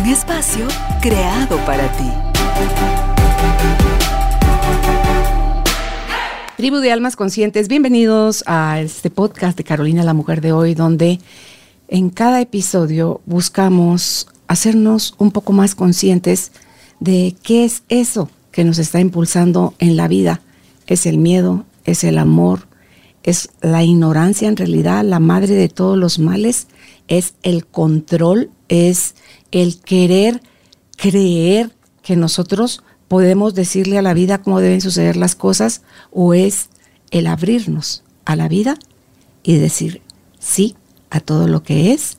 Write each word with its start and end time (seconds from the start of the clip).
Un 0.00 0.06
espacio 0.06 0.66
creado 1.02 1.58
para 1.66 1.86
ti. 1.92 2.10
Tribu 6.56 6.78
de 6.78 6.90
Almas 6.90 7.16
Conscientes, 7.16 7.68
bienvenidos 7.68 8.42
a 8.46 8.80
este 8.80 9.10
podcast 9.10 9.58
de 9.58 9.64
Carolina, 9.64 10.02
la 10.02 10.14
mujer 10.14 10.40
de 10.40 10.52
hoy, 10.52 10.74
donde 10.74 11.18
en 11.88 12.08
cada 12.08 12.40
episodio 12.40 13.20
buscamos 13.26 14.26
hacernos 14.48 15.14
un 15.18 15.32
poco 15.32 15.52
más 15.52 15.74
conscientes 15.74 16.52
de 16.98 17.36
qué 17.42 17.66
es 17.66 17.82
eso 17.90 18.30
que 18.52 18.64
nos 18.64 18.78
está 18.78 19.00
impulsando 19.00 19.74
en 19.80 19.98
la 19.98 20.08
vida. 20.08 20.40
Es 20.86 21.04
el 21.04 21.18
miedo, 21.18 21.66
es 21.84 22.04
el 22.04 22.16
amor, 22.16 22.68
es 23.22 23.50
la 23.60 23.82
ignorancia 23.84 24.48
en 24.48 24.56
realidad, 24.56 25.04
la 25.04 25.20
madre 25.20 25.54
de 25.54 25.68
todos 25.68 25.98
los 25.98 26.18
males, 26.18 26.68
es 27.06 27.34
el 27.42 27.66
control, 27.66 28.48
es 28.70 29.16
el 29.50 29.80
querer 29.80 30.40
creer 30.96 31.74
que 32.02 32.16
nosotros 32.16 32.82
podemos 33.08 33.54
decirle 33.54 33.98
a 33.98 34.02
la 34.02 34.14
vida 34.14 34.40
cómo 34.40 34.60
deben 34.60 34.80
suceder 34.80 35.16
las 35.16 35.34
cosas 35.34 35.82
o 36.12 36.32
es 36.32 36.70
el 37.10 37.26
abrirnos 37.26 38.04
a 38.24 38.36
la 38.36 38.48
vida 38.48 38.78
y 39.42 39.56
decir 39.56 40.00
sí 40.38 40.76
a 41.10 41.20
todo 41.20 41.48
lo 41.48 41.62
que 41.62 41.92
es 41.92 42.18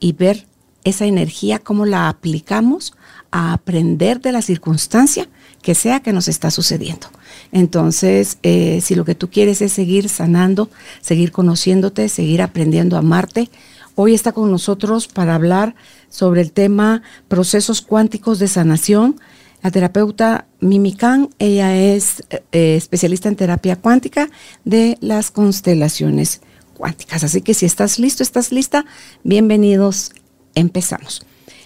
y 0.00 0.12
ver 0.12 0.46
esa 0.84 1.06
energía, 1.06 1.60
cómo 1.60 1.86
la 1.86 2.08
aplicamos 2.08 2.92
a 3.30 3.52
aprender 3.52 4.20
de 4.20 4.32
la 4.32 4.42
circunstancia 4.42 5.28
que 5.62 5.76
sea 5.76 6.00
que 6.00 6.12
nos 6.12 6.26
está 6.26 6.50
sucediendo. 6.50 7.06
Entonces, 7.52 8.38
eh, 8.42 8.80
si 8.82 8.96
lo 8.96 9.04
que 9.04 9.14
tú 9.14 9.30
quieres 9.30 9.62
es 9.62 9.72
seguir 9.72 10.08
sanando, 10.08 10.68
seguir 11.00 11.30
conociéndote, 11.30 12.08
seguir 12.08 12.42
aprendiendo 12.42 12.96
a 12.96 12.98
amarte, 12.98 13.48
hoy 13.94 14.14
está 14.14 14.32
con 14.32 14.50
nosotros 14.50 15.08
para 15.08 15.34
hablar 15.34 15.74
sobre 16.08 16.40
el 16.40 16.52
tema 16.52 17.02
procesos 17.28 17.82
cuánticos 17.82 18.38
de 18.38 18.48
sanación. 18.48 19.20
La 19.62 19.70
terapeuta 19.70 20.46
Mimi 20.60 20.94
Khan, 20.94 21.30
ella 21.38 21.76
es 21.76 22.24
eh, 22.30 22.76
especialista 22.76 23.28
en 23.28 23.36
terapia 23.36 23.76
cuántica 23.76 24.28
de 24.64 24.98
las 25.00 25.30
constelaciones 25.30 26.40
cuánticas. 26.74 27.22
Así 27.22 27.42
que 27.42 27.54
si 27.54 27.66
estás 27.66 27.98
listo, 27.98 28.22
estás 28.22 28.50
lista, 28.50 28.84
bienvenidos, 29.22 30.10
empezamos. 30.54 31.24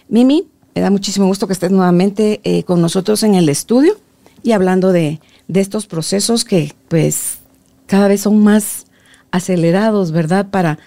Mimi, 0.08 0.48
me 0.74 0.82
da 0.82 0.90
muchísimo 0.90 1.26
gusto 1.26 1.46
que 1.46 1.54
estés 1.54 1.70
nuevamente 1.70 2.40
eh, 2.44 2.62
con 2.64 2.82
nosotros 2.82 3.22
en 3.22 3.34
el 3.34 3.48
estudio 3.48 3.96
y 4.42 4.52
hablando 4.52 4.92
de, 4.92 5.20
estos 5.48 5.86
procesos 5.86 6.44
que 6.44 6.74
pues 6.88 7.38
cada 7.86 8.08
vez 8.08 8.20
son 8.20 8.44
más 8.44 8.84
acelerados, 9.30 10.12
¿verdad? 10.12 10.50
Para 10.50 10.78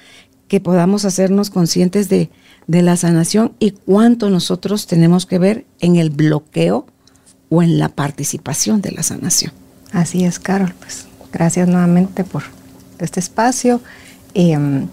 que 0.50 0.60
podamos 0.60 1.06
hacernos 1.06 1.50
conscientes 1.50 2.10
de, 2.10 2.30
de 2.68 2.82
la 2.82 2.98
sanación 2.98 3.54
y 3.60 3.72
cuánto 3.72 4.30
nosotros 4.30 4.88
tenemos 4.88 5.26
que 5.26 5.40
ver 5.40 5.66
en 5.80 5.96
el 5.96 6.10
bloqueo 6.10 6.86
o 7.50 7.64
en 7.64 7.80
la 7.80 7.90
participación 7.90 8.82
de 8.82 8.92
la 8.92 9.04
sanación. 9.04 9.54
Así 9.94 10.26
es, 10.26 10.40
Carol. 10.40 10.74
Pues 10.80 11.08
gracias 11.32 11.68
nuevamente 11.68 12.24
por 12.24 12.44
este 12.98 13.20
espacio. 13.20 13.80
Em, 14.34 14.88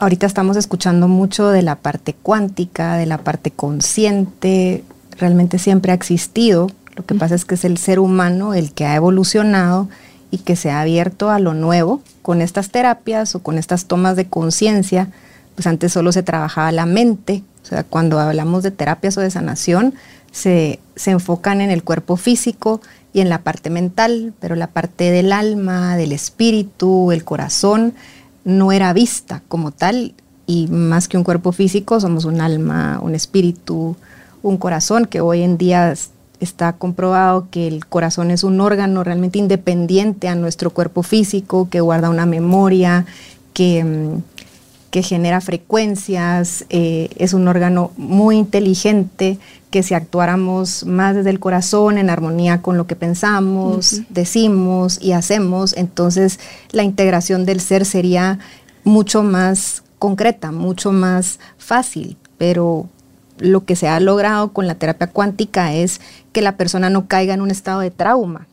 ahorita 0.00 0.26
estamos 0.26 0.56
escuchando 0.56 1.08
mucho 1.08 1.48
de 1.50 1.62
la 1.62 1.76
parte 1.76 2.14
cuántica, 2.14 2.96
de 2.96 3.06
la 3.06 3.18
parte 3.18 3.50
consciente, 3.50 4.82
realmente 5.18 5.58
siempre 5.58 5.92
ha 5.92 5.94
existido. 5.94 6.70
Lo 6.96 7.06
que 7.06 7.14
pasa 7.14 7.34
es 7.34 7.44
que 7.44 7.54
es 7.54 7.64
el 7.64 7.78
ser 7.78 7.98
humano 7.98 8.54
el 8.54 8.72
que 8.72 8.86
ha 8.86 8.96
evolucionado 8.96 9.88
y 10.30 10.38
que 10.38 10.56
se 10.56 10.70
ha 10.70 10.80
abierto 10.80 11.30
a 11.30 11.38
lo 11.38 11.54
nuevo 11.54 12.02
con 12.22 12.40
estas 12.40 12.70
terapias 12.70 13.34
o 13.34 13.42
con 13.42 13.58
estas 13.58 13.86
tomas 13.86 14.16
de 14.16 14.26
conciencia. 14.26 15.08
Pues 15.54 15.66
antes 15.66 15.92
solo 15.92 16.12
se 16.12 16.22
trabajaba 16.22 16.72
la 16.72 16.86
mente, 16.86 17.42
o 17.62 17.66
sea, 17.66 17.84
cuando 17.84 18.18
hablamos 18.18 18.62
de 18.62 18.70
terapias 18.70 19.18
o 19.18 19.20
de 19.20 19.30
sanación, 19.30 19.94
se, 20.30 20.80
se 20.96 21.10
enfocan 21.10 21.60
en 21.60 21.70
el 21.70 21.84
cuerpo 21.84 22.16
físico 22.16 22.80
y 23.12 23.20
en 23.20 23.28
la 23.28 23.42
parte 23.42 23.68
mental, 23.68 24.32
pero 24.40 24.56
la 24.56 24.68
parte 24.68 25.10
del 25.10 25.32
alma, 25.32 25.96
del 25.96 26.12
espíritu, 26.12 27.12
el 27.12 27.24
corazón, 27.24 27.94
no 28.44 28.72
era 28.72 28.92
vista 28.92 29.42
como 29.48 29.70
tal 29.70 30.14
y 30.46 30.68
más 30.68 31.08
que 31.08 31.16
un 31.16 31.24
cuerpo 31.24 31.52
físico 31.52 32.00
somos 32.00 32.24
un 32.24 32.40
alma, 32.40 32.98
un 33.02 33.14
espíritu, 33.14 33.96
un 34.42 34.56
corazón 34.56 35.06
que 35.06 35.20
hoy 35.20 35.42
en 35.42 35.56
día 35.58 35.94
está 36.44 36.74
comprobado 36.74 37.48
que 37.50 37.66
el 37.66 37.86
corazón 37.86 38.30
es 38.30 38.44
un 38.44 38.60
órgano 38.60 39.04
realmente 39.04 39.38
independiente 39.38 40.28
a 40.28 40.34
nuestro 40.34 40.70
cuerpo 40.70 41.02
físico, 41.02 41.68
que 41.70 41.80
guarda 41.80 42.10
una 42.10 42.26
memoria, 42.26 43.06
que, 43.52 43.84
mm, 43.84 44.22
que 44.90 45.02
genera 45.02 45.40
frecuencias, 45.40 46.66
eh, 46.68 47.08
es 47.16 47.32
un 47.32 47.48
órgano 47.48 47.92
muy 47.96 48.36
inteligente, 48.36 49.38
que 49.70 49.82
si 49.82 49.94
actuáramos 49.94 50.84
más 50.84 51.14
desde 51.16 51.30
el 51.30 51.40
corazón, 51.40 51.96
en 51.96 52.10
armonía 52.10 52.60
con 52.60 52.76
lo 52.76 52.86
que 52.86 52.94
pensamos, 52.94 54.02
decimos 54.10 54.98
y 55.00 55.12
hacemos, 55.12 55.74
entonces 55.78 56.38
la 56.72 56.82
integración 56.82 57.46
del 57.46 57.60
ser 57.60 57.86
sería 57.86 58.38
mucho 58.84 59.22
más 59.22 59.82
concreta, 59.98 60.52
mucho 60.52 60.92
más 60.92 61.38
fácil, 61.56 62.18
pero 62.36 62.88
lo 63.42 63.64
que 63.64 63.76
se 63.76 63.88
ha 63.88 63.98
logrado 64.00 64.52
con 64.52 64.66
la 64.66 64.76
terapia 64.76 65.08
cuántica 65.08 65.74
es 65.74 66.00
que 66.32 66.42
la 66.42 66.56
persona 66.56 66.90
no 66.90 67.06
caiga 67.06 67.34
en 67.34 67.40
un 67.40 67.50
estado 67.50 67.80
de 67.80 67.90
trauma. 67.90 68.46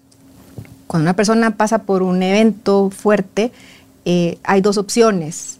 Cuando 0.87 1.05
una 1.05 1.15
persona 1.15 1.51
pasa 1.51 1.83
por 1.83 2.01
un 2.01 2.23
evento 2.23 2.89
fuerte, 2.89 3.51
eh, 4.05 4.39
hay 4.43 4.61
dos 4.61 4.77
opciones. 4.77 5.59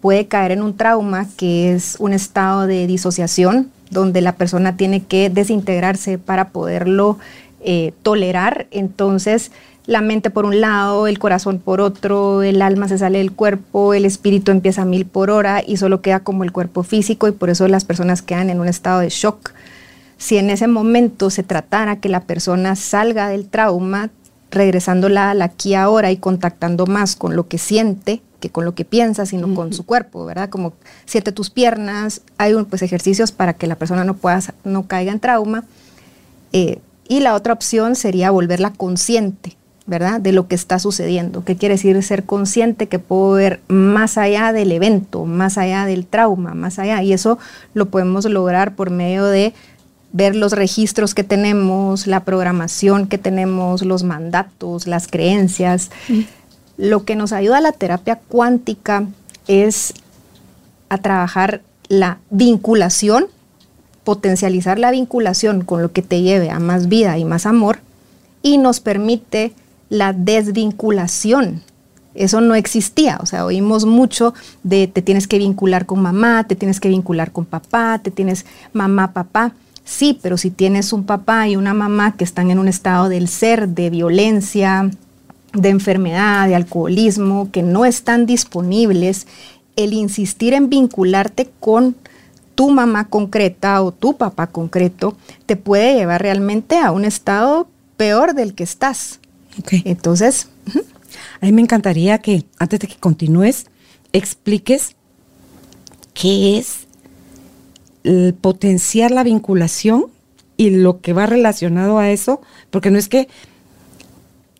Puede 0.00 0.26
caer 0.26 0.52
en 0.52 0.62
un 0.62 0.76
trauma 0.76 1.28
que 1.36 1.74
es 1.74 1.96
un 1.98 2.14
estado 2.14 2.66
de 2.66 2.86
disociación, 2.86 3.70
donde 3.90 4.22
la 4.22 4.36
persona 4.36 4.76
tiene 4.76 5.04
que 5.04 5.28
desintegrarse 5.28 6.16
para 6.16 6.48
poderlo 6.48 7.18
eh, 7.60 7.92
tolerar. 8.02 8.66
Entonces, 8.70 9.52
la 9.86 10.00
mente 10.00 10.30
por 10.30 10.44
un 10.44 10.60
lado, 10.60 11.06
el 11.06 11.18
corazón 11.18 11.58
por 11.58 11.80
otro, 11.80 12.42
el 12.42 12.62
alma 12.62 12.88
se 12.88 12.98
sale 12.98 13.18
del 13.18 13.32
cuerpo, 13.32 13.94
el 13.94 14.04
espíritu 14.04 14.52
empieza 14.52 14.82
a 14.82 14.84
mil 14.84 15.06
por 15.06 15.30
hora 15.30 15.62
y 15.66 15.76
solo 15.76 16.00
queda 16.00 16.20
como 16.20 16.44
el 16.44 16.52
cuerpo 16.52 16.82
físico 16.82 17.26
y 17.26 17.32
por 17.32 17.50
eso 17.50 17.66
las 17.68 17.84
personas 17.84 18.22
quedan 18.22 18.50
en 18.50 18.60
un 18.60 18.68
estado 18.68 19.00
de 19.00 19.08
shock. 19.08 19.52
Si 20.18 20.36
en 20.36 20.50
ese 20.50 20.68
momento 20.68 21.30
se 21.30 21.42
tratara 21.42 21.96
que 21.96 22.08
la 22.08 22.20
persona 22.20 22.76
salga 22.76 23.28
del 23.28 23.48
trauma, 23.48 24.10
regresándola 24.52 25.30
al 25.30 25.42
aquí 25.42 25.74
ahora 25.74 26.12
y 26.12 26.16
contactando 26.16 26.86
más 26.86 27.16
con 27.16 27.34
lo 27.34 27.48
que 27.48 27.58
siente, 27.58 28.22
que 28.38 28.50
con 28.50 28.64
lo 28.64 28.74
que 28.74 28.84
piensa, 28.84 29.26
sino 29.26 29.52
con 29.54 29.72
su 29.72 29.84
cuerpo, 29.84 30.24
¿verdad? 30.24 30.48
Como 30.48 30.74
siente 31.06 31.32
tus 31.32 31.50
piernas, 31.50 32.20
hay 32.38 32.54
un, 32.54 32.66
pues, 32.66 32.82
ejercicios 32.82 33.32
para 33.32 33.54
que 33.54 33.66
la 33.66 33.76
persona 33.76 34.04
no, 34.04 34.14
pueda, 34.14 34.40
no 34.64 34.86
caiga 34.86 35.10
en 35.10 35.20
trauma. 35.20 35.64
Eh, 36.52 36.78
y 37.08 37.20
la 37.20 37.34
otra 37.34 37.52
opción 37.52 37.96
sería 37.96 38.30
volverla 38.30 38.72
consciente, 38.72 39.56
¿verdad? 39.86 40.20
De 40.20 40.32
lo 40.32 40.46
que 40.46 40.54
está 40.54 40.78
sucediendo. 40.78 41.44
¿Qué 41.44 41.56
quiere 41.56 41.74
decir 41.74 42.00
ser 42.02 42.24
consciente? 42.24 42.86
Que 42.88 42.98
puedo 42.98 43.32
ver 43.32 43.60
más 43.68 44.16
allá 44.16 44.52
del 44.52 44.72
evento, 44.72 45.24
más 45.24 45.58
allá 45.58 45.86
del 45.86 46.06
trauma, 46.06 46.54
más 46.54 46.78
allá. 46.78 47.02
Y 47.02 47.12
eso 47.12 47.38
lo 47.74 47.86
podemos 47.86 48.24
lograr 48.26 48.74
por 48.74 48.90
medio 48.90 49.24
de 49.26 49.54
ver 50.12 50.36
los 50.36 50.52
registros 50.52 51.14
que 51.14 51.24
tenemos, 51.24 52.06
la 52.06 52.24
programación 52.24 53.08
que 53.08 53.18
tenemos, 53.18 53.82
los 53.82 54.04
mandatos, 54.04 54.86
las 54.86 55.08
creencias. 55.08 55.90
Lo 56.76 57.04
que 57.04 57.16
nos 57.16 57.32
ayuda 57.32 57.58
a 57.58 57.62
la 57.62 57.72
terapia 57.72 58.20
cuántica 58.28 59.06
es 59.48 59.94
a 60.88 60.98
trabajar 60.98 61.62
la 61.88 62.18
vinculación, 62.30 63.26
potencializar 64.04 64.78
la 64.78 64.90
vinculación 64.90 65.64
con 65.64 65.82
lo 65.82 65.92
que 65.92 66.02
te 66.02 66.22
lleve 66.22 66.50
a 66.50 66.58
más 66.58 66.88
vida 66.88 67.18
y 67.18 67.24
más 67.24 67.46
amor 67.46 67.78
y 68.42 68.58
nos 68.58 68.80
permite 68.80 69.52
la 69.92 70.14
desvinculación. 70.14 71.60
Eso 72.14 72.40
no 72.40 72.54
existía, 72.54 73.18
o 73.20 73.26
sea, 73.26 73.44
oímos 73.44 73.84
mucho 73.84 74.32
de 74.62 74.86
te 74.86 75.02
tienes 75.02 75.28
que 75.28 75.36
vincular 75.36 75.84
con 75.84 76.00
mamá, 76.00 76.44
te 76.44 76.56
tienes 76.56 76.80
que 76.80 76.88
vincular 76.88 77.30
con 77.30 77.44
papá, 77.44 78.00
te 78.02 78.10
tienes 78.10 78.46
mamá, 78.72 79.12
papá. 79.12 79.52
Sí, 79.84 80.18
pero 80.22 80.38
si 80.38 80.50
tienes 80.50 80.94
un 80.94 81.04
papá 81.04 81.46
y 81.46 81.56
una 81.56 81.74
mamá 81.74 82.16
que 82.16 82.24
están 82.24 82.50
en 82.50 82.58
un 82.58 82.68
estado 82.68 83.10
del 83.10 83.28
ser, 83.28 83.68
de 83.68 83.90
violencia, 83.90 84.90
de 85.52 85.68
enfermedad, 85.68 86.48
de 86.48 86.54
alcoholismo, 86.54 87.50
que 87.52 87.62
no 87.62 87.84
están 87.84 88.24
disponibles, 88.24 89.26
el 89.76 89.92
insistir 89.92 90.54
en 90.54 90.70
vincularte 90.70 91.50
con 91.60 91.96
tu 92.54 92.70
mamá 92.70 93.08
concreta 93.08 93.82
o 93.82 93.92
tu 93.92 94.16
papá 94.16 94.46
concreto 94.46 95.16
te 95.44 95.56
puede 95.56 95.96
llevar 95.96 96.22
realmente 96.22 96.78
a 96.78 96.92
un 96.92 97.04
estado 97.04 97.68
peor 97.98 98.34
del 98.34 98.54
que 98.54 98.64
estás. 98.64 99.18
Entonces, 99.84 100.48
a 101.40 101.46
mí 101.46 101.52
me 101.52 101.62
encantaría 101.62 102.18
que 102.18 102.44
antes 102.58 102.80
de 102.80 102.88
que 102.88 102.96
continúes, 102.96 103.66
expliques 104.12 104.96
qué 106.14 106.58
es 106.58 106.86
el 108.04 108.34
potenciar 108.34 109.10
la 109.10 109.22
vinculación 109.22 110.06
y 110.56 110.70
lo 110.70 111.00
que 111.00 111.12
va 111.12 111.26
relacionado 111.26 111.98
a 111.98 112.10
eso, 112.10 112.40
porque 112.70 112.90
no 112.90 112.98
es 112.98 113.08
que 113.08 113.28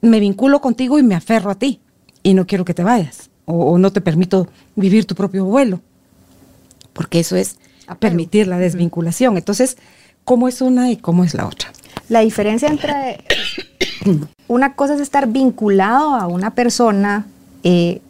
me 0.01 0.21
vinculo 0.21 0.61
contigo 0.61 0.99
y 0.99 1.03
me 1.03 1.15
aferro 1.15 1.51
a 1.51 1.55
ti 1.55 1.81
y 2.23 2.35
no 2.35 2.47
quiero 2.47 2.65
que 2.65 2.75
te 2.75 2.83
vayas 2.83 3.31
o, 3.45 3.79
no 3.79 3.93
te 3.93 4.01
permito 4.01 4.49
vivir 4.77 5.05
tu 5.05 5.15
propio 5.15 5.45
vuelo, 5.45 5.81
porque 6.93 7.21
eso 7.21 7.37
es 7.37 7.57
permitir 7.99 8.47
la 8.47 8.59
desvinculación. 8.59 9.37
Entonces, 9.37 9.77
¿cómo 10.25 10.49
es 10.49 10.61
una 10.63 10.91
y 10.91 10.97
cómo 10.97 11.25
es 11.25 11.35
la 11.35 11.47
otra? 11.47 11.73
La 12.09 12.21
diferencia 12.21 12.69
entre 12.69 13.25
una 14.49 14.75
cosa 14.75 14.95
es 14.95 15.01
estar 15.01 15.29
vinculado 15.29 16.15
a 16.15 16.27
una 16.27 16.55
persona, 16.55 17.27
eh, 17.63 18.01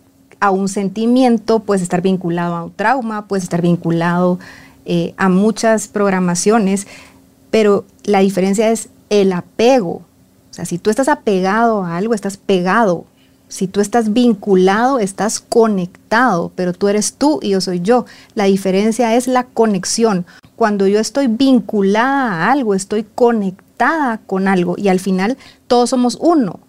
a 0.41 0.51
un 0.51 0.69
sentimiento, 0.69 1.61
puedes 1.61 1.83
estar 1.83 2.03
vinculado 2.03 2.57
a 2.57 2.65
un 2.65 2.73
trauma, 2.73 3.27
puedes 3.27 3.45
estar 3.45 3.63
vinculado 3.63 4.39
eh, 4.85 5.15
a 5.17 5.29
muchas 5.29 5.89
programaciones, 5.89 6.87
pero 7.51 7.85
la 8.05 8.21
diferencia 8.21 8.71
es 8.71 8.89
el 9.11 9.33
apego. 9.33 10.03
O 10.51 10.55
sea, 10.55 10.65
si 10.65 10.79
tú 10.79 10.91
estás 10.91 11.09
apegado 11.09 11.85
a 11.85 11.97
algo, 11.97 12.15
estás 12.15 12.37
pegado. 12.37 13.05
Si 13.49 13.69
tú 13.69 13.81
estás 13.81 14.13
vinculado, 14.13 14.99
estás 14.99 15.39
conectado, 15.39 16.51
pero 16.57 16.73
tú 16.73 16.89
eres 16.89 17.15
tú 17.15 17.39
y 17.43 17.51
yo 17.51 17.61
soy 17.61 17.81
yo. 17.81 18.07
La 18.35 18.45
diferencia 18.45 19.15
es 19.15 19.29
la 19.29 19.45
conexión. 19.45 20.27
Cuando 20.57 20.87
yo 20.87 20.99
estoy 20.99 21.27
vinculada 21.27 22.33
a 22.33 22.53
algo, 22.53 22.75
estoy 22.75 23.05
conectada 23.15 23.62
con 24.27 24.49
algo 24.49 24.75
y 24.79 24.89
al 24.89 25.01
final 25.01 25.37
todos 25.67 25.91
somos 25.91 26.19
uno 26.21 26.61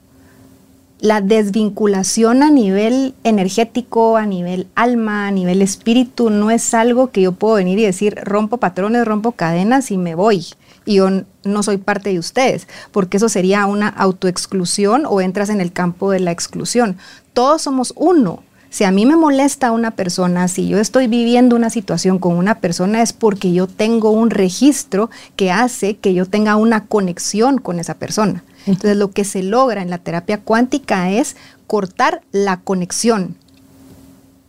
la 1.03 1.19
desvinculación 1.19 2.43
a 2.43 2.49
nivel 2.49 3.13
energético, 3.25 4.15
a 4.15 4.25
nivel 4.25 4.67
alma, 4.73 5.27
a 5.27 5.31
nivel 5.31 5.61
espíritu, 5.61 6.29
no 6.29 6.49
es 6.49 6.73
algo 6.73 7.11
que 7.11 7.19
yo 7.19 7.33
puedo 7.33 7.55
venir 7.55 7.77
y 7.77 7.83
decir, 7.83 8.15
rompo 8.23 8.55
patrones, 8.55 9.03
rompo 9.03 9.33
cadenas 9.33 9.91
y 9.91 9.97
me 9.97 10.15
voy. 10.15 10.45
Y 10.85 10.95
yo 10.95 11.09
no 11.43 11.61
soy 11.61 11.75
parte 11.75 12.11
de 12.11 12.19
ustedes, 12.19 12.69
porque 12.93 13.17
eso 13.17 13.27
sería 13.27 13.65
una 13.65 13.89
autoexclusión 13.89 15.05
o 15.05 15.19
entras 15.19 15.49
en 15.49 15.59
el 15.59 15.73
campo 15.73 16.09
de 16.09 16.21
la 16.21 16.31
exclusión. 16.31 16.95
Todos 17.33 17.63
somos 17.63 17.93
uno. 17.97 18.41
Si 18.73 18.85
a 18.85 18.91
mí 18.91 19.05
me 19.05 19.15
molesta 19.15 19.71
una 19.71 19.91
persona, 19.91 20.47
si 20.47 20.67
yo 20.67 20.79
estoy 20.79 21.05
viviendo 21.05 21.55
una 21.55 21.69
situación 21.69 22.17
con 22.17 22.35
una 22.35 22.59
persona, 22.59 23.03
es 23.03 23.13
porque 23.13 23.53
yo 23.53 23.67
tengo 23.67 24.09
un 24.09 24.31
registro 24.31 25.11
que 25.35 25.51
hace 25.51 25.97
que 25.97 26.15
yo 26.15 26.25
tenga 26.25 26.55
una 26.55 26.87
conexión 26.87 27.59
con 27.59 27.79
esa 27.79 27.93
persona. 27.93 28.43
Entonces 28.65 28.97
lo 28.97 29.11
que 29.11 29.25
se 29.25 29.43
logra 29.43 29.83
en 29.83 29.91
la 29.91 29.99
terapia 29.99 30.39
cuántica 30.39 31.11
es 31.11 31.35
cortar 31.67 32.23
la 32.31 32.61
conexión. 32.61 33.35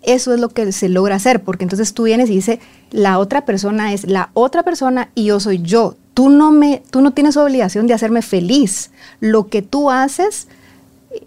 Eso 0.01 0.33
es 0.33 0.41
lo 0.41 0.49
que 0.49 0.73
se 0.73 0.89
logra 0.89 1.17
hacer, 1.17 1.43
porque 1.43 1.65
entonces 1.65 1.93
tú 1.93 2.05
vienes 2.05 2.31
y 2.31 2.37
dices, 2.37 2.61
la 2.93 3.19
otra 3.19 3.45
persona 3.45 3.93
es 3.93 4.09
la 4.09 4.31
otra 4.33 4.63
persona 4.63 5.11
y 5.15 5.27
yo 5.27 5.39
soy 5.39 5.61
yo. 5.61 5.97
Tú 6.15 6.31
no, 6.31 6.51
me, 6.51 6.83
tú 6.89 7.03
no 7.03 7.11
tienes 7.11 7.37
obligación 7.37 7.87
de 7.87 7.93
hacerme 7.93 8.23
feliz. 8.23 8.91
Lo 9.21 9.49
que 9.49 9.61
tú 9.61 9.91
haces 9.91 10.49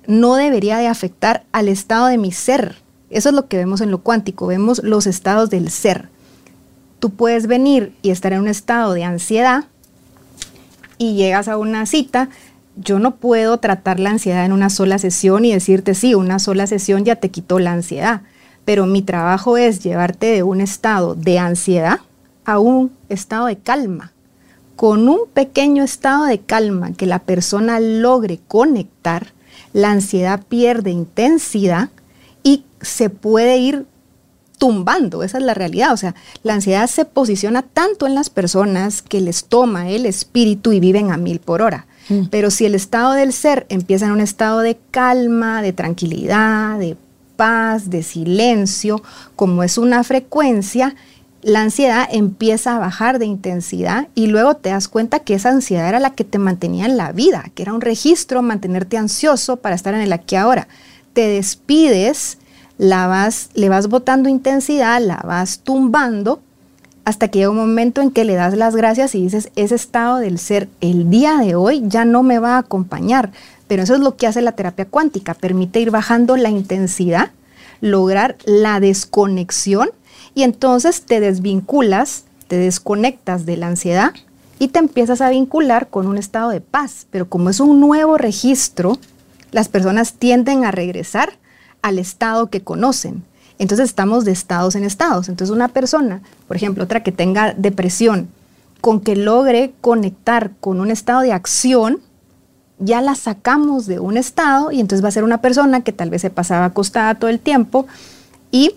no 0.08 0.34
debería 0.34 0.80
de 0.80 0.88
afectar 0.88 1.44
al 1.52 1.68
estado 1.68 2.08
de 2.08 2.18
mi 2.18 2.32
ser. 2.32 2.87
Eso 3.09 3.30
es 3.30 3.36
lo 3.36 3.48
que 3.48 3.57
vemos 3.57 3.81
en 3.81 3.92
lo 3.92 4.00
cuántico, 4.00 4.48
vemos 4.48 4.81
los 4.83 5.07
estados 5.07 5.50
del 5.50 5.69
ser. 5.69 6.09
Tú 7.00 7.12
puedes 7.12 7.48
venir 7.48 7.94
y 8.01 8.09
estar 8.09 8.33
en 8.33 8.42
un 8.42 8.48
estado 8.48 8.94
de 8.94 9.04
ansiedad 9.04 9.65
y 10.98 11.15
llegas 11.15 11.48
a 11.48 11.57
una 11.57 11.86
cita 11.86 12.30
yo 12.77 13.00
no 13.00 13.15
puedo 13.15 13.57
tratar 13.57 14.00
la 14.00 14.12
ansiedad 14.12 14.45
en 14.45 14.51
una 14.51 14.69
sola 14.69 15.00
sesión 15.00 15.45
y 15.45 15.54
decirte, 15.54 15.95
sí, 15.95 16.15
una 16.15 16.39
sola 16.39 16.68
sesión 16.68 17.06
ya 17.06 17.15
te 17.15 17.30
quitó 17.30 17.59
la 17.59 17.71
ansiedad, 17.71 18.21
pero 18.65 18.86
mi 18.86 19.01
trabajo 19.01 19.57
es 19.57 19.83
llevarte 19.83 20.27
de 20.27 20.44
un 20.44 20.62
estado 20.62 21.15
de 21.15 21.39
ansiedad 21.39 22.00
a 22.45 22.60
un 22.60 22.92
estado 23.10 23.48
de 23.48 23.57
calma. 23.57 24.13
Con 24.75 25.10
un 25.10 25.21
pequeño 25.33 25.83
estado 25.83 26.25
de 26.25 26.39
calma 26.39 26.94
que 26.94 27.07
la 27.07 27.19
persona 27.19 27.80
logre 27.80 28.39
conectar, 28.48 29.33
la 29.74 29.92
ansiedad 29.92 30.44
pierde 30.48 30.92
intensidad 30.92 31.89
se 32.81 33.09
puede 33.09 33.57
ir 33.57 33.85
tumbando, 34.57 35.24
esa 35.24 35.38
es 35.38 35.44
la 35.44 35.53
realidad. 35.53 35.94
O 35.94 35.97
sea, 35.97 36.15
la 36.44 36.53
ansiedad 36.53 36.88
se 36.88 37.06
posiciona 37.06 37.62
tanto 37.62 38.07
en 38.07 38.15
las 38.15 38.29
personas 38.29 39.01
que 39.01 39.21
les 39.21 39.45
toma 39.45 39.89
el 39.89 40.06
espíritu 40.06 40.71
y 40.71 40.79
viven 40.79 41.12
a 41.12 41.18
mil 41.18 41.39
por 41.39 41.62
hora. 41.62 41.88
Mm. 42.09 42.25
Pero 42.31 42.51
si 42.51 42.65
el 42.65 42.75
estado 42.75 43.13
del 43.13 43.33
ser 43.33 43.65
empieza 43.69 44.06
en 44.06 44.12
un 44.12 44.21
estado 44.21 44.59
de 44.59 44.77
calma, 44.91 45.62
de 45.62 45.74
tranquilidad, 45.74 46.79
de 46.79 46.97
paz, 47.35 47.89
de 47.89 48.03
silencio, 48.03 49.01
como 49.35 49.63
es 49.63 49.77
una 49.77 50.03
frecuencia, 50.03 50.95
la 51.44 51.62
ansiedad 51.62 52.07
empieza 52.12 52.75
a 52.75 52.79
bajar 52.79 53.19
de 53.19 53.25
intensidad 53.25 54.07
y 54.15 54.27
luego 54.27 54.56
te 54.56 54.69
das 54.69 54.88
cuenta 54.88 55.19
que 55.19 55.35
esa 55.35 55.50
ansiedad 55.50 55.88
era 55.88 56.00
la 56.00 56.09
que 56.09 56.24
te 56.24 56.39
mantenía 56.39 56.85
en 56.85 56.97
la 56.97 57.12
vida, 57.12 57.51
que 57.53 57.62
era 57.62 57.74
un 57.74 57.81
registro 57.81 58.41
mantenerte 58.41 58.97
ansioso 58.97 59.57
para 59.57 59.75
estar 59.75 59.94
en 59.94 60.01
el 60.01 60.13
aquí 60.13 60.35
ahora. 60.35 60.68
Te 61.13 61.27
despides, 61.27 62.39
la 62.77 63.07
vas, 63.07 63.50
le 63.53 63.69
vas 63.69 63.88
botando 63.88 64.29
intensidad, 64.29 65.01
la 65.01 65.21
vas 65.25 65.59
tumbando 65.59 66.41
hasta 67.06 67.29
que 67.29 67.39
llega 67.39 67.51
un 67.51 67.57
momento 67.57 68.01
en 68.01 68.12
que 68.12 68.25
le 68.25 68.35
das 68.35 68.53
las 68.57 68.75
gracias 68.75 69.15
y 69.15 69.21
dices, 69.21 69.50
ese 69.56 69.75
estado 69.75 70.18
del 70.18 70.39
ser 70.39 70.68
el 70.81 71.09
día 71.09 71.38
de 71.38 71.56
hoy 71.56 71.81
ya 71.85 72.03
no 72.03 72.21
me 72.21 72.38
va 72.38 72.56
a 72.56 72.59
acompañar. 72.59 73.31
Pero 73.68 73.83
eso 73.83 73.95
es 73.95 74.01
lo 74.01 74.18
que 74.18 74.27
hace 74.27 74.41
la 74.41 74.51
terapia 74.51 74.85
cuántica, 74.85 75.33
permite 75.33 75.79
ir 75.79 75.89
bajando 75.89 76.35
la 76.35 76.50
intensidad, 76.50 77.31
lograr 77.79 78.35
la 78.44 78.81
desconexión 78.81 79.89
y 80.35 80.44
entonces 80.44 81.01
te 81.01 81.21
desvinculas, 81.21 82.25
te 82.50 82.57
desconectas 82.57 83.45
de 83.45 83.56
la 83.56 83.68
ansiedad 83.68 84.12
y 84.59 84.68
te 84.68 84.79
empiezas 84.79 85.21
a 85.21 85.29
vincular 85.29 85.88
con 85.88 86.07
un 86.07 86.18
estado 86.18 86.50
de 86.50 86.59
paz. 86.59 87.07
Pero 87.09 87.29
como 87.29 87.50
es 87.50 87.62
un 87.62 87.79
nuevo 87.79 88.18
registro, 88.18 88.97
las 89.51 89.69
personas 89.69 90.13
tienden 90.13 90.65
a 90.65 90.71
regresar 90.71 91.33
al 91.88 92.00
estado 92.00 92.48
que 92.48 92.62
conocen. 92.62 93.24
Entonces 93.60 93.89
estamos 93.89 94.25
de 94.25 94.31
estados 94.31 94.75
en 94.75 94.84
estados. 94.84 95.30
Entonces 95.30 95.56
una 95.56 95.68
persona, 95.68 96.22
por 96.48 96.57
ejemplo, 96.57 96.84
otra 96.84 97.04
que 97.04 97.12
tenga 97.12 97.54
depresión, 97.54 98.29
con 98.82 99.01
que 99.01 99.15
logre 99.15 99.74
conectar 99.82 100.51
con 100.60 100.79
un 100.79 100.91
estado 100.91 101.22
de 101.22 101.34
acción, 101.34 102.00
ya 102.79 103.01
la 103.01 103.15
sacamos 103.15 103.88
de 103.88 104.00
un 104.00 104.17
estado 104.17 104.72
y 104.72 104.79
entonces 104.79 105.03
va 105.03 105.10
a 105.10 105.12
ser 105.12 105.24
una 105.24 105.41
persona 105.41 105.82
que 105.82 105.91
tal 105.91 106.12
vez 106.12 106.22
se 106.22 106.29
pasaba 106.29 106.65
acostada 106.65 107.15
todo 107.15 107.29
el 107.29 107.39
tiempo 107.39 107.88
y 108.51 108.75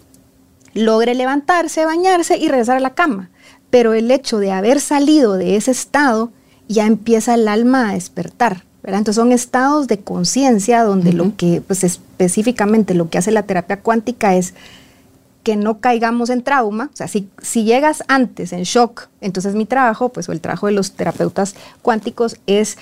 logre 0.72 1.14
levantarse, 1.14 1.84
bañarse 1.84 2.38
y 2.38 2.48
regresar 2.48 2.78
a 2.78 2.80
la 2.80 2.94
cama. 2.94 3.28
Pero 3.68 3.92
el 3.92 4.10
hecho 4.10 4.38
de 4.38 4.52
haber 4.52 4.80
salido 4.80 5.34
de 5.34 5.56
ese 5.56 5.70
estado 5.70 6.32
ya 6.66 6.86
empieza 6.86 7.34
el 7.34 7.46
alma 7.46 7.90
a 7.90 7.94
despertar. 7.94 8.64
Entonces 8.82 9.16
son 9.16 9.32
estados 9.32 9.88
de 9.88 10.00
conciencia 10.00 10.82
donde 10.82 11.12
lo 11.12 11.36
que, 11.36 11.62
pues 11.66 11.84
específicamente 11.84 12.94
lo 12.94 13.10
que 13.10 13.18
hace 13.18 13.30
la 13.30 13.42
terapia 13.42 13.80
cuántica 13.80 14.34
es 14.34 14.54
que 15.42 15.56
no 15.56 15.80
caigamos 15.80 16.30
en 16.30 16.42
trauma. 16.42 16.90
O 16.92 16.96
sea, 16.96 17.08
si, 17.08 17.28
si 17.42 17.64
llegas 17.64 18.02
antes 18.08 18.52
en 18.52 18.62
shock, 18.62 19.08
entonces 19.20 19.54
mi 19.54 19.66
trabajo, 19.66 20.10
pues 20.10 20.28
o 20.28 20.32
el 20.32 20.40
trabajo 20.40 20.66
de 20.66 20.72
los 20.72 20.92
terapeutas 20.92 21.54
cuánticos 21.82 22.36
es 22.46 22.78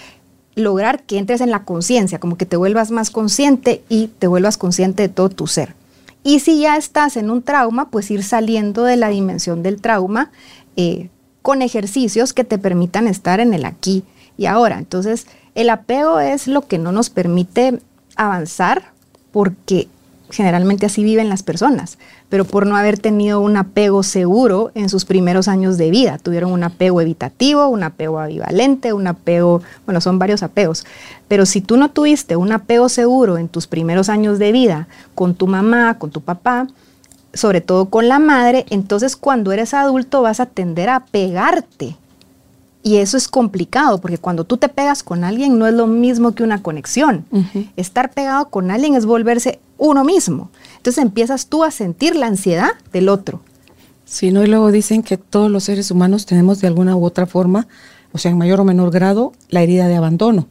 lograr 0.55 1.03
que 1.05 1.19
entres 1.19 1.41
en 1.41 1.51
la 1.51 1.65
conciencia, 1.65 2.19
como 2.19 2.37
que 2.37 2.47
te 2.47 2.57
vuelvas 2.57 2.91
más 2.91 3.11
consciente 3.11 3.83
y 3.89 4.09
te 4.19 4.27
vuelvas 4.27 4.57
consciente 4.57 5.03
de 5.03 5.09
todo 5.09 5.29
tu 5.29 5.47
ser. 5.47 5.75
Y 6.25 6.41
si 6.41 6.61
ya 6.61 6.77
estás 6.77 7.17
en 7.17 7.31
un 7.31 7.43
trauma, 7.43 7.91
pues 7.91 8.11
ir 8.11 8.23
saliendo 8.25 8.85
de 8.85 8.97
la 8.97 9.09
dimensión 9.09 9.63
del 9.63 9.81
trauma 9.81 10.31
eh, 10.77 11.11
con 11.43 11.63
ejercicios 11.63 12.33
que 12.33 12.45
te 12.45 12.59
permitan 12.59 13.07
estar 13.07 13.41
en 13.41 13.55
el 13.55 13.65
aquí 13.65 14.03
y 14.37 14.47
ahora. 14.47 14.79
Entonces, 14.79 15.27
el 15.55 15.71
apego 15.71 16.21
es 16.21 16.47
lo 16.47 16.63
que 16.63 16.79
no 16.79 16.93
nos 16.93 17.11
permite 17.11 17.81
avanzar 18.17 18.93
porque 19.33 19.89
generalmente 20.31 20.87
así 20.87 21.05
viven 21.05 21.29
las 21.29 21.43
personas, 21.43 21.99
pero 22.29 22.45
por 22.45 22.67
no 22.67 22.77
haber 22.77 22.99
tenido 22.99 23.41
un 23.41 23.57
apego 23.57 24.03
seguro 24.03 24.71
en 24.75 24.89
sus 24.89 25.05
primeros 25.05 25.49
años 25.49 25.79
de 25.79 25.91
vida. 25.91 26.19
Tuvieron 26.19 26.53
un 26.53 26.65
apego 26.65 27.01
evitativo, 27.01 27.69
un 27.69 27.83
apego 27.83 28.19
avivalente, 28.19 28.93
un 28.93 29.07
apego, 29.07 29.63
bueno, 29.87 30.01
son 30.01 30.19
varios 30.19 30.43
apegos, 30.43 30.85
pero 31.29 31.47
si 31.47 31.61
tú 31.61 31.77
no 31.77 31.91
tuviste 31.91 32.37
un 32.37 32.53
apego 32.53 32.89
seguro 32.89 33.39
en 33.39 33.49
tus 33.49 33.67
primeros 33.67 34.09
años 34.09 34.39
de 34.39 34.53
vida 34.53 34.89
con 35.15 35.35
tu 35.35 35.47
mamá, 35.47 35.99
con 35.99 36.11
tu 36.11 36.21
papá, 36.21 36.67
sobre 37.33 37.61
todo 37.61 37.87
con 37.87 38.09
la 38.09 38.19
madre, 38.19 38.67
entonces 38.71 39.17
cuando 39.17 39.53
eres 39.53 39.75
adulto 39.75 40.23
vas 40.23 40.41
a 40.41 40.47
tender 40.47 40.91
a 40.91 41.07
pegarte 41.07 41.97
y 42.83 42.97
eso 42.97 43.17
es 43.17 43.29
complicado 43.29 44.01
porque 44.01 44.19
cuando 44.19 44.45
tú 44.45 44.57
te 44.57 44.69
pegas 44.69 45.03
con 45.03 45.25
alguien 45.25 45.59
no 45.59 45.67
es 45.67 45.75
lo 45.75 45.87
mismo 45.87 46.33
que 46.33 46.43
una 46.43 46.63
conexión. 46.63 47.25
Estar 47.77 48.11
pegado 48.11 48.49
con 48.49 48.71
alguien 48.71 48.95
es 48.95 49.05
volverse 49.05 49.61
uno 49.77 50.05
mismo. 50.05 50.51
Entonces 50.77 51.03
empiezas 51.03 51.47
tú 51.47 51.65
a 51.65 51.71
sentir 51.71 52.17
la 52.17 52.27
ansiedad 52.27 52.71
del 52.93 53.09
otro. 53.09 53.41
Sí, 54.05 54.31
¿no? 54.31 54.43
Y 54.43 54.47
luego 54.47 54.73
dicen 54.73 55.03
que 55.03 55.19
todos 55.19 55.51
los 55.51 55.65
seres 55.65 55.91
humanos 55.91 56.25
tenemos 56.25 56.61
de 56.61 56.69
alguna 56.69 56.97
u 56.97 57.05
otra 57.05 57.27
forma, 57.27 57.69
o 58.13 58.19
sea, 58.19 58.31
en 58.31 58.39
mayor 58.39 58.61
o 58.61 58.65
menor 58.65 58.91
grado, 58.91 59.33
la 59.51 59.63
herida 59.63 59.87
de 59.87 59.97
abandono. 59.97 60.47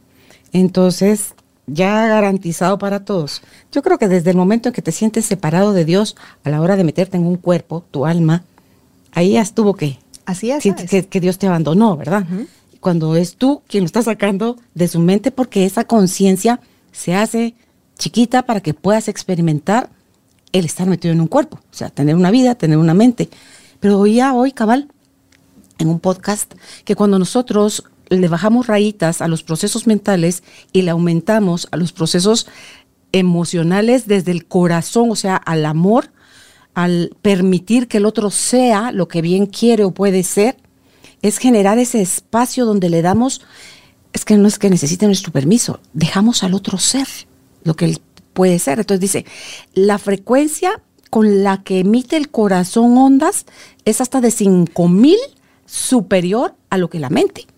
Entonces, 0.52 1.34
ya 1.66 2.06
garantizado 2.06 2.78
para 2.78 3.04
todos. 3.04 3.42
Yo 3.72 3.82
creo 3.82 3.98
que 3.98 4.08
desde 4.08 4.30
el 4.30 4.36
momento 4.36 4.68
en 4.68 4.74
que 4.74 4.82
te 4.82 4.92
sientes 4.92 5.24
separado 5.24 5.72
de 5.72 5.84
Dios 5.84 6.16
a 6.44 6.50
la 6.50 6.60
hora 6.60 6.76
de 6.76 6.84
meterte 6.84 7.16
en 7.16 7.26
un 7.26 7.36
cuerpo, 7.36 7.84
tu 7.90 8.06
alma, 8.06 8.44
ahí 9.12 9.32
ya 9.32 9.42
estuvo 9.42 9.74
que, 9.74 9.98
Así 10.28 10.50
es. 10.50 10.62
que, 10.62 11.06
que 11.06 11.20
Dios 11.20 11.38
te 11.38 11.46
abandonó, 11.46 11.96
¿verdad? 11.96 12.26
Cuando 12.80 13.16
es 13.16 13.36
tú 13.36 13.62
quien 13.66 13.82
lo 13.82 13.86
está 13.86 14.02
sacando 14.02 14.58
de 14.74 14.86
su 14.86 15.00
mente 15.00 15.30
porque 15.30 15.64
esa 15.64 15.84
conciencia 15.84 16.60
se 16.92 17.14
hace 17.14 17.54
chiquita 17.96 18.42
para 18.42 18.60
que 18.60 18.74
puedas 18.74 19.08
experimentar 19.08 19.88
el 20.52 20.66
estar 20.66 20.86
metido 20.86 21.14
en 21.14 21.22
un 21.22 21.28
cuerpo, 21.28 21.56
o 21.56 21.74
sea, 21.74 21.88
tener 21.88 22.14
una 22.14 22.30
vida, 22.30 22.56
tener 22.56 22.76
una 22.76 22.92
mente. 22.92 23.30
Pero 23.80 23.98
oía 23.98 24.34
hoy, 24.34 24.52
cabal, 24.52 24.88
en 25.78 25.88
un 25.88 25.98
podcast, 25.98 26.52
que 26.84 26.94
cuando 26.94 27.18
nosotros 27.18 27.84
le 28.10 28.28
bajamos 28.28 28.66
rayitas 28.66 29.22
a 29.22 29.28
los 29.28 29.42
procesos 29.42 29.86
mentales 29.86 30.42
y 30.74 30.82
le 30.82 30.90
aumentamos 30.90 31.68
a 31.70 31.78
los 31.78 31.92
procesos 31.92 32.46
emocionales 33.12 34.06
desde 34.06 34.32
el 34.32 34.44
corazón, 34.44 35.10
o 35.10 35.16
sea, 35.16 35.36
al 35.36 35.64
amor, 35.64 36.10
al 36.78 37.10
permitir 37.22 37.88
que 37.88 37.96
el 37.96 38.06
otro 38.06 38.30
sea 38.30 38.92
lo 38.92 39.08
que 39.08 39.20
bien 39.20 39.46
quiere 39.46 39.82
o 39.82 39.90
puede 39.90 40.22
ser, 40.22 40.56
es 41.22 41.38
generar 41.38 41.76
ese 41.80 42.00
espacio 42.00 42.66
donde 42.66 42.88
le 42.88 43.02
damos, 43.02 43.40
es 44.12 44.24
que 44.24 44.36
no 44.36 44.46
es 44.46 44.60
que 44.60 44.70
necesite 44.70 45.06
nuestro 45.06 45.32
permiso, 45.32 45.80
dejamos 45.92 46.44
al 46.44 46.54
otro 46.54 46.78
ser 46.78 47.08
lo 47.64 47.74
que 47.74 47.86
él 47.86 48.00
puede 48.32 48.60
ser. 48.60 48.78
Entonces 48.78 49.00
dice, 49.00 49.26
la 49.74 49.98
frecuencia 49.98 50.80
con 51.10 51.42
la 51.42 51.64
que 51.64 51.80
emite 51.80 52.16
el 52.16 52.30
corazón 52.30 52.96
ondas 52.96 53.44
es 53.84 54.00
hasta 54.00 54.20
de 54.20 54.30
5000 54.30 55.16
superior 55.66 56.54
a 56.70 56.78
lo 56.78 56.88
que 56.88 57.00
la 57.00 57.10
mente. 57.10 57.48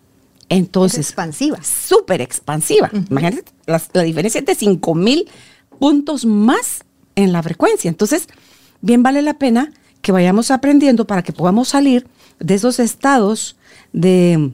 Entonces, 0.49 1.01
Es 1.01 1.07
expansiva. 1.09 1.59
Súper 1.63 2.23
expansiva. 2.23 2.91
Imagínate, 3.11 3.53
la, 3.67 3.83
la 3.93 4.03
diferencia 4.03 4.39
es 4.39 4.47
de 4.47 4.55
5000 4.55 5.29
puntos 5.79 6.25
más 6.25 6.85
en 7.17 7.33
la 7.33 7.43
frecuencia. 7.43 7.91
Entonces, 7.91 8.27
bien 8.81 9.03
vale 9.03 9.23
la 9.23 9.35
pena 9.35 9.73
que 10.03 10.13
vayamos 10.13 10.51
aprendiendo 10.51 11.07
para 11.07 11.23
que 11.23 11.33
podamos 11.33 11.69
salir 11.69 12.07
de 12.39 12.55
esos 12.55 12.79
estados 12.79 13.57
de 13.93 14.53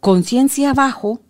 conciencia 0.00 0.72
bajo 0.72 1.20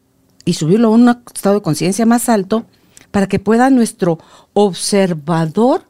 y 0.45 0.55
subirlo 0.55 0.89
a 0.89 0.93
un 0.93 1.09
estado 1.35 1.57
de 1.57 1.63
conciencia 1.63 2.07
más 2.07 2.29
alto 2.29 2.67
para 3.11 3.27
que 3.27 3.39
pueda 3.39 3.71
nuestro 3.71 4.19
observador 4.53 5.85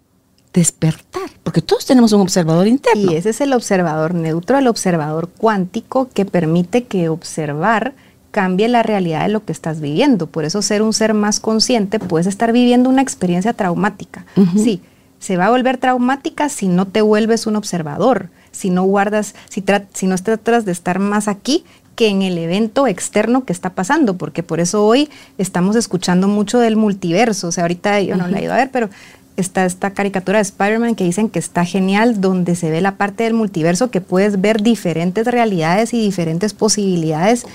despertar, 0.52 1.30
porque 1.42 1.62
todos 1.62 1.84
tenemos 1.84 2.12
un 2.12 2.20
observador 2.20 2.66
interno. 2.66 3.12
Y 3.12 3.16
ese 3.16 3.30
es 3.30 3.40
el 3.40 3.52
observador 3.52 4.14
neutro, 4.14 4.58
el 4.58 4.66
observador 4.66 5.28
cuántico 5.28 6.08
que 6.08 6.24
permite 6.24 6.84
que 6.84 7.08
observar 7.08 7.94
cambie 8.38 8.68
la 8.68 8.84
realidad 8.84 9.22
de 9.22 9.30
lo 9.30 9.44
que 9.44 9.50
estás 9.50 9.80
viviendo. 9.80 10.28
Por 10.28 10.44
eso 10.44 10.62
ser 10.62 10.80
un 10.82 10.92
ser 10.92 11.12
más 11.12 11.40
consciente, 11.40 11.98
puedes 11.98 12.28
estar 12.28 12.52
viviendo 12.52 12.88
una 12.88 13.02
experiencia 13.02 13.52
traumática. 13.52 14.26
Sí, 14.54 14.80
se 15.18 15.36
va 15.36 15.46
a 15.46 15.50
volver 15.50 15.76
traumática 15.78 16.48
si 16.48 16.68
no 16.68 16.86
te 16.86 17.02
vuelves 17.02 17.48
un 17.48 17.56
observador, 17.56 18.28
si 18.52 18.70
no 18.70 18.84
guardas, 18.84 19.34
si, 19.48 19.64
si 19.92 20.06
no 20.06 20.16
tratas 20.18 20.64
de 20.64 20.70
estar 20.70 21.00
más 21.00 21.26
aquí 21.26 21.64
que 21.96 22.06
en 22.06 22.22
el 22.22 22.38
evento 22.38 22.86
externo 22.86 23.44
que 23.44 23.52
está 23.52 23.70
pasando, 23.70 24.16
porque 24.16 24.44
por 24.44 24.60
eso 24.60 24.86
hoy 24.86 25.10
estamos 25.36 25.74
escuchando 25.74 26.28
mucho 26.28 26.60
del 26.60 26.76
multiverso. 26.76 27.48
O 27.48 27.50
sea, 27.50 27.64
ahorita 27.64 28.00
yo 28.02 28.16
no 28.16 28.28
la 28.28 28.38
he 28.38 28.44
ido 28.44 28.52
a 28.52 28.58
ver, 28.58 28.70
pero 28.70 28.88
está 29.36 29.64
esta 29.64 29.90
caricatura 29.90 30.38
de 30.38 30.42
Spider-Man 30.42 30.94
que 30.94 31.04
dicen 31.04 31.28
que 31.28 31.38
está 31.38 31.64
genial, 31.64 32.20
donde 32.20 32.56
se 32.56 32.70
ve 32.70 32.80
la 32.80 32.96
parte 32.96 33.24
del 33.24 33.34
multiverso 33.34 33.90
que 33.90 34.00
puedes 34.00 34.40
ver 34.40 34.62
diferentes 34.62 35.26
realidades 35.26 35.94
y 35.94 36.00
diferentes 36.00 36.54
posibilidades 36.54 37.46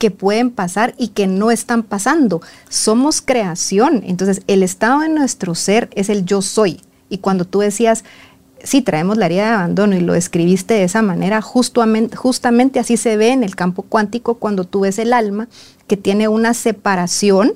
que 0.00 0.10
pueden 0.10 0.50
pasar 0.50 0.94
y 0.96 1.08
que 1.08 1.26
no 1.26 1.50
están 1.50 1.82
pasando. 1.82 2.40
Somos 2.70 3.20
creación. 3.20 4.02
Entonces, 4.06 4.40
el 4.46 4.62
estado 4.62 5.00
de 5.00 5.10
nuestro 5.10 5.54
ser 5.54 5.90
es 5.94 6.08
el 6.08 6.24
yo 6.24 6.40
soy. 6.40 6.80
Y 7.10 7.18
cuando 7.18 7.44
tú 7.44 7.60
decías, 7.60 8.02
sí, 8.64 8.80
traemos 8.80 9.18
la 9.18 9.26
herida 9.26 9.42
de 9.42 9.54
abandono 9.56 9.94
y 9.94 10.00
lo 10.00 10.14
escribiste 10.14 10.72
de 10.72 10.84
esa 10.84 11.02
manera, 11.02 11.42
justamente, 11.42 12.16
justamente 12.16 12.80
así 12.80 12.96
se 12.96 13.18
ve 13.18 13.32
en 13.32 13.44
el 13.44 13.54
campo 13.54 13.82
cuántico 13.82 14.36
cuando 14.36 14.64
tú 14.64 14.80
ves 14.80 14.98
el 14.98 15.12
alma 15.12 15.48
que 15.86 15.98
tiene 15.98 16.28
una 16.28 16.54
separación, 16.54 17.52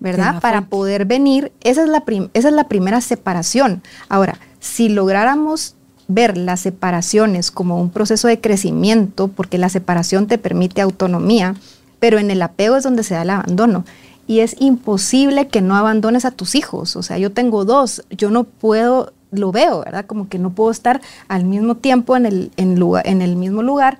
¿verdad? 0.00 0.40
Para 0.40 0.60
fuente. 0.60 0.70
poder 0.70 1.04
venir. 1.04 1.52
Esa 1.60 1.82
es, 1.82 1.90
la 1.90 2.02
esa 2.32 2.48
es 2.48 2.54
la 2.54 2.66
primera 2.68 3.02
separación. 3.02 3.82
Ahora, 4.08 4.38
si 4.58 4.88
lográramos 4.88 5.76
ver 6.08 6.36
las 6.36 6.60
separaciones 6.60 7.50
como 7.50 7.80
un 7.80 7.90
proceso 7.90 8.26
de 8.28 8.40
crecimiento, 8.40 9.28
porque 9.28 9.58
la 9.58 9.68
separación 9.68 10.26
te 10.26 10.38
permite 10.38 10.80
autonomía, 10.80 11.54
pero 12.00 12.18
en 12.18 12.30
el 12.30 12.42
apego 12.42 12.76
es 12.76 12.84
donde 12.84 13.02
se 13.02 13.14
da 13.14 13.22
el 13.22 13.30
abandono. 13.30 13.84
Y 14.26 14.40
es 14.40 14.56
imposible 14.58 15.48
que 15.48 15.60
no 15.60 15.76
abandones 15.76 16.24
a 16.24 16.30
tus 16.30 16.54
hijos. 16.54 16.96
O 16.96 17.02
sea, 17.02 17.18
yo 17.18 17.32
tengo 17.32 17.64
dos, 17.64 18.04
yo 18.10 18.30
no 18.30 18.44
puedo, 18.44 19.12
lo 19.30 19.52
veo, 19.52 19.80
¿verdad? 19.80 20.06
Como 20.06 20.28
que 20.28 20.38
no 20.38 20.50
puedo 20.50 20.70
estar 20.70 21.00
al 21.28 21.44
mismo 21.44 21.76
tiempo 21.76 22.16
en 22.16 22.26
el, 22.26 22.50
en 22.56 22.78
lugar, 22.78 23.06
en 23.06 23.22
el 23.22 23.36
mismo 23.36 23.62
lugar 23.62 23.98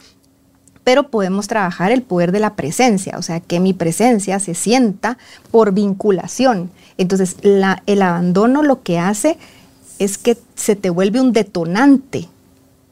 pero 0.88 1.10
podemos 1.10 1.48
trabajar 1.48 1.92
el 1.92 2.00
poder 2.00 2.32
de 2.32 2.40
la 2.40 2.54
presencia, 2.54 3.18
o 3.18 3.22
sea, 3.22 3.40
que 3.40 3.60
mi 3.60 3.74
presencia 3.74 4.38
se 4.38 4.54
sienta 4.54 5.18
por 5.50 5.72
vinculación. 5.72 6.70
Entonces, 6.96 7.36
el 7.42 8.02
abandono 8.02 8.62
lo 8.62 8.82
que 8.82 8.98
hace 8.98 9.36
es 9.98 10.18
que 10.18 10.36
se 10.54 10.76
te 10.76 10.90
vuelve 10.90 11.20
un 11.20 11.32
detonante, 11.32 12.28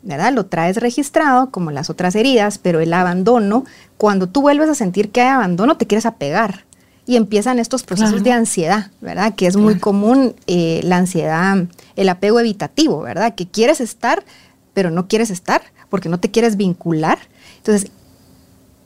¿verdad? 0.02 0.32
Lo 0.32 0.46
traes 0.46 0.76
registrado 0.78 1.50
como 1.50 1.70
las 1.70 1.90
otras 1.90 2.14
heridas, 2.14 2.58
pero 2.58 2.80
el 2.80 2.92
abandono, 2.92 3.64
cuando 3.96 4.28
tú 4.28 4.40
vuelves 4.42 4.68
a 4.68 4.74
sentir 4.74 5.10
que 5.10 5.20
hay 5.20 5.28
abandono, 5.28 5.76
te 5.76 5.86
quieres 5.86 6.06
apegar. 6.06 6.64
Y 7.08 7.14
empiezan 7.16 7.60
estos 7.60 7.84
procesos 7.84 8.10
Claro. 8.10 8.24
de 8.24 8.32
ansiedad, 8.32 8.90
¿verdad? 9.00 9.34
Que 9.36 9.46
es 9.46 9.56
muy 9.56 9.78
común 9.78 10.34
eh, 10.48 10.80
la 10.82 10.96
ansiedad, 10.96 11.56
el 11.94 12.08
apego 12.08 12.40
evitativo, 12.40 13.00
¿verdad? 13.02 13.34
Que 13.36 13.46
quieres 13.46 13.80
estar, 13.80 14.24
pero 14.74 14.90
no 14.90 15.06
quieres 15.06 15.30
estar 15.30 15.62
porque 15.88 16.08
no 16.08 16.18
te 16.18 16.32
quieres 16.32 16.56
vincular. 16.56 17.18
Entonces, 17.58 17.92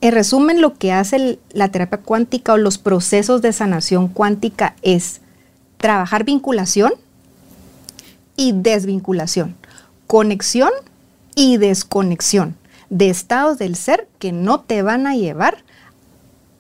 en 0.03 0.13
resumen, 0.13 0.61
lo 0.61 0.75
que 0.75 0.93
hace 0.93 1.17
el- 1.17 1.39
la 1.53 1.69
terapia 1.71 1.99
cuántica 1.99 2.53
o 2.53 2.57
los 2.59 2.77
procesos 2.79 3.41
de 3.43 3.53
sanación 3.55 4.09
cuántica 4.09 4.75
es 4.83 5.21
trabajar 5.79 6.25
vinculación 6.25 6.93
y 8.41 8.53
desvinculación, 8.53 9.55
conexión 10.07 10.71
y 11.35 11.59
desconexión 11.59 12.57
de 12.89 13.11
estados 13.11 13.59
del 13.59 13.77
ser 13.77 14.09
que 14.19 14.33
no 14.33 14.61
te 14.61 14.81
van 14.81 15.07
a 15.07 15.15
llevar 15.15 15.59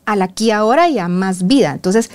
al 0.04 0.20
aquí 0.20 0.50
ahora 0.50 0.90
y 0.90 0.99
a 0.99 1.08
más 1.08 1.46
vida. 1.46 1.72
Entonces, 1.72 2.10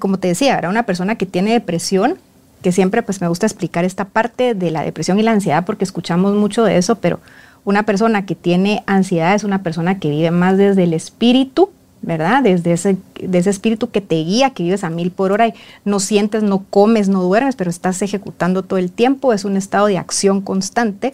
como 0.00 0.18
te 0.18 0.26
decía, 0.26 0.60
una 0.68 0.86
persona 0.86 1.14
que 1.14 1.24
tiene 1.24 1.52
depresión, 1.52 2.18
que 2.62 2.72
siempre 2.72 3.04
pues 3.04 3.20
me 3.20 3.28
gusta 3.28 3.46
explicar 3.46 3.84
esta 3.84 4.06
parte 4.06 4.54
de 4.54 4.72
la 4.72 4.82
depresión 4.82 5.20
y 5.20 5.22
la 5.22 5.30
ansiedad 5.30 5.64
porque 5.64 5.84
escuchamos 5.84 6.34
mucho 6.34 6.64
de 6.64 6.76
eso, 6.76 6.96
pero 6.96 7.20
una 7.64 7.84
persona 7.84 8.26
que 8.26 8.34
tiene 8.34 8.82
ansiedad 8.86 9.36
es 9.36 9.44
una 9.44 9.62
persona 9.62 10.00
que 10.00 10.10
vive 10.10 10.32
más 10.32 10.58
desde 10.58 10.82
el 10.82 10.92
espíritu, 10.92 11.70
¿verdad? 12.02 12.42
Desde 12.42 12.72
ese, 12.72 12.96
de 13.20 13.38
ese 13.38 13.50
espíritu 13.50 13.90
que 13.90 14.00
te 14.00 14.16
guía, 14.16 14.50
que 14.50 14.62
vives 14.62 14.84
a 14.84 14.90
mil 14.90 15.10
por 15.10 15.32
hora 15.32 15.48
y 15.48 15.54
no 15.84 16.00
sientes, 16.00 16.42
no 16.42 16.64
comes, 16.70 17.08
no 17.08 17.22
duermes, 17.22 17.56
pero 17.56 17.70
estás 17.70 18.02
ejecutando 18.02 18.62
todo 18.62 18.78
el 18.78 18.92
tiempo, 18.92 19.32
es 19.32 19.44
un 19.44 19.56
estado 19.56 19.86
de 19.86 19.98
acción 19.98 20.40
constante. 20.40 21.12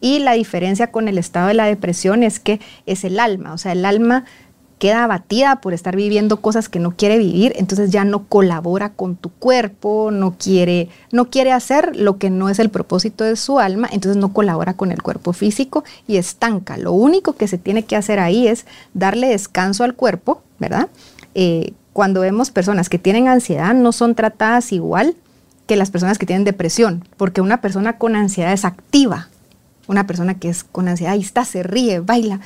Y 0.00 0.20
la 0.20 0.34
diferencia 0.34 0.92
con 0.92 1.08
el 1.08 1.18
estado 1.18 1.48
de 1.48 1.54
la 1.54 1.66
depresión 1.66 2.22
es 2.22 2.38
que 2.38 2.60
es 2.86 3.02
el 3.02 3.18
alma, 3.18 3.52
o 3.52 3.58
sea, 3.58 3.72
el 3.72 3.84
alma 3.84 4.24
queda 4.78 5.04
abatida 5.04 5.60
por 5.60 5.74
estar 5.74 5.96
viviendo 5.96 6.40
cosas 6.40 6.68
que 6.68 6.78
no 6.78 6.92
quiere 6.92 7.18
vivir, 7.18 7.52
entonces 7.56 7.90
ya 7.90 8.04
no 8.04 8.24
colabora 8.24 8.90
con 8.90 9.16
tu 9.16 9.30
cuerpo, 9.30 10.10
no 10.10 10.36
quiere, 10.38 10.88
no 11.12 11.30
quiere 11.30 11.52
hacer 11.52 11.96
lo 11.96 12.18
que 12.18 12.30
no 12.30 12.48
es 12.48 12.58
el 12.58 12.70
propósito 12.70 13.24
de 13.24 13.36
su 13.36 13.58
alma, 13.58 13.88
entonces 13.90 14.16
no 14.16 14.32
colabora 14.32 14.74
con 14.74 14.92
el 14.92 15.02
cuerpo 15.02 15.32
físico 15.32 15.84
y 16.06 16.16
estanca. 16.16 16.76
Lo 16.76 16.92
único 16.92 17.34
que 17.34 17.48
se 17.48 17.58
tiene 17.58 17.84
que 17.84 17.96
hacer 17.96 18.20
ahí 18.20 18.46
es 18.46 18.66
darle 18.94 19.28
descanso 19.28 19.84
al 19.84 19.94
cuerpo, 19.94 20.42
¿verdad? 20.58 20.88
Eh, 21.34 21.72
cuando 21.92 22.20
vemos 22.20 22.50
personas 22.50 22.88
que 22.88 22.98
tienen 22.98 23.26
ansiedad, 23.28 23.74
no 23.74 23.92
son 23.92 24.14
tratadas 24.14 24.72
igual 24.72 25.16
que 25.66 25.76
las 25.76 25.90
personas 25.90 26.18
que 26.18 26.26
tienen 26.26 26.44
depresión, 26.44 27.04
porque 27.16 27.40
una 27.40 27.60
persona 27.60 27.98
con 27.98 28.16
ansiedad 28.16 28.52
es 28.52 28.64
activa, 28.64 29.28
una 29.88 30.06
persona 30.06 30.38
que 30.38 30.48
es 30.48 30.64
con 30.64 30.86
ansiedad, 30.86 31.14
ahí 31.14 31.20
está, 31.20 31.44
se 31.44 31.62
ríe, 31.62 32.00
baila, 32.00 32.40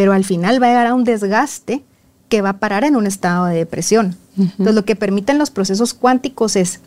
pero 0.00 0.14
al 0.14 0.24
final 0.24 0.62
va 0.62 0.66
a 0.68 0.70
llegar 0.70 0.86
a 0.86 0.94
un 0.94 1.04
desgaste 1.04 1.82
que 2.30 2.40
va 2.40 2.48
a 2.48 2.58
parar 2.58 2.84
en 2.84 2.96
un 2.96 3.06
estado 3.06 3.44
de 3.44 3.56
depresión. 3.58 4.16
Entonces, 4.38 4.74
lo 4.74 4.86
que 4.86 4.96
permiten 4.96 5.36
los 5.36 5.50
procesos 5.50 5.92
cuánticos 5.92 6.56
es 6.56 6.80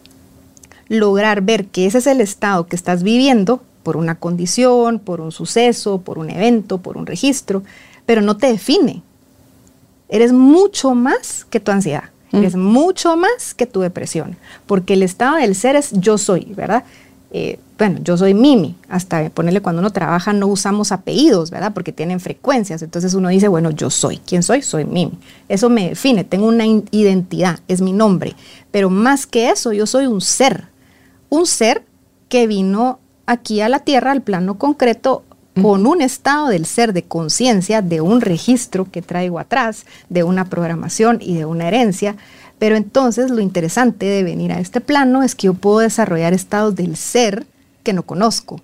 lograr 0.88 1.42
ver 1.44 1.66
que 1.68 1.86
ese 1.86 2.00
es 2.00 2.08
el 2.08 2.22
estado 2.22 2.66
que 2.66 2.76
estás 2.76 3.04
viviendo 3.04 3.62
por 3.84 3.98
una 3.98 4.16
condición, 4.16 4.98
por 4.98 5.22
un 5.22 5.32
suceso, 5.32 6.00
por 6.02 6.18
un 6.18 6.32
evento, 6.32 6.80
por 6.80 6.98
un 6.98 7.06
registro, 7.06 7.62
pero 8.08 8.22
no 8.22 8.36
te 8.36 8.48
define. 8.48 9.04
Eres 10.10 10.34
mucho 10.34 10.96
más 10.96 11.46
que 11.52 11.60
tu 11.60 11.70
ansiedad, 11.72 12.06
Mm. 12.32 12.38
eres 12.38 12.56
mucho 12.56 13.16
más 13.16 13.54
que 13.54 13.68
tu 13.68 13.82
depresión, 13.82 14.38
porque 14.66 14.96
el 14.96 15.04
estado 15.04 15.36
del 15.36 15.54
ser 15.54 15.76
es 15.76 15.92
yo 15.92 16.18
soy, 16.18 16.52
¿verdad? 16.56 16.84
eh, 17.36 17.60
bueno, 17.84 18.00
yo 18.02 18.16
soy 18.16 18.34
Mimi, 18.34 18.78
hasta 18.88 19.30
ponerle 19.30 19.60
cuando 19.60 19.82
uno 19.82 19.92
trabaja 19.92 20.32
no 20.32 20.48
usamos 20.48 20.94
apellidos, 20.94 21.52
¿verdad? 21.52 21.74
Porque 21.74 21.92
tienen 21.92 22.22
frecuencias, 22.22 22.82
entonces 22.82 23.14
uno 23.14 23.28
dice, 23.28 23.50
bueno, 23.50 23.72
yo 23.72 23.90
soy, 23.90 24.20
¿quién 24.20 24.42
soy? 24.42 24.62
Soy 24.62 24.86
Mimi. 24.86 25.20
Eso 25.50 25.70
me 25.70 25.90
define, 25.90 26.24
tengo 26.24 26.48
una 26.48 26.66
identidad, 26.66 27.60
es 27.68 27.82
mi 27.82 27.92
nombre, 27.92 28.38
pero 28.72 28.90
más 28.90 29.28
que 29.28 29.50
eso, 29.50 29.74
yo 29.74 29.86
soy 29.86 30.06
un 30.06 30.22
ser, 30.22 30.70
un 31.28 31.46
ser 31.46 31.84
que 32.30 32.48
vino 32.48 33.00
aquí 33.26 33.60
a 33.60 33.68
la 33.68 33.80
Tierra, 33.80 34.14
al 34.14 34.22
plano 34.22 34.58
concreto, 34.58 35.26
con 35.62 35.86
un 35.86 36.02
estado 36.02 36.48
del 36.48 36.66
ser 36.66 36.94
de 36.94 37.04
conciencia, 37.04 37.82
de 37.82 38.00
un 38.00 38.22
registro 38.22 38.90
que 38.90 39.02
traigo 39.02 39.40
atrás, 39.40 39.86
de 40.08 40.24
una 40.24 40.46
programación 40.46 41.18
y 41.20 41.36
de 41.36 41.44
una 41.44 41.68
herencia. 41.68 42.16
Pero 42.60 42.78
entonces 42.78 43.30
lo 43.30 43.42
interesante 43.42 44.06
de 44.06 44.24
venir 44.24 44.54
a 44.54 44.62
este 44.62 44.80
plano 44.80 45.22
es 45.22 45.36
que 45.36 45.48
yo 45.48 45.54
puedo 45.54 45.80
desarrollar 45.80 46.34
estados 46.34 46.76
del 46.76 46.96
ser 46.96 47.46
que 47.84 47.94
no 47.94 48.04
conozco. 48.04 48.62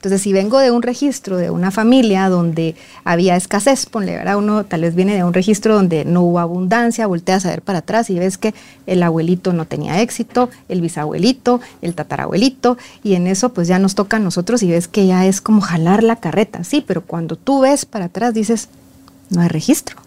Entonces, 0.00 0.22
si 0.22 0.32
vengo 0.32 0.58
de 0.60 0.70
un 0.70 0.80
registro 0.80 1.36
de 1.36 1.50
una 1.50 1.70
familia 1.70 2.30
donde 2.30 2.74
había 3.04 3.36
escasez, 3.36 3.84
ponle, 3.84 4.16
¿verdad? 4.16 4.38
Uno 4.38 4.64
tal 4.64 4.80
vez 4.80 4.94
viene 4.94 5.14
de 5.14 5.24
un 5.24 5.34
registro 5.34 5.74
donde 5.74 6.06
no 6.06 6.22
hubo 6.22 6.38
abundancia, 6.38 7.06
volteas 7.06 7.44
a 7.44 7.50
ver 7.50 7.60
para 7.60 7.80
atrás 7.80 8.08
y 8.08 8.18
ves 8.18 8.38
que 8.38 8.54
el 8.86 9.02
abuelito 9.02 9.52
no 9.52 9.66
tenía 9.66 10.00
éxito, 10.00 10.48
el 10.70 10.80
bisabuelito, 10.80 11.60
el 11.82 11.94
tatarabuelito, 11.94 12.78
y 13.04 13.12
en 13.12 13.26
eso 13.26 13.52
pues 13.52 13.68
ya 13.68 13.78
nos 13.78 13.94
toca 13.94 14.16
a 14.16 14.20
nosotros 14.20 14.62
y 14.62 14.70
ves 14.70 14.88
que 14.88 15.06
ya 15.06 15.26
es 15.26 15.42
como 15.42 15.60
jalar 15.60 16.02
la 16.02 16.16
carreta, 16.16 16.64
sí, 16.64 16.82
pero 16.86 17.02
cuando 17.02 17.36
tú 17.36 17.60
ves 17.60 17.84
para 17.84 18.06
atrás 18.06 18.32
dices, 18.32 18.70
no 19.28 19.42
hay 19.42 19.48
registro. 19.48 19.98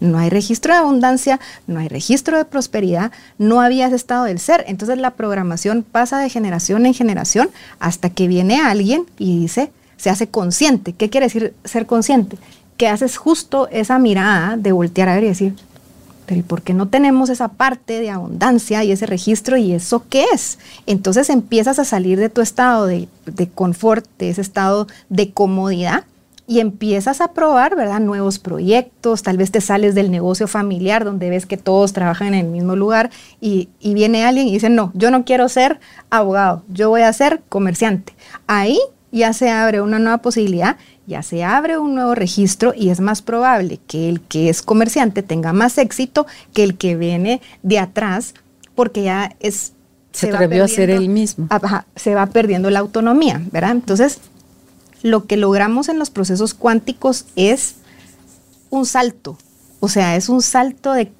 No 0.00 0.18
hay 0.18 0.30
registro 0.30 0.72
de 0.72 0.80
abundancia, 0.80 1.38
no 1.66 1.78
hay 1.78 1.88
registro 1.88 2.38
de 2.38 2.46
prosperidad, 2.46 3.12
no 3.38 3.60
había 3.60 3.86
ese 3.86 3.96
estado 3.96 4.24
del 4.24 4.38
ser. 4.38 4.64
Entonces 4.66 4.98
la 4.98 5.12
programación 5.12 5.82
pasa 5.82 6.18
de 6.18 6.30
generación 6.30 6.86
en 6.86 6.94
generación 6.94 7.50
hasta 7.78 8.10
que 8.10 8.26
viene 8.26 8.60
alguien 8.60 9.04
y 9.18 9.38
dice, 9.38 9.70
se 9.96 10.10
hace 10.10 10.28
consciente. 10.28 10.94
¿Qué 10.94 11.10
quiere 11.10 11.26
decir 11.26 11.54
ser 11.64 11.86
consciente? 11.86 12.38
Que 12.78 12.88
haces 12.88 13.18
justo 13.18 13.68
esa 13.68 13.98
mirada 13.98 14.56
de 14.56 14.72
voltear 14.72 15.10
a 15.10 15.14
ver 15.14 15.24
y 15.24 15.28
decir, 15.28 15.54
pero 16.24 16.40
¿y 16.40 16.42
por 16.42 16.62
qué 16.62 16.72
no 16.72 16.88
tenemos 16.88 17.28
esa 17.28 17.48
parte 17.48 18.00
de 18.00 18.08
abundancia 18.08 18.82
y 18.84 18.92
ese 18.92 19.04
registro 19.04 19.58
y 19.58 19.72
eso 19.72 20.04
qué 20.08 20.24
es? 20.32 20.58
Entonces 20.86 21.28
empiezas 21.28 21.78
a 21.78 21.84
salir 21.84 22.18
de 22.18 22.30
tu 22.30 22.40
estado 22.40 22.86
de, 22.86 23.08
de 23.26 23.48
confort, 23.48 24.06
de 24.18 24.30
ese 24.30 24.40
estado 24.40 24.86
de 25.10 25.32
comodidad 25.32 26.04
y 26.50 26.58
empiezas 26.58 27.20
a 27.20 27.32
probar, 27.32 27.76
¿verdad? 27.76 28.00
Nuevos 28.00 28.40
proyectos, 28.40 29.22
tal 29.22 29.36
vez 29.36 29.52
te 29.52 29.60
sales 29.60 29.94
del 29.94 30.10
negocio 30.10 30.48
familiar 30.48 31.04
donde 31.04 31.30
ves 31.30 31.46
que 31.46 31.56
todos 31.56 31.92
trabajan 31.92 32.34
en 32.34 32.46
el 32.46 32.46
mismo 32.46 32.74
lugar 32.74 33.10
y, 33.40 33.68
viene 33.80 34.24
alguien 34.24 34.48
y 34.48 34.54
dice, 34.54 34.68
no, 34.68 34.90
yo 34.94 35.12
no 35.12 35.24
quiero 35.24 35.48
ser 35.48 35.78
abogado, 36.10 36.64
yo 36.66 36.88
voy 36.88 37.02
a 37.02 37.12
ser 37.12 37.40
comerciante. 37.48 38.14
Ahí 38.48 38.80
ya 39.12 39.32
se 39.32 39.48
abre 39.48 39.80
una 39.80 40.00
nueva 40.00 40.18
posibilidad, 40.18 40.76
ya 41.06 41.22
se 41.22 41.44
abre 41.44 41.78
un 41.78 41.94
nuevo 41.94 42.16
registro 42.16 42.74
y 42.74 42.90
es 42.90 42.98
más 42.98 43.22
probable 43.22 43.78
que 43.86 44.08
el 44.08 44.20
que 44.20 44.48
es 44.48 44.60
comerciante 44.60 45.22
tenga 45.22 45.52
más 45.52 45.78
éxito 45.78 46.26
que 46.52 46.64
el 46.64 46.76
que 46.76 46.96
viene 46.96 47.40
de 47.62 47.78
atrás 47.78 48.34
porque 48.74 49.04
ya 49.04 49.36
es... 49.38 49.72
Se, 50.10 50.30
atrevió 50.30 50.64
a 50.64 50.68
ser 50.68 50.90
él 50.90 51.10
mismo. 51.10 51.46
se 51.94 52.16
va 52.16 52.26
perdiendo 52.26 52.70
la 52.70 52.80
autonomía, 52.80 53.40
¿verdad? 53.52 53.70
Entonces, 53.70 54.18
lo 55.02 55.26
que 55.26 55.36
logramos 55.36 55.88
en 55.88 55.98
los 55.98 56.10
procesos 56.10 56.54
cuánticos 56.54 57.26
es 57.36 57.76
un 58.70 58.86
salto, 58.86 59.36
o 59.80 59.88
sea, 59.88 60.16
es 60.16 60.28
un 60.28 60.42
salto 60.42 60.92
de, 60.92 61.10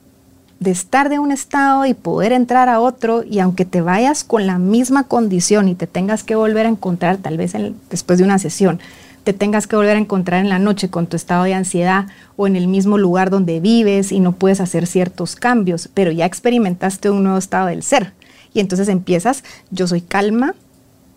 estar 0.64 1.08
de 1.08 1.18
un 1.18 1.32
estado 1.32 1.87
y 1.87 1.94
poder 1.94 2.32
entrar 2.32 2.68
a 2.68 2.80
otro 2.80 3.25
y 3.25 3.38
aunque 3.38 3.64
te 3.64 3.80
vayas 3.80 4.25
con 4.25 4.46
la 4.46 4.58
misma 4.58 5.04
condición 5.04 5.68
y 5.68 5.75
te 5.75 5.87
tengas 5.87 6.22
que 6.22 6.34
volver 6.34 6.66
a 6.66 6.68
encontrar 6.68 7.16
tal 7.16 7.38
vez 7.38 7.54
después 7.88 8.18
de 8.18 8.25
una 8.25 8.38
sesión, 8.38 8.78
te 9.25 9.32
tengas 9.32 9.66
que 9.66 9.76
volver 9.76 9.96
a 9.96 10.00
encontrar 10.00 10.40
en 10.40 10.49
la 10.49 10.58
noche 10.58 10.90
con 10.90 11.06
tu 11.06 11.16
estado 11.16 11.44
de 11.44 11.54
ansiedad 11.54 12.06
o 12.36 12.47
en 12.47 12.56
el 12.56 12.69
mismo 12.69 12.99
lugar 12.99 13.30
donde 13.30 13.60
vives 13.60 14.12
y 14.12 14.21
no 14.21 14.32
puedes 14.32 14.60
hacer 14.60 14.86
ciertos 14.86 15.36
cambios, 15.36 15.88
pero 15.93 16.12
ya 16.12 16.26
experimentaste 16.26 17.10
un 17.10 17.23
nuevo 17.23 17.38
estado 17.38 17.66
del 17.66 17.82
ser. 17.82 18.12
Y 18.52 18.60
entonces 18.60 18.88
empiezas, 18.88 19.45
yo 19.71 19.86
soy 19.86 20.00
calma, 20.00 20.54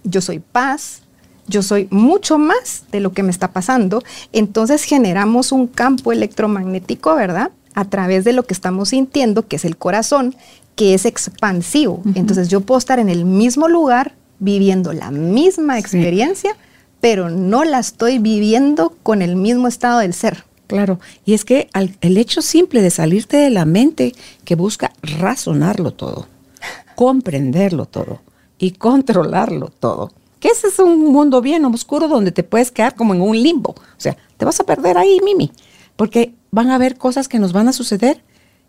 yo 0.03 0.21
soy 0.21 0.39
paz, 0.39 1.02
yo 1.47 1.61
soy 1.61 1.87
mucho 1.91 2.37
más 2.37 2.83
de 2.91 2.99
lo 2.99 3.11
que 3.11 3.23
me 3.23 3.31
está 3.31 3.51
pasando. 3.51 4.03
Entonces 4.31 4.83
generamos 4.83 5.51
un 5.51 5.67
campo 5.67 6.11
electromagnético, 6.11 7.15
¿verdad? 7.15 7.51
A 7.75 7.85
través 7.85 8.23
de 8.23 8.33
lo 8.33 8.43
que 8.43 8.53
estamos 8.53 8.89
sintiendo, 8.89 9.47
que 9.47 9.57
es 9.57 9.65
el 9.65 9.77
corazón, 9.77 10.35
que 10.75 10.93
es 10.93 11.05
expansivo. 11.05 12.01
Entonces 12.15 12.47
yo 12.47 12.61
puedo 12.61 12.79
estar 12.79 12.99
en 12.99 13.09
el 13.09 13.25
mismo 13.25 13.67
lugar, 13.67 14.15
viviendo 14.39 14.93
la 14.93 15.11
misma 15.11 15.79
experiencia, 15.79 16.55
pero 16.99 17.29
no 17.29 17.63
la 17.63 17.79
estoy 17.79 18.19
viviendo 18.19 18.95
con 19.03 19.21
el 19.21 19.35
mismo 19.35 19.67
estado 19.67 19.99
del 19.99 20.13
ser. 20.13 20.45
Claro, 20.67 20.99
y 21.25 21.33
es 21.33 21.45
que 21.45 21.69
el 22.01 22.17
hecho 22.17 22.41
simple 22.41 22.81
de 22.81 22.89
salirte 22.89 23.37
de 23.37 23.49
la 23.49 23.65
mente 23.65 24.13
que 24.45 24.55
busca 24.55 24.91
razonarlo 25.01 25.91
todo, 25.91 26.27
comprenderlo 26.95 27.85
todo 27.85 28.21
y 28.57 28.71
controlarlo 28.71 29.67
todo, 29.67 30.11
que 30.43 30.49
ese 30.49 30.67
es 30.67 30.77
un 30.79 30.99
mundo 31.13 31.39
bien 31.39 31.63
oscuro 31.63 32.09
donde 32.09 32.33
te 32.33 32.43
puedes 32.43 32.69
quedar 32.69 32.95
como 32.95 33.13
en 33.13 33.21
un 33.21 33.41
limbo. 33.41 33.75
O 33.77 33.99
sea, 33.99 34.17
te 34.35 34.43
vas 34.43 34.59
a 34.59 34.65
perder 34.65 34.97
ahí, 34.97 35.21
Mimi, 35.23 35.53
porque 35.95 36.33
van 36.51 36.69
a 36.69 36.75
haber 36.75 36.97
cosas 36.97 37.29
que 37.29 37.39
nos 37.39 37.53
van 37.53 37.69
a 37.69 37.71
suceder 37.71 38.21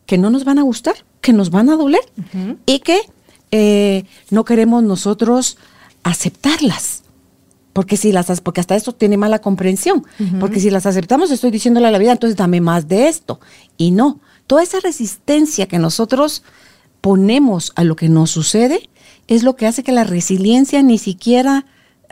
que 0.06 0.16
no 0.16 0.30
nos 0.30 0.44
van 0.44 0.60
a 0.60 0.62
gustar, 0.62 0.94
que 1.20 1.32
nos 1.32 1.50
van 1.50 1.68
a 1.70 1.76
doler 1.76 2.04
y 2.64 2.78
que 2.78 3.00
eh, 3.50 4.04
no 4.30 4.44
queremos 4.44 4.84
nosotros 4.84 5.58
aceptarlas. 6.04 7.02
Porque 7.72 7.96
si 7.96 8.12
las, 8.12 8.40
porque 8.40 8.60
hasta 8.60 8.76
esto 8.76 8.94
tiene 8.94 9.16
mala 9.16 9.40
comprensión. 9.40 10.06
Porque 10.38 10.60
si 10.60 10.70
las 10.70 10.86
aceptamos, 10.86 11.32
estoy 11.32 11.50
diciéndole 11.50 11.88
a 11.88 11.90
la 11.90 11.98
vida, 11.98 12.12
entonces 12.12 12.36
dame 12.36 12.60
más 12.60 12.86
de 12.86 13.08
esto. 13.08 13.40
Y 13.76 13.90
no, 13.90 14.20
toda 14.46 14.62
esa 14.62 14.78
resistencia 14.78 15.66
que 15.66 15.80
nosotros 15.80 16.44
ponemos 17.00 17.72
a 17.74 17.82
lo 17.82 17.96
que 17.96 18.08
nos 18.08 18.30
sucede, 18.30 18.88
es 19.28 19.42
lo 19.42 19.56
que 19.56 19.66
hace 19.66 19.82
que 19.82 19.92
la 19.92 20.04
resiliencia 20.04 20.82
ni 20.82 20.98
siquiera 20.98 21.66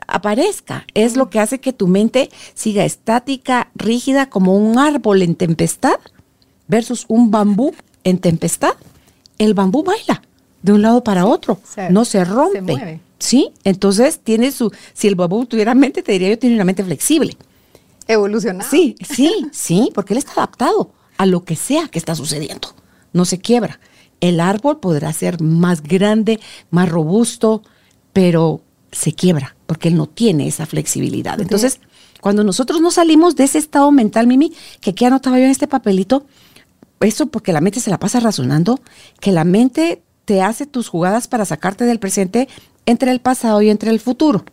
aparezca, 0.07 0.87
es 0.95 1.17
lo 1.17 1.31
que 1.31 1.41
hace 1.41 1.61
que 1.61 1.73
tu 1.73 1.87
mente 1.87 2.31
siga 2.55 2.85
estática, 2.85 3.71
rígida 3.75 4.29
como 4.29 4.57
un 4.57 4.79
árbol 4.79 5.23
en 5.23 5.35
tempestad 5.35 5.99
versus 6.69 7.05
un 7.09 7.31
bambú 7.31 7.75
en 8.05 8.19
tempestad. 8.19 8.75
El 9.39 9.55
bambú 9.55 9.83
baila 9.83 10.23
de 10.63 10.73
un 10.73 10.83
lado 10.83 11.03
para 11.03 11.27
otro, 11.27 11.61
no 11.91 12.05
se 12.05 12.25
rompe. 12.25 13.01
sí, 13.19 13.53
entonces 13.65 14.21
tiene 14.23 14.53
su, 14.53 14.73
si 14.93 15.09
el 15.09 15.15
bambú 15.15 15.47
tuviera 15.47 15.75
mente, 15.75 16.03
te 16.03 16.13
diría 16.13 16.31
yo 16.31 16.39
tiene 16.39 16.55
una 16.55 16.65
mente 16.65 16.85
flexible. 16.85 17.37
Evolucionada. 18.07 18.69
Sí, 18.69 18.97
sí, 19.01 19.47
sí, 19.53 19.91
porque 19.95 20.15
él 20.15 20.19
está 20.19 20.33
adaptado 20.33 20.91
a 21.17 21.27
lo 21.27 21.45
que 21.45 21.57
sea 21.57 21.89
que 21.89 21.99
está 21.99 22.15
sucediendo. 22.15 22.75
No 23.13 23.25
se 23.25 23.39
quiebra 23.39 23.79
el 24.23 24.41
árbol 24.41 24.79
podrá 24.79 25.13
ser 25.13 25.43
más 25.43 25.83
grande, 25.83 26.41
más 26.71 26.89
robusto, 26.89 27.63
pero 28.15 28.63
se 28.91 29.13
quiebra 29.13 29.57
porque 29.67 29.89
él 29.89 29.97
no 29.97 30.07
tiene 30.07 30.47
esa 30.47 30.65
flexibilidad. 30.65 31.41
Entonces, 31.41 31.81
cuando 32.21 32.45
nosotros 32.45 32.81
no 32.81 32.91
salimos 32.91 33.37
de 33.37 33.45
ese 33.45 33.59
estado 33.59 33.91
mental, 33.91 34.27
Mimi, 34.27 34.53
que 34.81 34.91
aquí 34.91 35.05
anotaba 35.05 35.39
yo 35.39 35.45
en 35.45 35.51
este 35.51 35.67
papelito, 35.67 36.25
eso 37.01 37.27
porque 37.27 37.53
la 37.53 37.61
mente 37.61 37.81
se 37.81 37.91
la 37.91 37.99
pasa 37.99 38.21
razonando, 38.21 38.81
que 39.19 39.33
la 39.33 39.45
mente 39.45 40.03
te 40.25 40.41
hace 40.41 40.67
tus 40.67 40.89
jugadas 40.89 41.27
para 41.27 41.45
sacarte 41.45 41.85
del 41.85 41.99
presente 41.99 42.49
entre 42.87 43.11
el 43.11 43.21
pasado 43.21 43.61
y 43.61 43.71
entre 43.71 43.91
el 43.91 43.99
futuro. 43.99 44.45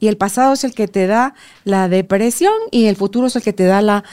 Y 0.00 0.08
el 0.08 0.16
pasado 0.16 0.54
es 0.54 0.64
el 0.64 0.74
que 0.74 0.88
te 0.88 1.06
da 1.06 1.34
la 1.64 1.88
depresión 1.88 2.54
y 2.70 2.86
el 2.86 2.96
futuro 2.96 3.26
es 3.26 3.36
el 3.36 3.42
que 3.42 3.52
te 3.52 3.64
da 3.64 3.82
la, 3.82 4.04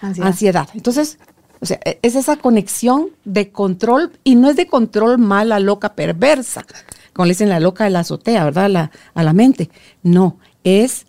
ansiedad. 0.00 0.26
ansiedad. 0.26 0.68
Entonces, 0.74 1.18
o 1.60 1.66
sea, 1.66 1.80
e, 1.84 1.98
es 2.02 2.14
esa 2.16 2.36
conexión 2.36 3.10
de 3.24 3.50
control 3.50 4.12
y 4.24 4.34
no 4.34 4.48
es 4.48 4.56
de 4.56 4.66
control 4.66 5.18
mala, 5.18 5.60
loca, 5.60 5.94
perversa, 5.94 6.64
como 7.12 7.26
le 7.26 7.32
dicen 7.32 7.48
la 7.48 7.60
loca 7.60 7.84
de 7.84 7.90
la 7.90 8.00
azotea, 8.00 8.44
¿verdad? 8.44 8.70
La, 8.70 8.90
a 9.14 9.22
la 9.22 9.32
mente. 9.32 9.70
No, 10.02 10.38
es 10.64 11.06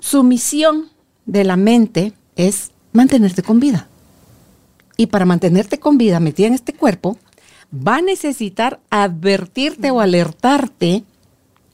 su 0.00 0.22
misión 0.22 0.88
de 1.26 1.44
la 1.44 1.56
mente 1.56 2.12
es 2.34 2.70
mantenerte 2.92 3.42
con 3.42 3.60
vida. 3.60 3.88
Y 4.96 5.06
para 5.06 5.26
mantenerte 5.26 5.78
con 5.78 5.98
vida 5.98 6.18
metida 6.18 6.48
en 6.48 6.54
este 6.54 6.72
cuerpo, 6.72 7.18
va 7.72 7.96
a 7.96 8.02
necesitar 8.02 8.80
advertirte 8.90 9.90
o 9.90 10.00
alertarte 10.00 11.04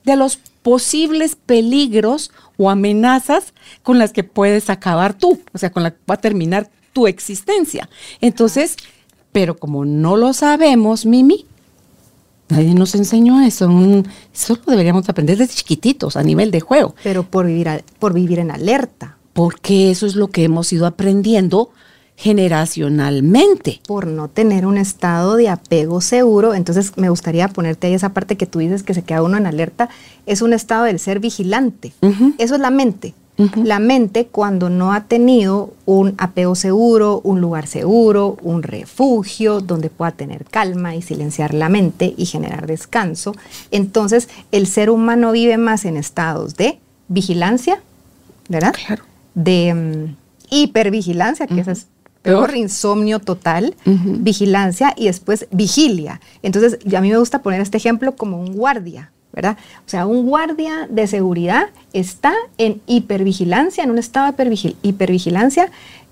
de 0.04 0.16
los 0.16 0.36
posibles 0.62 1.36
peligros 1.36 2.32
o 2.56 2.70
amenazas 2.70 3.54
con 3.82 3.98
las 3.98 4.12
que 4.12 4.24
puedes 4.24 4.70
acabar 4.70 5.14
tú, 5.14 5.40
o 5.52 5.58
sea, 5.58 5.70
con 5.70 5.82
la 5.82 5.92
que 5.92 6.00
va 6.08 6.14
a 6.14 6.20
terminar 6.20 6.70
tu 6.94 7.06
existencia. 7.06 7.90
Entonces, 8.22 8.76
pero 9.32 9.58
como 9.58 9.84
no 9.84 10.16
lo 10.16 10.32
sabemos, 10.32 11.04
Mimi, 11.04 11.44
nadie 12.48 12.74
nos 12.74 12.94
enseñó 12.94 13.42
eso. 13.42 13.68
eso 14.32 14.58
lo 14.64 14.70
deberíamos 14.70 15.06
aprender 15.10 15.36
desde 15.36 15.54
chiquititos, 15.54 16.16
a 16.16 16.22
nivel 16.22 16.50
de 16.50 16.60
juego. 16.60 16.94
Pero 17.02 17.24
por 17.24 17.44
vivir, 17.44 17.84
por 17.98 18.14
vivir 18.14 18.38
en 18.38 18.50
alerta. 18.50 19.18
Porque 19.34 19.90
eso 19.90 20.06
es 20.06 20.14
lo 20.14 20.28
que 20.28 20.44
hemos 20.44 20.72
ido 20.72 20.86
aprendiendo 20.86 21.70
generacionalmente. 22.16 23.80
Por 23.86 24.06
no 24.06 24.28
tener 24.28 24.66
un 24.66 24.78
estado 24.78 25.34
de 25.34 25.48
apego 25.48 26.00
seguro, 26.00 26.54
entonces 26.54 26.92
me 26.96 27.08
gustaría 27.08 27.48
ponerte 27.48 27.88
ahí 27.88 27.94
esa 27.94 28.14
parte 28.14 28.36
que 28.36 28.46
tú 28.46 28.60
dices 28.60 28.84
que 28.84 28.94
se 28.94 29.02
queda 29.02 29.22
uno 29.22 29.36
en 29.36 29.46
alerta, 29.46 29.88
es 30.26 30.40
un 30.40 30.52
estado 30.52 30.84
del 30.84 31.00
ser 31.00 31.18
vigilante. 31.18 31.92
Eso 32.38 32.54
es 32.54 32.60
la 32.60 32.70
mente. 32.70 33.14
La 33.36 33.80
mente 33.80 34.26
cuando 34.26 34.70
no 34.70 34.92
ha 34.92 35.04
tenido 35.04 35.72
un 35.86 36.14
apego 36.18 36.54
seguro, 36.54 37.20
un 37.24 37.40
lugar 37.40 37.66
seguro, 37.66 38.36
un 38.42 38.62
refugio 38.62 39.60
donde 39.60 39.90
pueda 39.90 40.12
tener 40.12 40.44
calma 40.44 40.94
y 40.94 41.02
silenciar 41.02 41.52
la 41.52 41.68
mente 41.68 42.14
y 42.16 42.26
generar 42.26 42.68
descanso, 42.68 43.34
entonces 43.72 44.28
el 44.52 44.68
ser 44.68 44.88
humano 44.88 45.32
vive 45.32 45.56
más 45.56 45.84
en 45.84 45.96
estados 45.96 46.54
de 46.56 46.78
vigilancia, 47.08 47.80
¿verdad? 48.48 48.72
Claro. 48.86 49.02
De 49.34 49.74
mm, 49.74 50.16
hipervigilancia, 50.50 51.48
que 51.48 51.60
es 51.60 51.86
peor, 52.22 52.56
insomnio 52.56 53.18
total, 53.18 53.74
vigilancia 53.84 54.94
y 54.96 55.06
después 55.06 55.46
vigilia. 55.50 56.20
Entonces, 56.42 56.78
a 56.94 57.00
mí 57.00 57.10
me 57.10 57.18
gusta 57.18 57.42
poner 57.42 57.60
este 57.60 57.76
ejemplo 57.76 58.16
como 58.16 58.40
un 58.40 58.54
guardia, 58.54 59.10
¿verdad? 59.34 59.56
O 59.86 59.88
sea, 59.88 60.06
un 60.06 60.26
guardia 60.26 60.86
de 60.88 61.06
seguridad 61.06 61.68
está 61.92 62.32
en 62.58 62.80
hipervigilancia, 62.86 63.84
en 63.84 63.90
un 63.90 63.98
estado 63.98 64.32
de 64.32 64.74
hipervigilancia, 64.82 65.70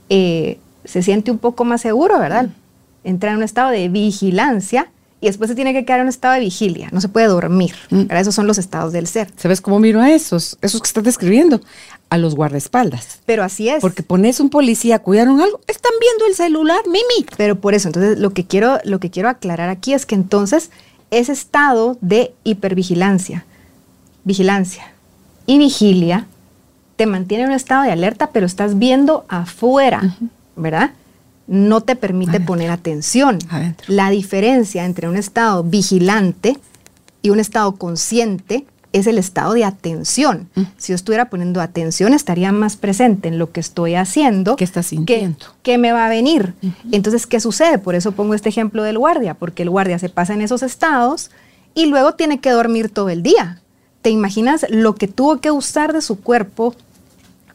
eh, 0.08 0.58
se 0.84 1.02
siente 1.02 1.30
un 1.30 1.38
poco 1.38 1.64
más 1.64 1.80
seguro, 1.80 2.18
¿verdad? 2.18 2.48
Entra 3.04 3.30
en 3.30 3.38
un 3.38 3.42
estado 3.42 3.70
de 3.70 3.88
vigilancia 3.88 4.88
y 5.20 5.26
después 5.26 5.48
se 5.48 5.54
tiene 5.54 5.72
que 5.72 5.84
quedar 5.84 6.00
en 6.00 6.06
un 6.06 6.08
estado 6.08 6.34
de 6.34 6.40
vigilia, 6.40 6.88
no 6.90 7.00
se 7.00 7.08
puede 7.08 7.28
dormir. 7.28 7.74
Mm. 7.90 8.10
Esos 8.10 8.34
son 8.34 8.48
los 8.48 8.58
estados 8.58 8.92
del 8.92 9.06
ser. 9.06 9.30
¿Sabes 9.36 9.60
cómo 9.60 9.78
miro 9.78 10.00
a 10.00 10.10
esos? 10.10 10.58
Esos 10.60 10.80
que 10.80 10.88
estás 10.88 11.04
describiendo, 11.04 11.60
a 12.10 12.18
los 12.18 12.34
guardaespaldas. 12.34 13.20
Pero 13.24 13.44
así 13.44 13.68
es. 13.68 13.80
Porque 13.80 14.02
pones 14.02 14.40
un 14.40 14.50
policía, 14.50 14.98
cuidaron 14.98 15.40
algo, 15.40 15.60
están 15.68 15.92
viendo 16.00 16.26
el 16.26 16.34
celular, 16.34 16.80
Mimi. 16.86 17.26
Pero 17.36 17.60
por 17.60 17.72
eso, 17.72 17.88
entonces 17.88 18.18
lo 18.18 18.30
que 18.30 18.46
quiero, 18.46 18.80
lo 18.84 18.98
que 18.98 19.10
quiero 19.10 19.28
aclarar 19.28 19.70
aquí 19.70 19.94
es 19.94 20.06
que 20.06 20.16
entonces 20.16 20.70
ese 21.12 21.32
estado 21.32 21.96
de 22.00 22.34
hipervigilancia, 22.42 23.44
vigilancia 24.24 24.92
y 25.46 25.58
vigilia 25.58 26.26
te 26.96 27.06
mantiene 27.06 27.44
en 27.44 27.50
un 27.50 27.56
estado 27.56 27.84
de 27.84 27.92
alerta, 27.92 28.30
pero 28.30 28.46
estás 28.46 28.78
viendo 28.78 29.24
afuera, 29.28 30.16
¿verdad? 30.56 30.92
No 31.46 31.82
te 31.82 31.96
permite 31.96 32.40
poner 32.40 32.70
atención. 32.70 33.38
La 33.88 34.10
diferencia 34.10 34.84
entre 34.84 35.08
un 35.08 35.16
estado 35.16 35.62
vigilante 35.62 36.58
y 37.20 37.30
un 37.30 37.40
estado 37.40 37.76
consciente 37.76 38.64
es 38.92 39.06
el 39.06 39.18
estado 39.18 39.54
de 39.54 39.64
atención. 39.64 40.48
Si 40.76 40.92
yo 40.92 40.94
estuviera 40.94 41.30
poniendo 41.30 41.60
atención, 41.60 42.12
estaría 42.14 42.52
más 42.52 42.76
presente 42.76 43.28
en 43.28 43.38
lo 43.38 43.50
que 43.50 43.60
estoy 43.60 43.94
haciendo. 43.94 44.56
¿Qué 44.56 44.64
estás 44.64 44.86
sintiendo? 44.86 45.46
¿Qué, 45.62 45.78
me 45.78 45.92
va 45.92 46.06
a 46.06 46.08
venir? 46.08 46.54
Entonces, 46.90 47.26
¿qué 47.26 47.40
sucede? 47.40 47.78
Por 47.78 47.94
eso 47.94 48.12
pongo 48.12 48.34
este 48.34 48.48
ejemplo 48.48 48.82
del 48.82 48.98
guardia, 48.98 49.34
porque 49.34 49.62
el 49.62 49.70
guardia 49.70 49.98
se 49.98 50.08
pasa 50.08 50.34
en 50.34 50.42
esos 50.42 50.62
estados 50.62 51.30
y 51.74 51.86
luego 51.86 52.14
tiene 52.14 52.40
que 52.40 52.50
dormir 52.50 52.90
todo 52.90 53.08
el 53.08 53.22
día. 53.22 53.60
¿Te 54.02 54.10
imaginas 54.10 54.66
lo 54.68 54.94
que 54.94 55.08
tuvo 55.08 55.40
que 55.40 55.50
usar 55.50 55.92
de 55.92 56.02
su 56.02 56.20
cuerpo 56.20 56.74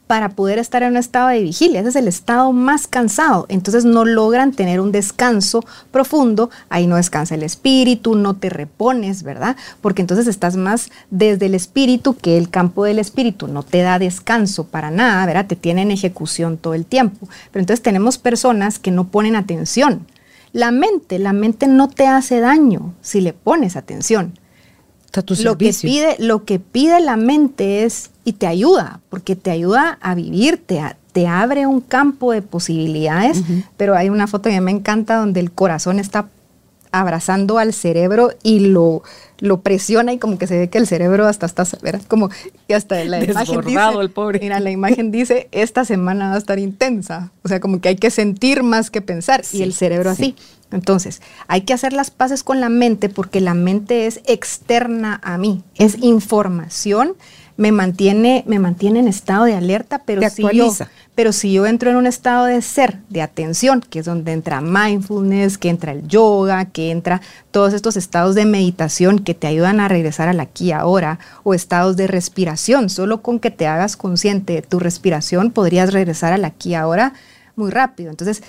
para 0.08 0.30
poder 0.30 0.58
estar 0.58 0.82
en 0.82 0.92
un 0.92 0.96
estado 0.96 1.28
de 1.28 1.42
vigilia. 1.42 1.80
Ese 1.80 1.90
es 1.90 1.96
el 1.96 2.08
estado 2.08 2.52
más 2.52 2.88
cansado. 2.88 3.46
Entonces 3.48 3.84
no 3.84 4.04
logran 4.04 4.52
tener 4.52 4.80
un 4.80 4.90
descanso 4.90 5.64
profundo. 5.92 6.50
Ahí 6.70 6.86
no 6.86 6.96
descansa 6.96 7.36
el 7.36 7.44
espíritu, 7.44 8.16
no 8.16 8.34
te 8.34 8.48
repones, 8.48 9.22
¿verdad? 9.22 9.56
Porque 9.80 10.00
entonces 10.00 10.26
estás 10.26 10.56
más 10.56 10.90
desde 11.10 11.46
el 11.46 11.54
espíritu 11.54 12.16
que 12.16 12.38
el 12.38 12.48
campo 12.48 12.84
del 12.84 12.98
espíritu. 12.98 13.46
No 13.46 13.62
te 13.62 13.82
da 13.82 13.98
descanso 13.98 14.64
para 14.64 14.90
nada, 14.90 15.24
¿verdad? 15.26 15.46
Te 15.46 15.56
tiene 15.56 15.82
en 15.82 15.90
ejecución 15.90 16.56
todo 16.56 16.74
el 16.74 16.86
tiempo. 16.86 17.28
Pero 17.52 17.60
entonces 17.60 17.82
tenemos 17.82 18.16
personas 18.16 18.78
que 18.78 18.90
no 18.90 19.08
ponen 19.08 19.36
atención. 19.36 20.06
La 20.52 20.70
mente, 20.70 21.18
la 21.18 21.34
mente 21.34 21.68
no 21.68 21.88
te 21.88 22.06
hace 22.06 22.40
daño 22.40 22.94
si 23.02 23.20
le 23.20 23.34
pones 23.34 23.76
atención 23.76 24.32
lo 25.42 25.58
que 25.58 25.72
pide, 25.72 26.16
lo 26.18 26.44
que 26.44 26.58
pide 26.58 27.00
la 27.00 27.16
mente 27.16 27.84
es 27.84 28.10
y 28.28 28.34
te 28.34 28.46
ayuda, 28.46 29.00
porque 29.08 29.36
te 29.36 29.50
ayuda 29.50 29.96
a 30.02 30.14
vivir, 30.14 30.58
te, 30.58 30.82
te 31.12 31.26
abre 31.26 31.66
un 31.66 31.80
campo 31.80 32.32
de 32.32 32.42
posibilidades. 32.42 33.40
Pero 33.78 33.96
hay 33.96 34.10
una 34.10 34.26
foto 34.26 34.50
que 34.50 34.60
me 34.60 34.70
encanta 34.70 35.16
donde 35.16 35.40
el 35.40 35.50
corazón 35.50 35.98
está 35.98 36.26
abrazando 36.92 37.56
al 37.56 37.72
cerebro 37.72 38.32
y 38.42 38.60
lo, 38.60 39.02
lo 39.38 39.62
presiona 39.62 40.12
y 40.12 40.18
como 40.18 40.36
que 40.36 40.46
se 40.46 40.58
ve 40.58 40.68
que 40.68 40.76
el 40.76 40.86
cerebro 40.86 41.26
hasta 41.26 41.46
está. 41.46 41.64
Como 42.06 42.28
y 42.66 42.74
hasta 42.74 43.02
la 43.04 43.24
imagen 43.24 43.62
dice, 43.64 44.00
el 44.02 44.10
pobre. 44.10 44.40
Mira, 44.40 44.60
la 44.60 44.70
imagen 44.70 45.10
dice, 45.10 45.48
esta 45.50 45.86
semana 45.86 46.28
va 46.28 46.34
a 46.34 46.38
estar 46.38 46.58
intensa. 46.58 47.32
O 47.44 47.48
sea, 47.48 47.60
como 47.60 47.80
que 47.80 47.88
hay 47.88 47.96
que 47.96 48.10
sentir 48.10 48.62
más 48.62 48.90
que 48.90 49.00
pensar 49.00 49.42
y 49.54 49.62
el 49.62 49.72
cerebro 49.72 50.10
así. 50.10 50.36
Entonces, 50.70 51.22
hay 51.46 51.62
que 51.62 51.72
hacer 51.72 51.94
las 51.94 52.10
paces 52.10 52.44
con 52.44 52.60
la 52.60 52.68
mente 52.68 53.08
porque 53.08 53.40
la 53.40 53.54
mente 53.54 54.06
es 54.06 54.20
externa 54.26 55.18
a 55.24 55.38
mí, 55.38 55.62
es 55.76 55.96
información, 56.02 57.14
me 57.58 57.72
mantiene, 57.72 58.44
me 58.46 58.60
mantiene 58.60 59.00
en 59.00 59.08
estado 59.08 59.44
de 59.44 59.54
alerta, 59.54 60.02
pero 60.06 60.22
si, 60.30 60.44
yo, 60.54 60.72
pero 61.16 61.32
si 61.32 61.52
yo 61.52 61.66
entro 61.66 61.90
en 61.90 61.96
un 61.96 62.06
estado 62.06 62.46
de 62.46 62.62
ser, 62.62 62.98
de 63.08 63.20
atención, 63.20 63.80
que 63.80 63.98
es 63.98 64.04
donde 64.04 64.30
entra 64.30 64.60
mindfulness, 64.60 65.58
que 65.58 65.68
entra 65.68 65.90
el 65.90 66.06
yoga, 66.06 66.66
que 66.66 66.92
entra 66.92 67.20
todos 67.50 67.74
estos 67.74 67.96
estados 67.96 68.36
de 68.36 68.44
meditación 68.44 69.18
que 69.18 69.34
te 69.34 69.48
ayudan 69.48 69.80
a 69.80 69.88
regresar 69.88 70.28
al 70.28 70.38
aquí 70.38 70.66
y 70.66 70.72
ahora, 70.72 71.18
o 71.42 71.52
estados 71.52 71.96
de 71.96 72.06
respiración, 72.06 72.88
solo 72.88 73.22
con 73.22 73.40
que 73.40 73.50
te 73.50 73.66
hagas 73.66 73.96
consciente 73.96 74.52
de 74.52 74.62
tu 74.62 74.78
respiración 74.78 75.50
podrías 75.50 75.92
regresar 75.92 76.32
al 76.32 76.44
aquí 76.44 76.70
y 76.70 76.74
ahora 76.76 77.12
muy 77.56 77.72
rápido. 77.72 78.10
Entonces, 78.10 78.44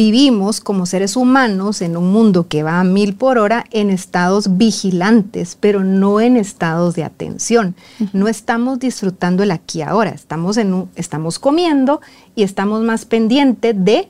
Vivimos 0.00 0.62
como 0.62 0.86
seres 0.86 1.14
humanos 1.14 1.82
en 1.82 1.94
un 1.94 2.10
mundo 2.10 2.48
que 2.48 2.62
va 2.62 2.80
a 2.80 2.84
mil 2.84 3.14
por 3.14 3.36
hora 3.36 3.66
en 3.70 3.90
estados 3.90 4.56
vigilantes, 4.56 5.58
pero 5.60 5.84
no 5.84 6.22
en 6.22 6.38
estados 6.38 6.94
de 6.94 7.04
atención. 7.04 7.74
No 8.14 8.26
estamos 8.26 8.78
disfrutando 8.78 9.42
el 9.42 9.50
aquí 9.50 9.82
ahora, 9.82 10.12
estamos, 10.12 10.56
en 10.56 10.88
estamos 10.96 11.38
comiendo 11.38 12.00
y 12.34 12.44
estamos 12.44 12.82
más 12.82 13.04
pendientes 13.04 13.74
de 13.76 14.08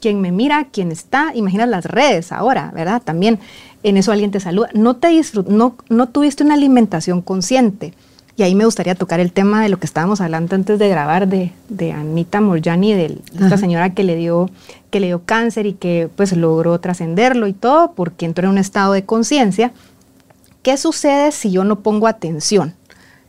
quién 0.00 0.22
me 0.22 0.32
mira, 0.32 0.68
quién 0.72 0.90
está. 0.90 1.32
Imagina 1.34 1.66
las 1.66 1.84
redes 1.84 2.32
ahora, 2.32 2.72
¿verdad? 2.74 3.02
También 3.04 3.38
en 3.82 3.98
eso 3.98 4.12
alguien 4.12 4.30
te 4.30 4.40
saluda. 4.40 4.70
No, 4.72 4.96
te 4.96 5.20
no, 5.48 5.76
no 5.90 6.08
tuviste 6.08 6.44
una 6.44 6.54
alimentación 6.54 7.20
consciente. 7.20 7.92
Y 8.36 8.42
ahí 8.42 8.54
me 8.54 8.66
gustaría 8.66 8.94
tocar 8.94 9.18
el 9.18 9.32
tema 9.32 9.62
de 9.62 9.70
lo 9.70 9.78
que 9.78 9.86
estábamos 9.86 10.20
hablando 10.20 10.54
antes 10.54 10.78
de 10.78 10.88
grabar 10.90 11.26
de, 11.26 11.52
de 11.70 11.92
Anita 11.92 12.42
Morjani, 12.42 12.92
de, 12.92 13.18
esta 13.40 13.56
señora 13.56 13.94
que 13.94 14.04
le 14.04 14.14
dio 14.14 14.50
que 14.90 15.00
le 15.00 15.06
dio 15.06 15.22
cáncer 15.24 15.64
y 15.66 15.72
que 15.72 16.10
pues 16.14 16.36
logró 16.36 16.78
trascenderlo 16.78 17.46
y 17.46 17.54
todo 17.54 17.92
porque 17.92 18.26
entró 18.26 18.44
en 18.44 18.52
un 18.52 18.58
estado 18.58 18.92
de 18.92 19.04
conciencia. 19.06 19.72
¿Qué 20.62 20.76
sucede 20.76 21.32
si 21.32 21.50
yo 21.50 21.64
no 21.64 21.80
pongo 21.80 22.08
atención 22.08 22.74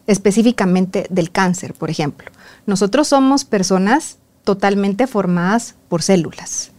específicamente 0.08 1.08
del 1.10 1.32
cáncer, 1.32 1.74
por 1.74 1.90
ejemplo? 1.90 2.30
Nosotros 2.66 3.08
somos 3.08 3.46
personas 3.46 4.18
totalmente 4.44 5.08
formadas 5.08 5.76
por 5.88 6.02
células. 6.02 6.72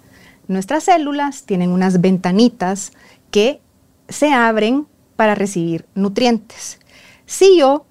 Nuestras 0.49 0.85
células 0.85 1.45
tienen 1.45 1.71
unas 1.71 2.01
ventanitas 2.01 2.93
que 3.31 3.61
se 4.09 4.33
abren 4.33 4.87
para 5.17 5.35
recibir 5.35 5.87
nutrientes. 5.95 6.79
Si 7.27 7.59
yo 7.59 7.85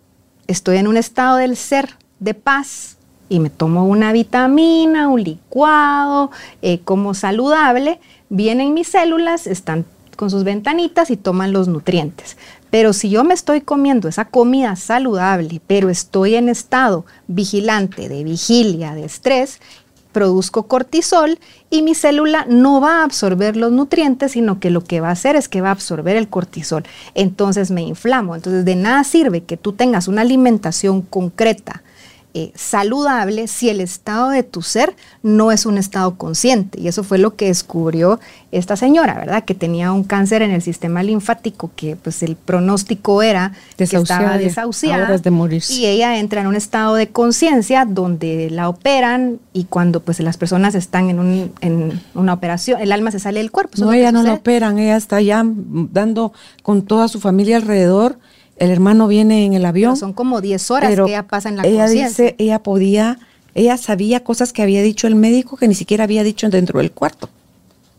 estoy 0.48 0.78
en 0.78 0.88
un 0.88 0.98
estado 0.98 1.38
del 1.38 1.56
ser 1.56 1.90
de 2.20 2.34
paz 2.34 2.98
y 3.30 3.40
me 3.40 3.50
tomo 3.50 3.86
una 3.86 4.12
vitamina, 4.14 5.10
un 5.10 5.24
licuado, 5.24 6.32
eh, 6.62 6.80
como 6.80 7.14
saludable, 7.14 8.00
vienen 8.30 8.74
mis 8.74 8.88
células, 8.88 9.48
están 9.48 9.86
con 10.16 10.30
sus 10.32 10.44
ventanitas 10.44 11.12
y 11.12 11.18
toman 11.18 11.54
los 11.54 11.68
nutrientes. 11.68 12.38
Pero 12.70 12.92
si 12.92 13.10
yo 13.10 13.24
me 13.24 13.34
estoy 13.34 13.62
comiendo 13.62 14.10
esa 14.10 14.26
comida 14.26 14.76
saludable, 14.76 15.62
pero 15.68 15.90
estoy 15.90 16.36
en 16.36 16.50
estado 16.50 17.06
vigilante, 17.28 18.10
de 18.10 18.24
vigilia, 18.24 18.94
de 18.94 19.06
estrés, 19.06 19.60
produzco 20.18 20.64
cortisol 20.64 21.38
y 21.70 21.84
mi 21.84 21.94
célula 21.94 22.48
no 22.50 22.82
va 22.82 23.02
a 23.02 23.04
absorber 23.04 23.56
los 23.56 23.72
nutrientes, 23.72 24.32
sino 24.32 24.60
que 24.60 24.72
lo 24.72 24.84
que 24.84 25.00
va 25.00 25.10
a 25.10 25.12
hacer 25.12 25.36
es 25.36 25.48
que 25.48 25.62
va 25.62 25.68
a 25.70 25.74
absorber 25.74 26.16
el 26.16 26.28
cortisol. 26.28 26.86
Entonces 27.14 27.70
me 27.70 27.84
inflamo. 27.84 28.36
Entonces 28.36 28.66
de 28.66 28.76
nada 28.76 29.04
sirve 29.04 29.44
que 29.44 29.58
tú 29.58 29.74
tengas 29.74 30.08
una 30.08 30.22
alimentación 30.22 31.04
concreta 31.04 31.84
eh, 32.34 32.52
saludable 32.54 33.48
si 33.48 33.70
el 33.70 33.82
estado 33.82 34.30
de 34.30 34.44
tu 34.44 34.62
ser 34.62 34.96
no 35.24 35.52
es 35.52 35.66
un 35.66 35.78
estado 35.78 36.18
consciente. 36.18 36.80
Y 36.80 36.88
eso 36.88 37.04
fue 37.04 37.18
lo 37.18 37.36
que 37.36 37.48
descubrió 37.48 38.20
esta 38.52 38.76
señora, 38.76 39.16
¿verdad? 39.16 39.44
Que 39.44 39.56
tenía 39.56 39.92
un 39.92 40.04
cáncer 40.04 40.42
en 40.44 40.52
el 40.52 40.62
sistema 40.62 41.02
linfático, 41.02 41.72
que 41.76 41.96
pues 41.96 42.22
el 42.22 42.36
pronóstico 42.36 43.24
era 43.24 43.54
que 43.76 43.86
estaba 43.86 44.38
desahuciada. 44.38 45.08
De. 45.18 45.62
Y 45.70 45.86
ella 45.88 46.20
entra 46.20 46.42
en 46.42 46.48
un 46.48 46.56
estado 46.56 46.94
de 46.94 47.08
conciencia 47.08 47.86
donde 47.86 48.50
la 48.52 48.70
operan 48.70 49.40
y 49.54 49.64
cuando 49.64 50.02
pues 50.02 50.20
las 50.20 50.38
personas 50.38 50.76
están 50.76 51.10
en, 51.10 51.20
un, 51.20 51.52
en 51.62 52.00
una 52.14 52.34
operación, 52.34 52.80
el 52.82 52.92
alma 52.92 53.10
se 53.10 53.20
sale 53.20 53.40
del 53.40 53.52
cuerpo. 53.52 53.74
No, 53.78 53.94
ella 53.94 54.12
no 54.12 54.22
la 54.22 54.34
operan, 54.34 54.78
ella 54.78 54.98
está 54.98 55.22
ya 55.22 55.44
dando 55.44 56.34
con 56.62 56.84
toda 56.84 57.08
su 57.08 57.20
familia 57.20 57.58
alrededor 57.58 58.20
el 58.60 58.72
hermano 58.72 59.08
viene 59.08 59.46
en 59.46 59.54
el 59.54 59.66
avión. 59.66 59.98
son 59.98 60.14
como 60.14 60.42
10 60.42 60.72
horas 60.72 60.96
que 60.96 61.02
ella 61.02 61.28
pasa 61.28 61.50
en 61.50 61.58
la 61.58 61.64
Ella 61.64 61.88
dice, 61.88 62.36
ella 62.38 62.60
podía 62.64 63.20
ella 63.58 63.76
sabía 63.78 64.24
cosas 64.24 64.54
que 64.54 64.62
había 64.62 64.84
dicho 64.84 65.08
el 65.08 65.16
médico 65.16 65.58
que 65.58 65.68
ni 65.68 65.74
siquiera 65.74 66.04
había 66.04 66.24
dicho 66.24 66.48
dentro 66.48 66.78
del 66.80 66.92
cuarto. 66.92 67.28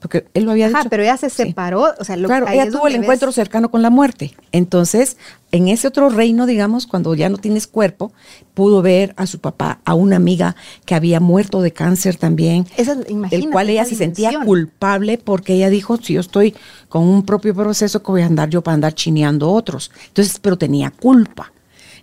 Porque 0.01 0.27
él 0.35 0.45
lo 0.45 0.53
había 0.53 0.69
dicho. 0.69 0.79
pero 0.89 1.03
ella 1.03 1.17
se 1.17 1.29
separó, 1.29 1.93
o 1.99 2.05
sea, 2.05 2.17
lo, 2.17 2.29
claro, 2.29 2.47
ella 2.49 2.71
tuvo 2.71 2.87
el 2.87 2.95
encuentro 2.95 3.33
cercano 3.33 3.71
con 3.71 3.83
la 3.83 3.91
muerte. 3.91 4.33
Entonces, 4.53 5.17
en 5.51 5.69
ese 5.69 5.89
otro 5.89 6.09
reino, 6.09 6.47
digamos, 6.47 6.87
cuando 6.87 7.15
ya 7.15 7.29
no 7.29 7.39
tienes 7.39 7.67
cuerpo, 7.67 8.13
pudo 8.55 8.81
ver 8.81 9.13
a 9.17 9.27
su 9.27 9.41
papá, 9.41 9.81
a 9.85 9.95
una 9.95 10.17
amiga 10.17 10.55
que 10.85 10.95
había 10.95 11.21
muerto 11.21 11.63
de 11.63 11.73
cáncer 11.73 12.17
también, 12.17 12.67
esa, 12.77 12.95
del 12.95 13.51
cual 13.51 13.71
ella 13.71 13.85
se 13.85 13.97
sentía 13.97 14.45
culpable 14.45 15.19
porque 15.19 15.55
ella 15.55 15.71
dijo, 15.71 15.97
si 15.97 16.15
yo 16.15 16.21
estoy 16.21 16.55
con 16.89 17.03
un 17.03 17.25
propio 17.25 17.55
proceso, 17.55 18.03
que 18.03 18.13
voy 18.13 18.23
a 18.23 18.27
andar 18.27 18.51
yo 18.51 18.63
para 18.63 18.75
andar 18.75 18.95
chineando 18.95 19.51
otros? 19.51 19.91
Entonces, 20.09 20.39
pero 20.41 20.57
tenía 20.57 20.91
culpa. 20.91 21.53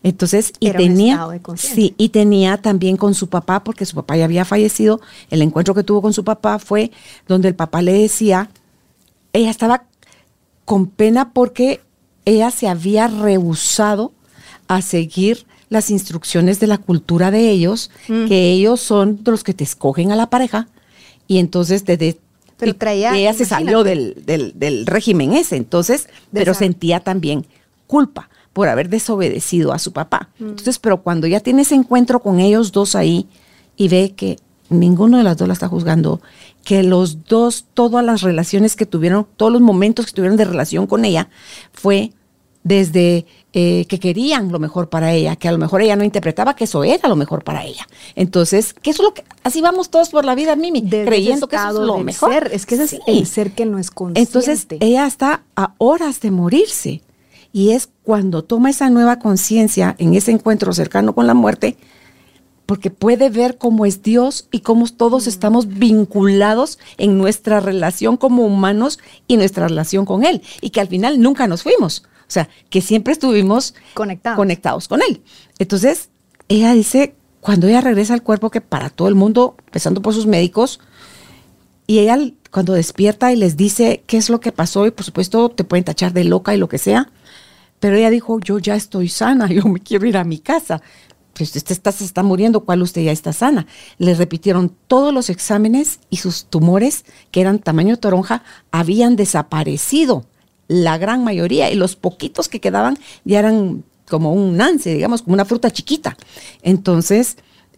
Entonces, 0.05 0.53
y 0.59 0.69
tenía, 0.69 1.27
sí, 1.55 1.95
y 1.97 2.09
tenía 2.09 2.57
también 2.57 2.95
con 2.95 3.15
su 3.15 3.27
papá, 3.27 3.63
porque 3.63 3.87
su 3.87 3.95
papá 3.95 4.15
ya 4.15 4.25
había 4.25 4.45
fallecido, 4.45 5.01
el 5.31 5.41
encuentro 5.41 5.73
que 5.73 5.81
tuvo 5.81 6.03
con 6.03 6.13
su 6.13 6.23
papá 6.23 6.59
fue 6.59 6.91
donde 7.27 7.47
el 7.47 7.55
papá 7.55 7.81
le 7.81 7.93
decía, 7.93 8.51
ella 9.33 9.49
estaba 9.49 9.85
con 10.63 10.85
pena 10.85 11.33
porque 11.33 11.81
ella 12.23 12.51
se 12.51 12.67
había 12.67 13.07
rehusado 13.07 14.11
a 14.67 14.83
seguir 14.83 15.47
las 15.69 15.89
instrucciones 15.89 16.59
de 16.59 16.67
la 16.67 16.77
cultura 16.77 17.31
de 17.31 17.49
ellos, 17.49 17.89
mm. 18.07 18.27
que 18.27 18.51
ellos 18.51 18.81
son 18.81 19.19
los 19.25 19.43
que 19.43 19.55
te 19.55 19.63
escogen 19.63 20.11
a 20.11 20.15
la 20.15 20.29
pareja, 20.29 20.67
y 21.25 21.39
entonces 21.39 21.83
desde 21.83 22.19
pero 22.57 22.75
traía, 22.75 23.17
ella 23.17 23.33
se 23.33 23.45
salió 23.45 23.83
del, 23.83 24.21
del, 24.23 24.85
régimen 24.85 25.33
ese, 25.33 25.55
entonces, 25.55 26.09
pero 26.31 26.53
sentía 26.53 26.99
también 26.99 27.47
culpa 27.87 28.29
por 28.55 28.69
haber 28.69 28.87
desobedecido 28.87 29.73
a 29.73 29.79
su 29.79 29.91
papá. 29.91 30.29
Mm. 30.39 30.51
Entonces, 30.51 30.79
pero 30.79 31.03
cuando 31.03 31.27
ya 31.27 31.41
tiene 31.41 31.63
ese 31.63 31.75
encuentro 31.75 32.21
con 32.21 32.39
ellos 32.39 32.71
dos 32.71 32.95
ahí 32.95 33.27
y 33.75 33.89
ve 33.89 34.13
que 34.15 34.37
ninguno 34.69 35.17
de 35.17 35.25
las 35.25 35.35
dos 35.35 35.49
la 35.49 35.53
está 35.53 35.67
juzgando, 35.67 36.21
que 36.63 36.81
los 36.81 37.25
dos, 37.25 37.65
todas 37.73 38.05
las 38.05 38.21
relaciones 38.21 38.77
que 38.77 38.85
tuvieron, 38.85 39.27
todos 39.35 39.51
los 39.51 39.61
momentos 39.61 40.05
que 40.05 40.13
tuvieron 40.13 40.37
de 40.37 40.45
relación 40.45 40.87
con 40.87 41.03
ella, 41.03 41.27
fue 41.73 42.13
desde 42.63 43.25
eh, 43.51 43.85
que 43.89 43.99
querían 43.99 44.49
lo 44.53 44.59
mejor 44.59 44.87
para 44.87 45.11
ella, 45.11 45.35
que 45.35 45.49
a 45.49 45.51
lo 45.51 45.57
mejor 45.57 45.81
ella 45.81 45.97
no 45.97 46.05
interpretaba 46.05 46.55
que 46.55 46.63
eso 46.63 46.85
era 46.85 47.09
lo 47.09 47.17
mejor 47.17 47.43
para 47.43 47.65
ella. 47.65 47.85
Entonces, 48.15 48.73
que 48.73 48.91
eso 48.91 49.03
es 49.03 49.09
lo 49.09 49.13
que, 49.13 49.25
así 49.43 49.59
vamos 49.59 49.89
todos 49.89 50.07
por 50.11 50.23
la 50.23 50.33
vida, 50.33 50.55
Mimi, 50.55 50.81
creyendo 50.81 51.49
que 51.49 51.57
eso 51.57 51.81
es 51.81 51.87
lo 51.87 51.97
mejor. 51.97 52.31
Ser, 52.31 52.51
es 52.53 52.65
que 52.65 52.75
ese 52.75 52.85
es 52.85 53.01
el 53.05 53.27
ser 53.27 53.51
que 53.51 53.65
no 53.65 53.79
es 53.79 53.91
consciente. 53.91 54.21
Entonces, 54.21 54.65
ella 54.79 55.05
está 55.05 55.43
a 55.57 55.73
horas 55.77 56.21
de 56.21 56.31
morirse. 56.31 57.01
Y 57.55 57.71
es 57.71 57.87
cuando 58.03 58.43
toma 58.43 58.69
esa 58.69 58.89
nueva 58.89 59.17
conciencia 59.17 59.95
en 59.97 60.13
ese 60.13 60.31
encuentro 60.31 60.73
cercano 60.73 61.15
con 61.15 61.25
la 61.25 61.33
muerte, 61.33 61.77
porque 62.65 62.91
puede 62.91 63.29
ver 63.29 63.57
cómo 63.57 63.85
es 63.85 64.03
Dios 64.03 64.49
y 64.51 64.59
cómo 64.59 64.85
todos 64.89 65.25
estamos 65.25 65.69
vinculados 65.69 66.79
en 66.97 67.17
nuestra 67.17 67.61
relación 67.61 68.17
como 68.17 68.45
humanos 68.45 68.99
y 69.25 69.37
nuestra 69.37 69.69
relación 69.69 70.05
con 70.05 70.25
Él. 70.25 70.41
Y 70.59 70.71
que 70.71 70.81
al 70.81 70.89
final 70.89 71.21
nunca 71.21 71.47
nos 71.47 71.63
fuimos. 71.63 72.03
O 72.27 72.29
sea, 72.29 72.49
que 72.69 72.81
siempre 72.81 73.13
estuvimos 73.13 73.73
conectados, 73.93 74.35
conectados 74.35 74.89
con 74.89 75.01
Él. 75.01 75.21
Entonces, 75.57 76.09
ella 76.49 76.73
dice, 76.73 77.15
cuando 77.39 77.67
ella 77.67 77.79
regresa 77.79 78.15
al 78.15 78.21
cuerpo, 78.21 78.51
que 78.51 78.59
para 78.59 78.89
todo 78.89 79.07
el 79.07 79.15
mundo, 79.15 79.55
empezando 79.65 80.01
por 80.01 80.13
sus 80.13 80.25
médicos, 80.25 80.81
y 81.87 81.99
ella 81.99 82.17
cuando 82.51 82.73
despierta 82.73 83.31
y 83.31 83.37
les 83.37 83.55
dice 83.55 84.03
qué 84.07 84.17
es 84.17 84.29
lo 84.29 84.41
que 84.41 84.51
pasó, 84.51 84.85
y 84.85 84.91
por 84.91 85.05
supuesto 85.05 85.47
te 85.47 85.63
pueden 85.63 85.85
tachar 85.85 86.11
de 86.11 86.25
loca 86.25 86.53
y 86.53 86.57
lo 86.57 86.67
que 86.67 86.79
sea, 86.79 87.13
pero 87.79 87.95
ella 87.95 88.09
dijo, 88.09 88.39
yo 88.39 88.59
ya 88.59 88.75
estoy 88.75 89.09
sana, 89.09 89.47
yo 89.51 89.63
me 89.63 89.79
quiero 89.79 90.05
ir 90.05 90.17
a 90.17 90.23
mi 90.23 90.39
casa. 90.39 90.81
Pues 91.33 91.53
usted 91.53 91.71
está, 91.71 91.91
se 91.91 92.05
está 92.05 92.23
muriendo, 92.23 92.61
¿cuál 92.61 92.81
usted 92.81 93.01
ya 93.01 93.11
está 93.11 93.33
sana? 93.33 93.67
Le 93.97 94.15
repitieron 94.15 94.73
todos 94.88 95.13
los 95.13 95.29
exámenes 95.29 95.99
y 96.09 96.17
sus 96.17 96.45
tumores, 96.45 97.03
que 97.31 97.41
eran 97.41 97.59
tamaño 97.59 97.97
toronja, 97.97 98.43
habían 98.71 99.17
desaparecido, 99.17 100.25
la 100.67 100.97
gran 100.97 101.25
mayoría, 101.25 101.69
y 101.69 101.75
los 101.75 101.97
poquitos 101.97 102.47
que 102.47 102.61
quedaban 102.61 102.97
ya 103.25 103.39
eran 103.39 103.83
como 104.09 104.33
un 104.33 104.55
nance, 104.55 104.93
digamos, 104.93 105.23
como 105.23 105.33
una 105.33 105.43
fruta 105.43 105.71
chiquita. 105.71 106.15
Entonces, 106.61 107.35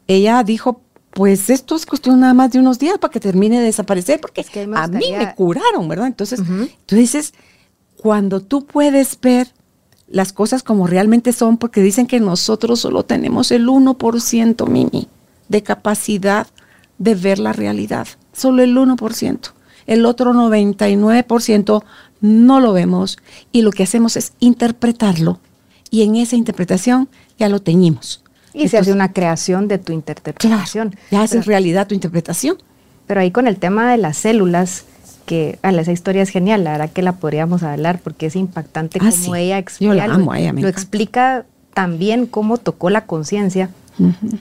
ella 0.08 0.44
dijo, 0.44 0.82
pues 1.12 1.50
esto 1.50 1.76
es 1.76 1.88
cuestión 1.88 2.20
nada 2.20 2.36
más 2.36 2.52
de 2.52 2.60
unos 2.60 2.78
días 2.78 3.00
para 3.00 3.12
que 3.12 3.20
termine 3.20 3.60
de 3.60 3.66
desaparecer, 3.66 4.22
porque 4.22 4.46
a 4.76 4.88
mí 4.88 5.14
me 5.18 5.34
curaron, 5.34 5.88
¿verdad? 5.88 6.08
Entonces, 6.08 6.40
tú 6.86 6.96
dices, 6.96 7.34
cuando 7.96 8.42
tú 8.42 8.68
puedes 8.68 9.20
ver 9.20 9.52
las 10.08 10.34
cosas 10.34 10.64
como 10.64 10.88
realmente 10.88 11.34
son, 11.34 11.58
porque 11.58 11.82
dicen 11.82 12.08
que 12.08 12.20
nosotros 12.20 12.80
solo 12.80 13.04
tenemos 13.04 13.52
el 13.52 13.68
1%, 13.68 14.68
Mimi, 14.68 15.08
de 15.50 15.64
capacidad 15.64 16.48
de 16.98 17.16
ver 17.16 17.40
la 17.40 17.54
realidad. 17.54 18.08
Solo 18.34 18.64
el 18.64 18.76
1%. 18.76 19.40
El 19.86 20.06
otro 20.06 20.34
99% 20.34 21.84
no 22.22 22.60
lo 22.60 22.74
vemos 22.74 23.18
y 23.52 23.62
lo 23.62 23.72
que 23.72 23.84
hacemos 23.84 24.18
es 24.18 24.34
interpretarlo 24.40 25.40
y 25.90 26.04
en 26.04 26.16
esa 26.16 26.36
interpretación 26.36 27.10
ya 27.38 27.50
lo 27.50 27.62
teñimos. 27.62 28.24
Y 28.54 28.70
se 28.70 28.78
hace 28.78 28.92
una 28.92 29.14
creación 29.14 29.68
de 29.68 29.78
tu 29.78 29.94
interpretación. 29.94 30.96
ya 31.12 31.22
haces 31.22 31.46
realidad 31.46 31.88
tu 31.88 31.94
interpretación. 31.94 32.58
Pero 33.06 33.22
ahí 33.22 33.32
con 33.32 33.48
el 33.48 33.58
tema 33.58 33.92
de 33.92 33.98
las 33.98 34.18
células, 34.18 34.86
que 35.28 35.60
a 35.62 35.72
esa 35.72 35.92
historia 35.92 36.24
es 36.24 36.30
genial, 36.30 36.64
la 36.64 36.72
verdad 36.72 36.90
que 36.90 37.02
la 37.02 37.12
podríamos 37.12 37.62
hablar 37.62 38.00
porque 38.02 38.28
es 38.28 38.36
impactante 38.38 38.98
ah, 39.02 39.10
como 39.12 39.36
ella 39.36 39.58
explica. 39.58 40.08
lo 40.08 40.68
explica 40.70 41.46
también 41.74 42.26
cómo 42.26 42.58
tocó 42.58 42.90
la 42.90 43.06
conciencia. 43.06 43.70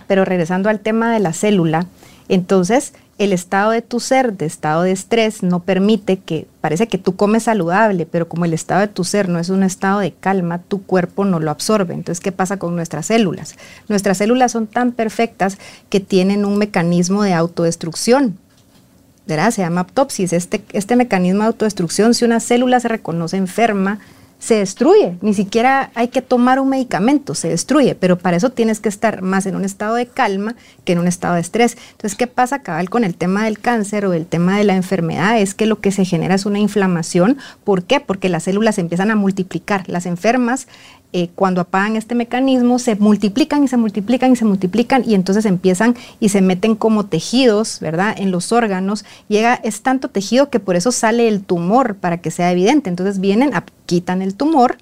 Pero 0.06 0.26
regresando 0.26 0.68
al 0.68 0.80
tema 0.80 1.12
de 1.12 1.18
la 1.18 1.32
célula, 1.32 1.86
entonces 2.28 2.92
el 3.18 3.32
estado 3.32 3.70
de 3.70 3.80
tu 3.80 4.00
ser, 4.00 4.34
de 4.34 4.44
estado 4.44 4.82
de 4.82 4.92
estrés, 4.92 5.42
no 5.42 5.60
permite 5.60 6.18
que, 6.18 6.46
parece 6.60 6.86
que 6.86 6.98
tú 6.98 7.16
comes 7.16 7.44
saludable, 7.44 8.04
pero 8.04 8.28
como 8.28 8.44
el 8.44 8.52
estado 8.52 8.82
de 8.82 8.88
tu 8.88 9.02
ser 9.02 9.30
no 9.30 9.38
es 9.38 9.48
un 9.48 9.62
estado 9.62 10.00
de 10.00 10.12
calma, 10.12 10.58
tu 10.58 10.82
cuerpo 10.82 11.24
no 11.24 11.40
lo 11.40 11.50
absorbe. 11.50 11.94
Entonces, 11.94 12.20
¿qué 12.20 12.32
pasa 12.32 12.58
con 12.58 12.76
nuestras 12.76 13.06
células? 13.06 13.56
Nuestras 13.88 14.18
células 14.18 14.52
son 14.52 14.66
tan 14.66 14.92
perfectas 14.92 15.58
que 15.88 16.00
tienen 16.00 16.44
un 16.44 16.58
mecanismo 16.58 17.22
de 17.22 17.32
autodestrucción 17.32 18.38
se 19.26 19.62
llama 19.62 19.82
aptopsis. 19.82 20.32
Este, 20.32 20.62
este 20.72 20.96
mecanismo 20.96 21.40
de 21.40 21.46
autodestrucción, 21.46 22.14
si 22.14 22.24
una 22.24 22.40
célula 22.40 22.80
se 22.80 22.88
reconoce 22.88 23.36
enferma, 23.36 23.98
se 24.38 24.56
destruye. 24.56 25.16
Ni 25.22 25.34
siquiera 25.34 25.90
hay 25.94 26.08
que 26.08 26.22
tomar 26.22 26.60
un 26.60 26.68
medicamento, 26.68 27.34
se 27.34 27.48
destruye. 27.48 27.94
Pero 27.94 28.18
para 28.18 28.36
eso 28.36 28.50
tienes 28.50 28.80
que 28.80 28.88
estar 28.88 29.22
más 29.22 29.46
en 29.46 29.56
un 29.56 29.64
estado 29.64 29.94
de 29.94 30.06
calma 30.06 30.54
que 30.84 30.92
en 30.92 30.98
un 30.98 31.06
estado 31.06 31.34
de 31.34 31.40
estrés. 31.40 31.76
Entonces, 31.92 32.16
¿qué 32.16 32.26
pasa, 32.26 32.62
cabal, 32.62 32.90
con 32.90 33.04
el 33.04 33.14
tema 33.14 33.44
del 33.44 33.58
cáncer 33.58 34.06
o 34.06 34.12
el 34.12 34.26
tema 34.26 34.58
de 34.58 34.64
la 34.64 34.76
enfermedad? 34.76 35.40
Es 35.40 35.54
que 35.54 35.66
lo 35.66 35.80
que 35.80 35.90
se 35.90 36.04
genera 36.04 36.34
es 36.34 36.46
una 36.46 36.58
inflamación. 36.58 37.38
¿Por 37.64 37.84
qué? 37.84 38.00
Porque 38.00 38.28
las 38.28 38.44
células 38.44 38.78
empiezan 38.78 39.10
a 39.10 39.16
multiplicar. 39.16 39.88
Las 39.88 40.06
enfermas 40.06 40.68
eh, 41.18 41.30
cuando 41.34 41.62
apagan 41.62 41.96
este 41.96 42.14
mecanismo, 42.14 42.78
se 42.78 42.94
multiplican 42.94 43.64
y 43.64 43.68
se 43.68 43.78
multiplican 43.78 44.32
y 44.32 44.36
se 44.36 44.44
multiplican 44.44 45.02
y 45.08 45.14
entonces 45.14 45.46
empiezan 45.46 45.96
y 46.20 46.28
se 46.28 46.42
meten 46.42 46.74
como 46.74 47.06
tejidos, 47.06 47.80
¿verdad? 47.80 48.14
En 48.18 48.30
los 48.30 48.52
órganos. 48.52 49.06
Llega, 49.26 49.54
es 49.54 49.80
tanto 49.80 50.08
tejido 50.08 50.50
que 50.50 50.60
por 50.60 50.76
eso 50.76 50.92
sale 50.92 51.26
el 51.26 51.42
tumor 51.42 51.96
para 51.96 52.18
que 52.18 52.30
sea 52.30 52.52
evidente. 52.52 52.90
Entonces 52.90 53.18
vienen, 53.18 53.52
quitan 53.86 54.20
el 54.20 54.34
tumor, 54.34 54.76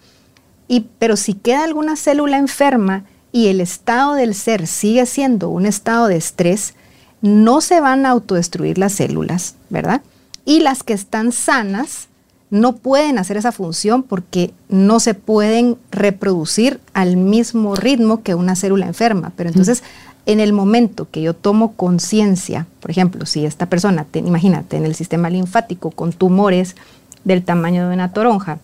y, 0.66 0.86
pero 0.98 1.16
si 1.16 1.34
queda 1.34 1.62
alguna 1.62 1.94
célula 1.94 2.36
enferma 2.36 3.04
y 3.30 3.46
el 3.46 3.60
estado 3.60 4.14
del 4.14 4.34
ser 4.34 4.66
sigue 4.66 5.06
siendo 5.06 5.50
un 5.50 5.66
estado 5.66 6.08
de 6.08 6.16
estrés, 6.16 6.74
no 7.22 7.60
se 7.60 7.80
van 7.80 8.06
a 8.06 8.10
autodestruir 8.10 8.76
las 8.76 8.94
células, 8.94 9.54
¿verdad? 9.70 10.02
Y 10.44 10.62
las 10.62 10.82
que 10.82 10.94
están 10.94 11.30
sanas, 11.30 12.08
no 12.54 12.76
pueden 12.76 13.18
hacer 13.18 13.36
esa 13.36 13.50
función 13.50 14.04
porque 14.04 14.54
no 14.68 15.00
se 15.00 15.14
pueden 15.14 15.76
reproducir 15.90 16.78
al 16.92 17.16
mismo 17.16 17.74
ritmo 17.74 18.22
que 18.22 18.36
una 18.36 18.54
célula 18.54 18.86
enferma. 18.86 19.32
Pero 19.34 19.50
entonces, 19.50 19.82
en 20.24 20.38
el 20.38 20.52
momento 20.52 21.08
que 21.10 21.20
yo 21.20 21.34
tomo 21.34 21.72
conciencia, 21.72 22.68
por 22.78 22.92
ejemplo, 22.92 23.26
si 23.26 23.44
esta 23.44 23.66
persona, 23.66 24.06
imagínate, 24.12 24.76
en 24.76 24.84
el 24.84 24.94
sistema 24.94 25.30
linfático 25.30 25.90
con 25.90 26.12
tumores 26.12 26.76
del 27.24 27.42
tamaño 27.42 27.88
de 27.88 27.94
una 27.94 28.12
toronja, 28.12 28.60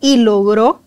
y 0.00 0.18
logró 0.18 0.78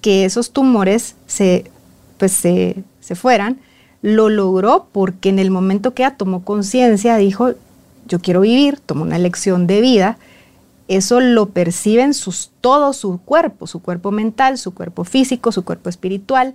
que 0.00 0.24
esos 0.24 0.52
tumores 0.52 1.16
se, 1.26 1.70
pues, 2.16 2.32
se, 2.32 2.82
se 3.00 3.14
fueran, 3.14 3.58
lo 4.00 4.30
logró 4.30 4.86
porque 4.90 5.28
en 5.28 5.38
el 5.38 5.50
momento 5.50 5.92
que 5.92 6.02
ella 6.02 6.16
tomó 6.16 6.44
conciencia 6.44 7.18
dijo, 7.18 7.50
yo 8.08 8.20
quiero 8.20 8.40
vivir, 8.40 8.80
tomó 8.80 9.02
una 9.02 9.16
elección 9.16 9.66
de 9.66 9.82
vida, 9.82 10.16
eso 10.88 11.20
lo 11.20 11.50
perciben 11.50 12.14
sus, 12.14 12.50
todo 12.60 12.92
su 12.92 13.18
cuerpo, 13.18 13.66
su 13.66 13.80
cuerpo 13.80 14.10
mental, 14.10 14.58
su 14.58 14.74
cuerpo 14.74 15.04
físico, 15.04 15.52
su 15.52 15.64
cuerpo 15.64 15.88
espiritual, 15.88 16.54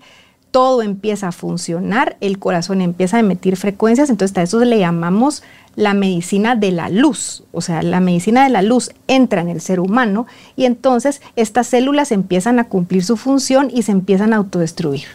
todo 0.52 0.82
empieza 0.82 1.30
a 1.30 1.32
funcionar, 1.32 2.17
el 2.20 2.38
corazón 2.38 2.82
empieza 2.82 3.17
a 3.17 3.22
emitir 3.22 3.56
frecuencias, 3.56 4.10
entonces 4.10 4.38
a 4.38 4.41
eso 4.41 4.60
le 4.60 4.80
llamamos 4.80 5.44
la 5.76 5.94
medicina 5.94 6.56
de 6.56 6.72
la 6.72 6.89
luz, 6.89 7.44
o 7.54 7.62
sea, 7.62 7.82
la 7.82 8.02
medicina 8.02 8.44
de 8.44 8.50
la 8.50 8.62
luz 8.62 8.91
entra 9.08 9.41
en 9.41 9.48
el 9.48 9.62
ser 9.62 9.80
humano 9.80 10.28
y 10.58 10.65
entonces 10.65 11.22
estas 11.38 11.67
células 11.67 12.12
empiezan 12.12 12.60
a 12.60 12.65
cumplir 12.65 13.06
su 13.06 13.15
función 13.15 13.72
y 13.74 13.84
se 13.84 13.94
empiezan 13.94 14.34
a 14.34 14.38
autodestruir. 14.38 15.06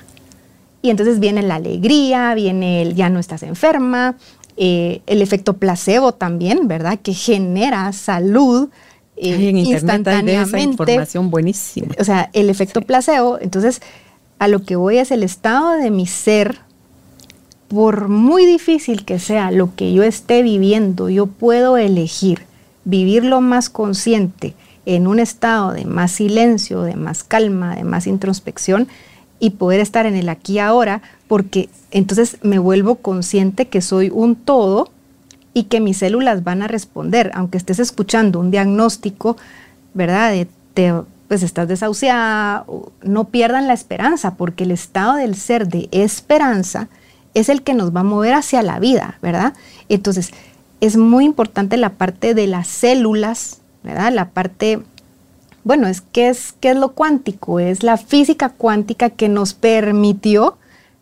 Y 0.81 0.91
entonces 0.91 1.21
viene 1.21 1.43
la 1.43 1.57
alegría, 1.57 2.35
viene 2.35 2.81
el 2.81 2.95
ya 2.95 3.11
no 3.11 3.19
estás 3.19 3.43
enferma, 3.43 4.17
eh, 4.57 5.03
el 5.07 5.21
efecto 5.21 5.55
placebo 5.55 6.13
también, 6.13 6.69
¿verdad? 6.69 6.99
Que 7.03 7.13
genera 7.13 7.93
salud. 7.93 8.71
Eh, 9.17 9.49
en 9.49 9.57
instantáneamente. 9.59 10.61
información 10.61 11.31
buenísima. 11.31 11.95
O 11.99 12.05
sea, 12.05 12.31
el 12.33 12.51
efecto 12.51 12.83
placebo. 12.83 13.39
Entonces, 13.41 13.81
a 14.39 14.49
lo 14.49 14.63
que 14.63 14.77
voy 14.77 14.99
es 14.99 15.11
el 15.11 15.23
estado 15.23 15.73
de 15.73 15.91
mi 15.91 16.07
ser, 16.07 16.59
por 17.69 18.09
muy 18.09 18.45
difícil 18.45 19.05
que 19.05 19.19
sea 19.19 19.51
lo 19.51 19.75
que 19.75 19.93
yo 19.93 20.03
esté 20.03 20.43
viviendo, 20.43 21.09
yo 21.09 21.27
puedo 21.27 21.77
elegir 21.77 22.43
vivirlo 22.85 23.41
más 23.41 23.69
consciente, 23.69 24.55
en 24.87 25.09
un 25.09 25.19
estado 25.19 25.73
de 25.73 25.85
más 25.85 26.13
silencio, 26.13 26.83
de 26.83 26.95
más 26.95 27.25
calma, 27.25 27.75
de 27.75 27.83
más 27.83 28.07
introspección 28.07 28.87
y 29.41 29.51
poder 29.51 29.81
estar 29.81 30.07
en 30.07 30.15
el 30.15 30.29
aquí 30.29 30.55
y 30.55 30.59
ahora, 30.61 31.03
porque 31.27 31.69
entonces 31.91 32.39
me 32.43 32.61
vuelvo 32.61 32.95
consciente 32.97 33.67
que 33.67 33.83
soy 33.83 34.11
un 34.11 34.37
todo 34.37 34.91
y 35.57 35.65
que 35.65 35.81
mis 35.81 35.97
células 35.97 36.45
van 36.45 36.61
a 36.61 36.69
responder, 36.69 37.31
aunque 37.33 37.57
estés 37.57 37.79
escuchando 37.79 38.41
un 38.41 38.51
diagnóstico, 38.51 39.39
¿verdad? 39.95 40.35
Te, 40.75 40.93
pues 41.29 41.43
estás 41.43 41.67
desahuciada, 41.67 42.67
no 43.01 43.29
pierdan 43.29 43.67
la 43.67 43.73
esperanza, 43.73 44.35
porque 44.35 44.65
el 44.65 44.71
estado 44.71 45.15
del 45.15 45.35
ser 45.35 45.67
de 45.67 45.89
esperanza 45.93 46.89
es 47.33 47.49
el 47.49 47.63
que 47.63 47.73
nos 47.73 47.97
va 47.97 48.01
a 48.01 48.05
mover 48.05 48.35
hacia 48.35 48.63
la 48.63 48.79
vida, 48.79 49.19
¿verdad? 49.23 49.55
Entonces, 49.89 50.33
es 50.83 50.99
muy 50.99 51.25
importante 51.25 51.79
la 51.79 51.95
parte 51.95 52.35
de 52.35 52.49
las 52.49 52.69
células, 52.69 53.63
¿verdad? 53.83 54.13
La 54.13 54.29
parte, 54.29 54.83
bueno, 55.65 55.87
es 55.87 56.03
que 56.03 56.29
es, 56.29 56.53
¿qué 56.61 56.73
es 56.73 56.77
lo 56.77 56.91
cuántico? 56.91 57.61
Es 57.61 57.83
la 57.83 57.97
física 57.97 58.51
cuántica 58.51 59.09
que 59.09 59.31
nos 59.31 59.55
permitió 59.55 60.59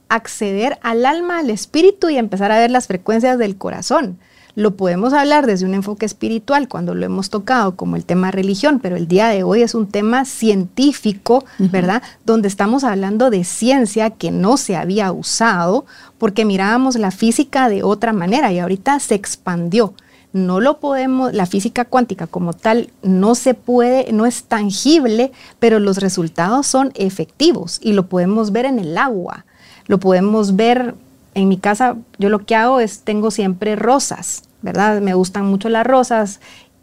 acceder 0.09 0.79
al 0.83 1.07
alma, 1.07 1.40
al 1.40 1.51
espíritu 1.51 2.09
y 2.09 2.19
empezar 2.19 2.53
a 2.53 2.61
ver 2.61 2.71
las 2.71 2.87
frecuencias 2.87 3.37
del 3.37 3.57
corazón. 3.57 4.17
Lo 4.57 4.77
podemos 4.77 5.12
hablar 5.12 5.47
desde 5.47 5.67
un 5.67 5.75
enfoque 5.75 6.07
espiritual 6.07 6.69
cuando 6.69 6.95
lo 6.95 7.05
hemos 7.05 7.29
tocado 7.29 7.75
como 7.75 7.97
el 7.97 8.05
tema 8.05 8.31
religión, 8.31 8.79
pero 8.79 8.95
el 8.95 9.09
día 9.09 9.29
de 9.29 9.43
hoy 9.43 9.62
es 9.62 9.75
un 9.75 9.88
tema 9.88 10.25
científico, 10.25 11.45
¿verdad? 11.59 12.03
Donde 12.25 12.47
estamos 12.47 12.85
hablando 12.85 13.31
de 13.31 13.43
ciencia 13.43 14.11
que 14.11 14.31
no 14.31 14.57
se 14.57 14.77
había 14.77 15.11
usado 15.11 15.87
porque 16.19 16.45
mirábamos 16.45 16.95
la 16.95 17.11
física 17.11 17.69
de 17.69 17.83
otra 17.83 18.12
manera 18.12 18.53
y 18.53 18.61
ahorita 18.61 19.01
se 19.01 19.17
expandió. 19.17 19.95
No 20.33 20.61
lo 20.61 20.79
podemos, 20.79 21.33
la 21.33 21.47
física 21.47 21.85
cuántica 21.85 22.29
como 22.29 22.53
tal 22.53 22.90
no 23.03 23.35
se 23.35 23.55
puede, 23.55 24.12
no 24.12 24.25
es 24.25 24.45
tangible, 24.45 25.33
pero 25.59 25.81
los 25.81 25.99
resultados 25.99 26.69
son 26.69 26.93
efectivos 26.95 27.81
y 27.83 27.93
lo 27.93 28.07
podemos 28.07 28.53
ver 28.53 28.67
en 28.67 28.79
el 28.79 28.99
agua, 28.99 29.47
lo 29.87 29.99
podemos 29.99 30.55
ver 30.55 30.95
en 31.35 31.49
mi 31.49 31.59
casa 31.59 31.97
yo 32.18 32.29
lo 32.29 32.44
que 32.44 32.55
hago 32.55 32.81
es 32.81 33.01
tengo 33.01 33.31
siempre 33.31 33.77
rosas, 33.77 34.42
¿verdad? 34.62 35.01
Me 35.01 35.14
gustan 35.14 35.47
mucho 35.47 35.68
las 35.68 35.87
rosas 35.87 36.40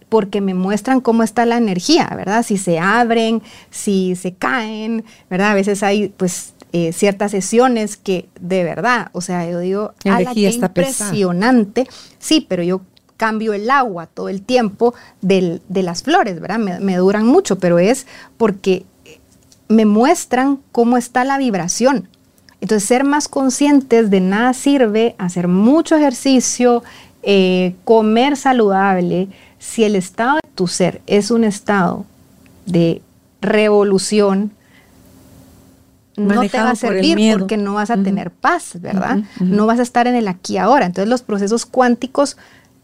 porque 0.10 0.42
me 0.42 0.54
muestran 0.54 1.00
cómo 1.00 1.24
está 1.24 1.46
la 1.46 1.58
energía, 1.58 2.12
¿verdad? 2.16 2.44
Si 2.44 2.58
se 2.58 2.80
abren, 2.80 3.42
si 3.70 4.16
se 4.16 4.34
caen, 4.34 5.06
¿verdad? 5.30 5.52
A 5.52 5.54
veces 5.54 5.84
hay 5.84 6.10
pues 6.10 6.54
eh, 6.74 6.92
ciertas 6.92 7.32
sesiones 7.32 7.98
que 7.98 8.28
de 8.40 8.64
verdad, 8.64 9.10
o 9.14 9.22
sea, 9.22 9.50
yo 9.50 9.60
digo, 9.60 9.94
la 10.04 10.20
energía 10.20 10.50
está 10.50 10.68
impresionante. 10.68 11.88
Sí, 12.20 12.46
pero 12.48 12.62
yo 12.62 12.82
cambio 13.16 13.54
el 13.54 13.70
agua 13.70 14.08
todo 14.08 14.30
el 14.30 14.42
tiempo 14.42 14.94
de 15.22 15.62
las 15.70 16.04
flores, 16.04 16.42
¿verdad? 16.42 16.60
me 16.60 16.96
duran 16.98 17.26
mucho, 17.26 17.60
pero 17.60 17.80
es 17.80 18.08
porque 18.38 18.86
me 19.70 19.86
muestran 19.86 20.60
cómo 20.72 20.98
está 20.98 21.24
la 21.24 21.38
vibración. 21.38 22.10
Entonces, 22.62 22.88
ser 22.88 23.04
más 23.04 23.28
conscientes 23.28 24.10
de 24.10 24.22
nada 24.22 24.54
sirve 24.54 25.16
hacer 25.18 25.48
mucho 25.48 25.96
ejercicio, 25.96 26.84
eh, 27.24 27.76
comer 27.84 28.38
saludable, 28.38 29.28
si 29.60 29.84
el 29.84 29.96
estado 29.96 30.36
de 30.36 30.50
tu 30.56 30.68
ser 30.68 31.02
es 31.08 31.32
un 31.32 31.44
estado 31.44 32.06
de 32.66 33.02
revolución, 33.42 34.52
no 36.18 36.48
te 36.48 36.58
va 36.58 36.72
a 36.72 36.76
servir 36.76 37.38
porque 37.38 37.58
no 37.58 37.76
vas 37.76 37.90
a 37.90 38.02
tener 38.02 38.32
paz, 38.32 38.74
¿verdad? 38.80 39.20
No 39.40 39.66
vas 39.66 39.80
a 39.80 39.84
estar 39.84 40.08
en 40.08 40.16
el 40.16 40.28
aquí 40.28 40.58
ahora. 40.58 40.86
Entonces 40.86 41.10
los 41.10 41.22
procesos 41.22 41.66
cuánticos 41.66 42.38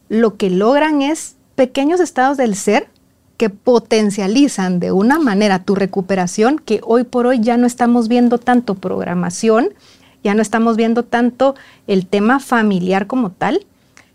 lo 0.09 0.37
que 0.37 0.49
logran 0.49 1.01
es 1.01 1.35
pequeños 1.55 1.99
estados 1.99 2.37
del 2.37 2.55
ser 2.55 2.87
que 3.37 3.49
potencializan 3.49 4.79
de 4.79 4.91
una 4.91 5.19
manera 5.19 5.59
tu 5.59 5.75
recuperación 5.75 6.59
que 6.59 6.81
hoy 6.83 7.03
por 7.03 7.27
hoy 7.27 7.39
ya 7.39 7.55
no 7.57 7.67
estamos 7.67 8.07
viendo 8.07 8.39
tanto 8.39 8.75
programación, 8.75 9.69
ya 10.23 10.33
no 10.33 10.41
estamos 10.41 10.75
viendo 10.75 11.03
tanto 11.03 11.55
el 11.85 12.07
tema 12.07 12.39
familiar 12.39 13.07
como 13.07 13.31
tal. 13.31 13.65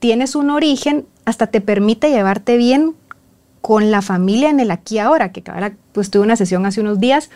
Tienes 0.01 0.35
un 0.35 0.51
origen, 0.51 1.07
hasta 1.25 1.47
te 1.47 1.61
permite 1.61 2.11
llevarte 2.11 2.57
bien 2.57 2.95
con 3.61 3.93
la 3.93 4.03
familia 4.03 4.51
en 4.51 4.59
el 4.59 4.73
aquí 4.73 4.99
ahora, 4.99 5.31
que 5.31 5.43
ahora 5.51 5.73
pues 5.93 6.11
tuve 6.11 6.25
una 6.25 6.37
sesión 6.37 6.67
hace 6.67 6.81
unos 6.81 6.99
días 6.99 7.31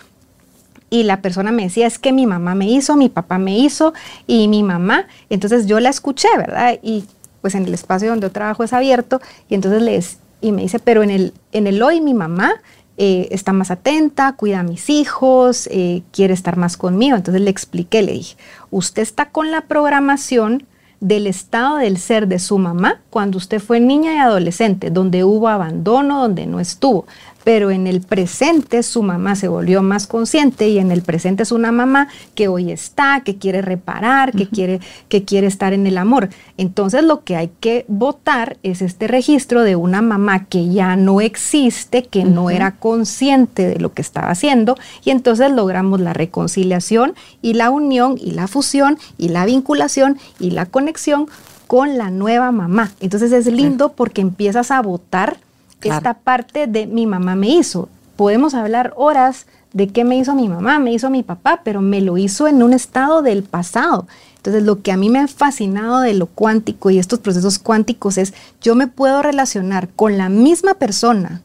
y 0.90 1.04
la 1.04 1.22
persona 1.22 1.52
me 1.52 1.64
decía, 1.64 1.86
es 1.86 1.98
que 1.98 2.12
mi 2.12 2.26
mamá 2.26 2.54
me 2.54 2.68
hizo, 2.68 2.96
mi 2.96 3.08
papá 3.08 3.38
me 3.38 3.58
hizo 3.58 3.94
y 4.26 4.48
mi 4.48 4.62
mamá, 4.62 5.06
entonces 5.30 5.66
yo 5.66 5.80
la 5.80 5.88
escuché, 5.88 6.28
¿verdad? 6.36 6.78
Y 6.82 7.04
pues 7.42 7.54
en 7.54 7.64
el 7.64 7.74
espacio 7.74 8.10
donde 8.10 8.26
yo 8.26 8.32
trabajo 8.32 8.64
es 8.64 8.72
abierto 8.72 9.20
y 9.48 9.54
entonces 9.54 9.82
les, 9.82 10.18
y 10.40 10.52
me 10.52 10.62
dice, 10.62 10.78
pero 10.78 11.02
en 11.02 11.10
el, 11.10 11.32
en 11.52 11.66
el 11.66 11.82
hoy 11.82 12.00
mi 12.00 12.14
mamá 12.14 12.54
eh, 12.98 13.28
está 13.30 13.52
más 13.52 13.70
atenta, 13.70 14.32
cuida 14.32 14.60
a 14.60 14.62
mis 14.62 14.88
hijos, 14.88 15.68
eh, 15.70 16.02
quiere 16.12 16.34
estar 16.34 16.56
más 16.56 16.76
conmigo. 16.76 17.16
Entonces 17.16 17.42
le 17.42 17.50
expliqué, 17.50 18.02
le 18.02 18.12
dije, 18.12 18.36
usted 18.70 19.02
está 19.02 19.30
con 19.30 19.50
la 19.50 19.62
programación 19.62 20.66
del 21.00 21.26
estado 21.26 21.76
del 21.76 21.98
ser 21.98 22.26
de 22.26 22.38
su 22.38 22.56
mamá 22.56 23.02
cuando 23.10 23.36
usted 23.36 23.60
fue 23.60 23.80
niña 23.80 24.14
y 24.14 24.18
adolescente, 24.18 24.90
donde 24.90 25.24
hubo 25.24 25.48
abandono, 25.48 26.22
donde 26.22 26.46
no 26.46 26.58
estuvo 26.58 27.06
pero 27.46 27.70
en 27.70 27.86
el 27.86 28.00
presente 28.00 28.82
su 28.82 29.04
mamá 29.04 29.36
se 29.36 29.46
volvió 29.46 29.80
más 29.80 30.08
consciente 30.08 30.68
y 30.68 30.80
en 30.80 30.90
el 30.90 31.02
presente 31.02 31.44
es 31.44 31.52
una 31.52 31.70
mamá 31.70 32.08
que 32.34 32.48
hoy 32.48 32.72
está, 32.72 33.22
que 33.24 33.36
quiere 33.36 33.62
reparar, 33.62 34.32
que, 34.32 34.48
quiere, 34.48 34.80
que 35.08 35.22
quiere 35.22 35.46
estar 35.46 35.72
en 35.72 35.86
el 35.86 35.96
amor. 35.96 36.28
Entonces 36.56 37.04
lo 37.04 37.22
que 37.22 37.36
hay 37.36 37.52
que 37.60 37.84
votar 37.86 38.56
es 38.64 38.82
este 38.82 39.06
registro 39.06 39.62
de 39.62 39.76
una 39.76 40.02
mamá 40.02 40.46
que 40.46 40.70
ya 40.70 40.96
no 40.96 41.20
existe, 41.20 42.02
que 42.02 42.24
no 42.24 42.50
era 42.50 42.72
consciente 42.72 43.68
de 43.68 43.78
lo 43.78 43.92
que 43.92 44.02
estaba 44.02 44.30
haciendo 44.30 44.76
y 45.04 45.10
entonces 45.10 45.52
logramos 45.52 46.00
la 46.00 46.14
reconciliación 46.14 47.14
y 47.42 47.54
la 47.54 47.70
unión 47.70 48.18
y 48.20 48.32
la 48.32 48.48
fusión 48.48 48.98
y 49.18 49.28
la 49.28 49.46
vinculación 49.46 50.18
y 50.40 50.50
la 50.50 50.66
conexión 50.66 51.28
con 51.68 51.96
la 51.96 52.10
nueva 52.10 52.50
mamá. 52.50 52.90
Entonces 52.98 53.30
es 53.30 53.46
lindo 53.46 53.92
porque 53.92 54.20
empiezas 54.20 54.72
a 54.72 54.82
votar 54.82 55.38
esta 55.82 56.14
parte 56.14 56.66
de 56.66 56.86
mi 56.86 57.06
mamá 57.06 57.34
me 57.34 57.48
hizo. 57.48 57.88
Podemos 58.16 58.54
hablar 58.54 58.92
horas 58.96 59.46
de 59.72 59.88
qué 59.88 60.04
me 60.04 60.16
hizo 60.16 60.34
mi 60.34 60.48
mamá, 60.48 60.78
me 60.78 60.92
hizo 60.92 61.10
mi 61.10 61.22
papá, 61.22 61.60
pero 61.62 61.82
me 61.82 62.00
lo 62.00 62.16
hizo 62.16 62.48
en 62.48 62.62
un 62.62 62.72
estado 62.72 63.22
del 63.22 63.42
pasado. 63.42 64.06
Entonces, 64.36 64.62
lo 64.62 64.80
que 64.80 64.92
a 64.92 64.96
mí 64.96 65.10
me 65.10 65.18
ha 65.18 65.28
fascinado 65.28 66.00
de 66.00 66.14
lo 66.14 66.26
cuántico 66.26 66.90
y 66.90 66.98
estos 66.98 67.18
procesos 67.18 67.58
cuánticos 67.58 68.16
es, 68.16 68.32
yo 68.62 68.74
me 68.74 68.86
puedo 68.86 69.20
relacionar 69.20 69.88
con 69.88 70.16
la 70.16 70.28
misma 70.28 70.74
persona 70.74 71.42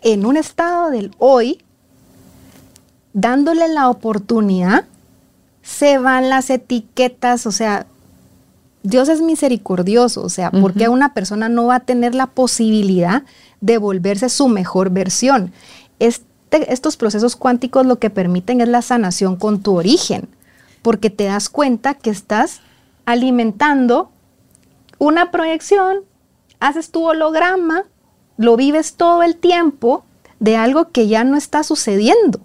en 0.00 0.24
un 0.24 0.36
estado 0.36 0.90
del 0.90 1.10
hoy, 1.18 1.60
dándole 3.12 3.68
la 3.68 3.88
oportunidad, 3.88 4.84
se 5.62 5.98
van 5.98 6.28
las 6.28 6.50
etiquetas, 6.50 7.46
o 7.46 7.52
sea, 7.52 7.86
Dios 8.84 9.08
es 9.08 9.22
misericordioso, 9.22 10.22
o 10.22 10.28
sea, 10.28 10.50
porque 10.50 10.90
una 10.90 11.14
persona 11.14 11.48
no 11.48 11.66
va 11.66 11.76
a 11.76 11.80
tener 11.80 12.14
la 12.14 12.26
posibilidad 12.26 13.22
de 13.62 13.78
volverse 13.78 14.28
su 14.28 14.46
mejor 14.48 14.90
versión? 14.90 15.52
Este, 15.98 16.70
estos 16.70 16.98
procesos 16.98 17.34
cuánticos 17.34 17.86
lo 17.86 17.98
que 17.98 18.10
permiten 18.10 18.60
es 18.60 18.68
la 18.68 18.82
sanación 18.82 19.36
con 19.36 19.62
tu 19.62 19.74
origen, 19.74 20.28
porque 20.82 21.08
te 21.08 21.24
das 21.24 21.48
cuenta 21.48 21.94
que 21.94 22.10
estás 22.10 22.60
alimentando 23.06 24.10
una 24.98 25.30
proyección, 25.30 26.00
haces 26.60 26.90
tu 26.90 27.04
holograma, 27.04 27.84
lo 28.36 28.54
vives 28.58 28.96
todo 28.96 29.22
el 29.22 29.36
tiempo 29.36 30.04
de 30.40 30.58
algo 30.58 30.90
que 30.90 31.08
ya 31.08 31.24
no 31.24 31.38
está 31.38 31.62
sucediendo 31.62 32.40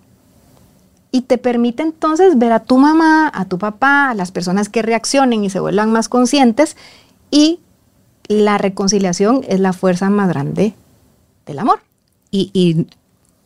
y 1.12 1.22
te 1.22 1.38
permite 1.38 1.84
entonces 1.84 2.38
ver 2.38 2.51
a 2.51 2.60
tu 2.60 2.78
mamá, 2.78 3.32
a 3.34 3.45
tu 3.45 3.57
papá, 3.57 4.12
a 4.12 4.14
las 4.14 4.32
personas 4.32 4.70
que 4.70 4.82
reaccionen 4.82 5.43
y 5.43 5.49
se 5.49 5.60
vuelvan 5.60 5.91
más 5.91 6.10
conscientes 6.10 6.78
y 7.32 7.60
la 8.28 8.57
reconciliación 8.57 9.41
es 9.47 9.60
la 9.60 9.74
fuerza 9.74 10.10
más 10.10 10.30
grande 10.30 10.74
del 11.45 11.60
amor. 11.60 11.80
Y, 12.32 12.86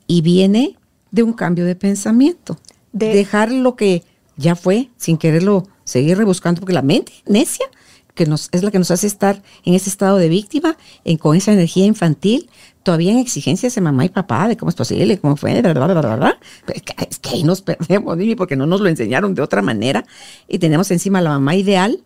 viene 0.07 0.78
de 1.11 1.24
un 1.24 1.34
cambio 1.34 1.66
de 1.66 1.76
pensamiento. 1.76 2.59
De 2.91 3.14
dejar 3.14 3.51
lo 3.51 3.76
que 3.76 4.03
ya 4.38 4.55
fue 4.55 4.89
sin 4.97 5.18
quererlo 5.18 5.68
seguir 5.86 6.18
rebuscando 6.18 6.59
porque 6.59 6.74
la 6.74 6.82
mente 6.82 7.11
necia 7.26 7.66
que 8.14 8.26
nos, 8.26 8.49
es 8.51 8.61
la 8.61 8.72
que 8.72 8.78
nos 8.78 8.91
hace 8.91 9.07
estar 9.07 9.41
en 9.66 9.74
ese 9.74 9.89
estado 9.89 10.18
de 10.18 10.30
víctima, 10.30 10.78
en, 11.03 11.18
con 11.18 11.36
esa 11.36 11.51
energía 11.51 11.86
infantil, 11.86 12.49
todavía 12.84 13.14
en 13.14 13.18
exigencias 13.18 13.74
de 13.74 13.82
mamá 13.82 14.06
y 14.06 14.10
papá, 14.10 14.48
de 14.48 14.58
cómo 14.58 14.70
es 14.70 14.76
posible, 14.76 15.18
cómo 15.18 15.38
fue, 15.38 15.62
bla, 15.62 15.74
bla, 15.74 16.16
bla. 16.16 16.40
Es, 16.68 16.82
que, 16.82 16.94
es 17.10 17.20
que 17.20 17.30
ahí 17.30 17.44
nos 17.44 17.62
perdemos, 17.62 18.16
Mimi, 18.18 18.36
porque 18.36 18.56
no 18.56 18.66
nos 18.66 18.82
lo 18.82 18.90
enseñaron 18.90 19.34
de 19.34 19.42
otra 19.42 19.62
manera. 19.62 20.06
Y 20.48 20.60
tenemos 20.60 20.92
encima 20.92 21.22
la 21.22 21.32
mamá 21.32 21.56
ideal 21.56 22.04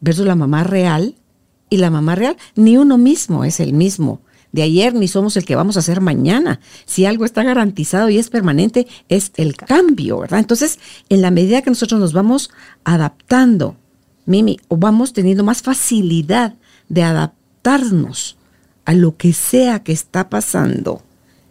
versus 0.00 0.26
la 0.26 0.34
mamá 0.34 0.64
real. 0.64 1.14
Y 1.68 1.78
la 1.78 1.90
mamá 1.90 2.14
real, 2.14 2.36
ni 2.54 2.76
uno 2.76 2.96
mismo 2.96 3.44
es 3.44 3.58
el 3.58 3.72
mismo 3.72 4.20
de 4.52 4.62
ayer, 4.62 4.94
ni 4.94 5.08
somos 5.08 5.36
el 5.36 5.44
que 5.44 5.56
vamos 5.56 5.76
a 5.76 5.80
hacer 5.80 6.00
mañana. 6.00 6.60
Si 6.84 7.04
algo 7.04 7.24
está 7.24 7.42
garantizado 7.42 8.08
y 8.08 8.18
es 8.18 8.30
permanente, 8.30 8.86
es 9.08 9.32
el 9.36 9.56
cambio, 9.56 10.20
¿verdad? 10.20 10.38
Entonces, 10.38 10.78
en 11.08 11.22
la 11.22 11.30
medida 11.30 11.62
que 11.62 11.70
nosotros 11.70 12.00
nos 12.00 12.12
vamos 12.12 12.50
adaptando, 12.84 13.76
Mimi, 14.24 14.58
o 14.68 14.76
vamos 14.76 15.12
teniendo 15.12 15.44
más 15.44 15.62
facilidad 15.62 16.54
de 16.88 17.02
adaptarnos 17.02 18.35
a 18.86 18.94
lo 18.94 19.16
que 19.16 19.34
sea 19.34 19.82
que 19.82 19.92
está 19.92 20.30
pasando, 20.30 21.02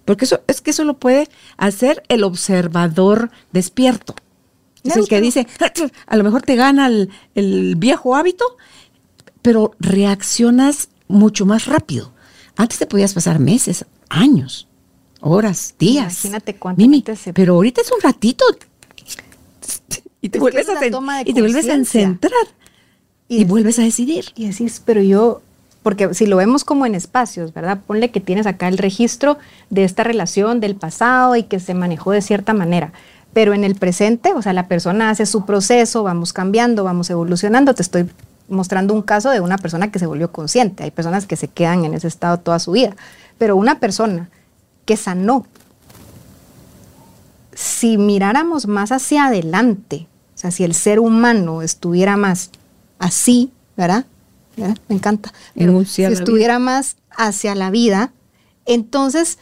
porque 0.05 0.25
eso 0.25 0.41
es 0.47 0.61
que 0.61 0.71
eso 0.71 0.83
lo 0.83 0.97
puede 0.97 1.29
hacer 1.57 2.01
el 2.07 2.23
observador 2.23 3.29
despierto. 3.51 4.15
Es 4.83 4.95
el 4.95 5.07
que 5.07 5.19
dice, 5.19 5.47
a 6.05 6.15
lo 6.15 6.23
mejor 6.23 6.43
te 6.43 6.55
gana 6.55 6.87
el, 6.87 7.09
el 7.33 7.75
viejo 7.75 8.15
hábito, 8.15 8.45
pero 9.41 9.71
reaccionas 9.79 10.89
mucho 11.07 11.45
más 11.45 11.65
rápido. 11.65 12.13
Antes 12.55 12.79
te 12.79 12.85
podías 12.85 13.13
pasar 13.13 13.39
meses, 13.39 13.85
años, 14.09 14.67
horas, 15.21 15.75
días. 15.79 16.23
Imagínate 16.23 16.55
cuánto 16.55 16.81
Mimi, 16.81 17.03
se... 17.15 17.33
pero 17.33 17.55
ahorita 17.55 17.81
es 17.81 17.91
un 17.91 18.01
ratito. 18.01 18.45
Y 20.21 20.29
te, 20.29 20.39
vuelves, 20.39 20.67
a, 20.69 20.85
y 21.25 21.33
te 21.33 21.41
vuelves 21.41 21.67
a 21.67 21.83
centrar. 21.83 22.31
Y, 23.27 23.41
y 23.41 23.45
vuelves 23.45 23.79
a 23.79 23.83
decidir. 23.83 24.25
Y 24.35 24.47
decís, 24.47 24.81
pero 24.85 25.01
yo, 25.01 25.41
porque 25.85 26.15
si 26.15 26.25
lo 26.25 26.37
vemos 26.37 26.63
como 26.63 26.87
en 26.87 26.95
espacios, 26.95 27.53
¿verdad? 27.53 27.77
Ponle 27.85 28.09
que 28.09 28.19
tienes 28.19 28.47
acá 28.47 28.67
el 28.67 28.79
registro 28.79 29.37
de 29.69 29.83
esta 29.83 30.03
relación 30.03 30.59
del 30.59 30.75
pasado 30.75 31.35
y 31.35 31.43
que 31.43 31.59
se 31.59 31.75
manejó 31.75 32.09
de 32.09 32.23
cierta 32.23 32.55
manera. 32.55 32.91
Pero 33.33 33.53
en 33.53 33.63
el 33.63 33.75
presente, 33.75 34.33
o 34.33 34.41
sea, 34.41 34.51
la 34.53 34.67
persona 34.67 35.11
hace 35.11 35.27
su 35.27 35.45
proceso, 35.45 36.01
vamos 36.01 36.33
cambiando, 36.33 36.83
vamos 36.83 37.11
evolucionando. 37.11 37.75
Te 37.75 37.83
estoy 37.83 38.09
mostrando 38.49 38.95
un 38.95 39.03
caso 39.03 39.29
de 39.29 39.41
una 39.41 39.59
persona 39.59 39.91
que 39.91 39.99
se 39.99 40.07
volvió 40.07 40.31
consciente. 40.31 40.81
Hay 40.81 40.89
personas 40.89 41.27
que 41.27 41.35
se 41.35 41.49
quedan 41.49 41.85
en 41.85 41.93
ese 41.93 42.07
estado 42.07 42.39
toda 42.39 42.57
su 42.57 42.71
vida. 42.71 42.95
Pero 43.37 43.55
una 43.55 43.79
persona 43.79 44.31
que 44.85 44.97
sanó, 44.97 45.45
si 47.53 47.99
miráramos 47.99 48.65
más 48.65 48.91
hacia 48.91 49.25
adelante, 49.25 50.07
o 50.33 50.37
sea, 50.39 50.49
si 50.49 50.63
el 50.63 50.73
ser 50.73 50.99
humano 50.99 51.61
estuviera 51.61 52.17
más 52.17 52.49
así, 52.97 53.51
¿verdad? 53.77 54.07
¿Verdad? 54.55 54.77
Me 54.87 54.95
encanta. 54.95 55.33
Pero 55.55 55.85
si 55.85 56.03
estuviera 56.03 56.59
más 56.59 56.97
hacia 57.11 57.55
la 57.55 57.71
vida, 57.71 58.11
entonces 58.65 59.39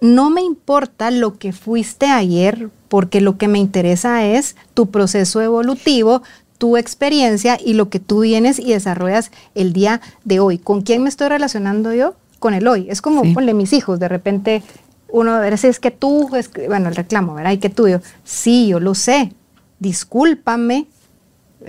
no 0.00 0.30
me 0.30 0.42
importa 0.42 1.10
lo 1.10 1.38
que 1.38 1.52
fuiste 1.52 2.06
ayer, 2.06 2.68
porque 2.88 3.20
lo 3.20 3.38
que 3.38 3.48
me 3.48 3.58
interesa 3.58 4.24
es 4.26 4.56
tu 4.74 4.90
proceso 4.90 5.40
evolutivo, 5.40 6.22
tu 6.58 6.76
experiencia 6.76 7.58
y 7.62 7.74
lo 7.74 7.88
que 7.90 8.00
tú 8.00 8.20
vienes 8.20 8.58
y 8.58 8.72
desarrollas 8.72 9.30
el 9.54 9.72
día 9.72 10.00
de 10.24 10.40
hoy. 10.40 10.58
¿Con 10.58 10.82
quién 10.82 11.02
me 11.02 11.08
estoy 11.08 11.28
relacionando 11.28 11.92
yo? 11.92 12.14
Con 12.38 12.54
el 12.54 12.66
hoy. 12.68 12.86
Es 12.88 13.02
como, 13.02 13.22
sí. 13.22 13.32
ponle 13.32 13.54
mis 13.54 13.72
hijos, 13.72 13.98
de 13.98 14.08
repente 14.08 14.62
uno, 15.08 15.38
ver, 15.38 15.52
es 15.54 15.80
que 15.80 15.90
tú, 15.90 16.34
es 16.36 16.48
que, 16.48 16.68
bueno, 16.68 16.88
el 16.88 16.96
reclamo, 16.96 17.34
¿verdad? 17.34 17.52
¿Y 17.52 17.58
que 17.58 17.70
tú? 17.70 17.88
Yo, 17.88 18.00
sí, 18.24 18.68
yo 18.68 18.80
lo 18.80 18.94
sé, 18.94 19.32
discúlpame 19.78 20.86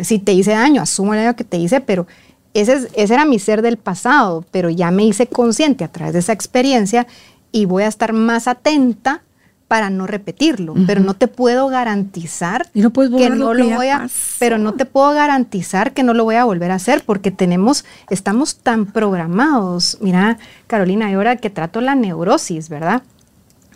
si 0.02 0.20
te 0.20 0.34
hice 0.34 0.52
daño, 0.52 0.82
asumo 0.82 1.14
el 1.14 1.22
daño 1.22 1.36
que 1.36 1.44
te 1.44 1.58
hice, 1.58 1.82
pero 1.82 2.08
ese, 2.54 2.90
ese 2.94 3.14
era 3.14 3.26
mi 3.26 3.40
ser 3.40 3.62
del 3.62 3.78
pasado, 3.78 4.46
pero 4.52 4.70
ya 4.70 4.92
me 4.92 5.06
hice 5.06 5.28
consciente 5.28 5.84
a 5.84 5.92
través 5.92 6.14
de 6.14 6.20
esa 6.20 6.34
experiencia 6.34 7.08
y 7.52 7.66
voy 7.66 7.84
a 7.84 7.88
estar 7.88 8.14
más 8.14 8.48
atenta 8.48 9.24
para 9.68 9.90
no 9.90 10.08
repetirlo, 10.08 10.74
uh 10.74 10.78
-huh. 10.78 10.86
pero 10.86 11.02
no 11.02 11.14
te 11.14 11.28
puedo 11.28 11.68
garantizar 11.68 12.68
y 12.74 12.82
no 12.82 12.92
puedes 12.92 13.12
que 13.14 13.30
no 13.30 13.54
lo, 13.54 13.68
que 13.68 13.76
voy 13.76 13.88
a, 13.90 14.08
pero 14.40 14.58
no 14.58 14.76
te 14.76 14.86
puedo 14.86 15.12
garantizar 15.12 15.94
que 15.94 16.04
no 16.04 16.14
lo 16.14 16.24
voy 16.24 16.36
a 16.36 16.46
volver 16.46 16.72
a 16.72 16.76
hacer 16.76 17.04
porque 17.06 17.32
tenemos, 17.32 17.84
estamos 18.10 18.58
tan 18.58 18.86
programados. 18.86 19.98
Mira, 20.00 20.38
Carolina, 20.68 21.14
ahora 21.14 21.36
que 21.36 21.50
trato 21.50 21.82
la 21.82 21.96
neurosis, 21.96 22.70
¿verdad? 22.70 23.04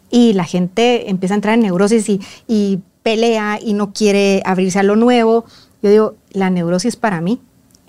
Y 0.09 0.33
la 0.33 0.45
gente 0.45 1.09
empieza 1.09 1.33
a 1.33 1.37
entrar 1.37 1.55
en 1.55 1.61
neurosis 1.61 2.07
y, 2.07 2.21
y 2.47 2.79
pelea 3.03 3.59
y 3.61 3.73
no 3.73 3.91
quiere 3.91 4.41
abrirse 4.45 4.79
a 4.79 4.83
lo 4.83 4.95
nuevo. 4.95 5.43
Yo 5.81 5.89
digo, 5.89 6.15
la 6.31 6.49
neurosis 6.49 6.95
para 6.95 7.19
mí 7.19 7.41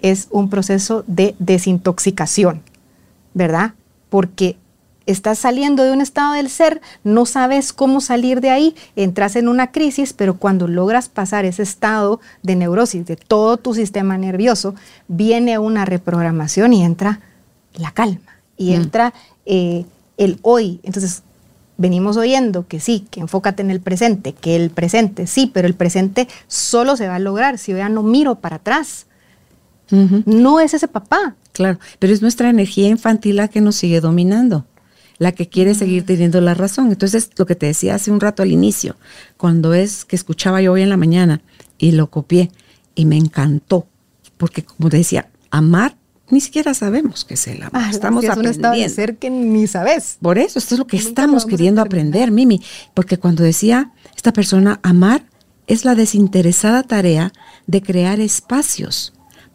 es 0.02 0.28
un 0.30 0.50
proceso 0.50 1.04
de 1.06 1.34
desintoxicación, 1.38 2.62
¿verdad? 3.34 3.72
Porque 4.10 4.56
estás 5.06 5.38
saliendo 5.38 5.82
de 5.82 5.92
un 5.92 6.00
estado 6.00 6.34
del 6.34 6.48
ser, 6.48 6.80
no 7.04 7.26
sabes 7.26 7.72
cómo 7.72 8.00
salir 8.00 8.40
de 8.40 8.50
ahí, 8.50 8.74
entras 8.96 9.36
en 9.36 9.48
una 9.48 9.72
crisis, 9.72 10.12
pero 10.12 10.36
cuando 10.36 10.68
logras 10.68 11.08
pasar 11.08 11.44
ese 11.44 11.62
estado 11.62 12.20
de 12.42 12.56
neurosis 12.56 13.06
de 13.06 13.16
todo 13.16 13.56
tu 13.56 13.74
sistema 13.74 14.18
nervioso, 14.18 14.74
viene 15.08 15.58
una 15.58 15.84
reprogramación 15.84 16.72
y 16.72 16.84
entra 16.84 17.20
la 17.74 17.90
calma 17.90 18.38
y 18.56 18.70
mm. 18.70 18.74
entra 18.74 19.14
eh, 19.46 19.84
el 20.18 20.38
hoy. 20.42 20.80
Entonces, 20.82 21.22
venimos 21.78 22.16
oyendo 22.16 22.66
que 22.66 22.80
sí, 22.80 23.06
que 23.10 23.20
enfócate 23.20 23.62
en 23.62 23.70
el 23.70 23.80
presente, 23.80 24.32
que 24.34 24.56
el 24.56 24.70
presente 24.70 25.26
sí, 25.26 25.50
pero 25.52 25.66
el 25.66 25.74
presente 25.74 26.28
solo 26.46 26.96
se 26.96 27.08
va 27.08 27.16
a 27.16 27.20
lograr 27.20 27.58
si 27.58 27.72
yo 27.72 27.78
ya 27.78 27.88
no 27.88 28.02
miro 28.02 28.36
para 28.36 28.56
atrás. 28.56 29.06
Uh 29.92 29.96
-huh. 29.96 30.22
No 30.26 30.58
es 30.58 30.74
ese 30.74 30.88
papá. 30.88 31.36
Claro, 31.52 31.78
pero 31.98 32.12
es 32.12 32.22
nuestra 32.22 32.50
energía 32.50 32.88
infantil 32.88 33.36
la 33.36 33.48
que 33.48 33.60
nos 33.60 33.76
sigue 33.76 34.00
dominando 34.00 34.66
la 35.18 35.30
que 35.30 35.48
quiere 35.48 35.74
seguir 35.76 36.04
teniendo 36.04 36.40
la 36.40 36.54
razón. 36.54 36.88
Entonces, 36.88 37.30
lo 37.36 37.46
que 37.46 37.54
te 37.54 37.66
decía 37.66 37.94
hace 37.94 38.10
un 38.10 38.20
rato 38.20 38.42
al 38.42 38.50
inicio, 38.50 38.96
cuando 39.36 39.72
es 39.72 40.04
que 40.04 40.16
escuchaba 40.16 40.60
yo 40.60 40.72
hoy 40.72 40.82
en 40.82 40.88
la 40.88 40.96
mañana 40.96 41.42
y 41.78 41.92
lo 41.92 42.10
copié 42.10 42.50
y 42.96 43.06
me 43.06 43.16
encantó, 43.16 43.86
porque 44.36 44.64
como 44.64 44.90
te 44.90 44.96
decía, 44.96 45.30
amar 45.50 45.96
ni 46.28 46.40
siquiera 46.40 46.72
sabemos 46.72 47.24
qué 47.24 47.34
es 47.34 47.46
el 47.46 47.62
amor. 47.62 47.70
Ah, 47.74 47.90
estamos 47.90 48.24
es 48.24 48.30
aprendiendo. 48.30 48.70
un 48.70 48.78
de 48.78 48.88
ser 48.88 49.18
que 49.18 49.28
ni 49.28 49.66
sabes. 49.66 50.16
Por 50.20 50.38
eso, 50.38 50.58
esto 50.58 50.74
es 50.74 50.78
lo 50.78 50.86
que 50.86 50.96
Nunca 50.96 51.08
estamos 51.10 51.44
queriendo 51.44 51.82
aprender, 51.82 52.30
Mimi. 52.30 52.62
Porque 52.94 53.18
cuando 53.18 53.44
decía 53.44 53.92
esta 54.16 54.32
persona, 54.32 54.80
amar 54.82 55.26
es 55.66 55.84
la 55.84 55.94
desinteresada 55.94 56.82
tarea 56.84 57.32
de 57.66 57.82
crear 57.82 58.18
espacios 58.18 59.12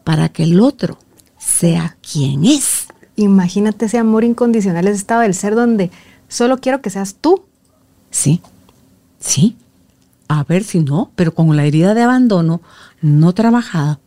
para 0.07 0.29
que 0.29 0.43
el 0.43 0.61
otro 0.61 0.97
sea 1.37 1.97
quien 2.01 2.45
es. 2.45 2.87
Imagínate 3.17 3.87
ese 3.87 3.97
amor 3.97 4.23
incondicional, 4.23 4.87
ese 4.87 4.95
estado 4.95 5.19
del 5.19 5.33
ser 5.33 5.53
donde 5.53 5.91
solo 6.29 6.59
quiero 6.61 6.81
que 6.81 6.89
seas 6.89 7.15
tú. 7.19 7.43
Sí, 8.09 8.39
sí. 9.19 9.57
A 10.29 10.45
ver 10.45 10.63
si 10.63 10.79
no, 10.79 11.11
pero 11.17 11.33
con 11.35 11.53
la 11.57 11.65
herida 11.65 11.93
de 11.93 12.03
abandono 12.03 12.61
no 13.01 13.33
trabajada, 13.33 13.99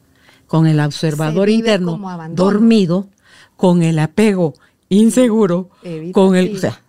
con 0.47 0.67
el 0.67 0.81
observador 0.81 1.51
interno 1.51 2.01
dormido, 2.31 3.07
con 3.59 3.83
el 3.83 3.99
apego 3.99 4.55
inseguro, 4.89 5.69
Evita 5.83 6.13
con 6.15 6.35
el, 6.35 6.57
o 6.57 6.59
sea, 6.59 6.81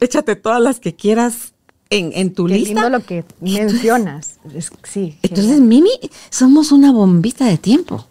échate 0.00 0.34
todas 0.34 0.60
las 0.60 0.80
que 0.80 0.96
quieras 0.96 1.54
en, 1.90 2.10
en 2.12 2.34
tu 2.34 2.46
Qué 2.46 2.54
lista. 2.54 2.74
lindo 2.74 2.90
lo 2.90 3.06
que 3.06 3.24
mencionas. 3.40 4.40
Es, 4.52 4.72
sí. 4.82 5.16
Entonces, 5.22 5.46
genial. 5.46 5.68
Mimi, 5.68 6.10
somos 6.28 6.72
una 6.72 6.90
bombita 6.90 7.46
de 7.46 7.56
tiempo, 7.56 8.04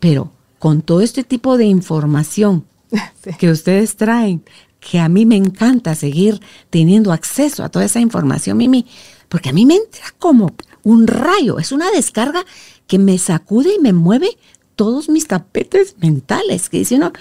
pero 0.00 0.32
con 0.58 0.82
todo 0.82 1.00
este 1.00 1.22
tipo 1.22 1.56
de 1.56 1.66
información 1.66 2.64
sí. 3.24 3.30
que 3.38 3.50
ustedes 3.50 3.96
traen, 3.96 4.42
que 4.80 4.98
a 4.98 5.08
mí 5.08 5.26
me 5.26 5.36
encanta 5.36 5.94
seguir 5.94 6.40
teniendo 6.70 7.12
acceso 7.12 7.62
a 7.62 7.68
toda 7.68 7.84
esa 7.84 8.00
información, 8.00 8.56
Mimi, 8.56 8.86
porque 9.28 9.50
a 9.50 9.52
mí 9.52 9.66
me 9.66 9.76
entra 9.76 10.06
como 10.18 10.52
un 10.82 11.06
rayo, 11.06 11.58
es 11.58 11.72
una 11.72 11.90
descarga 11.90 12.44
que 12.86 12.98
me 12.98 13.18
sacude 13.18 13.74
y 13.76 13.78
me 13.78 13.92
mueve 13.92 14.36
todos 14.74 15.08
mis 15.08 15.28
tapetes 15.28 15.96
mentales, 15.98 16.68
que 16.70 16.78
dice 16.78 16.96
uno, 16.96 17.12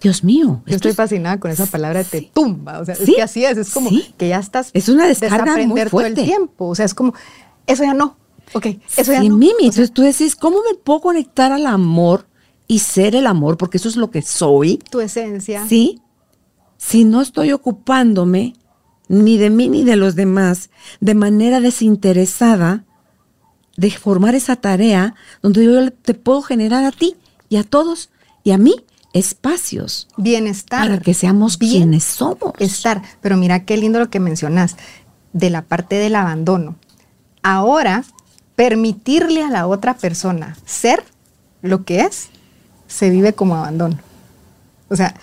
Dios 0.00 0.22
mío. 0.22 0.62
Yo 0.66 0.76
estoy 0.76 0.92
es... 0.92 0.96
fascinada 0.96 1.40
con 1.40 1.50
esa 1.50 1.66
palabra, 1.66 2.04
te 2.04 2.22
tumba, 2.22 2.78
o 2.78 2.84
sea, 2.84 2.94
¿Sí? 2.94 3.02
es 3.02 3.16
que 3.16 3.22
así 3.22 3.44
es, 3.44 3.58
es 3.58 3.70
como 3.70 3.90
¿Sí? 3.90 4.14
que 4.16 4.28
ya 4.28 4.38
estás 4.38 4.70
es 4.72 4.88
una 4.88 5.06
descarga 5.06 5.56
muy 5.66 5.80
fuerte. 5.86 5.90
todo 5.90 6.06
el 6.06 6.14
tiempo, 6.14 6.68
o 6.68 6.74
sea, 6.74 6.84
es 6.84 6.94
como, 6.94 7.14
eso 7.66 7.82
ya 7.82 7.94
no, 7.94 8.16
ok, 8.54 8.66
eso 8.96 9.12
ya 9.12 9.22
no. 9.22 9.36
Mimi, 9.36 9.68
o 9.68 9.72
sea, 9.72 9.86
tú 9.88 10.02
decís, 10.02 10.36
¿cómo 10.36 10.58
me 10.68 10.74
puedo 10.76 11.00
conectar 11.00 11.52
al 11.52 11.66
amor? 11.66 12.26
y 12.66 12.78
ser 12.80 13.14
el 13.14 13.26
amor, 13.26 13.56
porque 13.56 13.76
eso 13.76 13.88
es 13.88 13.96
lo 13.96 14.10
que 14.10 14.22
soy. 14.22 14.78
Tu 14.90 15.00
esencia. 15.00 15.66
Sí. 15.68 16.00
Si 16.76 17.04
no 17.04 17.20
estoy 17.20 17.52
ocupándome 17.52 18.54
ni 19.08 19.36
de 19.36 19.50
mí 19.50 19.68
ni 19.68 19.84
de 19.84 19.96
los 19.96 20.14
demás 20.14 20.70
de 21.00 21.14
manera 21.14 21.60
desinteresada 21.60 22.84
de 23.76 23.90
formar 23.90 24.34
esa 24.34 24.56
tarea 24.56 25.14
donde 25.42 25.64
yo 25.64 25.92
te 25.92 26.14
puedo 26.14 26.42
generar 26.42 26.84
a 26.84 26.90
ti 26.90 27.16
y 27.48 27.56
a 27.56 27.64
todos 27.64 28.10
y 28.44 28.52
a 28.52 28.58
mí 28.58 28.74
espacios. 29.12 30.08
Bienestar. 30.16 30.88
Para 30.88 31.00
que 31.00 31.14
seamos 31.14 31.58
Bien 31.58 31.72
quienes 31.72 32.04
somos. 32.04 32.52
Estar. 32.58 33.02
Pero 33.20 33.36
mira 33.36 33.64
qué 33.64 33.76
lindo 33.76 33.98
lo 33.98 34.10
que 34.10 34.20
mencionas 34.20 34.76
de 35.32 35.50
la 35.50 35.62
parte 35.62 35.96
del 35.96 36.16
abandono. 36.16 36.76
Ahora, 37.42 38.04
permitirle 38.56 39.42
a 39.42 39.50
la 39.50 39.66
otra 39.66 39.94
persona 39.94 40.56
ser 40.64 41.02
lo 41.62 41.84
que 41.84 42.00
es 42.00 42.28
se 42.86 43.10
vive 43.10 43.32
como 43.32 43.56
abandono. 43.56 43.98
O 44.88 44.96
sea, 44.96 45.14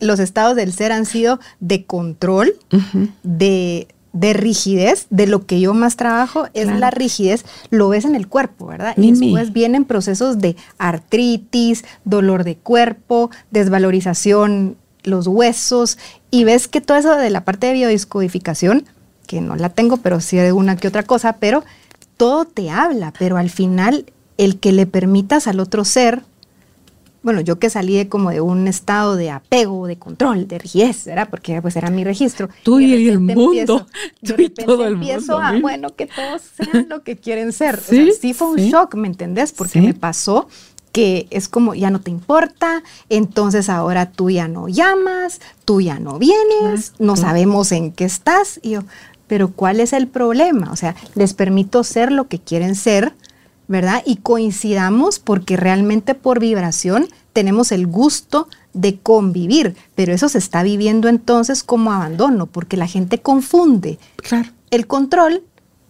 los 0.00 0.20
estados 0.20 0.56
del 0.56 0.72
ser 0.72 0.92
han 0.92 1.06
sido 1.06 1.40
de 1.60 1.84
control, 1.84 2.54
de, 3.22 3.88
rigidez. 4.12 5.06
De 5.10 5.26
lo 5.26 5.46
que 5.46 5.60
yo 5.60 5.74
más 5.74 5.96
trabajo 5.96 6.46
es 6.54 6.68
la 6.68 6.90
rigidez. 6.90 7.44
Lo 7.70 7.88
ves 7.88 8.04
en 8.04 8.14
el 8.14 8.28
cuerpo, 8.28 8.66
¿verdad? 8.66 8.94
Y 8.96 9.12
después 9.12 9.52
vienen 9.52 9.84
procesos 9.84 10.38
de 10.38 10.56
artritis, 10.78 11.84
dolor 12.04 12.44
de 12.44 12.56
cuerpo, 12.56 13.30
desvalorización, 13.50 14.76
los 15.02 15.26
huesos. 15.26 15.98
Y 16.30 16.44
ves 16.44 16.68
que 16.68 16.80
todo 16.80 16.96
eso 16.96 17.16
de 17.16 17.30
la 17.30 17.44
parte 17.44 17.66
de 17.66 17.74
biodiscodificación, 17.74 18.84
que 19.26 19.40
no 19.40 19.56
la 19.56 19.70
tengo, 19.70 19.98
pero 19.98 20.20
sí 20.20 20.36
de 20.36 20.52
una 20.52 20.76
que 20.76 20.88
otra 20.88 21.02
cosa, 21.02 21.34
pero 21.34 21.64
todo 22.16 22.44
te 22.44 22.70
habla. 22.70 23.12
Pero 23.18 23.36
al 23.36 23.50
final, 23.50 24.06
el 24.38 24.58
que 24.58 24.72
le 24.72 24.86
permitas 24.86 25.46
al 25.46 25.60
otro 25.60 25.84
ser 25.84 26.22
bueno, 27.26 27.40
yo 27.40 27.58
que 27.58 27.70
salí 27.70 27.96
de 27.96 28.08
como 28.08 28.30
de 28.30 28.40
un 28.40 28.68
estado 28.68 29.16
de 29.16 29.32
apego, 29.32 29.88
de 29.88 29.98
control, 29.98 30.46
de 30.46 30.60
rigidez, 30.60 31.06
¿verdad? 31.06 31.26
Porque 31.28 31.60
pues 31.60 31.74
era 31.74 31.90
mi 31.90 32.04
registro. 32.04 32.48
Tú 32.62 32.78
y, 32.78 33.08
el 33.08 33.18
mundo. 33.18 33.88
Tú 34.24 34.34
y 34.38 34.48
todo 34.48 34.86
el 34.86 34.94
empiezo 34.94 35.40
a, 35.40 35.58
bueno, 35.58 35.96
que 35.96 36.06
todos 36.06 36.42
sean 36.54 36.86
lo 36.88 37.02
que 37.02 37.16
quieren 37.16 37.52
ser. 37.52 37.80
Sí, 37.80 38.12
sí 38.12 38.32
fue 38.32 38.50
un 38.50 38.58
shock, 38.58 38.94
¿me 38.94 39.08
entendés? 39.08 39.50
Porque 39.50 39.80
me 39.80 39.92
pasó 39.92 40.46
que 40.92 41.26
es 41.30 41.48
como 41.48 41.74
ya 41.74 41.90
no 41.90 42.00
te 42.00 42.12
importa, 42.12 42.84
entonces 43.08 43.68
ahora 43.70 44.12
tú 44.12 44.30
ya 44.30 44.46
no 44.46 44.68
llamas, 44.68 45.40
tú 45.64 45.80
ya 45.80 45.98
no 45.98 46.20
vienes, 46.20 46.92
no 47.00 47.16
sabemos 47.16 47.72
en 47.72 47.90
qué 47.90 48.04
estás. 48.04 48.60
Y 48.62 48.70
yo, 48.70 48.82
pero 49.26 49.52
¿cuál 49.52 49.80
es 49.80 49.92
el 49.92 50.08
problema? 50.08 50.70
O 50.72 50.76
sea, 50.76 50.94
les 51.14 51.34
permito 51.34 51.84
ser 51.84 52.12
lo 52.12 52.28
que 52.28 52.38
quieren 52.38 52.74
ser, 52.74 53.12
¿verdad? 53.68 54.02
Y 54.06 54.16
coincidamos 54.16 55.18
porque 55.18 55.56
realmente 55.56 56.14
por 56.14 56.40
vibración 56.40 57.08
tenemos 57.32 57.72
el 57.72 57.86
gusto 57.86 58.48
de 58.72 58.98
convivir, 58.98 59.76
pero 59.94 60.12
eso 60.12 60.28
se 60.28 60.38
está 60.38 60.62
viviendo 60.62 61.08
entonces 61.08 61.64
como 61.64 61.92
abandono, 61.92 62.46
porque 62.46 62.76
la 62.76 62.86
gente 62.86 63.18
confunde. 63.18 63.98
Claro. 64.16 64.50
El 64.70 64.86
control 64.86 65.42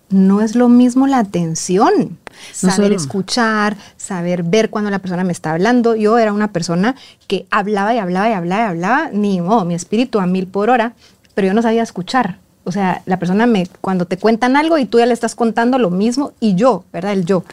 no 0.09 0.41
es 0.41 0.55
lo 0.55 0.69
mismo 0.69 1.07
la 1.07 1.19
atención. 1.19 2.19
saber 2.53 2.93
escuchar, 2.93 3.77
saber 3.97 4.43
ver 4.43 4.71
cuando 4.71 4.91
la 4.91 4.99
persona 4.99 5.25
me 5.25 5.33
está 5.33 5.53
hablando. 5.53 5.97
Yo 5.97 6.19
era 6.19 6.33
una 6.33 6.53
persona 6.53 6.95
que 7.27 7.47
hablaba 7.51 7.95
y 7.95 7.99
hablaba 7.99 8.29
y 8.29 8.33
hablaba 8.33 8.63
y 8.63 8.67
hablaba, 8.67 9.11
ni 9.13 9.41
modo, 9.41 9.65
mi 9.65 9.75
espíritu 9.75 10.21
a 10.21 10.27
mil 10.27 10.47
por 10.47 10.71
hora, 10.71 10.95
pero 11.35 11.49
yo 11.49 11.55
no 11.55 11.63
sabía 11.63 11.83
escuchar. 11.83 12.39
O 12.67 12.73
sea, 12.73 13.03
la 13.07 13.21
persona 13.21 13.47
me, 13.47 13.69
cuando 13.81 14.07
te 14.07 14.19
cuentan 14.19 14.57
algo 14.57 14.77
y 14.77 14.87
tú 14.87 14.99
ya 14.99 15.07
le 15.07 15.13
estás 15.13 15.37
contando 15.37 15.79
lo 15.79 15.91
mismo 15.91 16.33
y 16.41 16.57
yo, 16.57 16.85
¿verdad? 16.93 17.13
El 17.13 17.25
yo. 17.25 17.45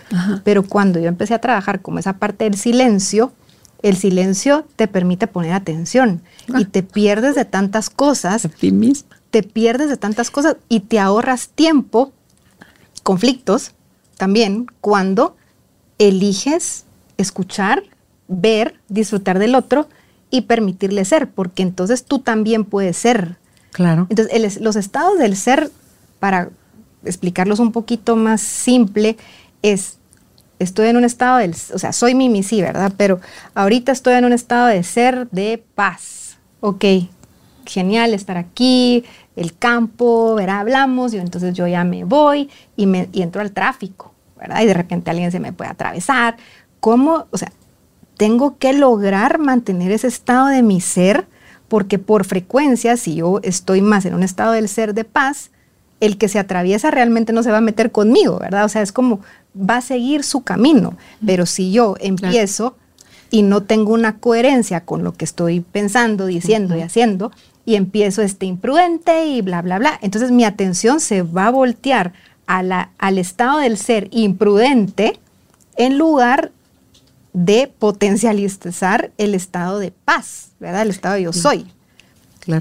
Pero 0.44 0.64
cuando 0.64 1.00
yo 1.00 1.08
empecé 1.08 1.36
a 1.36 1.40
trabajar 1.40 1.82
como 1.84 2.00
esa 2.00 2.14
parte 2.14 2.46
del 2.46 2.58
silencio, 2.58 3.32
el 3.84 3.96
silencio 3.96 4.66
te 4.76 4.88
permite 4.88 5.28
poner 5.28 5.54
atención 5.54 6.24
y 6.48 6.64
ah. 6.64 6.68
te 6.72 6.82
pierdes 6.82 7.36
de 7.36 7.46
tantas 7.46 7.92
cosas. 7.92 8.46
A 8.46 8.50
ti 8.50 8.72
misma. 8.72 9.16
Te 9.30 9.44
pierdes 9.44 9.90
de 9.90 9.98
tantas 9.98 10.32
cosas 10.32 10.58
y 10.68 10.80
te 10.80 11.00
ahorras 11.00 11.50
tiempo, 11.50 12.12
conflictos 13.04 13.74
también, 14.18 14.66
cuando 14.82 15.36
eliges 16.00 16.86
escuchar, 17.18 17.84
ver, 18.28 18.80
disfrutar 18.90 19.38
del 19.38 19.54
otro 19.54 19.88
y 20.32 20.42
permitirle 20.42 21.06
ser, 21.06 21.30
porque 21.30 21.62
entonces 21.62 22.04
tú 22.04 22.18
también 22.18 22.66
puedes 22.66 22.98
ser 22.98 23.38
Claro. 23.74 24.08
Entonces, 24.10 24.62
los 24.62 24.76
estados 24.76 25.20
del 25.20 25.36
ser, 25.36 25.70
para 26.20 26.50
explicarlos 27.04 27.60
un 27.60 27.72
poquito 27.72 28.16
más 28.16 28.40
simple, 28.40 29.18
es, 29.62 29.98
estoy 30.60 30.88
en 30.88 30.98
un 30.98 31.04
estado 31.04 31.40
del, 31.40 31.56
o 31.74 31.80
sea, 31.80 31.92
soy 31.92 32.16
Mimi, 32.16 32.44
sí, 32.44 32.62
¿verdad? 32.62 32.94
Pero 32.96 33.20
ahorita 33.56 33.92
estoy 33.92 34.14
en 34.14 34.26
un 34.26 34.34
estado 34.34 34.68
de 34.68 34.84
ser 34.84 35.28
de 35.32 35.62
paz. 35.76 36.38
Ok, 36.62 36.86
genial 37.66 38.14
estar 38.14 38.38
aquí, 38.38 39.04
el 39.36 39.58
campo, 39.58 40.36
¿verdad? 40.36 40.62
Hablamos, 40.62 41.14
y 41.14 41.18
entonces 41.18 41.54
yo 41.54 41.68
ya 41.68 41.84
me 41.84 42.04
voy 42.04 42.50
y, 42.78 42.86
me, 42.86 43.10
y 43.12 43.22
entro 43.22 43.42
al 43.42 43.52
tráfico, 43.52 44.14
¿verdad? 44.38 44.62
Y 44.62 44.68
de 44.68 44.74
repente 44.74 45.10
alguien 45.10 45.32
se 45.32 45.40
me 45.40 45.52
puede 45.52 45.72
atravesar. 45.72 46.38
¿Cómo? 46.80 47.26
O 47.32 47.38
sea, 47.38 47.52
tengo 48.18 48.58
que 48.58 48.74
lograr 48.74 49.40
mantener 49.40 49.92
ese 49.92 50.08
estado 50.08 50.48
de 50.48 50.62
mi 50.62 50.80
ser 50.80 51.28
porque 51.68 52.00
por 52.00 52.26
frecuencia, 52.26 52.98
si 52.98 53.16
yo 53.16 53.40
estoy 53.44 53.82
más 53.82 54.06
en 54.06 54.14
un 54.14 54.24
estado 54.24 54.54
del 54.54 54.68
ser 54.68 54.94
de 54.94 55.04
paz, 55.04 55.52
el 56.00 56.18
que 56.18 56.28
se 56.28 56.40
atraviesa 56.40 56.92
realmente 56.92 57.32
no 57.34 57.44
se 57.44 57.52
va 57.52 57.60
a 57.60 57.62
meter 57.62 57.92
conmigo, 57.92 58.38
¿verdad? 58.40 58.66
O 58.66 58.70
sea, 58.70 58.82
es 58.82 58.92
como 58.92 59.22
va 59.58 59.78
a 59.78 59.82
seguir 59.82 60.24
su 60.24 60.44
camino, 60.44 60.98
pero 61.26 61.46
si 61.46 61.72
yo 61.72 61.96
empiezo 62.00 62.76
y 63.32 63.42
no 63.42 63.64
tengo 63.64 63.94
una 63.94 64.18
coherencia 64.18 64.82
con 64.82 65.04
lo 65.04 65.14
que 65.14 65.26
estoy 65.26 65.62
pensando, 65.62 66.26
diciendo 66.26 66.76
y 66.76 66.82
haciendo, 66.82 67.32
y 67.66 67.76
empiezo 67.76 68.22
este 68.22 68.46
imprudente 68.46 69.28
y 69.28 69.42
bla, 69.42 69.62
bla, 69.62 69.80
bla, 69.80 69.98
entonces 70.02 70.32
mi 70.32 70.44
atención 70.44 71.00
se 71.00 71.22
va 71.22 71.48
a 71.48 71.52
voltear 71.52 72.14
a 72.46 72.62
la, 72.62 72.92
al 72.98 73.18
estado 73.18 73.60
del 73.60 73.78
ser 73.78 74.10
imprudente 74.12 75.20
en 75.78 75.98
lugar 75.98 76.52
de 77.34 77.72
potencializar 77.80 79.12
el 79.18 79.36
estado 79.36 79.80
de 79.80 79.92
paz, 79.92 80.50
¿verdad? 80.60 80.84
El 80.84 80.90
estado 80.92 81.16
de 81.16 81.24
yo 81.24 81.34
soy. 81.34 81.68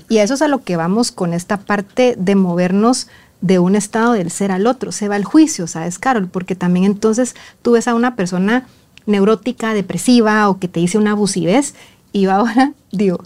Y 0.08 0.18
eso 0.18 0.34
es 0.34 0.42
a 0.42 0.48
lo 0.48 0.62
que 0.62 0.76
vamos 0.76 1.12
con 1.12 1.34
esta 1.34 1.58
parte 1.58 2.14
de 2.18 2.34
movernos 2.34 3.08
de 3.40 3.58
un 3.58 3.74
estado 3.74 4.12
del 4.12 4.30
ser 4.30 4.52
al 4.52 4.66
otro. 4.66 4.92
Se 4.92 5.08
va 5.08 5.16
al 5.16 5.24
juicio, 5.24 5.66
¿sabes, 5.66 5.98
Carol? 5.98 6.28
Porque 6.28 6.54
también 6.54 6.84
entonces 6.84 7.34
tú 7.62 7.72
ves 7.72 7.88
a 7.88 7.94
una 7.94 8.16
persona 8.16 8.66
neurótica, 9.06 9.74
depresiva 9.74 10.48
o 10.48 10.58
que 10.58 10.68
te 10.68 10.80
dice 10.80 10.98
una 10.98 11.12
abusivez 11.12 11.74
y 12.12 12.26
ahora 12.26 12.72
digo, 12.92 13.24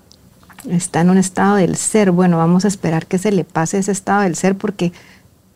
está 0.71 1.03
en 1.03 1.11
un 1.11 1.19
estado 1.19 1.57
del 1.57 1.77
ser. 1.77 2.11
Bueno, 2.11 2.39
vamos 2.39 2.65
a 2.65 2.69
esperar 2.69 3.07
que 3.07 3.19
se 3.19 3.31
le 3.31 3.45
pase 3.45 3.79
ese 3.79 3.93
estado 3.93 4.23
del 4.23 4.37
ser 4.37 4.57
porque 4.57 4.93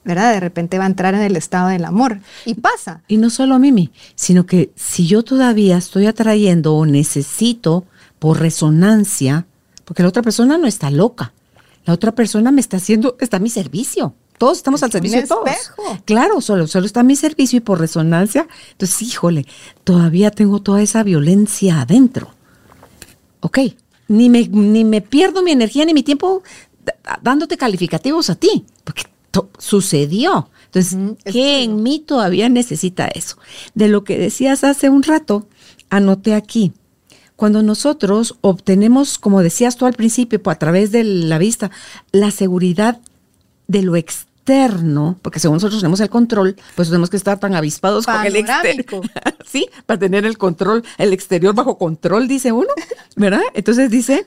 ¿verdad? 0.04 0.32
De 0.32 0.40
repente 0.40 0.78
va 0.78 0.84
a 0.84 0.88
entrar 0.88 1.14
en 1.14 1.20
el 1.20 1.36
estado 1.36 1.68
del 1.68 1.84
amor 1.84 2.20
y 2.44 2.54
pasa. 2.54 3.02
Y 3.08 3.16
no 3.16 3.30
solo 3.30 3.54
a 3.54 3.58
Mimi, 3.58 3.90
sino 4.14 4.46
que 4.46 4.70
si 4.76 5.06
yo 5.06 5.22
todavía 5.22 5.76
estoy 5.76 6.06
atrayendo 6.06 6.74
o 6.74 6.86
necesito 6.86 7.84
por 8.18 8.40
resonancia, 8.40 9.46
porque 9.84 10.02
la 10.02 10.08
otra 10.08 10.22
persona 10.22 10.58
no 10.58 10.66
está 10.66 10.90
loca, 10.90 11.32
la 11.84 11.94
otra 11.94 12.12
persona 12.12 12.50
me 12.50 12.60
está 12.60 12.76
haciendo, 12.76 13.16
está 13.20 13.38
a 13.38 13.40
mi 13.40 13.50
servicio. 13.50 14.14
Todos 14.38 14.56
estamos 14.56 14.82
al 14.82 14.90
servicio 14.90 15.20
de 15.20 15.26
todos. 15.26 15.50
Claro, 16.06 16.40
solo, 16.40 16.66
solo 16.66 16.86
está 16.86 17.00
a 17.00 17.02
mi 17.02 17.14
servicio 17.14 17.58
y 17.58 17.60
por 17.60 17.78
resonancia. 17.78 18.48
Entonces, 18.72 19.02
híjole, 19.02 19.46
todavía 19.84 20.30
tengo 20.30 20.62
toda 20.62 20.80
esa 20.80 21.02
violencia 21.02 21.82
adentro. 21.82 22.30
Ok, 23.40 23.58
ni 24.08 24.30
me, 24.30 24.48
ni 24.48 24.84
me 24.84 25.02
pierdo 25.02 25.42
mi 25.42 25.50
energía 25.50 25.84
ni 25.84 25.92
mi 25.92 26.02
tiempo 26.02 26.42
dándote 27.22 27.56
calificativos 27.56 28.30
a 28.30 28.34
ti, 28.34 28.64
porque 28.84 29.02
sucedió. 29.58 30.50
Entonces, 30.66 31.16
¿qué 31.24 31.62
en 31.62 31.82
mí 31.82 31.98
todavía 31.98 32.48
necesita 32.48 33.08
eso? 33.08 33.36
De 33.74 33.88
lo 33.88 34.04
que 34.04 34.18
decías 34.18 34.64
hace 34.64 34.88
un 34.88 35.02
rato, 35.02 35.46
anoté 35.88 36.34
aquí. 36.34 36.72
Cuando 37.36 37.62
nosotros 37.62 38.36
obtenemos, 38.42 39.18
como 39.18 39.42
decías 39.42 39.76
tú 39.76 39.86
al 39.86 39.94
principio, 39.94 40.40
a 40.44 40.54
través 40.56 40.92
de 40.92 41.04
la 41.04 41.38
vista, 41.38 41.70
la 42.12 42.30
seguridad 42.30 43.00
de 43.66 43.82
lo 43.82 43.96
externo, 43.96 45.18
porque 45.22 45.40
según 45.40 45.56
nosotros 45.56 45.80
tenemos 45.80 46.00
el 46.00 46.10
control, 46.10 46.56
pues 46.74 46.88
tenemos 46.88 47.08
que 47.08 47.16
estar 47.16 47.40
tan 47.40 47.54
avispados 47.54 48.04
con 48.04 48.26
el 48.26 48.36
exterior. 48.36 49.10
sí, 49.46 49.68
para 49.86 49.98
tener 49.98 50.26
el 50.26 50.36
control, 50.38 50.84
el 50.98 51.12
exterior 51.12 51.54
bajo 51.54 51.78
control, 51.78 52.28
dice 52.28 52.52
uno, 52.52 52.68
¿verdad? 53.16 53.42
Entonces 53.54 53.90
dice, 53.90 54.26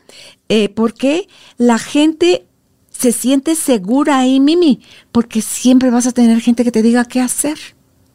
eh, 0.49 0.69
¿por 0.69 0.93
qué 0.93 1.27
la 1.57 1.77
gente 1.77 2.47
se 3.03 3.11
siente 3.11 3.55
segura 3.55 4.19
ahí, 4.19 4.39
Mimi, 4.39 4.79
porque 5.11 5.41
siempre 5.41 5.89
vas 5.89 6.07
a 6.07 6.13
tener 6.13 6.39
gente 6.39 6.63
que 6.63 6.71
te 6.71 6.81
diga 6.81 7.03
qué 7.03 7.19
hacer, 7.19 7.57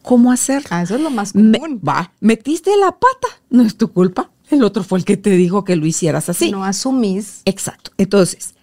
cómo 0.01 0.33
hacer. 0.33 0.65
Ah, 0.71 0.81
eso 0.81 0.95
es 0.95 1.03
lo 1.03 1.11
más 1.11 1.35
común. 1.35 1.79
va, 1.87 2.15
metiste 2.21 2.75
la 2.79 2.93
pata, 2.93 3.29
no 3.51 3.65
es 3.65 3.77
tu 3.77 3.93
culpa. 3.93 4.31
El 4.49 4.65
otro 4.65 4.83
fue 4.83 5.01
el 5.01 5.05
que 5.05 5.19
te 5.19 5.29
dijo 5.29 5.63
que 5.63 5.77
lo 5.77 5.85
hicieras 5.85 6.31
así. 6.31 6.51
No 6.51 6.65
asumís. 6.65 7.43
Exacto. 7.45 7.91
Entonces, 7.99 8.55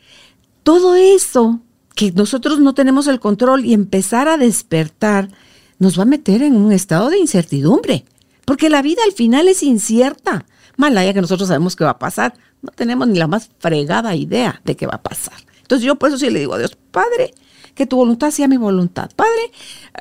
todo 0.63 0.95
eso 0.95 1.59
que 1.93 2.11
nosotros 2.11 2.57
no 2.57 2.73
tenemos 2.73 3.05
el 3.05 3.19
control 3.19 3.63
y 3.63 3.75
empezar 3.75 4.27
a 4.27 4.37
despertar 4.37 5.29
nos 5.77 5.99
va 5.99 6.03
a 6.03 6.07
meter 6.07 6.41
en 6.41 6.55
un 6.55 6.71
estado 6.71 7.11
de 7.11 7.19
incertidumbre, 7.19 8.03
porque 8.45 8.71
la 8.71 8.81
vida 8.81 9.03
al 9.05 9.11
final 9.11 9.47
es 9.47 9.61
incierta. 9.61 10.47
Malaya 10.75 11.13
que 11.13 11.21
nosotros 11.21 11.49
sabemos 11.49 11.75
qué 11.75 11.83
va 11.83 11.91
a 11.91 11.99
pasar, 11.99 12.33
no 12.63 12.71
tenemos 12.71 13.07
ni 13.07 13.19
la 13.19 13.27
más 13.27 13.51
fregada 13.59 14.15
idea 14.15 14.59
de 14.65 14.75
qué 14.75 14.87
va 14.87 14.95
a 14.95 15.03
pasar. 15.03 15.35
Entonces 15.65 15.83
yo 15.83 15.95
por 15.95 16.09
eso 16.09 16.19
sí 16.19 16.29
le 16.29 16.39
digo 16.39 16.53
a 16.53 16.59
Dios, 16.59 16.77
Padre, 16.91 17.33
que 17.73 17.87
tu 17.87 17.95
voluntad 17.97 18.29
sea 18.29 18.47
mi 18.47 18.55
voluntad. 18.55 19.09
Padre, 19.15 19.51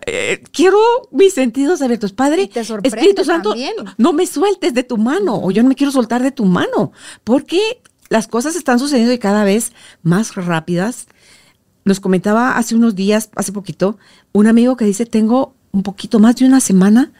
eh, 0.06 0.42
quiero 0.52 0.78
mis 1.10 1.32
sentidos 1.32 1.80
abiertos. 1.80 2.12
Padre, 2.12 2.50
Espíritu 2.82 3.24
Santo, 3.24 3.54
no 3.96 4.12
me 4.12 4.26
sueltes 4.26 4.74
de 4.74 4.82
tu 4.82 4.98
mano 4.98 5.40
o 5.42 5.50
yo 5.50 5.62
no 5.62 5.70
me 5.70 5.74
quiero 5.74 5.90
soltar 5.90 6.22
de 6.22 6.32
tu 6.32 6.44
mano, 6.44 6.92
porque 7.24 7.80
las 8.10 8.28
cosas 8.28 8.56
están 8.56 8.78
sucediendo 8.78 9.14
y 9.14 9.18
cada 9.18 9.42
vez 9.44 9.72
más 10.02 10.34
rápidas. 10.34 11.06
Nos 11.86 11.98
comentaba 11.98 12.58
hace 12.58 12.74
unos 12.74 12.94
días, 12.94 13.30
hace 13.36 13.52
poquito, 13.52 13.98
un 14.32 14.46
amigo 14.46 14.76
que 14.76 14.84
dice, 14.84 15.06
tengo 15.06 15.54
un 15.72 15.82
poquito 15.82 16.18
más 16.18 16.36
de 16.36 16.44
una 16.44 16.60
semana 16.60 17.10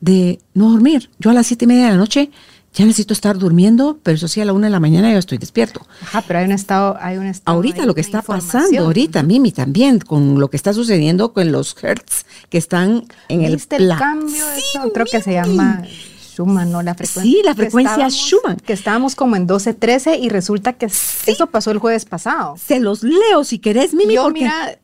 de 0.00 0.38
no 0.52 0.70
dormir. 0.70 1.08
Yo 1.18 1.30
a 1.30 1.34
las 1.34 1.46
siete 1.46 1.64
y 1.64 1.68
media 1.68 1.86
de 1.86 1.90
la 1.92 1.96
noche 1.96 2.30
ya 2.76 2.84
necesito 2.84 3.14
estar 3.14 3.38
durmiendo, 3.38 3.98
pero 4.02 4.16
eso 4.16 4.28
sí 4.28 4.38
a 4.42 4.44
la 4.44 4.52
una 4.52 4.66
de 4.66 4.70
la 4.70 4.80
mañana 4.80 5.10
yo 5.10 5.18
estoy 5.18 5.38
despierto. 5.38 5.80
Ajá, 6.02 6.22
pero 6.26 6.40
hay 6.40 6.44
un 6.44 6.52
estado, 6.52 6.98
hay 7.00 7.16
un 7.16 7.24
estado. 7.24 7.56
Ahorita 7.56 7.86
lo 7.86 7.94
que 7.94 8.02
está 8.02 8.20
pasando, 8.20 8.84
ahorita, 8.84 9.22
Mimi, 9.22 9.50
también, 9.50 9.98
con 9.98 10.38
lo 10.38 10.50
que 10.50 10.58
está 10.58 10.74
sucediendo 10.74 11.32
con 11.32 11.50
los 11.50 11.74
hertz 11.82 12.26
que 12.50 12.58
están 12.58 13.06
en 13.30 13.42
el 13.42 13.54
¿Viste 13.54 13.76
el 13.76 13.88
cambio? 13.96 14.44
eso 14.50 14.92
creo 14.92 15.06
que 15.06 15.22
se 15.22 15.32
llama 15.32 15.84
Schumann, 16.20 16.70
¿no? 16.70 16.82
La 16.82 16.94
frecuencia. 16.94 17.22
Sí, 17.22 17.40
la 17.42 17.54
frecuencia 17.54 18.10
Schumann. 18.10 18.58
Que 18.58 18.74
estábamos 18.74 19.14
como 19.14 19.36
en 19.36 19.46
12, 19.46 19.72
13 19.72 20.18
y 20.18 20.28
resulta 20.28 20.74
que 20.74 20.84
eso 20.84 21.46
pasó 21.46 21.70
el 21.70 21.78
jueves 21.78 22.04
pasado. 22.04 22.56
Se 22.58 22.78
los 22.78 23.02
leo 23.02 23.42
si 23.44 23.58
querés, 23.58 23.94
Mimi, 23.94 24.16
Yo, 24.16 24.24
porque 24.24 24.40
mira, 24.40 24.78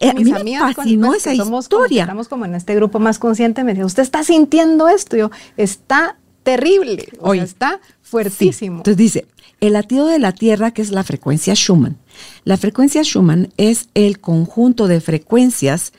eh, 0.00 0.10
a 0.10 0.14
mí 0.14 0.24
me 0.24 0.58
fascinó 0.58 1.14
esa 1.14 1.32
historia. 1.32 2.02
estamos 2.02 2.26
como 2.26 2.46
en 2.46 2.56
este 2.56 2.74
grupo 2.74 2.98
más 2.98 3.20
consciente, 3.20 3.62
me 3.62 3.74
dice, 3.74 3.84
¿usted 3.84 4.02
está 4.02 4.24
sintiendo 4.24 4.88
esto? 4.88 5.16
Yo, 5.16 5.30
está 5.56 6.16
terrible, 6.42 7.08
o 7.20 7.34
está 7.34 7.80
fuertísimo. 8.02 8.78
Entonces 8.78 8.96
dice, 8.96 9.26
el 9.60 9.72
latido 9.72 10.06
de 10.06 10.18
la 10.18 10.32
Tierra, 10.32 10.70
que 10.72 10.82
es 10.82 10.90
la 10.90 11.04
frecuencia 11.04 11.54
Schumann. 11.54 11.98
La 12.44 12.56
frecuencia 12.56 13.02
Schumann 13.02 13.52
es 13.56 13.88
el 13.94 14.20
conjunto 14.20 14.86
de 14.86 15.00
frecuencias 15.00 15.92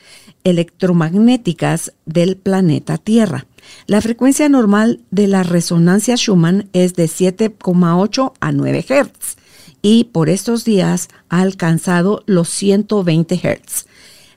electromagnéticas 0.43 1.93
del 2.05 2.37
planeta 2.37 2.97
Tierra. 2.97 3.45
La 3.87 4.01
frecuencia 4.01 4.47
normal 4.49 5.01
de 5.11 5.27
la 5.27 5.43
resonancia 5.43 6.15
Schumann 6.15 6.69
es 6.73 6.93
de 6.93 7.05
7,8 7.05 8.33
a 8.39 8.51
9 8.51 8.85
Hz 8.87 9.37
y 9.81 10.05
por 10.05 10.29
estos 10.29 10.65
días 10.65 11.09
ha 11.29 11.41
alcanzado 11.41 12.23
los 12.25 12.49
120 12.49 13.35
Hz, 13.35 13.85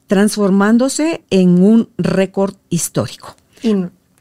transformándose 0.06 1.22
en 1.30 1.62
un 1.62 1.88
récord 1.96 2.54
histórico. 2.68 3.36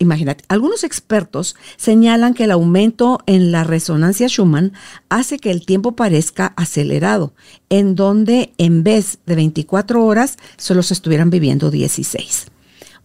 Imagínate, 0.02 0.44
algunos 0.48 0.84
expertos 0.84 1.56
señalan 1.78 2.34
que 2.34 2.46
el 2.46 2.52
aumento 2.52 3.20
en 3.28 3.52
la 3.52 3.64
resonancia 3.64 4.28
Schumann 4.28 4.74
hace 5.10 5.38
que 5.38 5.52
el 5.52 5.64
tiempo 5.64 5.96
parezca 5.96 6.54
acelerado, 6.58 7.36
en 7.70 7.94
donde 7.94 8.52
en 8.58 8.84
vez 8.84 9.20
de 9.28 9.36
24 9.36 10.04
horas 10.04 10.40
solo 10.58 10.82
se 10.82 10.96
estuvieran 10.96 11.30
viviendo 11.30 11.70
16. 11.70 12.48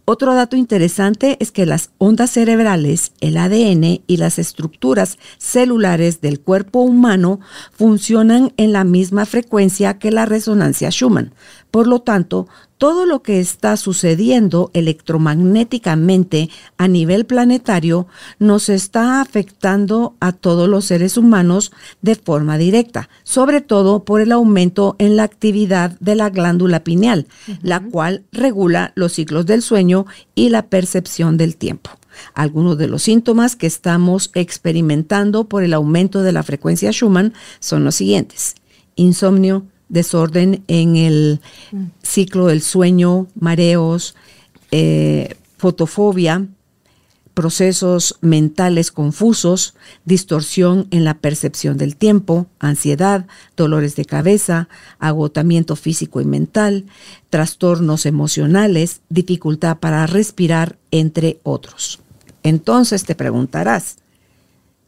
Otro 0.06 0.34
dato 0.34 0.56
interesante 0.56 1.36
es 1.40 1.50
que 1.50 1.66
las 1.66 1.90
ondas 1.98 2.30
cerebrales, 2.30 3.12
el 3.20 3.36
ADN 3.36 4.02
y 4.06 4.16
las 4.16 4.38
estructuras 4.38 5.18
celulares 5.36 6.20
del 6.20 6.40
cuerpo 6.40 6.78
humano 6.78 7.40
funcionan 7.72 8.54
en 8.56 8.72
la 8.72 8.84
misma 8.84 9.26
frecuencia 9.26 9.98
que 9.98 10.12
la 10.12 10.24
resonancia 10.24 10.90
Schumann. 10.90 11.34
Por 11.72 11.88
lo 11.88 12.00
tanto, 12.00 12.46
todo 12.78 13.06
lo 13.06 13.22
que 13.22 13.40
está 13.40 13.76
sucediendo 13.76 14.70
electromagnéticamente 14.74 16.50
a 16.76 16.88
nivel 16.88 17.24
planetario 17.24 18.06
nos 18.38 18.68
está 18.68 19.20
afectando 19.20 20.14
a 20.20 20.32
todos 20.32 20.68
los 20.68 20.84
seres 20.84 21.16
humanos 21.16 21.72
de 22.02 22.14
forma 22.14 22.58
directa, 22.58 23.08
sobre 23.22 23.60
todo 23.60 24.04
por 24.04 24.20
el 24.20 24.32
aumento 24.32 24.96
en 24.98 25.16
la 25.16 25.22
actividad 25.22 25.98
de 26.00 26.14
la 26.14 26.30
glándula 26.30 26.84
pineal, 26.84 27.26
la 27.62 27.80
cual 27.80 28.24
regula 28.32 28.92
los 28.94 29.12
ciclos 29.12 29.46
del 29.46 29.62
sueño 29.62 30.06
y 30.34 30.50
la 30.50 30.66
percepción 30.66 31.36
del 31.36 31.56
tiempo. 31.56 31.90
Algunos 32.34 32.78
de 32.78 32.88
los 32.88 33.02
síntomas 33.02 33.56
que 33.56 33.66
estamos 33.66 34.30
experimentando 34.34 35.44
por 35.44 35.62
el 35.62 35.74
aumento 35.74 36.22
de 36.22 36.32
la 36.32 36.42
frecuencia 36.42 36.90
Schumann 36.90 37.34
son 37.60 37.84
los 37.84 37.94
siguientes. 37.94 38.54
Insomnio, 38.94 39.66
desorden 39.88 40.64
en 40.68 40.96
el 40.96 41.40
ciclo 42.02 42.46
del 42.46 42.62
sueño, 42.62 43.28
mareos, 43.38 44.14
eh, 44.70 45.36
fotofobia, 45.58 46.46
procesos 47.36 48.16
mentales 48.22 48.90
confusos, 48.90 49.74
distorsión 50.06 50.88
en 50.90 51.04
la 51.04 51.18
percepción 51.18 51.76
del 51.76 51.94
tiempo, 51.94 52.46
ansiedad, 52.58 53.26
dolores 53.58 53.94
de 53.94 54.06
cabeza, 54.06 54.70
agotamiento 54.98 55.76
físico 55.76 56.22
y 56.22 56.24
mental, 56.24 56.86
trastornos 57.28 58.06
emocionales, 58.06 59.02
dificultad 59.10 59.76
para 59.76 60.06
respirar, 60.06 60.78
entre 60.90 61.38
otros. 61.42 62.00
Entonces 62.42 63.04
te 63.04 63.14
preguntarás, 63.14 63.96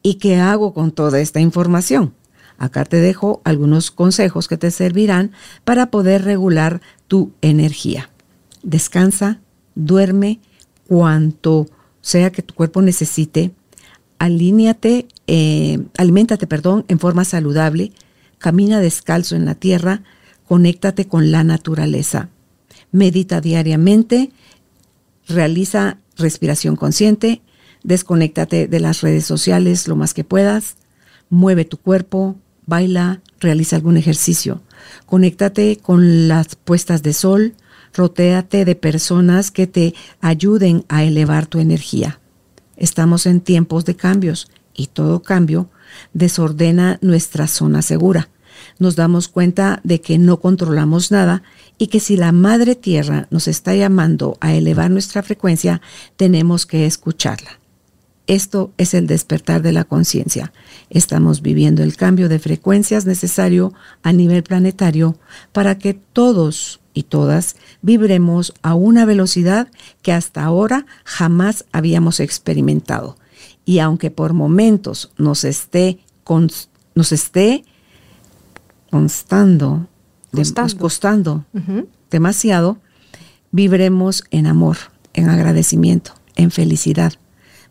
¿y 0.02 0.14
qué 0.14 0.36
hago 0.36 0.72
con 0.72 0.90
toda 0.90 1.20
esta 1.20 1.40
información? 1.40 2.14
Acá 2.58 2.84
te 2.84 2.96
dejo 2.96 3.40
algunos 3.44 3.90
consejos 3.92 4.48
que 4.48 4.58
te 4.58 4.70
servirán 4.70 5.32
para 5.64 5.90
poder 5.90 6.24
regular 6.24 6.80
tu 7.06 7.32
energía. 7.40 8.10
Descansa, 8.62 9.40
duerme 9.76 10.40
cuanto 10.88 11.68
sea 12.00 12.32
que 12.32 12.42
tu 12.42 12.54
cuerpo 12.54 12.82
necesite, 12.82 13.52
alíñate, 14.18 15.06
eh, 15.28 15.78
aliméntate, 15.96 16.46
perdón, 16.46 16.84
en 16.88 16.98
forma 16.98 17.24
saludable, 17.24 17.92
camina 18.38 18.80
descalzo 18.80 19.36
en 19.36 19.44
la 19.44 19.54
tierra, 19.54 20.02
conéctate 20.46 21.06
con 21.06 21.30
la 21.30 21.44
naturaleza, 21.44 22.28
medita 22.90 23.40
diariamente, 23.40 24.32
realiza 25.28 25.98
respiración 26.16 26.74
consciente, 26.74 27.42
desconéctate 27.84 28.66
de 28.66 28.80
las 28.80 29.02
redes 29.02 29.24
sociales 29.24 29.86
lo 29.86 29.94
más 29.94 30.14
que 30.14 30.24
puedas, 30.24 30.76
mueve 31.30 31.64
tu 31.64 31.76
cuerpo, 31.76 32.36
baila, 32.68 33.22
realiza 33.40 33.74
algún 33.76 33.96
ejercicio. 33.96 34.62
Conéctate 35.06 35.78
con 35.78 36.28
las 36.28 36.54
puestas 36.54 37.02
de 37.02 37.14
sol, 37.14 37.54
rotéate 37.94 38.64
de 38.64 38.76
personas 38.76 39.50
que 39.50 39.66
te 39.66 39.94
ayuden 40.20 40.84
a 40.88 41.02
elevar 41.02 41.46
tu 41.46 41.58
energía. 41.58 42.20
Estamos 42.76 43.26
en 43.26 43.40
tiempos 43.40 43.84
de 43.86 43.96
cambios 43.96 44.48
y 44.74 44.86
todo 44.86 45.22
cambio 45.22 45.70
desordena 46.12 46.98
nuestra 47.00 47.46
zona 47.46 47.82
segura. 47.82 48.28
Nos 48.78 48.96
damos 48.96 49.28
cuenta 49.28 49.80
de 49.82 50.00
que 50.00 50.18
no 50.18 50.40
controlamos 50.40 51.10
nada 51.10 51.42
y 51.78 51.86
que 51.86 52.00
si 52.00 52.16
la 52.16 52.32
Madre 52.32 52.74
Tierra 52.74 53.26
nos 53.30 53.48
está 53.48 53.74
llamando 53.74 54.36
a 54.40 54.52
elevar 54.52 54.90
nuestra 54.90 55.22
frecuencia, 55.22 55.80
tenemos 56.16 56.66
que 56.66 56.84
escucharla. 56.86 57.58
Esto 58.26 58.72
es 58.76 58.92
el 58.92 59.06
despertar 59.06 59.62
de 59.62 59.72
la 59.72 59.84
conciencia. 59.84 60.52
Estamos 60.90 61.42
viviendo 61.42 61.82
el 61.82 61.96
cambio 61.96 62.28
de 62.28 62.38
frecuencias 62.38 63.04
necesario 63.04 63.74
a 64.02 64.12
nivel 64.12 64.42
planetario 64.42 65.16
para 65.52 65.78
que 65.78 65.94
todos 65.94 66.80
y 66.94 67.04
todas 67.04 67.56
vibremos 67.82 68.54
a 68.62 68.74
una 68.74 69.04
velocidad 69.04 69.68
que 70.02 70.12
hasta 70.12 70.42
ahora 70.42 70.86
jamás 71.04 71.64
habíamos 71.72 72.20
experimentado. 72.20 73.16
Y 73.64 73.80
aunque 73.80 74.10
por 74.10 74.32
momentos 74.32 75.12
nos 75.18 75.44
esté, 75.44 75.98
nos 76.94 77.12
esté 77.12 77.64
constando, 78.90 79.86
costando. 80.78 81.44
demasiado, 82.10 82.78
vibremos 83.50 84.24
en 84.30 84.46
amor, 84.46 84.78
en 85.12 85.28
agradecimiento, 85.28 86.14
en 86.36 86.50
felicidad. 86.50 87.12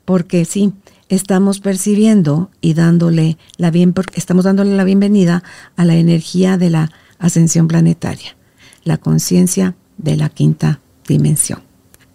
Porque 0.05 0.45
sí, 0.45 0.74
estamos 1.10 1.60
percibiendo 1.60 2.49
y 2.62 2.74
dándole 2.74 3.38
la 3.58 3.72
bien, 3.72 3.93
estamos 4.14 4.45
dándole 4.45 4.76
la 4.76 4.84
bienvenida 4.84 5.43
a 5.76 5.86
la 5.86 5.95
energía 5.95 6.58
de 6.58 6.70
la 6.70 6.91
ascensión 7.20 7.68
planetaria, 7.68 8.36
la 8.84 8.97
conciencia 8.97 9.76
de 9.97 10.16
la 10.16 10.30
quinta 10.30 10.80
dimensión. 11.08 11.62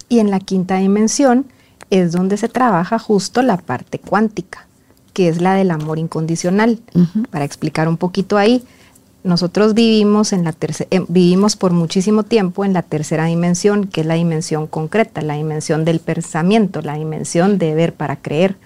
Y 0.08 0.18
en 0.18 0.30
la 0.30 0.40
quinta 0.40 0.76
dimensión 0.76 1.46
es 1.90 2.12
donde 2.12 2.36
se 2.36 2.48
trabaja 2.48 2.98
justo 2.98 3.42
la 3.42 3.56
parte 3.56 3.98
cuántica, 3.98 4.66
que 5.12 5.28
es 5.28 5.40
la 5.40 5.54
del 5.54 5.70
amor 5.70 5.98
incondicional. 5.98 6.80
Para 7.30 7.44
explicar 7.44 7.88
un 7.88 7.96
poquito 7.96 8.38
ahí, 8.38 8.62
nosotros 9.24 9.74
vivimos, 9.74 10.32
en 10.32 10.44
la 10.44 10.54
eh, 10.90 11.00
vivimos 11.08 11.56
por 11.56 11.72
muchísimo 11.72 12.24
tiempo 12.24 12.64
en 12.64 12.72
la 12.72 12.82
tercera 12.82 13.26
dimensión, 13.26 13.86
que 13.86 14.00
es 14.00 14.06
la 14.06 14.14
dimensión 14.14 14.66
concreta, 14.66 15.22
la 15.22 15.34
dimensión 15.34 15.84
del 15.84 16.00
pensamiento, 16.00 16.82
la 16.82 16.94
dimensión 16.94 17.58
de 17.58 17.74
ver 17.74 17.94
para 17.94 18.16
creer. 18.16 18.56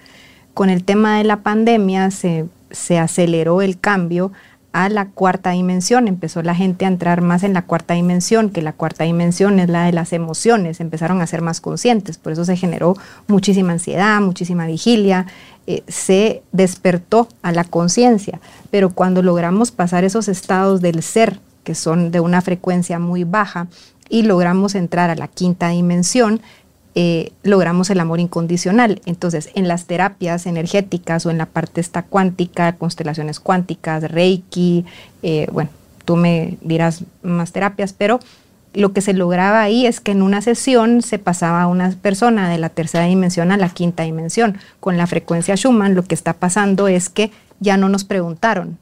Con 0.57 0.71
el 0.71 0.83
tema 0.83 1.19
de 1.19 1.23
la 1.23 1.41
pandemia 1.43 2.09
se, 2.09 2.47
se 2.71 2.97
aceleró 2.97 3.61
el 3.61 3.77
cambio 3.79 4.31
a 4.73 4.89
la 4.89 5.05
cuarta 5.05 5.51
dimensión, 5.51 6.07
empezó 6.07 6.41
la 6.41 6.55
gente 6.55 6.85
a 6.85 6.87
entrar 6.87 7.21
más 7.21 7.43
en 7.43 7.53
la 7.53 7.61
cuarta 7.61 7.93
dimensión, 7.93 8.49
que 8.49 8.63
la 8.63 8.73
cuarta 8.73 9.03
dimensión 9.03 9.59
es 9.59 9.69
la 9.69 9.85
de 9.85 9.91
las 9.91 10.13
emociones, 10.13 10.79
empezaron 10.79 11.21
a 11.21 11.27
ser 11.27 11.43
más 11.43 11.61
conscientes, 11.61 12.17
por 12.17 12.31
eso 12.31 12.43
se 12.43 12.57
generó 12.57 12.95
muchísima 13.27 13.73
ansiedad, 13.73 14.19
muchísima 14.19 14.65
vigilia, 14.65 15.27
eh, 15.67 15.83
se 15.87 16.41
despertó 16.51 17.27
a 17.43 17.51
la 17.51 17.63
conciencia, 17.63 18.41
pero 18.71 18.89
cuando 18.89 19.21
logramos 19.21 19.69
pasar 19.69 20.05
esos 20.05 20.27
estados 20.27 20.81
del 20.81 21.03
ser, 21.03 21.39
que 21.65 21.75
son 21.75 22.09
de 22.09 22.19
una 22.19 22.41
frecuencia 22.41 22.97
muy 22.97 23.25
baja, 23.25 23.67
y 24.09 24.23
logramos 24.23 24.73
entrar 24.73 25.11
a 25.11 25.15
la 25.15 25.27
quinta 25.27 25.69
dimensión, 25.69 26.41
eh, 26.99 27.31
logramos 27.43 27.91
el 27.91 27.99
amor 27.99 28.19
incondicional. 28.19 29.01
Entonces, 29.05 29.51
en 29.53 29.67
las 29.67 29.85
terapias 29.85 30.47
energéticas 30.47 31.27
o 31.27 31.29
en 31.29 31.37
la 31.37 31.45
parte 31.45 31.79
esta 31.79 32.01
cuántica, 32.01 32.73
constelaciones 32.73 33.39
cuánticas, 33.39 34.09
Reiki, 34.09 34.83
eh, 35.21 35.45
bueno, 35.51 35.69
tú 36.05 36.15
me 36.15 36.57
dirás 36.61 37.03
más 37.21 37.51
terapias, 37.51 37.93
pero 37.93 38.19
lo 38.73 38.93
que 38.93 39.01
se 39.01 39.13
lograba 39.13 39.61
ahí 39.61 39.85
es 39.85 39.99
que 39.99 40.11
en 40.11 40.23
una 40.23 40.41
sesión 40.41 41.03
se 41.03 41.19
pasaba 41.19 41.67
una 41.67 41.91
persona 41.91 42.49
de 42.49 42.57
la 42.57 42.69
tercera 42.69 43.05
dimensión 43.05 43.51
a 43.51 43.57
la 43.57 43.69
quinta 43.69 44.01
dimensión. 44.01 44.57
Con 44.79 44.97
la 44.97 45.05
frecuencia 45.05 45.55
Schumann 45.55 45.93
lo 45.93 46.01
que 46.01 46.15
está 46.15 46.33
pasando 46.33 46.87
es 46.87 47.09
que 47.09 47.29
ya 47.59 47.77
no 47.77 47.89
nos 47.89 48.05
preguntaron. 48.05 48.79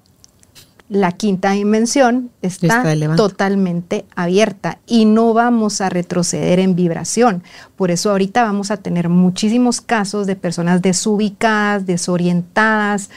La 0.88 1.12
quinta 1.14 1.52
dimensión 1.52 2.30
está, 2.44 2.84
totalmente 3.16 4.06
abierta 4.16 4.78
y 4.86 5.06
no 5.06 5.34
vamos 5.34 5.82
a 5.82 5.90
retroceder 5.90 6.60
en 6.60 6.76
vibración. 6.76 7.42
Por 7.76 7.90
eso 7.90 8.12
ahorita 8.12 8.44
vamos 8.44 8.70
a 8.70 8.78
tener 8.78 9.10
muchísimos 9.10 9.82
casos 9.82 10.28
de 10.28 10.36
personas 10.36 10.84
desubicadas, 10.84 11.88
desorientadas. 11.88 13.10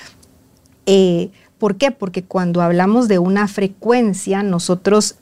Eh, 0.87 1.31
¿Por 1.59 1.77
qué? 1.77 1.91
Porque 1.91 2.25
cuando 2.25 2.63
hablamos 2.63 3.07
de 3.07 3.19
una 3.19 3.49
frecuencia, 3.49 4.43
nosotros 4.43 5.17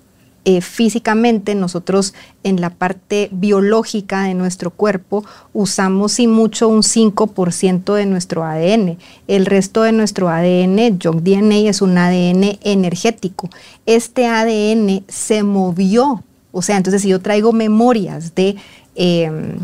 eh, 0.49 0.61
físicamente 0.61 1.57
nosotros 1.57 2.15
en 2.45 2.61
la 2.61 2.71
parte 2.71 3.29
biológica 3.33 4.23
de 4.23 4.35
nuestro 4.35 4.71
cuerpo 4.71 5.25
usamos 5.53 6.21
y 6.21 6.29
mucho 6.29 6.69
un 6.69 6.83
5% 6.85 7.95
de 7.95 8.07
nuestro 8.07 8.45
ADN. 8.45 8.97
El 9.27 9.45
resto 9.45 9.83
de 9.83 9.91
nuestro 9.91 10.29
ADN, 10.29 11.01
Junk 11.03 11.23
DNA, 11.23 11.69
es 11.69 11.83
un 11.83 11.99
ADN 11.99 12.61
energético. 12.63 13.51
Este 13.87 14.29
ADN 14.29 15.03
se 15.09 15.43
movió. 15.43 16.23
O 16.53 16.63
sea, 16.63 16.77
entonces 16.77 17.03
si 17.03 17.09
yo 17.09 17.21
traigo 17.21 17.53
memorias 17.53 18.37
de 18.37 18.55
em, 18.95 19.59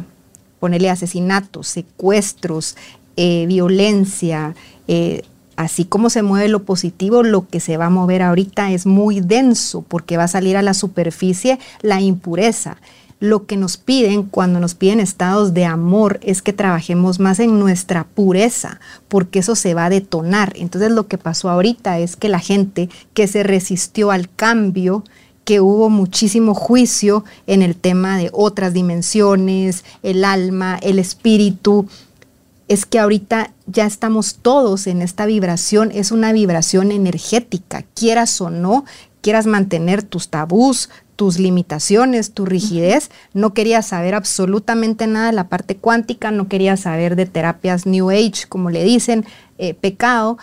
ponerle 0.58 0.90
asesinatos, 0.90 1.68
secuestros, 1.68 2.76
eh, 3.16 3.44
violencia, 3.46 4.56
eh, 4.88 5.22
así 5.56 5.84
como 5.84 6.10
se 6.10 6.22
mueve 6.22 6.48
lo 6.48 6.64
positivo, 6.64 7.22
lo 7.22 7.48
que 7.48 7.60
se 7.60 7.76
va 7.76 7.86
a 7.86 7.90
mover 7.90 8.22
ahorita 8.22 8.70
es 8.72 8.86
muy 8.86 9.20
denso 9.20 9.82
porque 9.82 10.16
va 10.16 10.24
a 10.24 10.28
salir 10.28 10.56
a 10.56 10.62
la 10.62 10.74
superficie 10.74 11.58
la 11.82 12.00
impureza. 12.00 12.76
Lo 13.20 13.46
que 13.46 13.56
nos 13.56 13.76
piden 13.76 14.24
cuando 14.24 14.58
nos 14.58 14.74
piden 14.74 14.98
estados 14.98 15.54
de 15.54 15.64
amor 15.64 16.18
es 16.24 16.42
que 16.42 16.52
trabajemos 16.52 17.20
más 17.20 17.38
en 17.38 17.60
nuestra 17.60 18.02
pureza, 18.02 18.80
porque 19.06 19.38
eso 19.38 19.54
se 19.54 19.74
va 19.74 19.84
a 19.84 19.90
detonar. 19.90 20.52
Entonces 20.56 20.90
lo 20.90 21.06
que 21.06 21.18
pasó 21.18 21.48
ahorita 21.48 22.00
es 22.00 22.16
que 22.16 22.28
la 22.28 22.40
gente 22.40 22.88
que 23.14 23.28
se 23.28 23.44
resistió 23.44 24.10
al 24.10 24.28
cambio, 24.28 25.04
que 25.44 25.60
hubo 25.60 25.88
muchísimo 25.88 26.54
juicio 26.54 27.24
en 27.46 27.62
el 27.62 27.76
tema 27.76 28.18
de 28.18 28.30
otras 28.32 28.72
dimensiones, 28.72 29.84
el 30.02 30.24
alma, 30.24 30.78
el 30.82 30.98
espíritu, 30.98 31.86
es 32.72 32.86
que 32.86 32.98
ahorita 32.98 33.52
ya 33.66 33.84
estamos 33.84 34.36
todos 34.40 34.86
en 34.86 35.02
esta 35.02 35.26
vibración, 35.26 35.90
es 35.92 36.10
una 36.10 36.32
vibración 36.32 36.90
energética, 36.90 37.84
quieras 37.94 38.40
o 38.40 38.48
no, 38.48 38.86
quieras 39.20 39.44
mantener 39.44 40.02
tus 40.02 40.30
tabús, 40.30 40.88
tus 41.14 41.38
limitaciones, 41.38 42.32
tu 42.32 42.46
rigidez, 42.46 43.10
no 43.34 43.52
querías 43.52 43.88
saber 43.88 44.14
absolutamente 44.14 45.06
nada 45.06 45.26
de 45.26 45.34
la 45.34 45.48
parte 45.48 45.76
cuántica, 45.76 46.30
no 46.30 46.48
querías 46.48 46.80
saber 46.80 47.14
de 47.14 47.26
terapias 47.26 47.84
New 47.84 48.08
Age, 48.08 48.46
como 48.48 48.70
le 48.70 48.84
dicen, 48.84 49.26
eh, 49.58 49.74
pecado. 49.74 50.38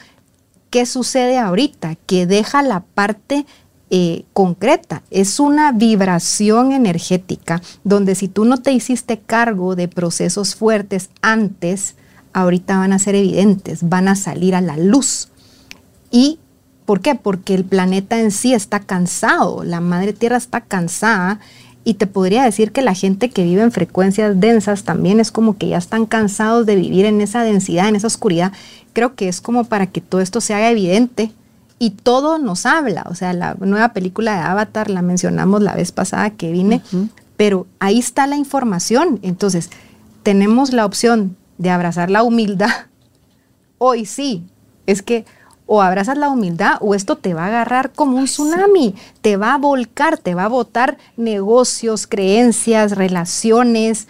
¿Qué 0.69 0.85
sucede 0.85 1.39
ahorita? 1.39 1.95
Que 2.05 2.27
deja 2.27 2.61
la 2.61 2.81
parte 2.81 3.47
eh, 3.89 4.25
concreta, 4.33 5.01
es 5.09 5.39
una 5.39 5.71
vibración 5.71 6.73
energética 6.73 7.59
donde 7.83 8.13
si 8.13 8.27
tú 8.27 8.45
no 8.45 8.57
te 8.57 8.71
hiciste 8.71 9.17
cargo 9.17 9.75
de 9.75 9.87
procesos 9.87 10.53
fuertes 10.53 11.09
antes, 11.23 11.95
ahorita 12.33 12.77
van 12.77 12.93
a 12.93 12.99
ser 12.99 13.15
evidentes, 13.15 13.87
van 13.87 14.07
a 14.07 14.15
salir 14.15 14.55
a 14.55 14.61
la 14.61 14.77
luz. 14.77 15.29
¿Y 16.11 16.39
por 16.85 17.01
qué? 17.01 17.15
Porque 17.15 17.53
el 17.53 17.65
planeta 17.65 18.19
en 18.19 18.31
sí 18.31 18.53
está 18.53 18.79
cansado, 18.79 19.63
la 19.63 19.81
madre 19.81 20.13
tierra 20.13 20.37
está 20.37 20.61
cansada 20.61 21.39
y 21.83 21.95
te 21.95 22.07
podría 22.07 22.43
decir 22.43 22.71
que 22.71 22.81
la 22.81 22.93
gente 22.93 23.29
que 23.29 23.43
vive 23.43 23.61
en 23.61 23.71
frecuencias 23.71 24.39
densas 24.39 24.83
también 24.83 25.19
es 25.19 25.31
como 25.31 25.57
que 25.57 25.69
ya 25.69 25.77
están 25.77 26.05
cansados 26.05 26.65
de 26.65 26.75
vivir 26.75 27.05
en 27.05 27.21
esa 27.21 27.43
densidad, 27.43 27.87
en 27.87 27.95
esa 27.95 28.07
oscuridad. 28.07 28.51
Creo 28.93 29.15
que 29.15 29.27
es 29.27 29.41
como 29.41 29.63
para 29.63 29.87
que 29.87 30.01
todo 30.01 30.21
esto 30.21 30.41
se 30.41 30.53
haga 30.53 30.69
evidente 30.69 31.31
y 31.79 31.91
todo 31.91 32.37
nos 32.37 32.65
habla. 32.65 33.05
O 33.09 33.15
sea, 33.15 33.33
la 33.33 33.55
nueva 33.55 33.93
película 33.93 34.35
de 34.35 34.41
Avatar 34.41 34.89
la 34.89 35.01
mencionamos 35.01 35.61
la 35.61 35.75
vez 35.75 35.91
pasada 35.91 36.29
que 36.31 36.51
vine, 36.51 36.81
pero 37.37 37.65
ahí 37.79 37.99
está 37.99 38.27
la 38.27 38.35
información. 38.35 39.19
Entonces, 39.23 39.69
tenemos 40.23 40.73
la 40.73 40.85
opción 40.85 41.37
de 41.59 41.69
abrazar 41.69 42.09
la 42.09 42.23
humildad, 42.23 42.87
hoy 43.77 44.07
sí, 44.07 44.47
es 44.87 45.03
que 45.03 45.25
o 45.67 45.83
abrazas 45.83 46.17
la 46.17 46.29
humildad 46.29 46.77
o 46.81 46.95
esto 46.95 47.15
te 47.15 47.35
va 47.35 47.43
a 47.43 47.47
agarrar 47.47 47.91
como 47.91 48.17
un 48.17 48.25
tsunami, 48.25 48.95
te 49.21 49.37
va 49.37 49.53
a 49.53 49.59
volcar, 49.59 50.17
te 50.17 50.33
va 50.33 50.45
a 50.45 50.47
botar 50.47 50.97
negocios, 51.15 52.07
creencias, 52.07 52.93
relaciones, 52.97 54.07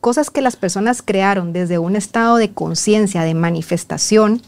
cosas 0.00 0.30
que 0.30 0.42
las 0.42 0.56
personas 0.56 1.02
crearon 1.02 1.52
desde 1.52 1.78
un 1.78 1.96
estado 1.96 2.36
de 2.36 2.52
conciencia, 2.52 3.22
de 3.22 3.34
manifestación, 3.34 4.42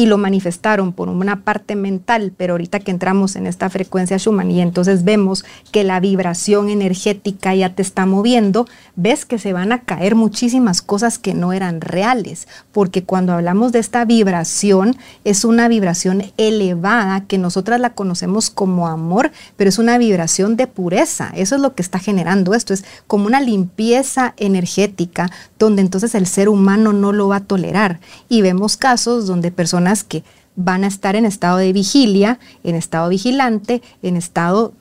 y 0.00 0.06
lo 0.06 0.16
manifestaron 0.16 0.94
por 0.94 1.10
una 1.10 1.42
parte 1.42 1.76
mental, 1.76 2.32
pero 2.34 2.54
ahorita 2.54 2.80
que 2.80 2.90
entramos 2.90 3.36
en 3.36 3.46
esta 3.46 3.68
frecuencia 3.68 4.16
Schumann 4.16 4.50
y 4.50 4.62
entonces 4.62 5.04
vemos 5.04 5.44
que 5.72 5.84
la 5.84 6.00
vibración 6.00 6.70
energética 6.70 7.54
ya 7.54 7.74
te 7.74 7.82
está 7.82 8.06
moviendo, 8.06 8.66
ves 8.96 9.26
que 9.26 9.38
se 9.38 9.52
van 9.52 9.72
a 9.72 9.82
caer 9.82 10.14
muchísimas 10.14 10.80
cosas 10.80 11.18
que 11.18 11.34
no 11.34 11.52
eran 11.52 11.82
reales, 11.82 12.48
porque 12.72 13.04
cuando 13.04 13.34
hablamos 13.34 13.72
de 13.72 13.80
esta 13.80 14.06
vibración 14.06 14.96
es 15.24 15.44
una 15.44 15.68
vibración 15.68 16.22
elevada 16.38 17.26
que 17.26 17.36
nosotras 17.36 17.78
la 17.78 17.92
conocemos 17.92 18.48
como 18.48 18.88
amor, 18.88 19.30
pero 19.58 19.68
es 19.68 19.78
una 19.78 19.98
vibración 19.98 20.56
de 20.56 20.66
pureza, 20.66 21.30
eso 21.34 21.56
es 21.56 21.60
lo 21.60 21.74
que 21.74 21.82
está 21.82 21.98
generando 21.98 22.54
esto, 22.54 22.72
es 22.72 22.86
como 23.06 23.26
una 23.26 23.42
limpieza 23.42 24.32
energética 24.38 25.30
donde 25.58 25.82
entonces 25.82 26.14
el 26.14 26.26
ser 26.26 26.48
humano 26.48 26.94
no 26.94 27.12
lo 27.12 27.28
va 27.28 27.36
a 27.36 27.44
tolerar. 27.44 28.00
Y 28.30 28.40
vemos 28.40 28.78
casos 28.78 29.26
donde 29.26 29.50
personas 29.50 29.89
que 30.04 30.24
van 30.56 30.84
a 30.84 30.88
estar 30.88 31.16
en 31.16 31.24
estado 31.24 31.58
de 31.58 31.72
vigilia, 31.72 32.38
en 32.64 32.74
estado 32.74 33.08
vigilante, 33.08 33.82
en 34.02 34.16
estado 34.16 34.72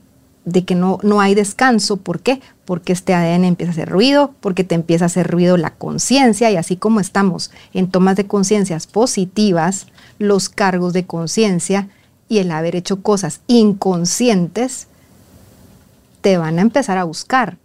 de 0.46 0.66
que 0.66 0.76
no, 0.76 1.00
no 1.04 1.22
hay 1.22 1.36
descanso. 1.36 1.98
¿Por 1.98 2.22
qué? 2.22 2.42
Porque 2.66 2.94
este 2.94 3.14
ADN 3.14 3.46
empieza 3.46 3.72
a 3.72 3.74
hacer 3.74 3.90
ruido, 3.90 4.34
porque 4.40 4.64
te 4.64 4.76
empieza 4.76 5.06
a 5.06 5.08
hacer 5.08 5.30
ruido 5.30 5.58
la 5.58 5.72
conciencia 5.72 6.52
y 6.52 6.56
así 6.56 6.76
como 6.76 7.00
estamos 7.00 7.52
en 7.74 7.90
tomas 7.90 8.16
de 8.16 8.26
conciencias 8.26 8.88
positivas, 8.88 9.88
los 10.18 10.50
cargos 10.50 10.94
de 10.94 11.06
conciencia 11.06 11.90
y 12.28 12.40
el 12.40 12.52
haber 12.52 12.76
hecho 12.76 13.02
cosas 13.02 13.42
inconscientes, 13.48 14.88
te 16.22 16.38
van 16.38 16.60
a 16.60 16.62
empezar 16.62 16.98
a 16.98 17.04
buscar. 17.06 17.58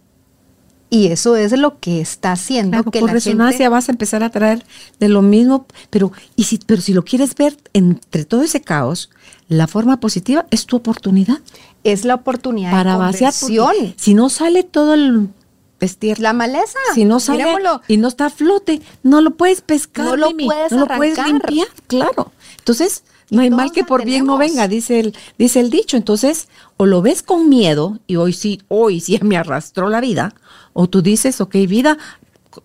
Y 0.95 1.07
eso 1.07 1.35
es 1.35 1.51
lo 1.51 1.81
que 1.81 1.99
está 1.99 2.31
haciendo 2.31 2.81
que 2.85 3.01
por 3.01 3.11
resonancia 3.11 3.67
vas 3.69 3.89
a 3.89 3.91
empezar 3.91 4.23
a 4.23 4.29
traer 4.29 4.65
de 4.97 5.09
lo 5.09 5.21
mismo, 5.21 5.65
pero, 5.89 6.13
y 6.37 6.45
si, 6.45 6.57
pero 6.57 6.81
si 6.81 6.93
lo 6.93 7.03
quieres 7.03 7.35
ver 7.35 7.57
entre 7.73 8.23
todo 8.23 8.43
ese 8.43 8.61
caos, 8.61 9.09
la 9.49 9.67
forma 9.67 9.99
positiva 9.99 10.45
es 10.51 10.65
tu 10.65 10.77
oportunidad. 10.77 11.39
Es 11.83 12.05
la 12.05 12.15
oportunidad 12.15 12.71
para 12.71 12.93
de 12.93 12.97
vaciar. 12.97 13.33
Si 13.97 14.13
no 14.13 14.29
sale 14.29 14.63
todo 14.63 14.93
el 14.93 15.27
vestir. 15.81 16.17
La 16.19 16.31
maleza. 16.31 16.79
Si 16.93 17.03
no 17.03 17.19
sale 17.19 17.43
y 17.89 17.97
no 17.97 18.07
está 18.07 18.27
a 18.27 18.29
flote, 18.29 18.81
no 19.03 19.19
lo 19.19 19.31
puedes 19.31 19.59
pescar. 19.59 20.05
No 20.05 20.15
lo 20.15 20.29
puedes 20.29 20.71
No 20.71 20.85
lo 20.85 20.87
puedes 20.87 21.17
limpiar, 21.25 21.67
claro. 21.87 22.31
Entonces, 22.59 23.03
no 23.29 23.41
hay 23.41 23.49
mal 23.49 23.71
que 23.71 23.83
por 23.83 24.05
bien 24.05 24.25
no 24.25 24.37
venga, 24.37 24.67
dice 24.67 24.99
el, 24.99 25.15
dice 25.37 25.59
el 25.59 25.69
dicho. 25.69 25.97
Entonces, 25.97 26.47
o 26.77 26.85
lo 26.85 27.01
ves 27.01 27.21
con 27.21 27.49
miedo, 27.49 27.99
y 28.07 28.15
hoy 28.15 28.33
sí, 28.33 28.61
hoy 28.67 29.01
sí 29.01 29.19
me 29.23 29.37
arrastró 29.37 29.89
la 29.89 30.01
vida, 30.01 30.33
o 30.77 30.89
tú 30.89 31.01
dices, 31.01 31.39
ok, 31.39 31.55
vida, 31.69 31.97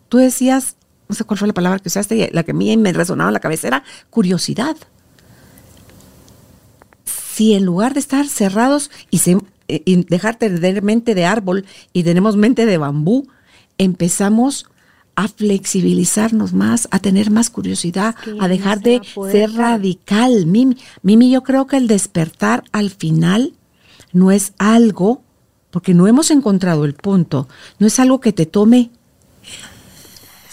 tú 0.08 0.18
decías, 0.18 0.74
no 1.08 1.14
sé 1.14 1.22
cuál 1.22 1.38
fue 1.38 1.46
la 1.46 1.54
palabra 1.54 1.78
que 1.78 1.88
usaste, 1.88 2.28
la 2.32 2.42
que 2.42 2.50
a 2.50 2.54
mí 2.54 2.76
me 2.76 2.92
resonaba 2.92 3.30
en 3.30 3.34
la 3.34 3.40
cabeza 3.40 3.68
era 3.68 3.84
curiosidad. 4.10 4.76
Si 7.06 7.54
en 7.54 7.64
lugar 7.64 7.94
de 7.94 8.00
estar 8.00 8.26
cerrados 8.26 8.90
y, 9.10 9.18
se, 9.18 9.38
y 9.68 10.04
dejar 10.04 10.34
tener 10.34 10.82
mente 10.82 11.14
de 11.14 11.24
árbol 11.24 11.64
y 11.92 12.02
tenemos 12.02 12.36
mente 12.36 12.66
de 12.66 12.78
bambú, 12.78 13.28
empezamos 13.78 14.66
a 15.14 15.28
flexibilizarnos 15.28 16.52
más, 16.52 16.88
a 16.90 16.98
tener 16.98 17.30
más 17.30 17.48
curiosidad, 17.48 18.16
a 18.40 18.48
dejar 18.48 18.80
de 18.80 19.02
ser 19.30 19.52
radical. 19.52 20.46
Mimi, 20.46 20.78
Mimi, 21.02 21.30
yo 21.30 21.44
creo 21.44 21.68
que 21.68 21.76
el 21.76 21.86
despertar 21.86 22.64
al 22.72 22.90
final 22.90 23.54
no 24.12 24.32
es 24.32 24.52
algo, 24.58 25.22
porque 25.70 25.94
no 25.94 26.06
hemos 26.06 26.30
encontrado 26.30 26.84
el 26.84 26.94
punto, 26.94 27.48
no 27.78 27.86
es 27.86 27.98
algo 28.00 28.20
que 28.20 28.32
te 28.32 28.46
tome 28.46 28.90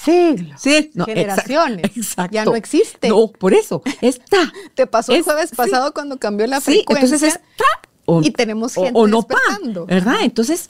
siglos, 0.07 0.61
sí, 0.61 0.91
generaciones. 1.05 1.83
Exacto, 1.95 2.33
Ya 2.33 2.45
no 2.45 2.55
existe. 2.55 3.09
No, 3.09 3.27
por 3.27 3.53
eso, 3.53 3.81
está. 4.01 4.51
Te 4.75 4.87
pasó 4.87 5.13
el 5.13 5.23
jueves 5.23 5.51
pasado 5.55 5.93
cuando 5.93 6.17
cambió 6.17 6.47
la 6.47 6.61
frecuencia. 6.61 7.05
entonces 7.05 7.33
está. 7.35 7.65
y 8.21 8.31
tenemos 8.31 8.73
gente 8.73 8.91
o, 8.93 9.07
no 9.07 9.17
despertando. 9.17 9.85
¿verdad? 9.85 10.17
Entonces, 10.21 10.69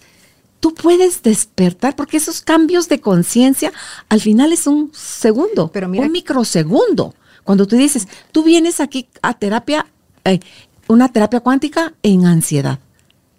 tú 0.60 0.74
puedes 0.74 1.22
despertar, 1.22 1.96
porque 1.96 2.18
esos 2.18 2.42
cambios 2.42 2.90
de 2.90 3.00
conciencia 3.00 3.72
al 4.10 4.22
final 4.22 4.54
es 4.54 4.68
un 4.68 4.92
segundo, 4.94 5.70
Pero 5.72 5.88
un 5.88 6.12
microsegundo. 6.12 7.14
Cuando 7.44 7.66
tú 7.66 7.78
dices, 7.78 8.08
tú 8.32 8.44
vienes 8.44 8.82
aquí 8.82 9.08
a 9.22 9.34
terapia, 9.34 9.88
eh, 10.26 10.40
una 10.88 11.12
terapia 11.12 11.40
cuántica 11.40 11.94
en 12.04 12.26
ansiedad. 12.26 12.80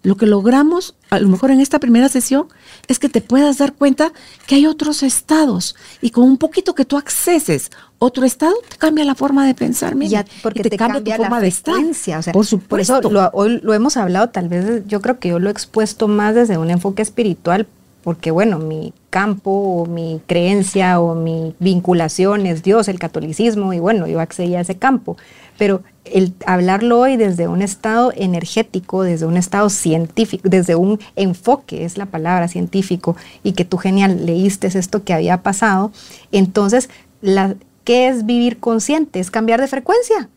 Lo 0.01 0.15
que 0.15 0.25
logramos, 0.25 0.95
a 1.09 1.19
lo 1.19 1.27
mejor 1.27 1.51
en 1.51 1.59
esta 1.59 1.79
primera 1.79 2.07
sesión, 2.07 2.47
es 2.87 2.99
que 2.99 3.09
te 3.09 3.21
puedas 3.21 3.57
dar 3.57 3.73
cuenta 3.73 4.13
que 4.47 4.55
hay 4.55 4.65
otros 4.65 5.03
estados 5.03 5.75
y 6.01 6.11
con 6.11 6.23
un 6.23 6.37
poquito 6.37 6.73
que 6.73 6.85
tú 6.85 6.97
acceses 6.97 7.69
otro 7.97 8.25
estado, 8.25 8.55
te 8.69 8.77
cambia 8.77 9.03
la 9.03 9.13
forma 9.13 9.45
de 9.45 9.53
pensar, 9.53 9.97
ya, 9.99 10.25
porque 10.41 10.63
te, 10.63 10.77
cambia, 10.77 11.17
tu 11.17 11.21
forma 11.21 11.41
de 11.41 11.49
estar. 11.49 11.75
O 11.75 11.93
sea, 11.93 12.21
por 12.31 12.45
supuesto. 12.45 13.01
Por 13.01 13.11
eso 13.11 13.29
hoy 13.33 13.59
lo 13.61 13.73
hemos 13.73 13.97
hablado, 13.97 14.29
tal 14.29 14.47
vez 14.47 14.87
yo 14.87 15.01
creo 15.01 15.19
que 15.19 15.29
yo 15.29 15.39
lo 15.39 15.49
he 15.49 15.51
expuesto 15.51 16.07
más 16.07 16.33
desde 16.33 16.57
un 16.57 16.69
enfoque 16.69 17.01
espiritual, 17.01 17.67
porque 18.01 18.31
bueno, 18.31 18.57
mi 18.57 18.93
campo 19.09 19.51
o 19.51 19.85
mi 19.85 20.21
creencia 20.27 21.01
o 21.01 21.13
mi 21.13 21.53
vinculación 21.59 22.45
es 22.45 22.63
Dios, 22.63 22.87
el 22.87 22.99
catolicismo, 22.99 23.73
y 23.73 23.79
bueno, 23.79 24.07
yo 24.07 24.21
accedí 24.21 24.55
a 24.55 24.61
ese 24.61 24.77
campo. 24.77 25.17
Pero 25.59 25.83
el 26.05 26.33
hablarlo 26.47 26.99
hoy 26.99 27.17
desde 27.17 27.47
un 27.47 27.61
estado 27.61 28.11
energético, 28.15 29.03
desde 29.03 29.27
un 29.27 29.37
estado 29.37 29.69
científico, 29.69 30.49
desde 30.49 30.75
un 30.75 30.99
enfoque, 31.15 31.85
es 31.85 31.97
la 31.97 32.07
palabra 32.07 32.47
científico, 32.47 33.15
y 33.43 33.51
que 33.51 33.65
tú 33.65 33.77
genial 33.77 34.25
leíste 34.25 34.67
esto 34.67 35.03
que 35.03 35.13
había 35.13 35.43
pasado, 35.43 35.91
entonces, 36.31 36.89
la, 37.21 37.55
¿qué 37.83 38.07
es 38.07 38.25
vivir 38.25 38.59
consciente? 38.59 39.19
Es 39.19 39.29
cambiar 39.29 39.61
de 39.61 39.67
frecuencia. 39.67 40.29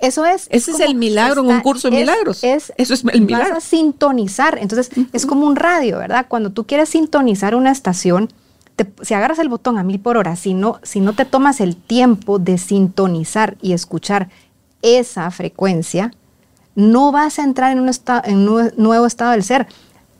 Eso 0.00 0.26
es. 0.26 0.48
Ese 0.50 0.72
es, 0.72 0.80
el 0.80 0.94
milagro 0.94 1.42
en 1.42 1.48
un 1.48 1.60
curso 1.60 1.88
de 1.88 1.98
milagros. 1.98 2.42
Eso 2.44 2.72
es 2.76 3.04
el 3.12 3.22
milagro. 3.22 3.54
Vas 3.54 3.64
a 3.64 3.66
sintonizar. 3.66 4.58
Entonces, 4.60 4.90
es 5.12 5.24
como 5.24 5.46
un 5.46 5.56
radio, 5.56 5.98
¿verdad? 5.98 6.26
Cuando 6.28 6.50
tú 6.50 6.64
quieres 6.64 6.90
sintonizar 6.90 7.54
una 7.54 7.70
estación, 7.70 8.28
si 9.02 9.14
agarras 9.14 9.38
el 9.38 9.48
botón 9.48 9.78
a 9.78 9.82
mil 9.82 10.00
por 10.00 10.16
hora, 10.16 10.36
si 10.36 10.54
no, 10.54 10.78
si 10.82 11.00
no 11.00 11.14
te 11.14 11.24
tomas 11.24 11.60
el 11.60 11.76
tiempo 11.76 12.38
de 12.38 12.58
sintonizar 12.58 13.56
y 13.62 13.72
escuchar 13.72 14.28
esa 14.82 15.30
frecuencia, 15.30 16.12
no 16.74 17.12
vas 17.12 17.38
a 17.38 17.44
entrar 17.44 17.72
en 17.72 17.80
un, 17.80 17.90
en 18.24 18.48
un 18.48 18.70
nuevo 18.76 19.06
estado 19.06 19.32
del 19.32 19.44
ser. 19.44 19.66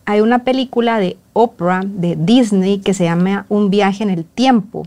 Hay 0.05 0.21
una 0.21 0.45
película 0.45 0.99
de 0.99 1.17
Oprah, 1.33 1.83
de 1.85 2.17
Disney, 2.17 2.79
que 2.79 2.95
se 2.95 3.05
llama 3.05 3.47
Un 3.49 3.71
viaje 3.71 4.03
en 4.03 4.11
el 4.11 4.25
tiempo. 4.25 4.87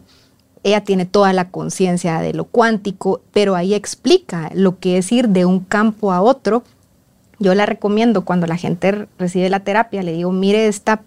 Ella 0.64 0.82
tiene 0.82 1.06
toda 1.06 1.32
la 1.34 1.50
conciencia 1.50 2.20
de 2.20 2.34
lo 2.34 2.46
cuántico, 2.46 3.22
pero 3.32 3.56
ahí 3.56 3.74
explica 3.74 4.50
lo 4.54 4.80
que 4.80 4.98
es 4.98 5.12
ir 5.12 5.30
de 5.30 5.46
un 5.46 5.60
campo 5.60 6.12
a 6.12 6.22
otro. 6.22 6.64
Yo 7.40 7.54
la 7.54 7.66
recomiendo 7.66 8.26
cuando 8.26 8.48
la 8.48 8.58
gente 8.58 9.08
recibe 9.18 9.50
la 9.50 9.60
terapia, 9.60 10.04
le 10.04 10.14
digo, 10.14 10.32
mire 10.32 10.68
esta 10.68 11.02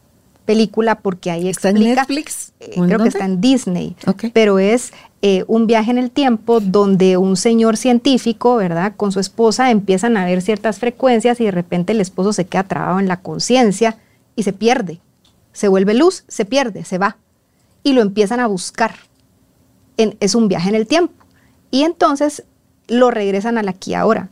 película 0.44 1.00
porque 1.00 1.30
ahí 1.30 1.48
¿Está 1.48 1.70
en 1.70 1.80
Netflix? 1.80 2.52
Eh, 2.60 2.80
creo 2.86 2.98
que 3.00 3.08
está 3.08 3.26
en 3.26 3.40
Disney, 3.40 3.94
pero 4.32 4.58
es 4.58 4.92
eh, 5.20 5.44
un 5.48 5.66
viaje 5.66 5.90
en 5.90 5.98
el 5.98 6.12
tiempo 6.12 6.60
donde 6.60 7.16
un 7.16 7.36
señor 7.36 7.76
científico, 7.76 8.56
¿verdad? 8.56 8.94
Con 8.96 9.10
su 9.10 9.18
esposa 9.18 9.70
empiezan 9.72 10.16
a 10.16 10.24
ver 10.24 10.42
ciertas 10.42 10.78
frecuencias 10.78 11.40
y 11.40 11.44
de 11.44 11.50
repente 11.50 11.92
el 11.92 12.00
esposo 12.00 12.32
se 12.32 12.46
queda 12.46 12.62
trabado 12.62 13.00
en 13.00 13.08
la 13.08 13.20
conciencia 13.20 13.98
y 14.36 14.44
se 14.44 14.52
pierde. 14.52 15.00
Se 15.52 15.66
vuelve 15.66 15.94
luz, 15.94 16.22
se 16.28 16.44
pierde, 16.44 16.84
se 16.84 16.98
va. 16.98 17.16
Y 17.82 17.94
lo 17.94 18.02
empiezan 18.02 18.38
a 18.38 18.46
buscar. 18.46 18.94
es 19.96 20.36
un 20.36 20.46
viaje 20.46 20.68
en 20.68 20.76
el 20.76 20.86
tiempo. 20.86 21.14
Y 21.72 21.82
entonces 21.82 22.44
lo 22.86 23.10
regresan 23.10 23.58
al 23.58 23.68
aquí 23.68 23.94
ahora. 23.94 24.28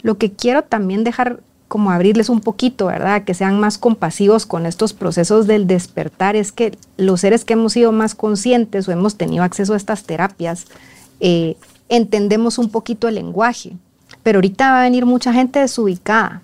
Lo 0.00 0.16
que 0.16 0.32
quiero 0.32 0.62
también 0.62 1.04
dejar 1.04 1.40
como 1.68 1.90
abrirles 1.90 2.30
un 2.30 2.40
poquito, 2.40 2.86
¿verdad? 2.86 3.24
Que 3.24 3.34
sean 3.34 3.60
más 3.60 3.76
compasivos 3.78 4.46
con 4.46 4.64
estos 4.66 4.94
procesos 4.94 5.46
del 5.46 5.66
despertar. 5.66 6.34
Es 6.34 6.50
que 6.50 6.76
los 6.96 7.20
seres 7.20 7.44
que 7.44 7.52
hemos 7.52 7.74
sido 7.74 7.92
más 7.92 8.14
conscientes 8.14 8.88
o 8.88 8.92
hemos 8.92 9.16
tenido 9.16 9.44
acceso 9.44 9.74
a 9.74 9.76
estas 9.76 10.04
terapias, 10.04 10.66
eh, 11.20 11.56
entendemos 11.90 12.58
un 12.58 12.70
poquito 12.70 13.06
el 13.06 13.16
lenguaje. 13.16 13.72
Pero 14.22 14.38
ahorita 14.38 14.72
va 14.72 14.80
a 14.80 14.84
venir 14.84 15.04
mucha 15.04 15.32
gente 15.32 15.60
desubicada, 15.60 16.42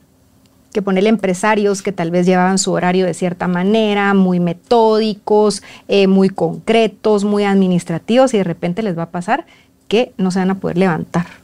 que 0.72 0.82
ponerle 0.82 1.08
empresarios 1.08 1.82
que 1.82 1.92
tal 1.92 2.10
vez 2.10 2.26
llevaban 2.26 2.58
su 2.58 2.72
horario 2.72 3.06
de 3.06 3.14
cierta 3.14 3.48
manera, 3.48 4.12
muy 4.12 4.40
metódicos, 4.40 5.62
eh, 5.88 6.06
muy 6.06 6.28
concretos, 6.28 7.24
muy 7.24 7.44
administrativos, 7.44 8.34
y 8.34 8.38
de 8.38 8.44
repente 8.44 8.82
les 8.82 8.98
va 8.98 9.04
a 9.04 9.10
pasar 9.10 9.46
que 9.88 10.12
no 10.18 10.30
se 10.30 10.40
van 10.40 10.50
a 10.50 10.56
poder 10.56 10.76
levantar 10.76 11.43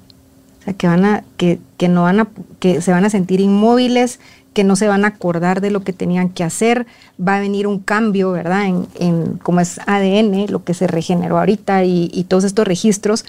que, 0.74 0.86
van 0.86 1.04
a, 1.04 1.24
que, 1.36 1.58
que, 1.76 1.88
no 1.88 2.02
van 2.02 2.20
a, 2.20 2.28
que 2.58 2.80
se 2.80 2.92
van 2.92 3.04
a 3.04 3.10
sentir 3.10 3.40
inmóviles, 3.40 4.20
que 4.52 4.64
no 4.64 4.76
se 4.76 4.88
van 4.88 5.04
a 5.04 5.08
acordar 5.08 5.60
de 5.60 5.70
lo 5.70 5.82
que 5.82 5.92
tenían 5.92 6.28
que 6.30 6.44
hacer. 6.44 6.86
Va 7.20 7.36
a 7.36 7.40
venir 7.40 7.66
un 7.66 7.78
cambio, 7.78 8.32
¿verdad? 8.32 8.66
En, 8.66 8.86
en 8.98 9.38
cómo 9.38 9.60
es 9.60 9.78
ADN, 9.86 10.46
lo 10.50 10.64
que 10.64 10.74
se 10.74 10.86
regeneró 10.86 11.38
ahorita 11.38 11.84
y, 11.84 12.10
y 12.12 12.24
todos 12.24 12.44
estos 12.44 12.66
registros. 12.66 13.24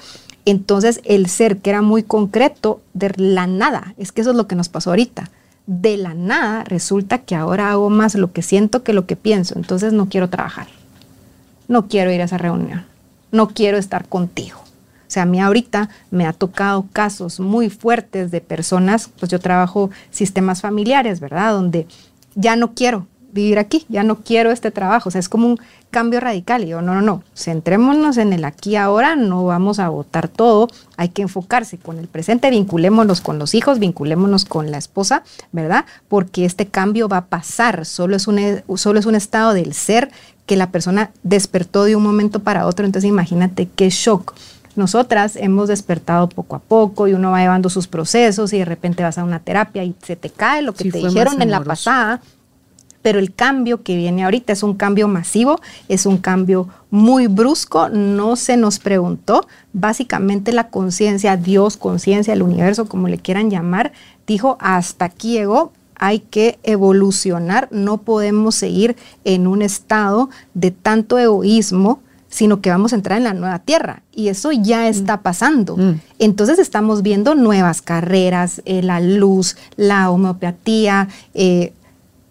Entonces, 0.46 1.02
el 1.04 1.28
ser 1.28 1.58
que 1.58 1.70
era 1.70 1.82
muy 1.82 2.04
concreto, 2.04 2.82
de 2.94 3.14
la 3.16 3.46
nada, 3.46 3.94
es 3.98 4.12
que 4.12 4.22
eso 4.22 4.32
es 4.32 4.38
lo 4.38 4.48
que 4.48 4.56
nos 4.56 4.70
pasó 4.70 4.90
ahorita. 4.90 5.30
De 5.68 5.98
la 5.98 6.16
nada 6.16 6.64
resulta 6.64 7.20
que 7.20 7.36
ahora 7.36 7.70
hago 7.72 7.90
más 7.92 8.16
lo 8.16 8.32
que 8.32 8.42
siento 8.42 8.84
que 8.84 8.94
lo 8.94 9.06
que 9.06 9.16
pienso. 9.16 9.56
Entonces, 9.58 9.94
no 9.94 10.10
quiero 10.10 10.30
trabajar. 10.30 10.68
No 11.68 11.88
quiero 11.88 12.12
ir 12.12 12.22
a 12.22 12.26
esa 12.26 12.40
reunión. 12.40 12.86
No 13.32 13.50
quiero 13.50 13.78
estar 13.78 14.08
contigo 14.10 14.62
sea, 15.12 15.24
a 15.24 15.26
mí 15.26 15.40
ahorita 15.40 15.90
me 16.10 16.26
ha 16.26 16.34
tocado 16.34 16.86
casos 16.94 17.40
muy 17.40 17.70
fuertes 17.70 18.32
de 18.32 18.42
personas, 18.42 19.10
pues 19.20 19.32
yo 19.32 19.40
trabajo 19.40 19.90
sistemas 20.10 20.62
familiares, 20.62 21.20
¿verdad? 21.20 21.54
Donde 21.54 21.88
ya 22.36 22.56
no 22.56 22.74
quiero 22.74 23.08
vivir 23.32 23.60
aquí, 23.60 23.86
ya 23.90 24.04
no 24.04 24.18
quiero 24.18 24.52
este 24.52 24.72
trabajo. 24.72 25.10
O 25.10 25.12
sea, 25.12 25.20
es 25.20 25.30
como 25.30 25.48
un 25.48 25.60
cambio 25.90 26.20
radical. 26.20 26.64
Y 26.64 26.70
yo, 26.70 26.82
no, 26.82 26.94
no, 26.96 27.02
no, 27.02 27.24
centrémonos 27.36 28.18
en 28.18 28.34
el 28.34 28.46
aquí 28.46 28.76
ahora, 28.76 29.16
no 29.16 29.46
vamos 29.46 29.80
a 29.80 29.90
votar 29.90 30.28
todo, 30.28 30.68
hay 30.98 31.10
que 31.10 31.22
enfocarse 31.22 31.78
con 31.78 31.98
el 31.98 32.08
presente, 32.08 32.50
vinculémonos 32.50 33.22
con 33.22 33.40
los 33.40 33.54
hijos, 33.54 33.80
vinculémonos 33.80 34.46
con 34.46 34.72
la 34.72 34.78
esposa, 34.78 35.24
¿verdad? 35.52 35.86
Porque 36.08 36.46
este 36.46 36.68
cambio 36.68 37.08
va 37.08 37.18
a 37.18 37.26
pasar, 37.26 37.86
solo 37.86 38.16
es 38.16 38.28
un, 38.28 38.40
solo 38.76 39.00
es 39.00 39.06
un 39.06 39.16
estado 39.16 39.54
del 39.54 39.74
ser 39.74 40.12
que 40.46 40.56
la 40.56 40.72
persona 40.72 41.12
despertó 41.24 41.84
de 41.84 41.96
un 41.96 42.04
momento 42.04 42.40
para 42.40 42.66
otro. 42.66 42.86
Entonces 42.86 43.08
imagínate 43.08 43.70
qué 43.76 43.90
shock 43.90 44.34
nosotras 44.76 45.36
hemos 45.36 45.68
despertado 45.68 46.30
poco 46.30 46.56
a 46.56 46.60
poco 46.60 47.08
y 47.08 47.14
uno 47.14 47.32
va 47.32 47.40
llevando 47.40 47.70
sus 47.70 47.88
procesos 47.88 48.54
y 48.54 48.60
de 48.60 48.66
repente 48.66 49.04
vas 49.04 49.18
a 49.18 49.24
una 49.24 49.40
terapia 49.40 49.84
y 49.84 49.96
se 50.02 50.16
te 50.16 50.30
cae 50.30 50.62
lo 50.62 50.74
que 50.74 50.92
te 50.92 51.00
dijeron 51.00 51.42
en 51.42 51.52
la 51.52 51.64
pasada. 51.64 52.22
Pero 53.02 53.18
el 53.18 53.34
cambio 53.34 53.82
que 53.82 53.96
viene 53.96 54.24
ahorita 54.24 54.54
es 54.54 54.62
un 54.62 54.76
cambio 54.76 55.08
masivo, 55.08 55.60
es 55.88 56.06
un 56.06 56.20
cambio 56.20 56.70
muy 56.92 57.26
brusco, 57.26 57.90
no 57.90 58.36
se 58.36 58.58
nos 58.58 58.78
preguntó. 58.78 59.48
Básicamente 59.74 60.52
la 60.52 60.70
conciencia, 60.70 61.36
Dios, 61.36 61.78
conciencia, 61.78 62.34
el 62.34 62.44
universo, 62.44 62.88
como 62.88 63.08
le 63.08 63.18
quieran 63.18 63.50
llamar, 63.50 63.92
dijo, 64.28 64.58
hasta 64.60 65.06
aquí 65.06 65.34
llegó, 65.34 65.74
hay 65.96 66.20
que 66.20 66.60
evolucionar, 66.64 67.68
no 67.72 67.98
podemos 67.98 68.56
seguir 68.56 68.96
en 69.24 69.48
un 69.48 69.62
estado 69.62 70.30
de 70.54 70.72
tanto 70.72 71.18
egoísmo, 71.18 72.02
sino 72.32 72.62
que 72.62 72.70
vamos 72.70 72.94
a 72.94 72.96
entrar 72.96 73.18
en 73.18 73.26
la 73.26 73.34
nueva 73.34 73.60
tierra 73.60 74.02
y 74.14 74.30
eso 74.30 74.52
ya 74.52 74.84
mm. 74.84 74.86
está 74.86 75.18
pasando. 75.22 75.76
Mm. 75.78 76.00
Entonces 76.18 76.58
estamos 76.58 77.04
viendo 77.04 77.36
nuevas 77.36 77.82
carreras, 77.82 78.62
eh, 78.66 78.82
la 78.82 79.02
luz, 79.02 79.58
la 79.76 80.10
homeopatía, 80.10 81.10
eh, 81.34 81.74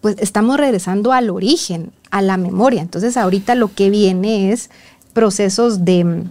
pues 0.01 0.15
estamos 0.17 0.57
regresando 0.57 1.13
al 1.13 1.29
origen, 1.29 1.91
a 2.09 2.23
la 2.23 2.35
memoria. 2.37 2.81
Entonces 2.81 3.15
ahorita 3.15 3.53
lo 3.53 3.73
que 3.73 3.91
viene 3.91 4.51
es 4.51 4.71
procesos 5.13 5.85
de, 5.85 6.25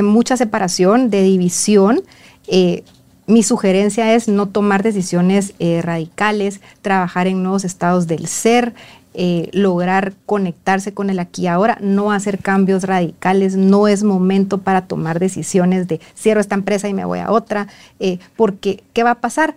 mucha 0.00 0.36
separación, 0.36 1.10
de 1.10 1.22
división. 1.22 2.02
Eh, 2.46 2.84
mi 3.26 3.42
sugerencia 3.42 4.14
es 4.14 4.28
no 4.28 4.46
tomar 4.46 4.82
decisiones 4.84 5.52
radicales, 5.82 6.60
trabajar 6.80 7.26
en 7.26 7.42
nuevos 7.42 7.64
estados 7.64 8.06
del 8.06 8.26
ser, 8.26 8.74
eh, 9.20 9.50
lograr 9.52 10.14
conectarse 10.26 10.94
con 10.94 11.10
el 11.10 11.18
aquí 11.18 11.42
y 11.42 11.46
ahora, 11.48 11.76
no 11.80 12.12
hacer 12.12 12.38
cambios 12.38 12.84
radicales, 12.84 13.56
no 13.56 13.88
es 13.88 14.04
momento 14.04 14.58
para 14.58 14.86
tomar 14.86 15.18
decisiones 15.18 15.88
de 15.88 16.00
cierro 16.14 16.40
esta 16.40 16.54
empresa 16.54 16.88
y 16.88 16.94
me 16.94 17.04
voy 17.04 17.18
a 17.18 17.32
otra, 17.32 17.66
eh, 17.98 18.20
porque 18.36 18.84
¿qué 18.92 19.02
va 19.02 19.10
a 19.10 19.20
pasar? 19.20 19.56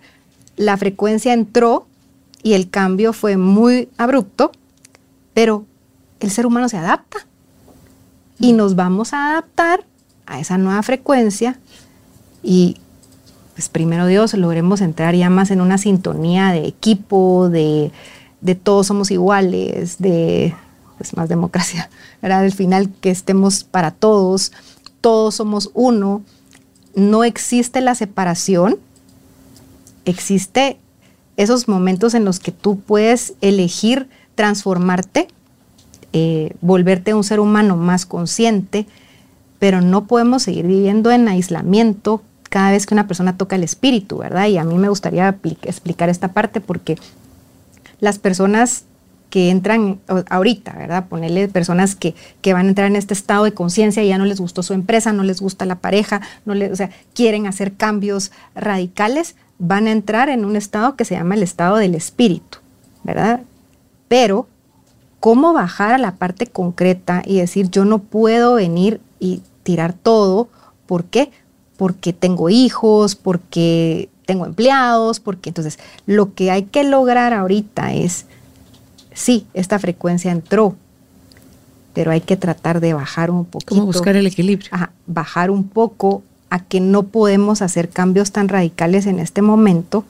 La 0.56 0.76
frecuencia 0.76 1.32
entró 1.32 1.86
y 2.42 2.54
el 2.54 2.70
cambio 2.70 3.12
fue 3.12 3.36
muy 3.36 3.88
abrupto, 3.98 4.50
pero 5.32 5.64
el 6.18 6.32
ser 6.32 6.44
humano 6.44 6.68
se 6.68 6.78
adapta 6.78 7.18
y 8.40 8.54
mm. 8.54 8.56
nos 8.56 8.74
vamos 8.74 9.12
a 9.12 9.30
adaptar 9.30 9.84
a 10.26 10.40
esa 10.40 10.58
nueva 10.58 10.82
frecuencia 10.82 11.60
y 12.42 12.78
pues 13.54 13.68
primero 13.68 14.06
Dios 14.06 14.34
logremos 14.34 14.80
entrar 14.80 15.14
ya 15.14 15.30
más 15.30 15.52
en 15.52 15.60
una 15.60 15.78
sintonía 15.78 16.50
de 16.50 16.66
equipo, 16.66 17.48
de 17.48 17.92
de 18.42 18.54
todos 18.54 18.88
somos 18.88 19.10
iguales, 19.10 19.96
de 19.98 20.54
pues, 20.98 21.16
más 21.16 21.28
democracia, 21.28 21.88
¿verdad? 22.22 22.40
Al 22.40 22.52
final 22.52 22.90
que 23.00 23.10
estemos 23.10 23.64
para 23.64 23.92
todos, 23.92 24.52
todos 25.00 25.36
somos 25.36 25.70
uno, 25.72 26.22
no 26.94 27.24
existe 27.24 27.80
la 27.80 27.94
separación, 27.94 28.78
existe 30.04 30.78
esos 31.36 31.68
momentos 31.68 32.14
en 32.14 32.24
los 32.24 32.38
que 32.38 32.52
tú 32.52 32.78
puedes 32.80 33.34
elegir 33.40 34.08
transformarte, 34.34 35.28
eh, 36.12 36.54
volverte 36.60 37.14
un 37.14 37.24
ser 37.24 37.40
humano 37.40 37.76
más 37.76 38.04
consciente, 38.04 38.86
pero 39.58 39.80
no 39.80 40.06
podemos 40.06 40.42
seguir 40.42 40.66
viviendo 40.66 41.10
en 41.10 41.28
aislamiento 41.28 42.22
cada 42.50 42.70
vez 42.70 42.84
que 42.84 42.94
una 42.94 43.06
persona 43.06 43.38
toca 43.38 43.56
el 43.56 43.64
espíritu, 43.64 44.18
¿verdad? 44.18 44.48
Y 44.48 44.58
a 44.58 44.64
mí 44.64 44.76
me 44.76 44.88
gustaría 44.88 45.38
explicar 45.62 46.10
esta 46.10 46.28
parte 46.28 46.60
porque 46.60 46.98
las 48.02 48.18
personas 48.18 48.84
que 49.30 49.48
entran 49.48 50.00
ahorita, 50.28 50.72
¿verdad? 50.72 51.08
Ponerle 51.08 51.48
personas 51.48 51.94
que, 51.94 52.14
que, 52.42 52.52
van 52.52 52.66
a 52.66 52.68
entrar 52.68 52.88
en 52.88 52.96
este 52.96 53.14
estado 53.14 53.44
de 53.44 53.54
conciencia 53.54 54.02
ya 54.02 54.18
no 54.18 54.26
les 54.26 54.40
gustó 54.40 54.62
su 54.64 54.74
empresa, 54.74 55.12
no 55.12 55.22
les 55.22 55.40
gusta 55.40 55.64
la 55.64 55.76
pareja, 55.76 56.20
no 56.44 56.52
les, 56.52 56.72
o 56.72 56.76
sea, 56.76 56.90
quieren 57.14 57.46
hacer 57.46 57.74
cambios 57.74 58.32
radicales, 58.56 59.36
van 59.58 59.86
a 59.86 59.92
entrar 59.92 60.28
en 60.28 60.44
un 60.44 60.56
estado 60.56 60.96
que 60.96 61.04
se 61.04 61.14
llama 61.14 61.36
el 61.36 61.44
estado 61.44 61.76
del 61.76 61.94
espíritu, 61.94 62.58
¿verdad? 63.04 63.42
Pero, 64.08 64.48
¿cómo 65.20 65.52
bajar 65.52 65.92
a 65.92 65.98
la 65.98 66.16
parte 66.16 66.48
concreta 66.48 67.22
y 67.24 67.38
decir, 67.38 67.70
yo 67.70 67.84
no 67.84 68.00
puedo 68.00 68.54
venir 68.54 69.00
y 69.20 69.42
tirar 69.62 69.92
todo? 69.92 70.48
¿Por 70.86 71.04
qué? 71.04 71.30
Porque 71.76 72.12
tengo 72.12 72.50
hijos, 72.50 73.14
porque 73.14 74.10
tengo 74.26 74.46
empleados, 74.46 75.20
porque 75.20 75.50
entonces 75.50 75.78
lo 76.06 76.34
que 76.34 76.50
hay 76.50 76.64
que 76.64 76.84
lograr 76.84 77.32
ahorita 77.32 77.92
es 77.92 78.26
sí, 79.14 79.46
esta 79.54 79.78
frecuencia 79.78 80.32
entró, 80.32 80.76
pero 81.94 82.10
hay 82.10 82.20
que 82.20 82.36
tratar 82.36 82.80
de 82.80 82.94
bajar 82.94 83.30
un 83.30 83.44
poquito. 83.44 83.74
¿Cómo 83.74 83.86
buscar 83.86 84.16
el 84.16 84.26
equilibrio? 84.26 84.70
bajar 85.06 85.50
un 85.50 85.68
poco 85.68 86.22
a 86.50 86.60
que 86.60 86.80
no 86.80 87.04
podemos 87.04 87.62
hacer 87.62 87.88
cambios 87.88 88.32
tan 88.32 88.48
radicales 88.48 89.06
en 89.06 89.18
este 89.18 89.42
momento 89.42 90.04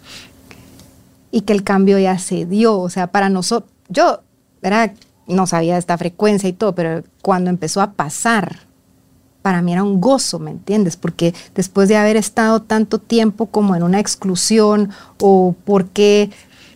y 1.31 1.43
que 1.43 1.53
el 1.53 1.65
cambio 1.65 1.99
ya 1.99 2.19
se 2.19 2.47
dio. 2.47 2.79
O 2.79 2.91
sea, 2.91 3.09
para 3.09 3.29
nosotros, 3.29 3.71
yo 3.89 4.21
era, 4.61 4.93
no 5.27 5.47
sabía 5.47 5.79
esta 5.79 5.97
frecuencia 5.99 6.49
y 6.49 6.53
todo, 6.53 6.75
pero 6.75 7.05
cuando 7.23 7.51
empezó 7.51 7.81
a 7.81 7.93
pasar, 7.93 8.61
para 9.43 9.61
mí 9.61 9.73
era 9.73 9.83
un 9.83 10.01
gozo, 10.01 10.39
¿me 10.39 10.53
entiendes? 10.53 10.97
Porque 10.97 11.35
después 11.55 11.89
de 11.89 11.97
haber 11.97 12.17
estado 12.17 12.63
tanto 12.63 12.99
tiempo 12.99 13.47
como 13.47 13.77
en 13.77 13.83
una 13.83 14.01
exclusión 14.01 14.91
o 15.21 15.55
porque 15.65 16.31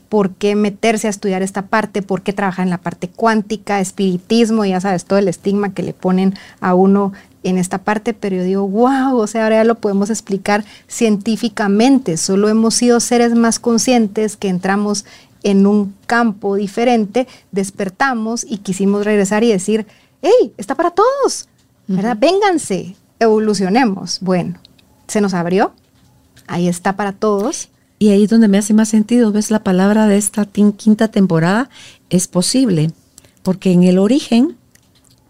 por 0.08 0.30
qué 0.30 0.54
meterse 0.54 1.06
a 1.06 1.10
estudiar 1.10 1.42
esta 1.42 1.62
parte, 1.62 2.02
por 2.02 2.22
qué 2.22 2.32
trabajar 2.32 2.64
en 2.64 2.70
la 2.70 2.78
parte 2.78 3.08
cuántica, 3.08 3.80
espiritismo, 3.80 4.64
ya 4.64 4.80
sabes, 4.80 5.04
todo 5.04 5.18
el 5.18 5.28
estigma 5.28 5.72
que 5.72 5.82
le 5.82 5.94
ponen 5.94 6.34
a 6.60 6.74
uno 6.74 7.12
en 7.42 7.58
esta 7.58 7.78
parte, 7.78 8.12
pero 8.12 8.36
yo 8.36 8.42
digo, 8.42 8.68
wow, 8.68 9.16
o 9.16 9.26
sea, 9.26 9.44
ahora 9.44 9.56
ya 9.56 9.64
lo 9.64 9.76
podemos 9.76 10.10
explicar 10.10 10.64
científicamente, 10.88 12.16
solo 12.16 12.48
hemos 12.48 12.74
sido 12.74 12.98
seres 12.98 13.34
más 13.34 13.58
conscientes 13.58 14.36
que 14.36 14.48
entramos 14.48 15.04
en 15.42 15.66
un 15.66 15.94
campo 16.06 16.56
diferente, 16.56 17.28
despertamos 17.52 18.44
y 18.48 18.58
quisimos 18.58 19.04
regresar 19.04 19.44
y 19.44 19.52
decir, 19.52 19.86
hey, 20.22 20.52
está 20.56 20.74
para 20.74 20.90
todos, 20.90 21.48
¿verdad? 21.86 22.16
Vénganse, 22.18 22.96
evolucionemos. 23.18 24.18
Bueno, 24.20 24.58
se 25.08 25.20
nos 25.20 25.34
abrió, 25.34 25.72
ahí 26.46 26.68
está 26.68 26.96
para 26.96 27.12
todos 27.12 27.68
y 27.98 28.10
ahí 28.10 28.24
es 28.24 28.30
donde 28.30 28.48
me 28.48 28.58
hace 28.58 28.74
más 28.74 28.88
sentido, 28.88 29.32
ves 29.32 29.50
la 29.50 29.64
palabra 29.64 30.06
de 30.06 30.18
esta 30.18 30.44
quinta 30.44 31.08
temporada, 31.08 31.70
es 32.10 32.28
posible, 32.28 32.90
porque 33.42 33.72
en 33.72 33.84
el 33.84 33.98
origen 33.98 34.56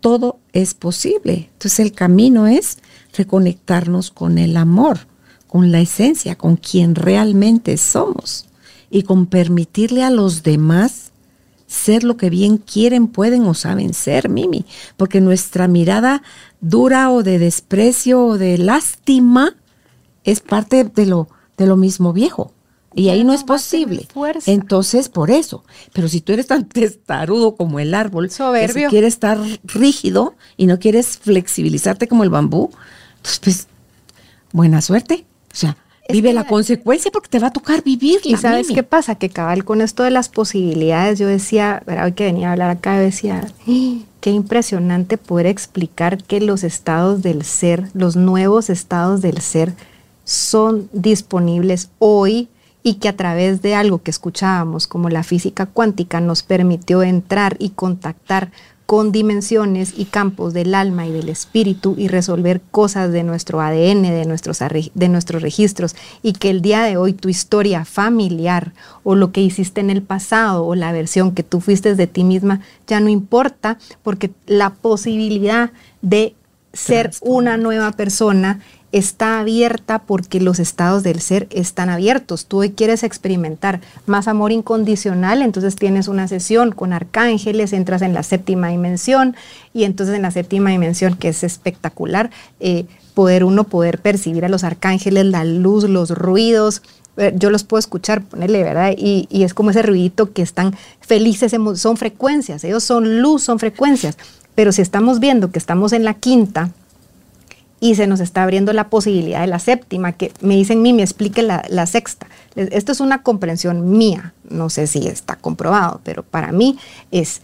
todo 0.01 0.39
es 0.53 0.75
posible. 0.75 1.49
Entonces 1.53 1.81
el 1.81 1.93
camino 1.93 2.47
es 2.47 2.79
reconectarnos 3.17 4.11
con 4.11 4.39
el 4.39 4.57
amor, 4.57 5.01
con 5.47 5.71
la 5.71 5.81
esencia, 5.81 6.37
con 6.37 6.57
quien 6.57 6.95
realmente 6.95 7.77
somos 7.77 8.47
y 8.91 9.03
con 9.03 9.27
permitirle 9.27 10.03
a 10.03 10.11
los 10.11 10.43
demás 10.43 11.13
ser 11.77 12.03
lo 12.05 12.17
que 12.17 12.31
bien 12.31 12.59
quieren, 12.59 13.07
pueden 13.07 13.45
o 13.47 13.55
saben 13.55 13.95
ser, 13.95 14.29
Mimi, 14.29 14.65
porque 14.97 15.21
nuestra 15.21 15.69
mirada 15.69 16.23
dura 16.61 17.11
o 17.11 17.23
de 17.23 17.39
desprecio 17.39 18.25
o 18.25 18.39
de 18.39 18.59
lástima 18.59 19.55
es 20.25 20.41
parte 20.41 20.85
de 20.85 21.07
lo, 21.07 21.29
de 21.57 21.67
lo 21.67 21.77
mismo 21.77 22.13
viejo. 22.13 22.53
Y 22.95 23.11
ahí 23.11 23.25
no, 23.25 23.35
es 23.35 23.45
posible. 23.45 24.09
Entonces, 24.47 25.11
por 25.11 25.31
eso. 25.31 25.65
Pero 25.93 26.09
si 26.09 26.23
tú 26.23 26.33
eres 26.33 26.47
tan 26.47 26.67
testarudo 26.67 27.55
como 27.55 27.79
el 27.79 27.93
árbol, 27.93 28.31
Soberbio. 28.31 28.89
que 28.89 28.91
quieres 28.91 29.13
estar 29.13 29.39
rígido 29.65 30.35
y 30.57 30.67
no 30.67 30.79
quieres 30.79 31.19
flexibilizarte 31.19 32.09
como 32.09 32.25
el 32.25 32.31
bambú, 32.31 32.71
entonces, 33.17 33.39
pues, 33.41 33.67
buena 34.53 34.81
suerte. 34.81 35.27
O 35.53 35.55
sea, 35.55 35.77
vive 36.09 36.33
la 36.33 36.47
consecuencia 36.47 37.11
porque 37.11 37.29
te 37.29 37.39
va 37.39 37.49
a 37.49 37.53
tocar 37.53 37.83
vivir. 37.83 38.21
Y 38.25 38.37
sabes 38.37 38.69
qué 38.69 38.83
pasa, 38.83 39.15
que 39.17 39.29
cabal 39.29 39.65
con 39.65 39.81
esto 39.81 40.03
de 40.03 40.11
las 40.11 40.29
posibilidades, 40.29 41.19
yo 41.19 41.27
decía, 41.27 41.83
hoy 42.03 42.13
que 42.13 42.25
venía 42.25 42.49
a 42.49 42.53
hablar 42.53 42.71
acá, 42.71 42.99
decía, 42.99 43.47
qué 44.21 44.31
impresionante 44.31 45.19
poder 45.19 45.47
explicar 45.47 46.23
que 46.23 46.41
los 46.41 46.65
estados 46.65 47.23
del 47.23 47.45
ser, 47.45 47.89
los 47.95 48.17
nuevos 48.17 48.71
estados 48.71 49.23
del 49.23 49.41
ser, 49.41 49.73
son 50.25 50.89
disponibles 50.93 51.91
hoy 51.99 52.49
y 52.83 52.95
que 52.95 53.09
a 53.09 53.17
través 53.17 53.63
de 53.63 53.75
algo 53.75 54.03
que 54.03 54.11
escuchábamos 54.11 54.87
como 54.87 55.09
la 55.09 55.23
física 55.23 55.67
cuántica 55.67 56.21
nos 56.21 56.43
permitió 56.43 57.03
entrar 57.03 57.57
y 57.59 57.71
contactar 57.71 58.53
con 58.87 59.11
dimensiones 59.11 59.95
y 59.97 60.05
campos 60.05 60.55
del 60.55 60.75
alma 60.75 61.07
y 61.07 61.13
del 61.13 61.29
espíritu 61.29 61.97
y 61.99 62.07
resolver 62.07 62.61
cosas 62.71 63.11
de 63.11 63.25
nuestro 63.25 63.61
ADN, 63.61 64.03
de 64.03 64.25
nuestros, 64.25 64.61
de 64.95 65.09
nuestros 65.09 65.43
registros, 65.43 65.97
y 66.23 66.33
que 66.33 66.51
el 66.51 66.63
día 66.63 66.85
de 66.85 66.97
hoy 66.97 67.13
tu 67.13 67.29
historia 67.29 67.85
familiar 67.85 68.73
o 69.03 69.17
lo 69.17 69.33
que 69.33 69.41
hiciste 69.41 69.81
en 69.81 69.91
el 69.91 70.03
pasado 70.03 70.65
o 70.65 70.77
la 70.77 70.93
versión 70.93 71.33
que 71.33 71.43
tú 71.43 71.61
fuiste 71.61 71.97
de 71.97 72.07
ti 72.07 72.23
misma 72.23 72.61
ya 72.87 73.01
no 73.01 73.09
importa 73.09 73.79
porque 74.05 74.31
la 74.47 74.71
posibilidad 74.71 75.73
de 76.01 76.35
ser 76.73 77.11
una 77.23 77.57
nueva 77.57 77.91
persona 77.93 78.61
está 78.99 79.41
abierta 79.41 80.01
porque 80.01 80.41
los 80.41 80.59
estados 80.59 81.03
del 81.03 81.21
ser 81.21 81.47
están 81.51 81.91
abiertos. 81.91 82.47
Tú 82.47 82.59
hoy 82.59 82.71
quieres 82.71 83.03
experimentar 83.03 83.81
más 84.07 84.29
amor 84.29 84.53
incondicional, 84.53 85.43
entonces 85.43 85.77
tienes 85.77 86.09
una 86.09 86.29
sesión 86.29 86.73
con 86.73 86.93
arcángeles, 86.93 87.73
entras 87.73 88.03
en 88.03 88.15
la 88.15 88.23
séptima 88.23 88.69
dimensión 88.69 89.37
y 89.75 89.85
entonces 89.85 90.17
en 90.17 90.23
la 90.23 90.31
séptima 90.31 90.71
dimensión, 90.71 91.17
que 91.17 91.29
es 91.29 91.45
espectacular, 91.45 92.31
eh, 92.61 92.87
poder 93.15 93.45
uno 93.45 93.65
poder 93.65 93.99
percibir 94.01 94.45
a 94.45 94.49
los 94.49 94.65
arcángeles, 94.65 95.27
la 95.27 95.45
luz, 95.45 95.85
los 95.85 96.11
ruidos, 96.11 96.83
eh, 97.17 97.33
yo 97.35 97.51
los 97.51 97.65
puedo 97.65 97.79
escuchar, 97.79 98.23
ponerle, 98.23 98.63
¿verdad? 98.63 98.95
Y, 98.97 99.27
y, 99.31 99.45
es 99.45 99.55
como 99.55 99.71
ese 99.71 99.83
ruidito 99.83 100.33
que 100.33 100.43
están 100.43 100.77
felices, 101.01 101.55
son 101.77 101.97
frecuencias, 101.97 102.63
ellos 102.65 102.85
son 102.85 103.23
luz, 103.23 103.43
son 103.43 103.59
frecuencias. 103.59 104.19
Pero 104.55 104.73
si 104.73 104.83
estamos 104.83 105.19
viendo 105.19 105.51
que 105.51 105.59
estamos 105.59 105.93
en 105.93 106.05
la 106.05 106.15
quinta, 106.15 106.71
y 107.81 107.95
se 107.95 108.07
nos 108.07 108.21
está 108.21 108.43
abriendo 108.43 108.73
la 108.73 108.89
posibilidad 108.89 109.41
de 109.41 109.47
la 109.47 109.59
séptima, 109.59 110.13
que 110.13 110.33
me 110.41 110.57
dicen, 110.57 110.83
Mimi, 110.83 111.03
explique 111.03 111.43
la, 111.43 111.65
la 111.69 111.87
sexta. 111.87 112.27
Esto 112.55 112.93
es 112.93 113.01
una 113.01 113.23
comprensión 113.23 113.97
mía, 113.99 114.33
no 114.49 114.71
sé 114.71 114.87
si 114.87 115.07
está 115.07 115.37
comprobado, 115.37 116.01
pero 116.03 116.23
para 116.23 116.53
mí 116.53 116.79
es, 117.11 117.43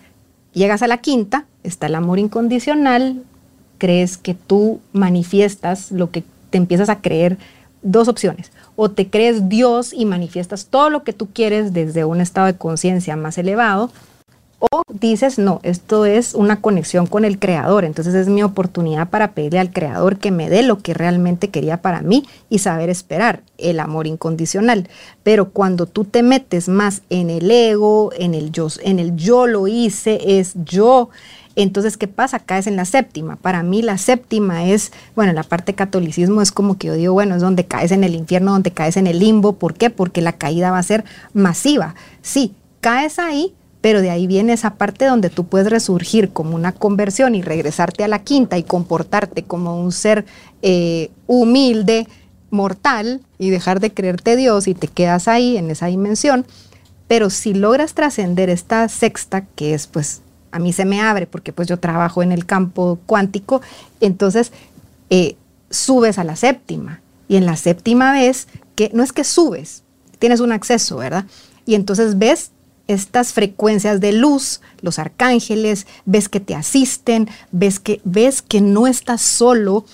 llegas 0.54 0.82
a 0.82 0.86
la 0.86 0.98
quinta, 0.98 1.44
está 1.62 1.86
el 1.86 1.94
amor 1.94 2.18
incondicional, 2.18 3.22
crees 3.78 4.16
que 4.16 4.34
tú 4.34 4.80
manifiestas 4.92 5.90
lo 5.92 6.10
que 6.10 6.24
te 6.50 6.58
empiezas 6.58 6.88
a 6.88 7.00
creer, 7.00 7.36
dos 7.82 8.08
opciones, 8.08 8.52
o 8.76 8.90
te 8.90 9.10
crees 9.10 9.48
Dios 9.48 9.92
y 9.92 10.04
manifiestas 10.06 10.66
todo 10.66 10.88
lo 10.88 11.02
que 11.02 11.12
tú 11.12 11.28
quieres 11.32 11.72
desde 11.72 12.04
un 12.04 12.20
estado 12.20 12.46
de 12.46 12.56
conciencia 12.56 13.16
más 13.16 13.38
elevado, 13.38 13.90
o 14.70 14.82
dices, 14.88 15.38
no, 15.38 15.58
esto 15.64 16.06
es 16.06 16.34
una 16.34 16.60
conexión 16.60 17.06
con 17.06 17.24
el 17.24 17.40
creador, 17.40 17.84
entonces 17.84 18.14
es 18.14 18.28
mi 18.28 18.44
oportunidad 18.44 19.08
para 19.08 19.32
pedirle 19.32 19.58
al 19.58 19.72
creador 19.72 20.18
que 20.18 20.30
me 20.30 20.48
dé 20.48 20.62
lo 20.62 20.78
que 20.78 20.94
realmente 20.94 21.48
quería 21.48 21.82
para 21.82 22.00
mí 22.00 22.24
y 22.48 22.60
saber 22.60 22.88
esperar, 22.88 23.42
el 23.58 23.80
amor 23.80 24.06
incondicional. 24.06 24.88
Pero 25.24 25.50
cuando 25.50 25.86
tú 25.86 26.04
te 26.04 26.22
metes 26.22 26.68
más 26.68 27.02
en 27.10 27.28
el 27.28 27.50
ego, 27.50 28.12
en 28.16 28.34
el 28.34 28.52
yo, 28.52 28.68
en 28.84 29.00
el 29.00 29.16
yo 29.16 29.48
lo 29.48 29.66
hice, 29.66 30.38
es 30.38 30.54
yo, 30.64 31.10
entonces, 31.56 31.96
¿qué 31.96 32.08
pasa? 32.08 32.38
Caes 32.38 32.66
en 32.66 32.76
la 32.76 32.84
séptima. 32.84 33.36
Para 33.36 33.62
mí 33.62 33.82
la 33.82 33.98
séptima 33.98 34.66
es, 34.66 34.92
bueno, 35.14 35.32
la 35.32 35.42
parte 35.42 35.74
catolicismo 35.74 36.40
es 36.40 36.52
como 36.52 36.78
que 36.78 36.86
yo 36.86 36.94
digo, 36.94 37.12
bueno, 37.12 37.34
es 37.34 37.42
donde 37.42 37.66
caes 37.66 37.92
en 37.92 38.04
el 38.04 38.14
infierno, 38.14 38.52
donde 38.52 38.70
caes 38.70 38.96
en 38.96 39.06
el 39.06 39.18
limbo. 39.18 39.54
¿Por 39.54 39.74
qué? 39.74 39.90
Porque 39.90 40.22
la 40.22 40.32
caída 40.32 40.70
va 40.70 40.78
a 40.78 40.82
ser 40.82 41.04
masiva. 41.34 41.94
Sí, 42.22 42.54
caes 42.80 43.18
ahí, 43.18 43.54
pero 43.82 44.00
de 44.00 44.10
ahí 44.10 44.26
viene 44.26 44.54
esa 44.54 44.76
parte 44.76 45.04
donde 45.04 45.28
tú 45.28 45.44
puedes 45.44 45.68
resurgir 45.68 46.30
como 46.30 46.54
una 46.54 46.72
conversión 46.72 47.34
y 47.34 47.42
regresarte 47.42 48.04
a 48.04 48.08
la 48.08 48.20
quinta 48.20 48.56
y 48.56 48.62
comportarte 48.62 49.42
como 49.42 49.78
un 49.78 49.92
ser 49.92 50.24
eh, 50.62 51.10
humilde, 51.26 52.06
mortal, 52.50 53.20
y 53.38 53.50
dejar 53.50 53.80
de 53.80 53.92
creerte 53.92 54.36
Dios 54.36 54.68
y 54.68 54.74
te 54.74 54.86
quedas 54.86 55.26
ahí 55.26 55.56
en 55.56 55.68
esa 55.68 55.86
dimensión. 55.86 56.46
Pero 57.08 57.28
si 57.28 57.54
logras 57.54 57.94
trascender 57.94 58.50
esta 58.50 58.88
sexta, 58.88 59.44
que 59.56 59.74
es 59.74 59.88
pues, 59.88 60.22
a 60.52 60.60
mí 60.60 60.72
se 60.72 60.84
me 60.84 61.00
abre 61.00 61.26
porque 61.26 61.52
pues 61.52 61.66
yo 61.66 61.78
trabajo 61.78 62.22
en 62.22 62.30
el 62.30 62.46
campo 62.46 63.00
cuántico, 63.06 63.62
entonces 64.00 64.52
eh, 65.10 65.34
subes 65.70 66.18
a 66.18 66.24
la 66.24 66.36
séptima. 66.36 67.00
Y 67.26 67.36
en 67.36 67.46
la 67.46 67.56
séptima 67.56 68.12
ves 68.12 68.46
que 68.76 68.90
no 68.94 69.02
es 69.02 69.12
que 69.12 69.24
subes, 69.24 69.82
tienes 70.20 70.38
un 70.38 70.52
acceso, 70.52 70.98
¿verdad? 70.98 71.24
Y 71.66 71.74
entonces 71.74 72.18
ves 72.18 72.52
estas 72.88 73.32
frecuencias 73.32 74.00
de 74.00 74.12
luz, 74.12 74.60
los 74.80 74.98
arcángeles, 74.98 75.86
ves 76.04 76.28
que 76.28 76.40
te 76.40 76.54
asisten, 76.54 77.28
ves 77.50 77.78
que, 77.78 78.00
ves 78.04 78.42
que 78.42 78.60
no 78.60 78.86
estás 78.86 79.22
solo, 79.22 79.84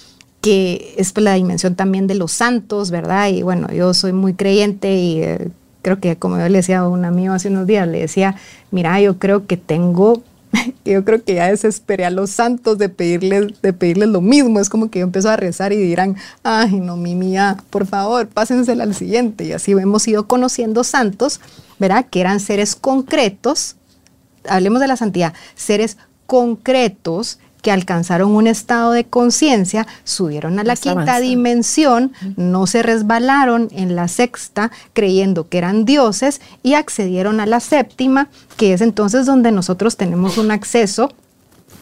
que 0.41 0.95
es 0.97 1.17
la 1.19 1.35
dimensión 1.35 1.75
también 1.75 2.07
de 2.07 2.15
los 2.15 2.33
santos, 2.33 2.91
¿verdad? 2.91 3.29
Y 3.29 3.43
bueno, 3.43 3.69
yo 3.73 3.93
soy 3.95 4.13
muy 4.13 4.35
creyente 4.35 4.95
y 4.95 5.23
eh, 5.23 5.49
creo 5.83 6.01
que 6.01 6.17
como 6.17 6.39
yo 6.39 6.49
le 6.49 6.59
decía 6.59 6.81
a 6.81 6.89
un 6.89 7.05
amigo 7.05 7.35
hace 7.35 7.49
unos 7.49 7.67
días, 7.67 7.89
le 7.89 8.01
decía, 8.01 8.37
mira, 8.71 9.01
yo 9.01 9.19
creo 9.19 9.47
que 9.47 9.57
tengo 9.57 10.23
yo 10.85 11.05
creo 11.05 11.23
que 11.23 11.35
ya 11.35 11.49
desesperé 11.49 12.05
a 12.05 12.11
los 12.11 12.31
santos 12.31 12.79
de 12.79 12.89
pedirles, 12.89 13.61
de 13.63 13.73
pedirles 13.73 14.09
lo 14.09 14.21
mismo. 14.21 14.61
Es 14.61 14.69
como 14.69 14.91
que 14.91 15.01
yo 15.01 15.05
empiezo 15.05 15.31
a 15.31 15.37
rezar 15.37 15.73
y 15.73 15.77
dirán, 15.77 16.17
ay, 16.43 16.81
no, 16.81 16.97
mi 16.97 17.15
mía, 17.15 17.57
por 17.71 17.87
favor, 17.87 18.29
pásensela 18.29 18.85
al 18.85 18.95
siguiente. 18.95 19.45
Y 19.45 19.53
así 19.53 19.73
hemos 19.73 20.07
ido 20.09 20.27
conociendo 20.27 20.85
santos, 20.85 21.41
¿verdad? 21.79 22.07
Que 22.11 22.21
eran 22.21 22.41
seres 22.41 22.75
concretos. 22.75 23.77
Hablemos 24.49 24.81
de 24.81 24.89
la 24.89 24.97
santidad, 24.97 25.35
seres 25.55 25.97
concretos 26.27 27.39
que 27.63 27.71
alcanzaron 27.71 28.33
un 28.33 28.47
estado 28.47 28.93
de 28.93 29.05
conciencia, 29.05 29.87
subieron 30.05 30.59
a 30.59 30.65
la 30.65 30.77
quinta 30.77 31.21
dimensión, 31.21 32.13
no 32.37 32.67
se 32.67 32.83
resbalaron 32.83 33.69
en 33.73 33.97
la 33.97 34.09
sexta 34.09 34.71
creyendo 34.93 35.49
que 35.49 35.59
eran 35.59 35.85
dioses 35.85 36.41
y 36.63 36.75
accedieron 36.75 37.41
a 37.41 37.47
la 37.47 37.61
séptima, 37.61 38.29
que 38.57 38.73
es 38.73 38.81
entonces 38.81 39.27
donde 39.27 39.53
nosotros 39.53 39.97
tenemos 39.97 40.39
un 40.39 40.51
acceso 40.51 41.13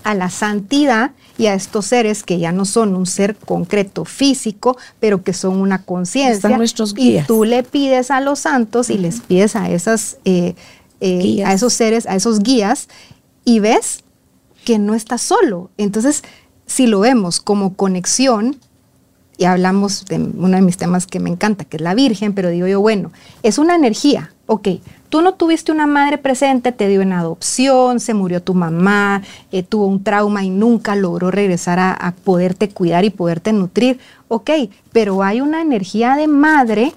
a 0.05 0.15
la 0.15 0.31
santidad 0.31 1.11
y 1.37 1.47
a 1.47 1.55
estos 1.55 1.87
seres 1.87 2.23
que 2.23 2.39
ya 2.39 2.53
no 2.53 2.65
son 2.65 2.95
un 2.95 3.07
ser 3.07 3.37
concreto 3.37 4.05
físico, 4.05 4.77
pero 5.01 5.23
que 5.23 5.33
son 5.33 5.61
una 5.61 5.83
conciencia. 5.83 6.49
Y 7.23 7.27
tú 7.27 7.45
le 7.45 7.63
pides 7.65 8.11
a 8.11 8.21
los 8.21 8.39
santos 8.39 8.89
y 8.89 8.99
les 8.99 9.21
pides 9.21 9.57
a 9.57 9.69
esas 9.69 10.19
eh, 10.25 10.55
eh, 11.01 11.43
a 11.45 11.53
esos 11.53 11.75
seres, 11.75 12.07
a 12.07 12.15
esos 12.15 12.39
guías, 12.39 12.89
y 13.45 13.61
ves 13.61 14.03
que 14.67 14.81
no 14.81 14.95
está 14.95 15.17
solo. 15.17 15.71
Entonces, 15.79 16.25
si 16.67 16.89
lo 16.89 16.99
vemos 16.99 17.41
como 17.41 17.75
conexión, 17.75 18.57
y 19.39 19.45
hablamos 19.45 20.07
de 20.07 20.17
uno 20.17 20.57
de 20.57 20.63
mis 20.63 20.77
temas 20.77 21.07
que 21.07 21.21
me 21.21 21.31
encanta, 21.31 21.65
que 21.65 21.77
es 21.77 21.83
la 21.83 21.95
Virgen, 21.95 22.33
pero 22.33 22.51
digo 22.51 22.67
yo, 22.67 22.81
bueno, 22.81 23.13
es 23.45 23.59
una 23.59 23.77
energía, 23.77 24.33
ok, 24.47 24.69
tú 25.09 25.21
no 25.21 25.35
tuviste 25.35 25.71
una 25.71 25.87
madre 25.87 26.19
presente, 26.19 26.73
te 26.73 26.89
dio 26.89 27.01
en 27.01 27.13
adopción, 27.13 28.01
se 28.01 28.13
murió 28.13 28.43
tu 28.43 28.55
mamá, 28.55 29.23
eh, 29.53 29.63
tuvo 29.63 29.87
un 29.87 30.03
trauma 30.03 30.43
y 30.43 30.51
nunca 30.51 30.97
logró 30.97 31.31
regresar 31.31 31.79
a, 31.79 31.93
a 31.93 32.13
poderte 32.13 32.69
cuidar 32.71 33.05
y 33.05 33.11
poderte 33.11 33.53
nutrir, 33.53 34.01
ok, 34.27 34.51
pero 34.91 35.23
hay 35.23 35.43
una 35.43 35.63
energía 35.63 36.17
de 36.17 36.27
madre 36.27 36.93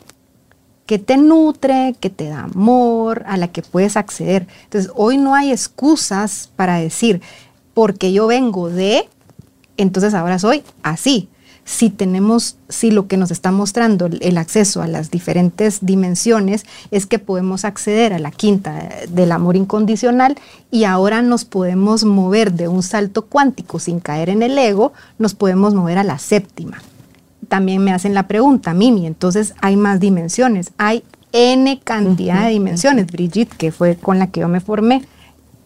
que 0.88 0.98
te 0.98 1.18
nutre, 1.18 1.94
que 2.00 2.10
te 2.10 2.30
da 2.30 2.46
amor, 2.46 3.24
a 3.28 3.38
la 3.38 3.50
que 3.50 3.62
puedes 3.62 3.96
acceder. 3.96 4.48
Entonces, 4.64 4.92
hoy 4.96 5.20
no 5.20 5.36
hay 5.36 5.52
excusas 5.52 6.50
para 6.56 6.78
decir, 6.78 7.22
porque 7.74 8.12
yo 8.12 8.28
vengo 8.28 8.70
de, 8.70 9.08
entonces 9.78 10.14
ahora 10.14 10.40
soy 10.40 10.64
así. 10.84 11.30
Si 11.66 11.92
tenemos, 11.92 12.58
si 12.68 12.90
lo 12.90 13.08
que 13.08 13.16
nos 13.16 13.30
está 13.30 13.52
mostrando 13.52 14.08
el 14.08 14.38
acceso 14.40 14.82
a 14.82 14.88
las 14.88 15.12
diferentes 15.12 15.80
dimensiones 15.82 16.66
es 16.90 17.06
que 17.06 17.20
podemos 17.20 17.64
acceder 17.64 18.12
a 18.12 18.18
la 18.18 18.32
quinta 18.32 18.90
del 19.10 19.32
amor 19.32 19.56
incondicional 19.56 20.36
y 20.72 20.86
ahora 20.86 21.22
nos 21.22 21.46
podemos 21.46 22.06
mover 22.06 22.54
de 22.54 22.68
un 22.68 22.82
salto 22.82 23.26
cuántico 23.26 23.78
sin 23.78 24.00
caer 24.00 24.30
en 24.30 24.42
el 24.42 24.58
ego, 24.58 24.94
nos 25.20 25.36
podemos 25.36 25.76
mover 25.76 26.00
a 26.00 26.04
la 26.04 26.18
séptima. 26.18 26.82
También 27.50 27.84
me 27.84 27.94
hacen 27.94 28.16
la 28.16 28.28
pregunta, 28.28 28.74
Mimi, 28.74 29.06
entonces 29.06 29.54
hay 29.62 29.76
más 29.76 30.00
dimensiones, 30.00 30.72
hay 30.78 31.04
N 31.32 31.80
cantidad 31.84 32.46
de 32.46 32.50
dimensiones. 32.50 33.08
Brigitte, 33.12 33.56
que 33.56 33.72
fue 33.72 33.96
con 33.96 34.18
la 34.18 34.28
que 34.28 34.40
yo 34.40 34.48
me 34.48 34.60
formé, 34.60 35.04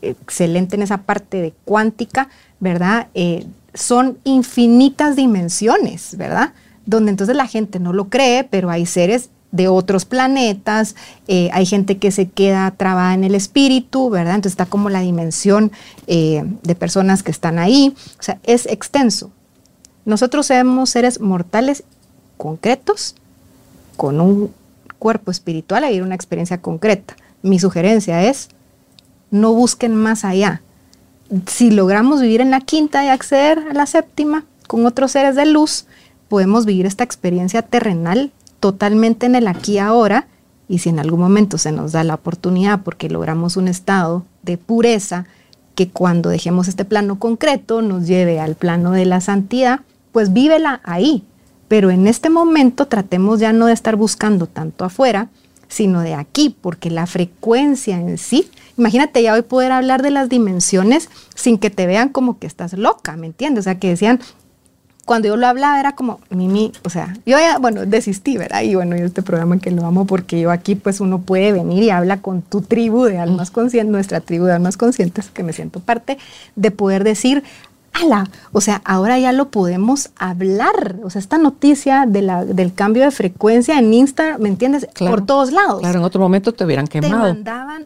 excelente 0.10 0.76
en 0.76 0.82
esa 0.82 1.00
parte 1.00 1.42
de 1.42 1.54
cuántica, 1.66 2.30
¿verdad? 2.60 3.08
Eh, 3.14 3.46
son 3.74 4.18
infinitas 4.24 5.16
dimensiones, 5.16 6.18
¿verdad? 6.18 6.54
Donde 6.86 7.12
entonces 7.12 7.36
la 7.36 7.48
gente 7.48 7.80
no 7.80 7.94
lo 7.94 8.10
cree, 8.10 8.44
pero 8.44 8.70
hay 8.70 8.86
seres 8.86 9.30
de 9.52 9.68
otros 9.68 10.06
planetas, 10.06 10.96
eh, 11.28 11.50
hay 11.54 11.68
gente 11.68 12.00
que 12.00 12.10
se 12.12 12.28
queda 12.28 12.72
trabada 12.72 13.14
en 13.14 13.24
el 13.24 13.36
espíritu, 13.36 14.10
¿verdad? 14.10 14.36
Entonces 14.36 14.54
está 14.54 14.66
como 14.66 14.90
la 14.90 15.02
dimensión 15.02 15.72
eh, 16.08 16.44
de 16.64 16.76
personas 16.76 17.22
que 17.22 17.30
están 17.30 17.60
ahí, 17.60 17.96
o 18.20 18.24
sea, 18.24 18.40
es 18.44 18.66
extenso. 18.66 19.32
Nosotros 20.06 20.48
somos 20.48 20.90
seres 20.90 21.22
mortales 21.22 21.84
concretos 22.38 23.16
con 23.96 24.20
un 24.20 24.52
cuerpo 24.98 25.30
espiritual 25.30 25.86
y 25.94 26.02
una 26.02 26.16
experiencia 26.16 26.60
concreta. 26.60 27.16
Mi 27.44 27.60
sugerencia 27.60 28.24
es 28.24 28.50
no 29.34 29.52
busquen 29.52 29.96
más 29.96 30.24
allá. 30.24 30.62
Si 31.48 31.72
logramos 31.72 32.22
vivir 32.22 32.40
en 32.40 32.52
la 32.52 32.62
quinta 32.62 33.04
y 33.04 33.10
acceder 33.10 33.60
a 33.72 33.74
la 33.74 33.88
séptima 33.88 34.46
con 34.68 34.86
otros 34.86 35.12
seres 35.12 35.36
de 35.36 35.48
luz, 35.48 35.88
podemos 36.30 36.68
vivir 36.68 36.86
esta 36.86 37.04
experiencia 37.04 37.64
terrenal 37.64 38.32
totalmente 38.60 39.26
en 39.26 39.34
el 39.34 39.48
aquí 39.48 39.74
y 39.74 39.78
ahora. 39.80 40.28
Y 40.70 40.80
si 40.80 40.90
en 40.90 41.00
algún 41.00 41.20
momento 41.20 41.58
se 41.58 41.72
nos 41.72 41.92
da 41.92 42.04
la 42.04 42.14
oportunidad 42.14 42.82
porque 42.84 43.10
logramos 43.10 43.58
un 43.58 43.68
estado 43.68 44.24
de 44.44 44.58
pureza, 44.58 45.26
que 45.74 45.90
cuando 45.90 46.30
dejemos 46.30 46.68
este 46.68 46.86
plano 46.86 47.18
concreto 47.18 47.82
nos 47.82 48.06
lleve 48.06 48.40
al 48.40 48.54
plano 48.54 48.92
de 48.92 49.06
la 49.06 49.20
santidad, 49.20 49.80
pues 50.12 50.32
vívela 50.32 50.80
ahí. 50.84 51.24
Pero 51.68 51.90
en 51.90 52.06
este 52.06 52.30
momento 52.30 52.86
tratemos 52.86 53.40
ya 53.40 53.52
no 53.52 53.66
de 53.66 53.74
estar 53.74 53.96
buscando 53.96 54.46
tanto 54.46 54.86
afuera, 54.86 55.30
sino 55.68 56.02
de 56.02 56.14
aquí, 56.14 56.56
porque 56.62 56.92
la 56.92 57.08
frecuencia 57.08 58.00
en 58.00 58.20
sí 58.20 58.52
Imagínate 58.78 59.22
ya 59.22 59.34
hoy 59.34 59.44
poder 59.44 59.72
hablar 59.72 60.02
de 60.02 60.10
las 60.10 60.30
dimensiones 60.30 61.10
sin 61.36 61.58
que 61.58 61.70
te 61.70 61.86
vean 61.86 62.10
como 62.10 62.40
que 62.40 62.48
estás 62.48 62.74
loca, 62.74 63.16
¿me 63.16 63.28
entiendes? 63.28 63.64
O 63.64 63.66
sea, 63.66 63.80
que 63.80 63.90
decían, 63.90 64.20
cuando 65.06 65.28
yo 65.28 65.36
lo 65.36 65.48
hablaba 65.48 65.80
era 65.80 65.94
como, 65.94 66.20
Mimi, 66.30 66.72
o 66.84 66.90
sea, 66.90 67.14
yo 67.26 67.38
ya, 67.38 67.58
bueno, 67.60 67.86
desistí, 67.86 68.38
¿verdad? 68.38 68.62
Y 68.62 68.76
bueno, 68.76 68.96
yo 68.96 69.06
este 69.06 69.22
programa 69.22 69.60
que 69.60 69.70
lo 69.70 69.86
amo 69.86 70.06
porque 70.06 70.40
yo 70.40 70.50
aquí 70.50 70.76
pues 70.76 71.02
uno 71.02 71.20
puede 71.20 71.52
venir 71.52 71.84
y 71.84 71.90
habla 71.90 72.22
con 72.22 72.42
tu 72.42 72.62
tribu 72.62 73.04
de 73.04 73.20
almas 73.20 73.52
conscientes, 73.52 73.92
nuestra 73.92 74.22
tribu 74.22 74.46
de 74.46 74.54
almas 74.54 74.78
conscientes, 74.78 75.30
que 75.30 75.44
me 75.44 75.52
siento 75.52 75.82
parte, 75.82 76.18
de 76.56 76.72
poder 76.72 77.04
decir, 77.04 77.44
ala, 77.94 78.30
o 78.52 78.62
sea, 78.62 78.82
ahora 78.84 79.18
ya 79.20 79.32
lo 79.32 79.50
podemos 79.50 80.10
hablar. 80.18 80.98
O 81.04 81.10
sea, 81.10 81.20
esta 81.20 81.38
noticia 81.38 82.06
de 82.08 82.22
la, 82.22 82.44
del 82.44 82.74
cambio 82.74 83.04
de 83.04 83.12
frecuencia 83.12 83.78
en 83.80 83.94
Insta, 83.94 84.38
¿me 84.38 84.50
entiendes? 84.50 84.88
Por 84.98 85.26
todos 85.26 85.52
lados. 85.52 85.80
Claro, 85.80 86.00
en 86.00 86.06
otro 86.06 86.20
momento 86.20 86.54
te 86.54 86.66
hubieran 86.66 86.88
quemado. 86.88 87.24
Te 87.24 87.34
mandaban, 87.34 87.86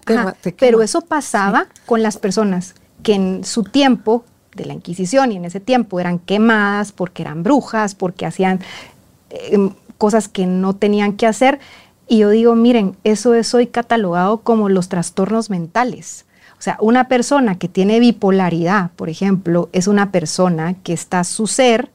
pero 0.57 0.81
eso 0.81 1.01
pasaba 1.01 1.67
con 1.85 2.01
las 2.01 2.17
personas 2.17 2.73
que 3.03 3.13
en 3.13 3.43
su 3.43 3.63
tiempo 3.63 4.23
de 4.55 4.65
la 4.65 4.73
Inquisición 4.73 5.31
y 5.31 5.37
en 5.37 5.45
ese 5.45 5.59
tiempo 5.59 5.99
eran 5.99 6.19
quemadas 6.19 6.91
porque 6.91 7.21
eran 7.21 7.43
brujas, 7.43 7.95
porque 7.95 8.25
hacían 8.25 8.59
em, 9.29 9.71
cosas 9.97 10.27
que 10.27 10.45
no 10.45 10.75
tenían 10.75 11.13
que 11.13 11.27
hacer. 11.27 11.59
Y 12.07 12.19
yo 12.19 12.29
digo, 12.29 12.55
miren, 12.55 12.95
eso 13.03 13.33
es 13.33 13.53
hoy 13.53 13.67
catalogado 13.67 14.39
como 14.39 14.69
los 14.69 14.89
trastornos 14.89 15.49
mentales. 15.49 16.25
O 16.57 16.61
sea, 16.61 16.77
una 16.81 17.07
persona 17.07 17.57
que 17.59 17.67
tiene 17.67 17.99
bipolaridad, 17.99 18.91
por 18.95 19.09
ejemplo, 19.09 19.69
es 19.73 19.87
una 19.87 20.11
persona 20.11 20.73
que 20.83 20.93
está 20.93 21.23
su 21.23 21.45
ser 21.45 21.91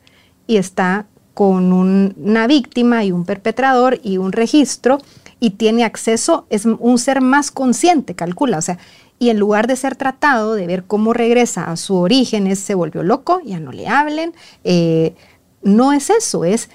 y 0.47 0.57
está 0.57 1.07
con 1.35 1.73
una 1.73 2.47
víctima 2.47 3.05
y 3.05 3.11
un 3.11 3.25
perpetrador 3.25 3.99
y 4.03 4.19
un 4.19 4.33
registro 4.33 4.99
y 5.41 5.51
tiene 5.51 5.85
acceso, 5.85 6.47
es 6.51 6.67
un 6.67 6.99
ser 6.99 7.21
más 7.21 7.51
consciente, 7.51 8.15
calcula, 8.15 8.59
o 8.59 8.63
sea, 8.63 8.79
y 9.19 9.31
en 9.31 9.39
lugar 9.39 9.67
de 9.67 9.77
ser 9.77 9.97
tratado, 9.97 10.55
de 10.55 10.67
ver 10.67 10.85
cómo 10.85 11.13
regresa 11.13 11.71
a 11.71 11.77
su 11.77 11.97
origen, 11.97 12.47
es, 12.47 12.61
se 12.61 12.75
volvió 12.75 13.03
loco, 13.03 13.41
ya 13.45 13.59
no 13.59 13.73
le 13.73 13.89
hablen, 13.89 14.35
eh, 14.63 15.15
no 15.63 15.93
es 15.93 16.11
eso, 16.11 16.45
es 16.45 16.71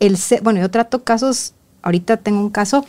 el 0.00 0.16
ser, 0.16 0.42
bueno, 0.42 0.60
yo 0.60 0.70
trato 0.70 1.04
casos, 1.04 1.54
ahorita 1.82 2.18
tengo 2.18 2.40
un 2.40 2.50
caso 2.50 2.84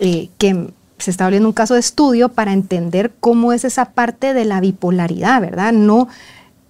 eh, 0.00 0.28
que 0.38 0.68
se 0.98 1.10
está 1.10 1.24
abriendo 1.24 1.48
un 1.48 1.54
caso 1.54 1.74
de 1.74 1.80
estudio 1.80 2.30
para 2.30 2.52
entender 2.52 3.12
cómo 3.20 3.52
es 3.52 3.64
esa 3.64 3.86
parte 3.86 4.34
de 4.34 4.44
la 4.44 4.60
bipolaridad, 4.60 5.40
¿verdad? 5.40 5.72
No, 5.72 6.08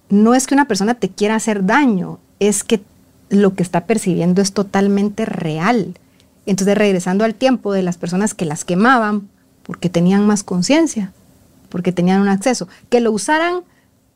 no 0.09 0.33
es 0.33 0.47
que 0.47 0.55
una 0.55 0.67
persona 0.67 0.95
te 0.95 1.09
quiera 1.09 1.35
hacer 1.35 1.65
daño, 1.65 2.19
es 2.39 2.63
que 2.63 2.81
lo 3.29 3.53
que 3.53 3.63
está 3.63 3.85
percibiendo 3.85 4.41
es 4.41 4.53
totalmente 4.53 5.25
real. 5.25 5.95
Entonces, 6.45 6.77
regresando 6.77 7.23
al 7.23 7.35
tiempo 7.35 7.73
de 7.73 7.81
las 7.81 7.97
personas 7.97 8.33
que 8.33 8.45
las 8.45 8.65
quemaban 8.65 9.29
porque 9.63 9.89
tenían 9.89 10.27
más 10.27 10.43
conciencia, 10.43 11.11
porque 11.69 11.91
tenían 11.91 12.21
un 12.21 12.27
acceso, 12.27 12.67
que 12.89 13.01
lo 13.01 13.11
usaran 13.11 13.63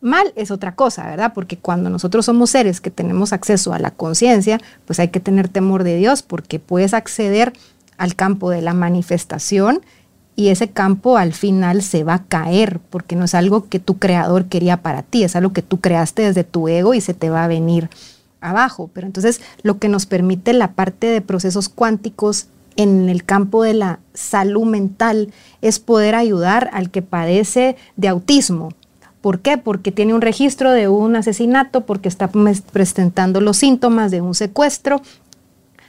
mal 0.01 0.31
es 0.35 0.51
otra 0.51 0.75
cosa, 0.75 1.07
¿verdad? 1.07 1.33
Porque 1.33 1.57
cuando 1.57 1.89
nosotros 1.89 2.25
somos 2.25 2.51
seres 2.51 2.81
que 2.81 2.91
tenemos 2.91 3.33
acceso 3.33 3.73
a 3.73 3.79
la 3.79 3.91
conciencia, 3.91 4.59
pues 4.85 4.99
hay 4.99 5.09
que 5.09 5.19
tener 5.19 5.49
temor 5.49 5.83
de 5.83 5.97
Dios 5.97 6.21
porque 6.21 6.59
puedes 6.59 6.93
acceder 6.93 7.53
al 7.97 8.15
campo 8.15 8.49
de 8.49 8.61
la 8.61 8.73
manifestación 8.73 9.81
y 10.39 10.47
ese 10.47 10.69
campo 10.69 11.17
al 11.17 11.33
final 11.33 11.81
se 11.81 12.05
va 12.05 12.13
a 12.13 12.23
caer 12.23 12.79
porque 12.89 13.17
no 13.17 13.25
es 13.25 13.35
algo 13.35 13.67
que 13.67 13.77
tu 13.77 13.97
creador 13.97 14.45
quería 14.45 14.81
para 14.81 15.03
ti, 15.03 15.25
es 15.25 15.35
algo 15.35 15.51
que 15.51 15.61
tú 15.61 15.81
creaste 15.81 16.21
desde 16.21 16.45
tu 16.45 16.69
ego 16.69 16.93
y 16.93 17.01
se 17.01 17.13
te 17.13 17.29
va 17.29 17.43
a 17.43 17.49
venir 17.49 17.89
abajo. 18.39 18.89
Pero 18.93 19.05
entonces 19.05 19.41
lo 19.63 19.79
que 19.79 19.89
nos 19.89 20.05
permite 20.05 20.53
la 20.53 20.71
parte 20.71 21.07
de 21.07 21.19
procesos 21.19 21.67
cuánticos 21.67 22.47
en 22.77 23.09
el 23.09 23.25
campo 23.25 23.63
de 23.63 23.73
la 23.73 23.99
salud 24.13 24.63
mental 24.63 25.33
es 25.61 25.79
poder 25.79 26.15
ayudar 26.15 26.69
al 26.71 26.89
que 26.89 27.01
padece 27.01 27.75
de 27.97 28.07
autismo. 28.07 28.69
¿Por 29.19 29.41
qué? 29.41 29.57
Porque 29.57 29.91
tiene 29.91 30.13
un 30.13 30.21
registro 30.21 30.71
de 30.71 30.87
un 30.87 31.17
asesinato, 31.17 31.81
porque 31.81 32.07
está 32.07 32.29
presentando 32.71 33.41
los 33.41 33.57
síntomas 33.57 34.09
de 34.09 34.21
un 34.21 34.33
secuestro, 34.33 35.01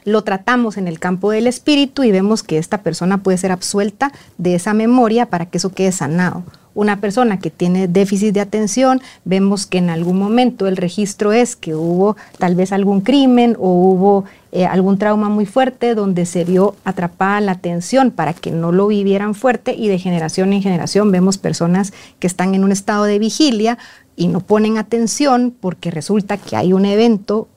lo 0.04 0.22
tratamos 0.22 0.76
en 0.76 0.88
el 0.88 0.98
campo 0.98 1.30
del 1.30 1.46
espíritu 1.46 2.02
y 2.02 2.12
vemos 2.12 2.42
que 2.42 2.58
esta 2.58 2.82
persona 2.82 3.18
puede 3.18 3.38
ser 3.38 3.52
absuelta 3.52 4.12
de 4.38 4.54
esa 4.54 4.74
memoria 4.74 5.26
para 5.26 5.46
que 5.46 5.58
eso 5.58 5.70
quede 5.70 5.92
sanado. 5.92 6.44
Una 6.72 7.00
persona 7.00 7.40
que 7.40 7.50
tiene 7.50 7.88
déficit 7.88 8.32
de 8.32 8.40
atención, 8.40 9.02
vemos 9.24 9.66
que 9.66 9.78
en 9.78 9.90
algún 9.90 10.18
momento 10.18 10.68
el 10.68 10.76
registro 10.76 11.32
es 11.32 11.56
que 11.56 11.74
hubo 11.74 12.16
tal 12.38 12.54
vez 12.54 12.72
algún 12.72 13.00
crimen 13.00 13.56
o 13.58 13.70
hubo 13.70 14.24
eh, 14.52 14.66
algún 14.66 14.96
trauma 14.96 15.28
muy 15.28 15.46
fuerte 15.46 15.96
donde 15.96 16.26
se 16.26 16.44
vio 16.44 16.76
atrapada 16.84 17.40
la 17.40 17.52
atención 17.52 18.12
para 18.12 18.34
que 18.34 18.52
no 18.52 18.70
lo 18.70 18.86
vivieran 18.86 19.34
fuerte 19.34 19.74
y 19.74 19.88
de 19.88 19.98
generación 19.98 20.52
en 20.52 20.62
generación 20.62 21.10
vemos 21.10 21.38
personas 21.38 21.92
que 22.20 22.28
están 22.28 22.54
en 22.54 22.62
un 22.62 22.70
estado 22.70 23.02
de 23.04 23.18
vigilia 23.18 23.76
y 24.14 24.28
no 24.28 24.40
ponen 24.40 24.78
atención 24.78 25.52
porque 25.58 25.90
resulta 25.90 26.36
que 26.36 26.56
hay 26.56 26.72
un 26.72 26.84
evento 26.84 27.48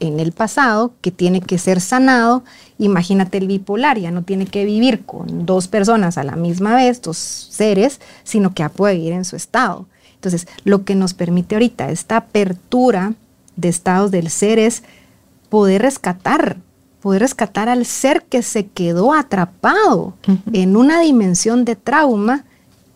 en 0.00 0.20
el 0.20 0.32
pasado 0.32 0.92
que 1.00 1.10
tiene 1.10 1.40
que 1.40 1.58
ser 1.58 1.80
sanado. 1.80 2.44
Imagínate 2.78 3.38
el 3.38 3.48
bipolar, 3.48 3.98
ya 3.98 4.10
no 4.10 4.22
tiene 4.22 4.46
que 4.46 4.64
vivir 4.64 5.04
con 5.04 5.46
dos 5.46 5.68
personas 5.68 6.18
a 6.18 6.24
la 6.24 6.36
misma 6.36 6.74
vez, 6.74 7.02
dos 7.02 7.16
seres, 7.18 8.00
sino 8.24 8.54
que 8.54 8.62
ya 8.62 8.68
puede 8.68 8.94
vivir 8.94 9.12
en 9.12 9.24
su 9.24 9.36
estado. 9.36 9.86
Entonces, 10.14 10.48
lo 10.64 10.84
que 10.84 10.94
nos 10.94 11.14
permite 11.14 11.54
ahorita 11.54 11.90
esta 11.90 12.16
apertura 12.16 13.14
de 13.56 13.68
estados 13.68 14.10
del 14.10 14.30
ser 14.30 14.58
es 14.58 14.82
poder 15.48 15.82
rescatar, 15.82 16.58
poder 17.00 17.22
rescatar 17.22 17.68
al 17.68 17.86
ser 17.86 18.24
que 18.24 18.42
se 18.42 18.66
quedó 18.66 19.12
atrapado 19.14 20.14
en 20.52 20.76
una 20.76 21.00
dimensión 21.00 21.64
de 21.64 21.76
trauma 21.76 22.44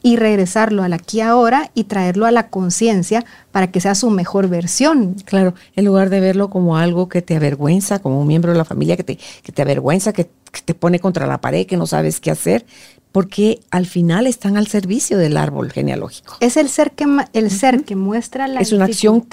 y 0.03 0.17
regresarlo 0.17 0.83
al 0.83 0.93
aquí 0.93 1.21
ahora 1.21 1.71
y 1.75 1.85
traerlo 1.85 2.27
a 2.27 2.31
la 2.31 2.49
conciencia 2.49 3.25
para 3.53 3.71
que 3.71 3.81
sea 3.81 3.95
su 3.95 4.11
mejor 4.11 4.49
versión. 4.49 5.15
Claro, 5.25 5.55
en 5.77 5.85
lugar 5.85 6.11
de 6.11 6.21
verlo 6.21 6.51
como 6.51 6.77
algo 6.77 7.09
que 7.09 7.23
te 7.23 7.37
avergüenza, 7.37 8.01
como 8.01 8.21
un 8.21 8.27
miembro 8.27 8.53
de 8.53 8.59
la 8.59 8.65
familia 8.65 8.97
que 8.97 9.05
te, 9.05 9.19
que 9.43 9.53
te 9.53 9.63
avergüenza, 9.63 10.13
que, 10.13 10.29
te 10.65 10.75
pone 10.75 11.01
contra 11.01 11.27
la 11.27 11.41
pared, 11.41 11.67
que 11.67 11.79
no 11.79 11.87
sabes 11.87 12.21
qué 12.21 12.31
hacer, 12.31 12.67
porque 13.11 13.61
al 13.71 13.87
final 13.87 14.27
están 14.27 14.59
al 14.59 14.67
servicio 14.67 15.17
del 15.17 15.39
árbol 15.39 15.73
genealógico. 15.73 16.37
Es 16.41 16.59
el 16.59 16.69
ser 16.69 16.93
que, 16.93 17.07
el 17.33 17.51
ser 17.51 17.85
que 17.85 17.97
muestra 17.97 18.49
la 18.49 18.61
Es 18.61 18.73
una 18.73 18.85
acción 18.85 19.27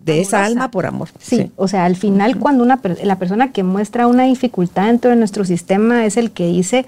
de 0.00 0.20
esa 0.20 0.44
alma 0.44 0.70
por 0.70 0.86
amor. 0.86 1.08
Sí, 1.18 1.50
o 1.56 1.68
sea, 1.68 1.84
al 1.84 1.96
final 1.96 2.38
cuando 2.38 2.62
una, 2.62 2.80
la 3.02 3.18
persona 3.18 3.52
que 3.52 3.62
muestra 3.62 4.06
una 4.06 4.24
dificultad 4.24 4.86
dentro 4.86 5.10
de 5.10 5.16
nuestro 5.16 5.44
sistema 5.44 6.04
es 6.04 6.16
el 6.16 6.30
que 6.30 6.46
dice, 6.46 6.84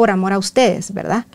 por 0.00 0.10
amor 0.10 0.32
a 0.32 0.38
ustedes, 0.38 0.94
¿verdad? 0.94 1.26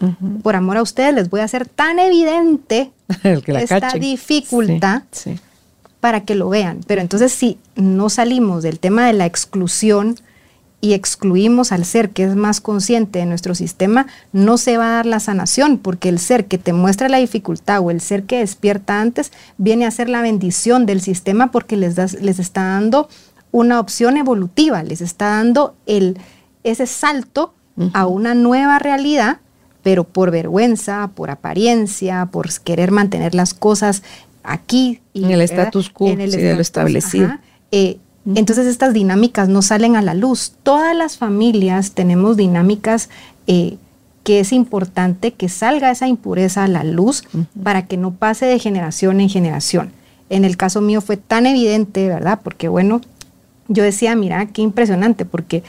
Por 0.42 0.56
amor 0.56 0.78
a 0.78 0.82
ustedes 0.82 1.14
les 1.14 1.30
voy 1.30 1.42
a 1.42 1.44
hacer 1.44 1.68
tan 1.68 2.00
evidente 2.00 2.92
esta 3.24 3.92
dificultad 3.92 5.04
para 6.00 6.22
que 6.26 6.34
lo 6.34 6.50
vean. 6.50 6.80
Pero 6.88 7.02
entonces 7.02 7.32
si 7.32 7.60
no 7.76 8.10
salimos 8.10 8.64
del 8.64 8.80
tema 8.80 9.06
de 9.06 9.14
la 9.14 9.28
exclusión 9.28 10.16
y 10.82 10.94
excluimos 10.94 11.72
al 11.72 11.86
ser 11.86 12.10
que 12.10 12.24
es 12.24 12.36
más 12.36 12.60
consciente 12.60 13.20
de 13.20 13.28
nuestro 13.28 13.54
sistema, 13.54 14.08
no 14.34 14.58
se 14.58 14.78
va 14.78 14.88
a 14.88 14.96
dar 14.96 15.06
la 15.06 15.20
sanación, 15.20 15.78
porque 15.78 16.10
el 16.10 16.18
ser 16.18 16.48
que 16.48 16.58
te 16.58 16.74
muestra 16.74 17.08
la 17.08 17.20
dificultad 17.20 17.82
o 17.82 17.92
el 17.92 18.02
ser 18.02 18.24
que 18.24 18.40
despierta 18.40 19.00
antes 19.00 19.32
viene 19.60 19.86
a 19.86 19.92
ser 19.92 20.10
la 20.10 20.24
bendición 20.24 20.88
del 20.88 21.02
sistema 21.02 21.52
porque 21.52 21.78
les, 21.78 22.20
les 22.20 22.40
está 22.40 22.64
dando 22.64 23.10
una 23.52 23.80
opción 23.80 24.18
evolutiva, 24.18 24.82
les 24.82 25.02
está 25.02 25.28
dando 25.28 25.76
el, 25.86 26.18
ese 26.64 26.88
salto 26.88 27.54
a 27.94 28.08
una 28.08 28.36
nueva 28.36 28.80
realidad, 28.80 29.40
pero 29.84 30.04
por 30.04 30.32
vergüenza, 30.32 31.10
por 31.14 31.30
apariencia, 31.30 32.28
por 32.32 32.50
querer 32.62 32.92
mantener 32.92 33.36
las 33.36 33.54
cosas 33.54 34.04
aquí. 34.44 35.02
Y, 35.14 35.26
en 35.26 35.32
el 35.32 35.42
status 35.42 35.90
quo, 35.90 36.10
en 36.10 36.22
el 36.22 36.32
de 36.32 36.56
lo 36.56 36.62
establecido. 36.62 37.30
Eh, 37.72 37.98
entonces 38.34 38.66
estas 38.66 38.94
dinámicas 38.94 39.50
no 39.50 39.62
salen 39.62 39.96
a 39.96 40.02
la 40.02 40.14
luz. 40.14 40.54
Todas 40.64 40.96
las 40.96 41.18
familias 41.18 41.92
tenemos 41.92 42.38
dinámicas 42.38 43.10
eh, 43.46 43.78
que 44.24 44.40
es 44.40 44.52
importante 44.52 45.34
que 45.34 45.50
salga 45.50 45.92
esa 45.92 46.08
impureza 46.08 46.64
a 46.64 46.68
la 46.68 46.84
luz 46.84 47.24
para 47.62 47.86
que 47.86 47.98
no 47.98 48.12
pase 48.12 48.48
de 48.48 48.58
generación 48.58 49.22
en 49.22 49.30
generación. 49.30 49.92
En 50.32 50.46
el 50.46 50.58
caso 50.58 50.82
mío 50.82 51.02
fue 51.02 51.18
tan 51.18 51.46
evidente, 51.46 52.08
¿verdad? 52.08 52.40
Porque 52.44 52.68
bueno, 52.68 53.02
yo 53.68 53.84
decía, 53.84 54.16
mira, 54.16 54.48
qué 54.48 54.64
impresionante, 54.64 55.26
porque 55.26 55.62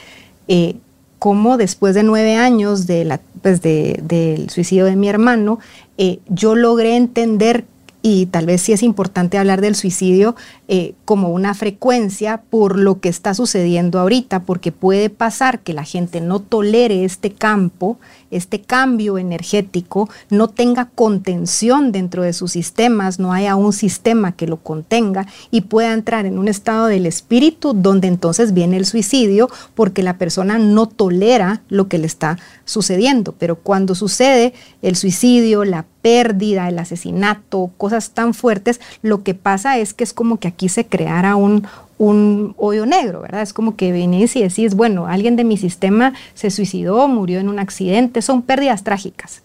eh, 0.47 0.77
cómo 1.19 1.57
después 1.57 1.95
de 1.95 2.03
nueve 2.03 2.35
años 2.35 2.87
de 2.87 3.05
la, 3.05 3.19
pues 3.41 3.61
del 3.61 4.49
suicidio 4.49 4.85
de 4.85 4.95
mi 4.95 5.09
hermano, 5.09 5.59
eh, 5.97 6.19
yo 6.27 6.55
logré 6.55 6.95
entender 6.95 7.65
y 8.01 8.27
tal 8.27 8.45
vez 8.45 8.61
sí 8.61 8.73
es 8.73 8.83
importante 8.83 9.37
hablar 9.37 9.59
del 9.59 9.75
suicidio 9.75 10.35
eh, 10.67 10.93
como 11.03 11.29
una 11.29 11.53
frecuencia 11.53 12.41
por 12.49 12.77
lo 12.77 12.99
que 12.99 13.09
está 13.09 13.33
sucediendo 13.33 13.99
ahorita, 13.99 14.43
porque 14.43 14.71
puede 14.71 15.09
pasar 15.09 15.59
que 15.59 15.73
la 15.73 15.83
gente 15.83 16.21
no 16.21 16.39
tolere 16.39 17.03
este 17.03 17.31
campo, 17.31 17.97
este 18.31 18.61
cambio 18.61 19.17
energético, 19.17 20.09
no 20.29 20.47
tenga 20.47 20.89
contención 20.93 21.91
dentro 21.91 22.23
de 22.23 22.33
sus 22.33 22.51
sistemas, 22.51 23.19
no 23.19 23.33
haya 23.33 23.55
un 23.55 23.73
sistema 23.73 24.33
que 24.33 24.47
lo 24.47 24.57
contenga 24.57 25.27
y 25.51 25.61
pueda 25.61 25.93
entrar 25.93 26.25
en 26.25 26.39
un 26.39 26.47
estado 26.47 26.87
del 26.87 27.05
espíritu 27.05 27.73
donde 27.73 28.07
entonces 28.07 28.53
viene 28.53 28.77
el 28.77 28.85
suicidio 28.85 29.49
porque 29.75 30.03
la 30.03 30.17
persona 30.17 30.57
no 30.57 30.87
tolera 30.87 31.61
lo 31.69 31.87
que 31.87 31.97
le 31.97 32.07
está 32.07 32.37
sucediendo. 32.65 33.33
Pero 33.37 33.55
cuando 33.55 33.95
sucede 33.95 34.53
el 34.81 34.95
suicidio, 34.95 35.65
la 35.65 35.85
pérdida, 36.01 36.69
el 36.69 36.79
asesinato, 36.79 37.71
cosas 37.77 38.11
tan 38.11 38.33
fuertes, 38.33 38.79
lo 39.01 39.23
que 39.23 39.33
pasa 39.33 39.77
es 39.77 39.93
que 39.93 40.03
es 40.03 40.13
como 40.13 40.39
que 40.39 40.47
aquí 40.47 40.69
se 40.69 40.85
creara 40.85 41.35
un, 41.35 41.67
un 41.97 42.53
hoyo 42.57 42.85
negro, 42.85 43.21
¿verdad? 43.21 43.41
Es 43.41 43.53
como 43.53 43.75
que 43.75 43.91
venís 43.91 44.35
y 44.35 44.43
decís, 44.43 44.75
bueno, 44.75 45.07
alguien 45.07 45.35
de 45.35 45.43
mi 45.43 45.57
sistema 45.57 46.13
se 46.33 46.51
suicidó, 46.51 47.07
murió 47.07 47.39
en 47.39 47.49
un 47.49 47.59
accidente, 47.59 48.21
son 48.21 48.41
pérdidas 48.43 48.83
trágicas. 48.83 49.41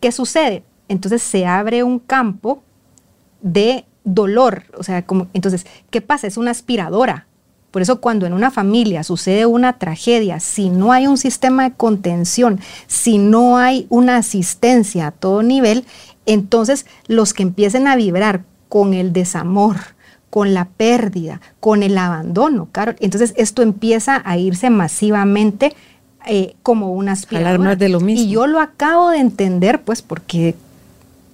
¿Qué 0.00 0.12
sucede? 0.12 0.64
Entonces 0.88 1.22
se 1.22 1.46
abre 1.46 1.82
un 1.82 1.98
campo 1.98 2.62
de 3.42 3.84
dolor, 4.04 4.64
o 4.76 4.82
sea, 4.82 5.06
como, 5.06 5.28
entonces, 5.32 5.66
¿qué 5.90 6.00
pasa? 6.00 6.26
Es 6.26 6.36
una 6.36 6.50
aspiradora. 6.50 7.26
Por 7.70 7.82
eso 7.82 8.00
cuando 8.00 8.26
en 8.26 8.32
una 8.32 8.52
familia 8.52 9.02
sucede 9.02 9.46
una 9.46 9.78
tragedia, 9.78 10.38
si 10.38 10.70
no 10.70 10.92
hay 10.92 11.08
un 11.08 11.16
sistema 11.16 11.64
de 11.64 11.74
contención, 11.74 12.60
si 12.86 13.18
no 13.18 13.58
hay 13.58 13.86
una 13.88 14.16
asistencia 14.18 15.08
a 15.08 15.10
todo 15.10 15.42
nivel, 15.42 15.84
entonces 16.24 16.86
los 17.08 17.34
que 17.34 17.42
empiecen 17.42 17.88
a 17.88 17.96
vibrar 17.96 18.44
con 18.68 18.94
el 18.94 19.12
desamor, 19.12 19.76
con 20.34 20.52
la 20.52 20.64
pérdida, 20.64 21.40
con 21.60 21.84
el 21.84 21.96
abandono, 21.96 22.66
claro, 22.72 22.96
entonces 22.98 23.34
esto 23.36 23.62
empieza 23.62 24.20
a 24.24 24.36
irse 24.36 24.68
masivamente 24.68 25.76
eh, 26.26 26.56
como 26.64 26.92
una 26.92 27.12
aspiradora. 27.12 27.76
de 27.76 27.88
lo 27.88 28.00
mismo. 28.00 28.24
Y 28.24 28.30
yo 28.30 28.48
lo 28.48 28.58
acabo 28.58 29.10
de 29.10 29.18
entender, 29.18 29.82
pues, 29.82 30.02
porque 30.02 30.56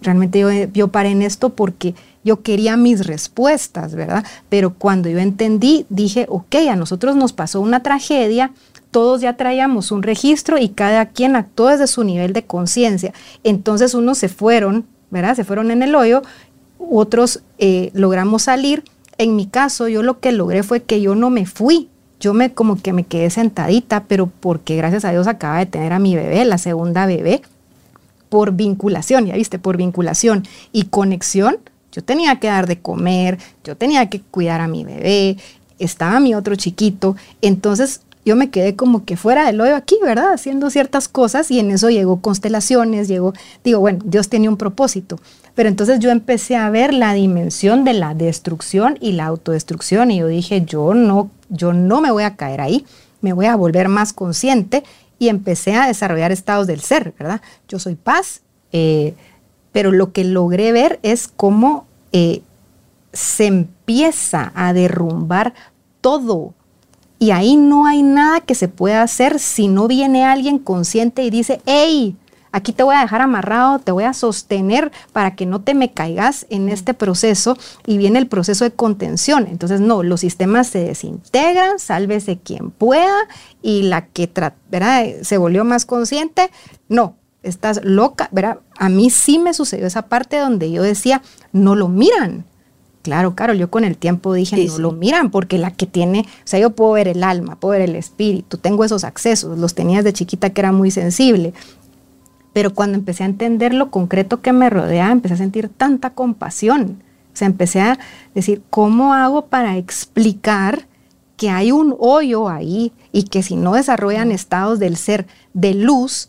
realmente 0.03 0.41
yo, 0.41 0.51
yo 0.51 0.89
paré 0.89 1.13
en 1.13 1.23
esto 1.23 1.49
porque 1.49 1.95
yo 2.25 2.43
quería 2.43 2.77
mis 2.77 3.07
respuestas, 3.07 3.95
¿verdad? 3.95 4.23
Pero 4.51 4.75
cuando 4.75 5.09
yo 5.09 5.19
entendí, 5.19 5.87
dije, 5.89 6.27
ok, 6.29 6.57
a 6.71 6.77
nosotros 6.77 7.17
nos 7.17 7.33
pasó 7.33 7.63
una 7.63 7.83
tragedia, 7.83 8.51
todos 8.91 9.23
ya 9.23 9.35
traíamos 9.35 9.93
un 9.93 10.03
registro 10.03 10.59
y 10.59 10.69
cada 10.69 11.07
quien 11.07 11.37
actuó 11.37 11.69
desde 11.69 11.87
su 11.87 12.05
nivel 12.05 12.35
de 12.35 12.43
conciencia. 12.43 13.15
Entonces 13.45 13.95
unos 13.95 14.19
se 14.19 14.29
fueron, 14.29 14.85
¿verdad? 15.09 15.37
Se 15.37 15.45
fueron 15.45 15.71
en 15.71 15.83
el 15.83 15.95
hoyo, 15.95 16.21
otros 16.91 17.43
eh, 17.59 17.91
logramos 17.95 18.43
salir. 18.43 18.85
En 19.19 19.37
mi 19.37 19.47
caso, 19.47 19.89
yo 19.89 20.03
lo 20.03 20.21
que 20.21 20.33
logré 20.33 20.63
fue 20.63 20.83
que 20.83 21.01
yo 21.01 21.15
no 21.15 21.31
me 21.31 21.47
fui. 21.47 21.89
Yo 22.21 22.35
me 22.35 22.53
como 22.53 22.81
que 22.81 22.93
me 22.93 23.05
quedé 23.05 23.31
sentadita, 23.31 24.05
pero 24.05 24.31
porque 24.41 24.77
gracias 24.77 25.05
a 25.05 25.11
Dios 25.11 25.27
acaba 25.27 25.59
de 25.59 25.67
tener 25.67 25.93
a 25.93 25.99
mi 25.99 26.17
bebé, 26.17 26.45
la 26.45 26.59
segunda 26.59 27.07
bebé, 27.07 27.41
por 28.29 28.53
vinculación, 28.53 29.27
ya 29.27 29.35
viste, 29.35 29.59
por 29.59 29.79
vinculación 29.79 30.47
y 30.71 30.85
conexión, 30.85 31.59
yo 31.93 32.05
tenía 32.05 32.39
que 32.39 32.49
dar 32.49 32.67
de 32.67 32.79
comer, 32.79 33.39
yo 33.65 33.77
tenía 33.77 34.09
que 34.11 34.21
cuidar 34.21 34.61
a 34.61 34.69
mi 34.69 34.85
bebé, 34.85 35.39
estaba 35.79 36.21
mi 36.21 36.35
otro 36.35 36.55
chiquito, 36.57 37.17
entonces 37.41 38.03
yo 38.25 38.37
me 38.37 38.51
quedé 38.51 38.77
como 38.77 39.05
que 39.05 39.17
fuera 39.17 39.47
del 39.47 39.61
hoyo 39.61 39.75
aquí, 39.75 39.97
¿verdad? 40.03 40.33
Haciendo 40.33 40.71
ciertas 40.71 41.09
cosas 41.09 41.51
y 41.51 41.59
en 41.59 41.71
eso 41.71 41.89
llegó 41.91 42.21
constelaciones, 42.21 43.09
llegó, 43.09 43.33
digo, 43.65 43.81
bueno, 43.81 44.01
Dios 44.05 44.29
tenía 44.29 44.51
un 44.51 44.57
propósito, 44.57 45.19
pero 45.55 45.69
entonces 45.69 46.01
yo 46.01 46.11
empecé 46.11 46.57
a 46.57 46.69
ver 46.71 46.93
la 46.93 47.15
dimensión 47.15 47.85
de 47.85 47.95
la 47.95 48.15
destrucción 48.15 48.99
y 49.01 49.13
la 49.13 49.27
autodestrucción 49.27 50.11
y 50.11 50.19
yo 50.19 50.27
dije, 50.27 50.65
yo 50.65 50.95
no, 50.95 51.31
yo 51.49 51.73
no 51.73 52.01
me 52.01 52.11
voy 52.11 52.25
a 52.25 52.37
caer 52.37 52.61
ahí, 52.61 52.85
me 53.21 53.33
voy 53.33 53.47
a 53.47 53.57
volver 53.57 53.89
más 53.89 54.13
consciente 54.13 54.85
y 55.19 55.29
empecé 55.29 55.75
a 55.75 55.87
desarrollar 55.87 56.33
estados 56.33 56.67
del 56.67 56.81
ser, 56.81 57.15
¿verdad? 57.19 57.41
Yo 57.69 57.79
soy 57.79 57.95
paz, 57.95 58.43
eh, 58.73 59.15
pero 59.73 59.93
lo 59.93 60.13
que 60.13 60.25
logré 60.25 60.73
ver 60.73 60.99
es 61.03 61.29
cómo 61.29 61.87
eh, 62.13 62.43
se 63.13 63.47
empieza 63.47 64.53
a 64.55 64.73
derrumbar 64.73 65.55
todo. 66.01 66.55
Y 67.23 67.33
ahí 67.33 67.57
no 67.57 67.85
hay 67.85 68.03
nada 68.03 68.41
que 68.41 68.55
se 68.55 68.67
pueda 68.67 69.03
hacer 69.03 69.39
si 69.39 69.69
no 69.69 69.87
viene 69.89 70.25
alguien 70.25 70.59
consciente 70.59 71.23
y 71.23 71.29
dice, 71.29 71.61
hey, 71.67 72.17
aquí 72.51 72.73
te 72.73 72.83
voy 72.83 72.97
a 72.97 73.03
dejar 73.03 73.21
amarrado, 73.21 73.79
te 73.79 73.93
voy 73.93 74.05
a 74.05 74.15
sostener 74.15 74.91
para 75.13 75.37
que 75.37 75.45
no 75.45 75.61
te 75.61 75.75
me 75.75 75.93
caigas 75.93 76.47
en 76.49 76.71
este 76.71 76.95
proceso 76.95 77.59
y 77.87 77.99
viene 77.99 78.19
el 78.19 78.27
proceso 78.27 78.65
de 78.65 78.71
contención. 78.71 79.47
Entonces, 79.51 79.83
no, 79.83 80.03
los 80.03 80.21
sistemas 80.21 80.69
se 80.69 80.79
desintegran, 80.83 81.79
sálvese 81.79 82.39
quien 82.39 82.71
pueda 82.71 83.15
y 83.61 83.83
la 83.83 84.07
que 84.07 84.31
¿verdad? 84.71 85.05
se 85.21 85.37
volvió 85.37 85.63
más 85.67 85.85
consciente, 85.85 86.51
no, 86.89 87.17
estás 87.43 87.85
loca, 87.85 88.31
¿verdad? 88.33 88.61
A 88.79 88.89
mí 88.89 89.11
sí 89.11 89.39
me 89.39 89.53
sucedió 89.53 89.87
esa 89.87 90.07
parte 90.07 90.39
donde 90.39 90.71
yo 90.73 90.83
decía, 90.83 91.21
no 91.53 91.77
lo 91.77 91.89
miran. 91.89 92.47
Claro, 93.03 93.35
claro, 93.35 93.55
yo 93.55 93.71
con 93.71 93.85
el 93.85 93.97
tiempo 93.97 94.35
dije, 94.35 94.67
no 94.67 94.79
lo 94.79 94.93
miran, 94.93 95.31
porque 95.31 95.57
la 95.57 95.71
que 95.71 95.87
tiene, 95.87 96.21
o 96.21 96.43
sea, 96.45 96.61
yo 96.61 96.71
puedo 96.71 96.93
ver 96.93 97.09
el 97.09 97.25
alma, 97.25 97.57
puedo 97.57 97.73
ver 97.73 97.89
el 97.89 97.97
espíritu, 97.97 98.59
tengo 98.59 98.85
esos 98.85 99.05
accesos, 99.05 99.59
los 99.59 99.75
tenía 99.75 100.03
de 100.03 100.13
chiquita 100.13 100.51
que 100.51 100.61
era 100.61 100.73
muy 100.73 100.91
sensible. 100.91 101.55
Pero 102.53 102.75
cuando 102.75 102.99
empecé 102.99 103.23
a 103.23 103.27
entender 103.27 103.73
lo 103.73 103.91
concreto 103.91 104.43
que 104.43 104.53
me 104.53 104.69
rodea, 104.69 105.13
empecé 105.13 105.35
a 105.35 105.39
sentir 105.39 105.69
tanta 105.69 106.11
compasión. 106.11 107.03
O 107.33 107.37
sea, 107.37 107.47
empecé 107.47 107.81
a 107.81 107.99
decir, 108.35 108.63
¿cómo 108.69 109.15
hago 109.15 109.47
para 109.47 109.79
explicar 109.79 110.87
que 111.41 111.49
hay 111.49 111.73
un 111.73 111.97
hoyo 111.99 112.51
ahí 112.51 112.93
y 113.13 113.23
que 113.23 113.43
si 113.43 113.57
no 113.57 113.73
desarrollan 113.73 114.31
estados 114.31 114.79
del 114.79 114.99
ser 114.99 115.27
de 115.55 115.73
luz, 115.73 116.29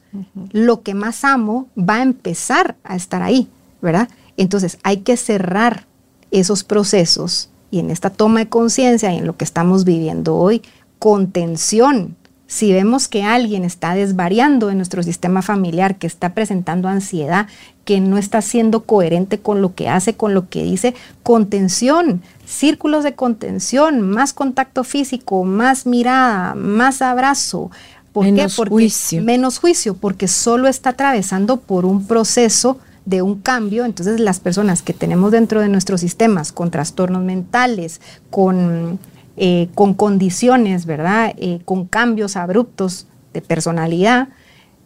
lo 0.53 0.83
que 0.83 0.93
más 0.93 1.25
amo 1.25 1.67
va 1.77 1.95
a 1.95 2.01
empezar 2.01 2.77
a 2.85 2.95
estar 2.95 3.21
ahí, 3.21 3.49
¿verdad? 3.81 4.07
Entonces 4.37 4.77
hay 4.83 4.97
que 4.97 5.17
cerrar 5.17 5.85
esos 6.31 6.63
procesos 6.63 7.49
y 7.71 7.79
en 7.79 7.89
esta 7.89 8.09
toma 8.09 8.41
de 8.41 8.49
conciencia 8.49 9.13
y 9.13 9.17
en 9.17 9.27
lo 9.27 9.37
que 9.37 9.45
estamos 9.45 9.85
viviendo 9.85 10.35
hoy, 10.35 10.61
contención. 10.99 12.15
Si 12.45 12.73
vemos 12.73 13.07
que 13.07 13.23
alguien 13.23 13.63
está 13.63 13.95
desvariando 13.95 14.69
en 14.69 14.75
nuestro 14.75 15.03
sistema 15.03 15.41
familiar, 15.41 15.97
que 15.97 16.05
está 16.05 16.33
presentando 16.33 16.89
ansiedad, 16.89 17.47
que 17.85 18.01
no 18.01 18.17
está 18.17 18.41
siendo 18.41 18.83
coherente 18.83 19.39
con 19.39 19.61
lo 19.61 19.73
que 19.73 19.87
hace, 19.87 20.15
con 20.15 20.33
lo 20.33 20.49
que 20.49 20.63
dice, 20.65 20.93
contención, 21.23 22.21
círculos 22.45 23.05
de 23.05 23.15
contención, 23.15 24.01
más 24.01 24.33
contacto 24.33 24.83
físico, 24.83 25.45
más 25.45 25.85
mirada, 25.85 26.53
más 26.55 27.01
abrazo. 27.01 27.71
¿Por 28.11 28.25
menos 28.25 28.57
Porque 28.57 28.71
juicio. 28.73 29.23
menos 29.23 29.57
juicio, 29.57 29.95
porque 29.95 30.27
solo 30.27 30.67
está 30.67 30.89
atravesando 30.89 31.61
por 31.61 31.85
un 31.85 32.05
proceso 32.05 32.77
de 33.05 33.21
un 33.21 33.41
cambio, 33.41 33.85
entonces 33.85 34.19
las 34.19 34.39
personas 34.39 34.81
que 34.81 34.93
tenemos 34.93 35.31
dentro 35.31 35.61
de 35.61 35.69
nuestros 35.69 36.01
sistemas 36.01 36.51
con 36.51 36.69
trastornos 36.69 37.23
mentales, 37.23 37.99
con, 38.29 38.99
eh, 39.37 39.69
con 39.73 39.93
condiciones, 39.93 40.85
¿verdad? 40.85 41.33
Eh, 41.37 41.61
con 41.65 41.85
cambios 41.85 42.35
abruptos 42.35 43.07
de 43.33 43.41
personalidad, 43.41 44.29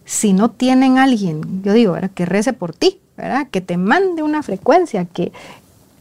si 0.05 0.33
no 0.33 0.51
tienen 0.51 0.97
alguien, 0.97 1.63
yo 1.63 1.73
digo, 1.73 1.93
¿verdad? 1.93 2.11
que 2.13 2.25
rece 2.25 2.53
por 2.53 2.73
ti, 2.73 2.99
¿verdad? 3.17 3.47
que 3.49 3.59
te 3.59 3.75
mande 3.75 4.23
una 4.23 4.43
frecuencia, 4.43 5.05
que 5.05 5.31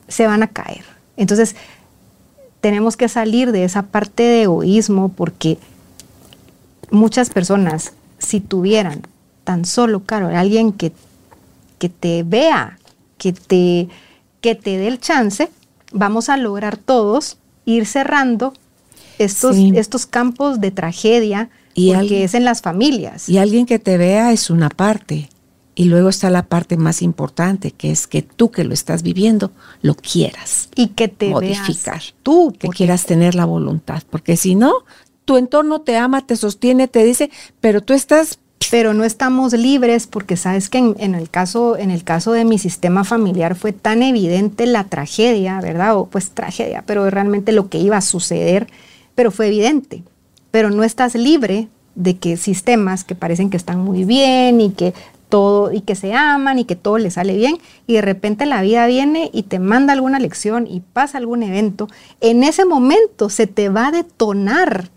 se 0.09 0.27
van 0.27 0.43
a 0.43 0.49
caer. 0.49 0.85
Entonces, 1.17 1.57
tenemos 2.61 2.97
que 2.97 3.09
salir 3.09 3.51
de 3.51 3.65
esa 3.65 3.83
parte 3.83 4.23
de 4.23 4.43
egoísmo 4.43 5.11
porque 5.11 5.59
muchas 6.91 7.31
personas, 7.31 7.93
si 8.19 8.41
tuvieran 8.41 9.03
tan 9.45 9.65
solo, 9.65 10.01
claro, 10.01 10.29
alguien 10.29 10.73
que 10.73 10.93
que 11.85 11.91
te 11.91 12.23
vea, 12.23 12.79
que 13.19 13.35
te, 13.35 13.89
que 14.41 14.55
te 14.55 14.79
dé 14.79 14.89
el 14.89 14.99
chance, 14.99 15.51
vamos 15.93 16.31
a 16.31 16.39
lograr 16.39 16.79
todos 16.79 17.37
ir 17.67 17.85
cerrando 17.85 18.55
estos, 19.19 19.57
sí. 19.57 19.73
estos 19.77 20.07
campos 20.07 20.63
de 20.63 20.71
tragedia 20.71 21.51
y 21.75 21.89
porque 21.89 21.99
alguien, 21.99 22.23
es 22.23 22.33
en 22.33 22.47
las 22.47 22.63
familias. 22.63 23.29
Y 23.29 23.37
alguien 23.37 23.67
que 23.67 23.79
te 23.79 23.99
vea 23.99 24.33
es 24.33 24.49
una 24.49 24.71
parte. 24.71 25.29
Y 25.75 25.85
luego 25.85 26.09
está 26.09 26.31
la 26.31 26.47
parte 26.47 26.79
más 26.79 27.03
importante, 27.03 27.73
que 27.73 27.91
es 27.91 28.07
que 28.07 28.23
tú 28.23 28.51
que 28.51 28.65
lo 28.65 28.73
estás 28.73 29.03
viviendo 29.03 29.53
lo 29.83 29.95
quieras. 29.95 30.71
Y 30.75 30.89
que 30.89 31.09
te 31.09 31.29
modificar. 31.29 31.97
Veas 31.97 32.15
tú. 32.23 32.55
Que 32.59 32.69
quieras 32.69 33.05
tener 33.05 33.35
la 33.35 33.45
voluntad. 33.45 34.03
Porque 34.09 34.39
si 34.39 34.55
no, 34.55 34.73
tu 35.27 35.37
entorno 35.37 35.83
te 35.83 35.99
ama, 35.99 36.27
te 36.27 36.37
sostiene, 36.37 36.89
te 36.89 37.05
dice, 37.05 37.31
pero 37.61 37.83
tú 37.83 37.93
estás 37.93 38.39
pero 38.71 38.95
no 38.95 39.05
estamos 39.05 39.53
libres 39.53 40.07
porque 40.07 40.37
sabes 40.37 40.69
que 40.69 40.79
en, 40.79 41.15
el 41.15 41.31
caso, 41.31 41.77
en 41.77 41.91
el 41.91 42.05
caso 42.05 42.33
de 42.33 42.45
mi 42.45 42.59
sistema 42.59 43.05
familiar 43.05 43.55
fue 43.55 43.73
tan 43.73 44.03
evidente 44.03 44.67
la 44.67 44.85
tragedia, 44.85 45.61
¿verdad? 45.61 45.97
O 45.97 46.07
pues 46.07 46.31
tragedia, 46.31 46.83
pero 46.87 47.09
realmente 47.11 47.53
lo 47.53 47.69
que 47.69 47.79
iba 47.79 47.97
a 47.97 48.03
suceder, 48.03 48.67
pero 49.15 49.31
fue 49.31 49.49
evidente. 49.49 50.03
Pero 50.51 50.71
no 50.71 50.85
estás 50.85 51.15
libre 51.15 51.69
de 51.95 52.17
que 52.17 52.37
sistemas 52.37 53.05
que 53.05 53.15
parecen 53.15 53.51
que 53.51 53.57
están 53.57 53.79
muy 53.79 54.05
bien 54.05 54.61
y 54.61 54.71
que 54.71 54.95
todo 55.29 55.73
y 55.73 55.81
que 55.81 55.95
se 55.95 56.15
aman 56.15 56.59
y 56.59 56.65
que 56.65 56.77
todo 56.77 56.99
les 56.99 57.15
sale 57.15 57.37
bien 57.37 57.59
y 57.87 57.95
de 57.95 58.03
repente 58.03 58.47
la 58.47 58.63
vida 58.63 58.87
viene 58.87 59.31
y 59.33 59.45
te 59.45 59.59
manda 59.59 59.93
alguna 59.93 60.19
lección 60.19 60.67
y 60.67 60.81
pasa 60.81 61.19
algún 61.19 61.43
evento, 61.43 61.89
en 62.21 62.45
ese 62.45 62.65
momento 62.65 63.29
se 63.31 63.47
te 63.47 63.69
va 63.69 63.89
a 63.89 63.93
detonar 63.93 64.91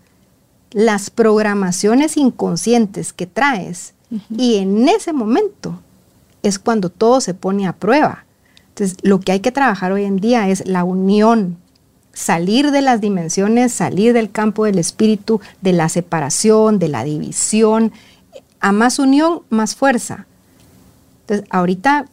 las 0.70 1.10
programaciones 1.10 2.16
inconscientes 2.16 3.12
que 3.12 3.26
traes 3.26 3.94
uh 4.10 4.16
-huh. 4.16 4.40
y 4.40 4.56
en 4.56 4.88
ese 4.88 5.12
momento 5.12 5.80
es 6.42 6.58
cuando 6.58 6.90
todo 6.90 7.20
se 7.20 7.34
pone 7.34 7.66
a 7.66 7.72
prueba. 7.72 8.24
Entonces, 8.70 8.98
lo 9.02 9.20
que 9.20 9.32
hay 9.32 9.40
que 9.40 9.52
trabajar 9.52 9.92
hoy 9.92 10.04
en 10.04 10.18
día 10.18 10.48
es 10.48 10.66
la 10.66 10.84
unión, 10.84 11.56
salir 12.12 12.70
de 12.70 12.80
las 12.80 13.00
dimensiones, 13.00 13.72
salir 13.72 14.12
del 14.12 14.30
campo 14.30 14.64
del 14.64 14.78
espíritu, 14.78 15.40
de 15.60 15.72
la 15.72 15.88
separación, 15.88 16.78
de 16.78 16.88
la 16.88 17.04
división. 17.04 17.92
A 18.60 18.72
más 18.72 18.98
unión, 18.98 19.42
más 19.50 19.74
fuerza. 19.74 20.26
Entonces, 21.22 21.46
ahorita, 21.50 22.06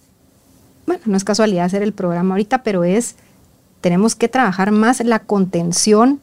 bueno, 0.86 1.02
no 1.06 1.18
es 1.18 1.23
casualidad 1.23 1.65
hacer 1.65 1.84
el 1.84 1.94
programa 1.94 2.36
ahorita, 2.36 2.64
pero 2.64 2.84
es, 2.84 3.15
tenemos 3.82 4.15
que 4.15 4.27
trabajar 4.27 4.72
más 4.72 5.03
la 5.03 5.19
contención, 5.19 6.19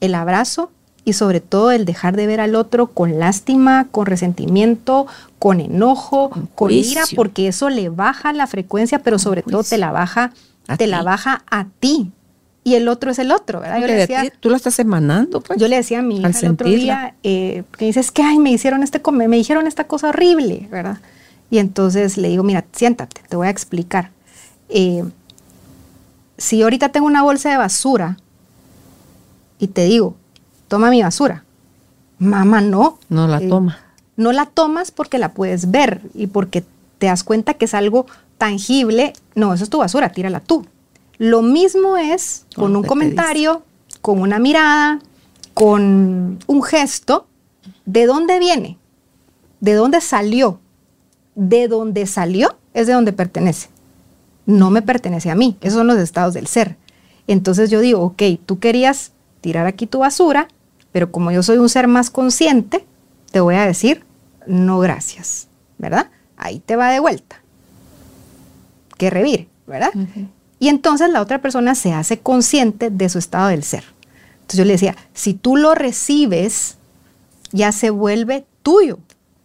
el 0.00 0.14
abrazo 0.14 0.70
y 1.08 1.14
sobre 1.14 1.40
todo 1.40 1.70
el 1.70 1.86
dejar 1.86 2.16
de 2.16 2.26
ver 2.26 2.38
al 2.38 2.54
otro 2.54 2.88
con 2.88 3.18
lástima, 3.18 3.86
con 3.90 4.04
resentimiento, 4.04 5.06
con 5.38 5.60
enojo, 5.60 6.28
con, 6.28 6.46
con 6.48 6.70
ira, 6.70 7.04
porque 7.16 7.48
eso 7.48 7.70
le 7.70 7.88
baja 7.88 8.34
la 8.34 8.46
frecuencia, 8.46 8.98
pero 8.98 9.18
sobre 9.18 9.42
todo 9.42 9.64
te 9.64 9.78
la 9.78 9.90
baja, 9.90 10.32
a 10.66 10.76
te 10.76 10.84
ti. 10.84 10.90
la 10.90 11.02
baja 11.02 11.44
a 11.50 11.66
ti. 11.80 12.12
Y 12.62 12.74
el 12.74 12.88
otro 12.88 13.10
es 13.10 13.18
el 13.18 13.32
otro, 13.32 13.60
¿verdad? 13.60 13.80
Yo 13.80 13.86
le 13.86 13.94
decía, 13.94 14.30
tú 14.40 14.50
lo 14.50 14.56
estás 14.56 14.78
emanando, 14.78 15.40
pues. 15.40 15.58
Yo 15.58 15.66
le 15.68 15.76
decía 15.76 16.00
a 16.00 16.02
mi 16.02 16.18
hija 16.18 16.28
el 16.42 16.50
otro 16.50 16.68
día, 16.68 17.14
eh, 17.22 17.62
que 17.78 17.86
dices 17.86 18.10
que 18.10 18.22
ay, 18.22 18.38
me 18.38 18.50
hicieron 18.50 18.82
este 18.82 19.00
me 19.10 19.36
dijeron 19.36 19.66
esta 19.66 19.84
cosa 19.84 20.10
horrible, 20.10 20.68
¿verdad? 20.70 20.98
Y 21.50 21.56
entonces 21.56 22.18
le 22.18 22.28
digo, 22.28 22.42
mira, 22.42 22.66
siéntate, 22.72 23.22
te 23.26 23.36
voy 23.36 23.46
a 23.46 23.50
explicar. 23.50 24.10
Eh, 24.68 25.04
si 26.36 26.60
ahorita 26.62 26.90
tengo 26.90 27.06
una 27.06 27.22
bolsa 27.22 27.50
de 27.50 27.56
basura 27.56 28.18
y 29.58 29.68
te 29.68 29.84
digo, 29.84 30.16
toma 30.68 30.90
mi 30.90 31.02
basura. 31.02 31.44
Mamá, 32.18 32.60
no. 32.60 32.98
No 33.08 33.26
la 33.26 33.38
eh, 33.38 33.48
toma. 33.48 33.78
No 34.16 34.32
la 34.32 34.46
tomas 34.46 34.90
porque 34.90 35.18
la 35.18 35.32
puedes 35.32 35.70
ver 35.70 36.02
y 36.14 36.26
porque 36.28 36.64
te 36.98 37.06
das 37.06 37.24
cuenta 37.24 37.54
que 37.54 37.64
es 37.64 37.74
algo 37.74 38.06
tangible. 38.36 39.12
No, 39.34 39.54
eso 39.54 39.64
es 39.64 39.70
tu 39.70 39.78
basura, 39.78 40.10
tírala 40.10 40.40
tú. 40.40 40.66
Lo 41.18 41.42
mismo 41.42 41.96
es 41.96 42.46
con 42.54 42.76
un 42.76 42.84
comentario, 42.84 43.62
con 44.00 44.20
una 44.20 44.38
mirada, 44.38 45.00
con 45.54 46.38
un 46.46 46.62
gesto. 46.62 47.26
¿De 47.84 48.06
dónde 48.06 48.38
viene? 48.38 48.78
¿De 49.60 49.74
dónde 49.74 50.00
salió? 50.00 50.60
De 51.34 51.68
dónde 51.68 52.06
salió 52.06 52.56
es 52.74 52.86
de 52.86 52.92
donde 52.92 53.12
pertenece. 53.12 53.68
No 54.46 54.70
me 54.70 54.82
pertenece 54.82 55.30
a 55.30 55.34
mí. 55.34 55.56
Esos 55.60 55.78
son 55.78 55.88
los 55.88 55.98
estados 55.98 56.34
del 56.34 56.46
ser. 56.46 56.76
Entonces 57.26 57.70
yo 57.70 57.80
digo, 57.80 58.00
ok, 58.02 58.22
tú 58.46 58.58
querías 58.58 59.12
tirar 59.40 59.66
aquí 59.66 59.86
tu 59.86 59.98
basura, 59.98 60.48
pero 60.92 61.10
como 61.12 61.30
yo 61.30 61.42
soy 61.42 61.58
un 61.58 61.68
ser 61.68 61.86
más 61.86 62.10
consciente, 62.10 62.84
te 63.30 63.40
voy 63.40 63.54
a 63.54 63.66
decir, 63.66 64.04
no 64.46 64.78
gracias, 64.78 65.48
¿verdad? 65.78 66.10
Ahí 66.36 66.60
te 66.60 66.76
va 66.76 66.90
de 66.90 67.00
vuelta. 67.00 67.42
Que 68.96 69.10
revire, 69.10 69.48
¿verdad? 69.66 69.90
Uh 69.94 69.98
-huh. 69.98 70.28
Y 70.58 70.68
entonces 70.68 71.10
la 71.10 71.20
otra 71.20 71.40
persona 71.40 71.74
se 71.74 71.92
hace 71.92 72.18
consciente 72.18 72.90
de 72.90 73.08
su 73.08 73.18
estado 73.18 73.48
del 73.48 73.62
ser. 73.62 73.84
Entonces 74.40 74.58
yo 74.58 74.64
le 74.64 74.72
decía, 74.72 74.96
si 75.14 75.34
tú 75.34 75.56
lo 75.56 75.74
recibes, 75.74 76.76
ya 77.52 77.72
se 77.72 77.90
vuelve 77.90 78.46
tuyo 78.62 78.98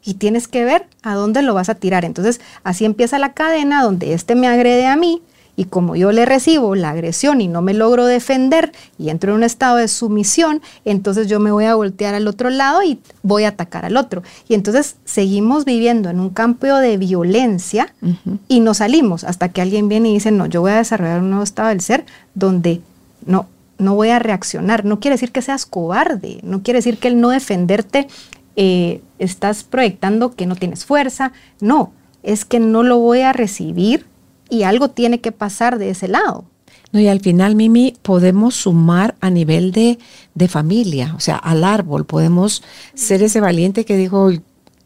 y 0.03 0.15
tienes 0.15 0.47
que 0.47 0.65
ver 0.65 0.87
a 1.01 1.13
dónde 1.15 1.41
lo 1.41 1.53
vas 1.53 1.69
a 1.69 1.75
tirar. 1.75 2.05
Entonces 2.05 2.41
así 2.63 2.85
empieza 2.85 3.19
la 3.19 3.33
cadena 3.33 3.83
donde 3.83 4.13
este 4.13 4.35
me 4.35 4.47
agrede 4.47 4.87
a 4.87 4.95
mí, 4.95 5.21
y 5.55 5.65
como 5.65 5.95
yo 5.95 6.11
le 6.11 6.25
recibo 6.25 6.75
la 6.75 6.89
agresión 6.89 7.41
y 7.41 7.47
no 7.47 7.61
me 7.61 7.73
logro 7.73 8.05
defender 8.05 8.71
y 8.97 9.09
entro 9.09 9.31
en 9.31 9.37
un 9.37 9.43
estado 9.43 9.77
de 9.77 9.87
sumisión, 9.87 10.61
entonces 10.83 11.27
yo 11.27 11.39
me 11.39 11.51
voy 11.51 11.65
a 11.65 11.75
voltear 11.75 12.15
al 12.15 12.27
otro 12.27 12.49
lado 12.49 12.81
y 12.83 12.99
voy 13.21 13.43
a 13.43 13.49
atacar 13.49 13.85
al 13.85 13.97
otro. 13.97 14.23
Y 14.47 14.55
entonces 14.55 14.95
seguimos 15.05 15.65
viviendo 15.65 16.09
en 16.09 16.19
un 16.19 16.29
campo 16.29 16.67
de 16.67 16.97
violencia 16.97 17.93
uh 18.01 18.07
-huh. 18.07 18.37
y 18.47 18.59
no 18.61 18.73
salimos 18.73 19.23
hasta 19.23 19.49
que 19.49 19.61
alguien 19.61 19.89
viene 19.89 20.09
y 20.09 20.13
dice, 20.13 20.31
no, 20.31 20.47
yo 20.47 20.61
voy 20.61 20.71
a 20.71 20.77
desarrollar 20.77 21.19
un 21.19 21.29
nuevo 21.29 21.43
estado 21.43 21.69
del 21.69 21.81
ser 21.81 22.05
donde 22.33 22.81
no, 23.25 23.47
no 23.77 23.95
voy 23.95 24.09
a 24.09 24.19
reaccionar. 24.19 24.85
No 24.85 24.99
quiere 24.99 25.15
decir 25.15 25.31
que 25.31 25.41
seas 25.41 25.65
cobarde, 25.65 26.39
no 26.43 26.63
quiere 26.63 26.79
decir 26.79 26.97
que 26.97 27.09
el 27.09 27.21
no 27.21 27.29
defenderte 27.29 28.07
eh, 28.55 29.01
estás 29.19 29.63
proyectando 29.63 30.31
que 30.31 30.45
no 30.47 30.55
tienes 30.55 30.85
fuerza. 30.85 31.31
No, 31.59 31.91
es 32.23 32.45
que 32.45 32.59
no 32.59 32.81
lo 32.81 32.97
voy 32.97 33.21
a 33.21 33.33
recibir 33.33 34.05
y 34.53 34.63
algo 34.63 34.89
tiene 34.89 35.21
que 35.21 35.31
pasar 35.31 35.77
de 35.77 35.89
ese 35.89 36.07
lado. 36.07 36.45
No, 36.91 36.99
y 36.99 37.07
al 37.07 37.21
final, 37.21 37.55
Mimi, 37.55 37.95
podemos 38.01 38.55
sumar 38.55 39.15
a 39.19 39.29
nivel 39.29 39.71
de, 39.71 39.97
de 40.35 40.47
familia, 40.47 41.13
o 41.17 41.19
sea, 41.19 41.37
al 41.37 41.63
árbol, 41.63 42.05
podemos 42.05 42.63
ser 42.93 43.23
ese 43.23 43.41
valiente 43.41 43.83
que 43.83 43.97
dijo, 43.97 44.29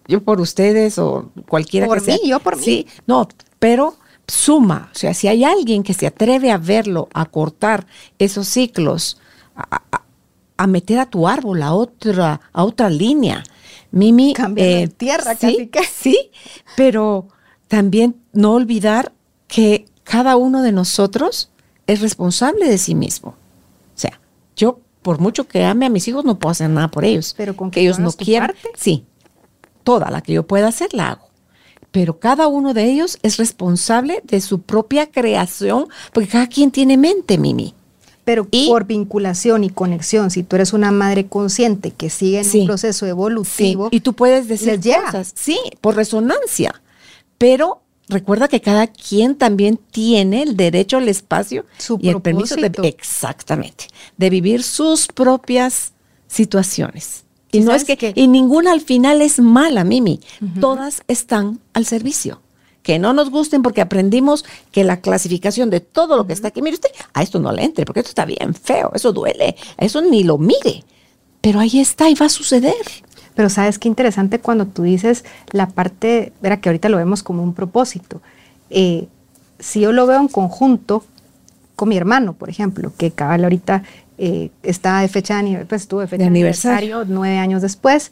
yo 0.07 0.23
por 0.23 0.39
ustedes 0.39 0.97
o 0.99 1.31
cualquiera 1.49 1.85
por 1.85 2.01
que 2.01 2.13
mí, 2.13 2.19
yo 2.29 2.39
por 2.39 2.55
mí. 2.55 2.63
Sí, 2.63 2.87
no, 3.07 3.27
pero 3.59 3.95
suma, 4.25 4.89
o 4.93 4.97
sea, 4.97 5.13
si 5.13 5.27
hay 5.27 5.43
alguien 5.43 5.83
que 5.83 5.93
se 5.93 6.07
atreve 6.07 6.51
a 6.51 6.57
verlo, 6.57 7.09
a 7.13 7.25
cortar 7.25 7.87
esos 8.17 8.47
ciclos, 8.47 9.17
a, 9.55 9.81
a 10.57 10.67
meter 10.67 10.99
a 10.99 11.05
tu 11.05 11.27
árbol 11.27 11.61
a 11.61 11.73
otra, 11.73 12.41
a 12.51 12.63
otra 12.63 12.89
línea. 12.89 13.43
Mimi. 13.91 14.33
Cambiar 14.33 14.67
eh, 14.67 14.87
tierra, 14.87 15.35
sí, 15.35 15.69
casi 15.71 16.11
Sí, 16.11 16.31
pero 16.75 17.27
también 17.67 18.17
no 18.33 18.53
olvidar 18.53 19.13
que 19.47 19.85
cada 20.03 20.35
uno 20.35 20.61
de 20.61 20.71
nosotros 20.71 21.49
es 21.87 22.01
responsable 22.01 22.67
de 22.67 22.77
sí 22.77 22.95
mismo. 22.95 23.29
O 23.29 23.99
sea, 23.99 24.19
yo, 24.55 24.79
por 25.01 25.19
mucho 25.19 25.47
que 25.47 25.63
ame 25.63 25.85
a 25.85 25.89
mis 25.89 26.07
hijos, 26.07 26.25
no 26.25 26.37
puedo 26.37 26.51
hacer 26.51 26.69
nada 26.69 26.89
por 26.89 27.05
ellos. 27.05 27.33
Pero 27.37 27.55
con 27.55 27.71
que 27.71 27.81
ellos 27.81 27.99
no 27.99 28.11
quieran. 28.11 28.53
Sí, 28.75 29.05
toda 29.83 30.11
la 30.11 30.21
que 30.21 30.33
yo 30.33 30.45
pueda 30.45 30.67
hacer, 30.67 30.93
la 30.93 31.11
hago. 31.11 31.27
Pero 31.91 32.19
cada 32.19 32.47
uno 32.47 32.73
de 32.73 32.83
ellos 32.83 33.17
es 33.23 33.37
responsable 33.37 34.21
de 34.23 34.41
su 34.41 34.61
propia 34.61 35.09
creación, 35.09 35.87
porque 36.13 36.29
cada 36.29 36.47
quien 36.47 36.71
tiene 36.71 36.97
mente, 36.97 37.37
Mimi. 37.37 37.73
Pero 38.25 38.45
por 38.67 38.83
vinculación 38.83 39.63
y 39.63 39.69
conexión, 39.69 40.29
si 40.29 40.43
tú 40.43 40.57
eres 40.57 40.73
una 40.73 40.91
madre 40.91 41.27
consciente 41.27 41.91
que 41.91 42.09
sigue 42.09 42.41
en 42.41 42.59
un 42.59 42.67
proceso 42.67 43.05
evolutivo. 43.05 43.87
Y 43.89 44.01
tú 44.01 44.13
puedes 44.13 44.49
decir 44.49 44.81
cosas, 44.81 45.31
sí, 45.33 45.57
por 45.79 45.95
resonancia. 45.95 46.81
Pero 47.37 47.83
recuerda 48.09 48.47
que 48.47 48.61
cada 48.61 48.87
quien 48.87 49.35
también 49.35 49.79
tiene 49.91 50.43
el 50.43 50.57
derecho 50.57 50.97
al 50.97 51.09
espacio 51.09 51.65
y 51.99 52.09
el 52.09 52.21
permiso 52.21 52.55
de 52.55 52.71
exactamente 52.87 53.85
de 54.17 54.29
vivir 54.29 54.63
sus 54.63 55.07
propias 55.07 55.93
situaciones. 56.27 57.23
Y 57.51 57.61
no 57.61 57.73
es 57.73 57.85
que, 57.85 58.13
y 58.15 58.27
ninguna 58.27 58.71
al 58.71 58.81
final 58.81 59.21
es 59.21 59.39
mala, 59.39 59.83
Mimi. 59.83 60.19
Todas 60.59 61.03
están 61.07 61.59
al 61.73 61.85
servicio 61.85 62.41
que 62.87 62.99
no 62.99 63.11
nos 63.11 63.29
gusten 63.29 63.63
porque 63.63 63.81
aprendimos 63.81 64.45
que 64.71 64.85
la 64.85 65.01
clasificación 65.01 65.69
de 65.69 65.81
todo 65.81 66.15
lo 66.15 66.25
que 66.25 66.31
está 66.31 66.47
aquí, 66.47 66.61
mire 66.61 66.75
usted, 66.75 66.89
a 67.13 67.21
esto 67.21 67.37
no 67.37 67.51
le 67.51 67.65
entre 67.65 67.83
porque 67.83 67.99
esto 67.99 68.11
está 68.11 68.23
bien 68.23 68.53
feo, 68.53 68.91
eso 68.95 69.11
duele, 69.11 69.57
eso 69.77 70.01
ni 70.01 70.23
lo 70.23 70.37
mire. 70.37 70.85
Pero 71.41 71.59
ahí 71.59 71.79
está 71.79 72.09
y 72.09 72.15
va 72.15 72.27
a 72.27 72.29
suceder. 72.29 72.73
Pero 73.37 73.49
sabes 73.49 73.79
qué 73.79 73.87
interesante 73.87 74.39
cuando 74.39 74.65
tú 74.65 74.83
dices 74.83 75.23
la 75.51 75.69
parte, 75.69 76.33
verá 76.41 76.59
que 76.59 76.67
ahorita 76.67 76.89
lo 76.89 76.97
vemos 76.97 77.23
como 77.23 77.41
un 77.41 77.53
propósito. 77.53 78.21
Eh, 78.69 79.07
si 79.59 79.79
yo 79.79 79.93
lo 79.93 80.05
veo 80.05 80.19
en 80.19 80.27
conjunto 80.27 81.05
con 81.77 81.87
mi 81.87 81.95
hermano, 81.95 82.33
por 82.33 82.49
ejemplo, 82.49 82.91
que 82.97 83.11
cabal 83.11 83.45
ahorita 83.45 83.83
eh, 84.17 84.49
está 84.63 84.99
de 84.99 85.07
fecha 85.07 85.41
de, 85.41 85.65
pues, 85.65 85.83
estuvo 85.83 86.01
de 86.01 86.07
fecha 86.07 86.23
de 86.23 86.27
aniversario 86.27 87.05
nueve 87.05 87.37
años 87.37 87.61
después, 87.61 88.11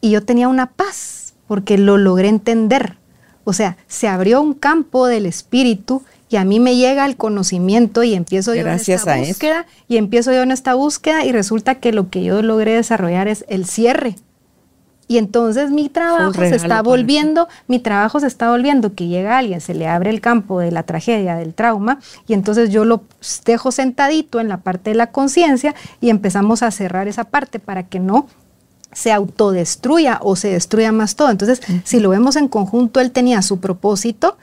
y 0.00 0.12
yo 0.12 0.24
tenía 0.24 0.48
una 0.48 0.70
paz 0.70 1.34
porque 1.46 1.76
lo 1.76 1.98
logré 1.98 2.28
entender 2.28 2.96
o 3.44 3.52
sea, 3.52 3.76
se 3.88 4.06
abrió 4.06 4.40
un 4.40 4.54
campo 4.54 5.06
del 5.06 5.26
espíritu 5.26 6.02
y 6.28 6.36
a 6.36 6.44
mí 6.44 6.60
me 6.60 6.76
llega 6.76 7.06
el 7.06 7.16
conocimiento 7.16 8.02
y 8.02 8.14
empiezo 8.14 8.54
yo 8.54 8.60
en 8.60 8.68
esta 8.68 9.16
búsqueda 9.16 9.66
y 9.88 9.96
empiezo 9.96 10.32
yo 10.32 10.42
en 10.42 10.52
esta 10.52 10.74
búsqueda 10.74 11.24
y 11.24 11.32
resulta 11.32 11.76
que 11.76 11.92
lo 11.92 12.10
que 12.10 12.22
yo 12.22 12.42
logré 12.42 12.74
desarrollar 12.74 13.26
es 13.28 13.44
el 13.48 13.66
cierre. 13.66 14.14
Y 15.10 15.18
entonces 15.18 15.72
mi 15.72 15.88
trabajo 15.88 16.32
se 16.34 16.54
está 16.54 16.82
volviendo, 16.82 17.48
mi 17.66 17.80
trabajo 17.80 18.20
se 18.20 18.28
está 18.28 18.48
volviendo 18.48 18.94
que 18.94 19.08
llega 19.08 19.38
alguien, 19.38 19.60
se 19.60 19.74
le 19.74 19.88
abre 19.88 20.08
el 20.10 20.20
campo 20.20 20.60
de 20.60 20.70
la 20.70 20.84
tragedia, 20.84 21.34
del 21.34 21.52
trauma, 21.52 21.98
y 22.28 22.32
entonces 22.32 22.70
yo 22.70 22.84
lo 22.84 23.02
dejo 23.44 23.72
sentadito 23.72 24.38
en 24.38 24.46
la 24.46 24.58
parte 24.58 24.90
de 24.90 24.94
la 24.94 25.08
conciencia 25.08 25.74
y 26.00 26.10
empezamos 26.10 26.62
a 26.62 26.70
cerrar 26.70 27.08
esa 27.08 27.24
parte 27.24 27.58
para 27.58 27.88
que 27.88 27.98
no 27.98 28.28
se 28.92 29.10
autodestruya 29.10 30.20
o 30.22 30.36
se 30.36 30.52
destruya 30.52 30.92
más 30.92 31.16
todo. 31.16 31.30
Entonces, 31.30 31.60
si 31.82 31.98
lo 31.98 32.10
vemos 32.10 32.36
en 32.36 32.46
conjunto, 32.46 33.00
él 33.00 33.10
tenía 33.10 33.42
su 33.42 33.58
propósito 33.58 34.36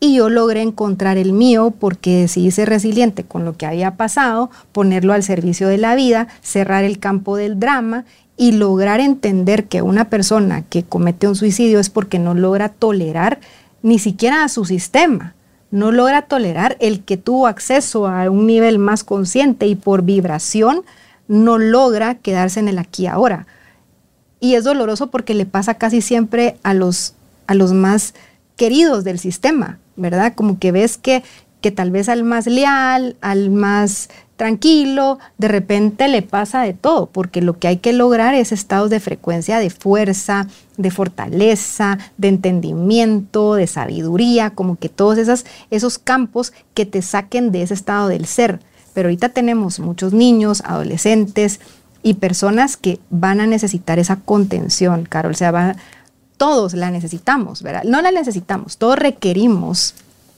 y 0.00 0.14
yo 0.16 0.30
logré 0.30 0.62
encontrar 0.62 1.18
el 1.18 1.34
mío 1.34 1.74
porque 1.78 2.22
decidí 2.22 2.50
ser 2.50 2.70
resiliente 2.70 3.24
con 3.24 3.44
lo 3.44 3.58
que 3.58 3.66
había 3.66 3.98
pasado, 3.98 4.50
ponerlo 4.72 5.12
al 5.12 5.22
servicio 5.22 5.68
de 5.68 5.76
la 5.76 5.94
vida, 5.94 6.28
cerrar 6.40 6.84
el 6.84 6.98
campo 6.98 7.36
del 7.36 7.60
drama 7.60 8.06
y 8.36 8.52
lograr 8.52 9.00
entender 9.00 9.64
que 9.64 9.82
una 9.82 10.10
persona 10.10 10.62
que 10.62 10.84
comete 10.84 11.28
un 11.28 11.36
suicidio 11.36 11.80
es 11.80 11.90
porque 11.90 12.18
no 12.18 12.34
logra 12.34 12.68
tolerar 12.68 13.40
ni 13.82 13.98
siquiera 13.98 14.44
a 14.44 14.48
su 14.48 14.64
sistema, 14.64 15.34
no 15.70 15.92
logra 15.92 16.22
tolerar 16.22 16.76
el 16.80 17.02
que 17.02 17.16
tuvo 17.16 17.46
acceso 17.46 18.06
a 18.06 18.30
un 18.30 18.46
nivel 18.46 18.78
más 18.78 19.04
consciente 19.04 19.66
y 19.66 19.74
por 19.74 20.02
vibración 20.02 20.82
no 21.28 21.58
logra 21.58 22.16
quedarse 22.16 22.60
en 22.60 22.68
el 22.68 22.78
aquí 22.78 23.06
ahora. 23.06 23.46
Y 24.38 24.54
es 24.54 24.64
doloroso 24.64 25.10
porque 25.10 25.34
le 25.34 25.46
pasa 25.46 25.74
casi 25.74 26.02
siempre 26.02 26.56
a 26.62 26.74
los, 26.74 27.14
a 27.46 27.54
los 27.54 27.72
más 27.72 28.14
queridos 28.56 29.02
del 29.02 29.18
sistema, 29.18 29.78
¿verdad? 29.96 30.34
Como 30.34 30.58
que 30.58 30.72
ves 30.72 30.98
que, 30.98 31.24
que 31.60 31.70
tal 31.70 31.90
vez 31.90 32.08
al 32.08 32.22
más 32.22 32.46
leal, 32.46 33.16
al 33.20 33.50
más 33.50 34.08
tranquilo, 34.36 35.18
de 35.38 35.48
repente 35.48 36.08
le 36.08 36.22
pasa 36.22 36.62
de 36.62 36.74
todo, 36.74 37.06
porque 37.06 37.40
lo 37.40 37.58
que 37.58 37.68
hay 37.68 37.78
que 37.78 37.92
lograr 37.92 38.34
es 38.34 38.52
estados 38.52 38.90
de 38.90 39.00
frecuencia 39.00 39.58
de 39.58 39.70
fuerza, 39.70 40.46
de 40.76 40.90
fortaleza, 40.90 41.98
de 42.18 42.28
entendimiento, 42.28 43.54
de 43.54 43.66
sabiduría, 43.66 44.50
como 44.50 44.76
que 44.76 44.88
todos 44.88 45.18
esos, 45.18 45.46
esos 45.70 45.98
campos 45.98 46.52
que 46.74 46.86
te 46.86 47.02
saquen 47.02 47.50
de 47.50 47.62
ese 47.62 47.74
estado 47.74 48.08
del 48.08 48.26
ser. 48.26 48.60
Pero 48.92 49.08
ahorita 49.08 49.30
tenemos 49.30 49.80
muchos 49.80 50.12
niños, 50.12 50.62
adolescentes 50.64 51.60
y 52.02 52.14
personas 52.14 52.76
que 52.76 53.00
van 53.10 53.40
a 53.40 53.46
necesitar 53.46 53.98
esa 53.98 54.16
contención, 54.16 55.04
Carol. 55.04 55.32
O 55.32 55.36
sea, 55.36 55.76
todos 56.36 56.74
la 56.74 56.90
necesitamos, 56.90 57.62
¿verdad? 57.62 57.84
No 57.84 58.02
la 58.02 58.10
necesitamos, 58.10 58.76
todos 58.76 58.98
requerimos 58.98 59.94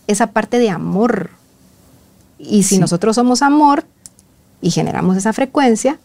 esa 0.06 0.28
parte 0.28 0.58
de 0.58 0.70
amor. 0.70 1.30
Y 2.38 2.62
si 2.62 2.78
nosotros 2.78 3.16
somos 3.16 3.42
amor 3.42 3.84
y 4.60 4.70
generamos 4.70 5.16
esa 5.16 5.32
frecuencia, 5.32 5.98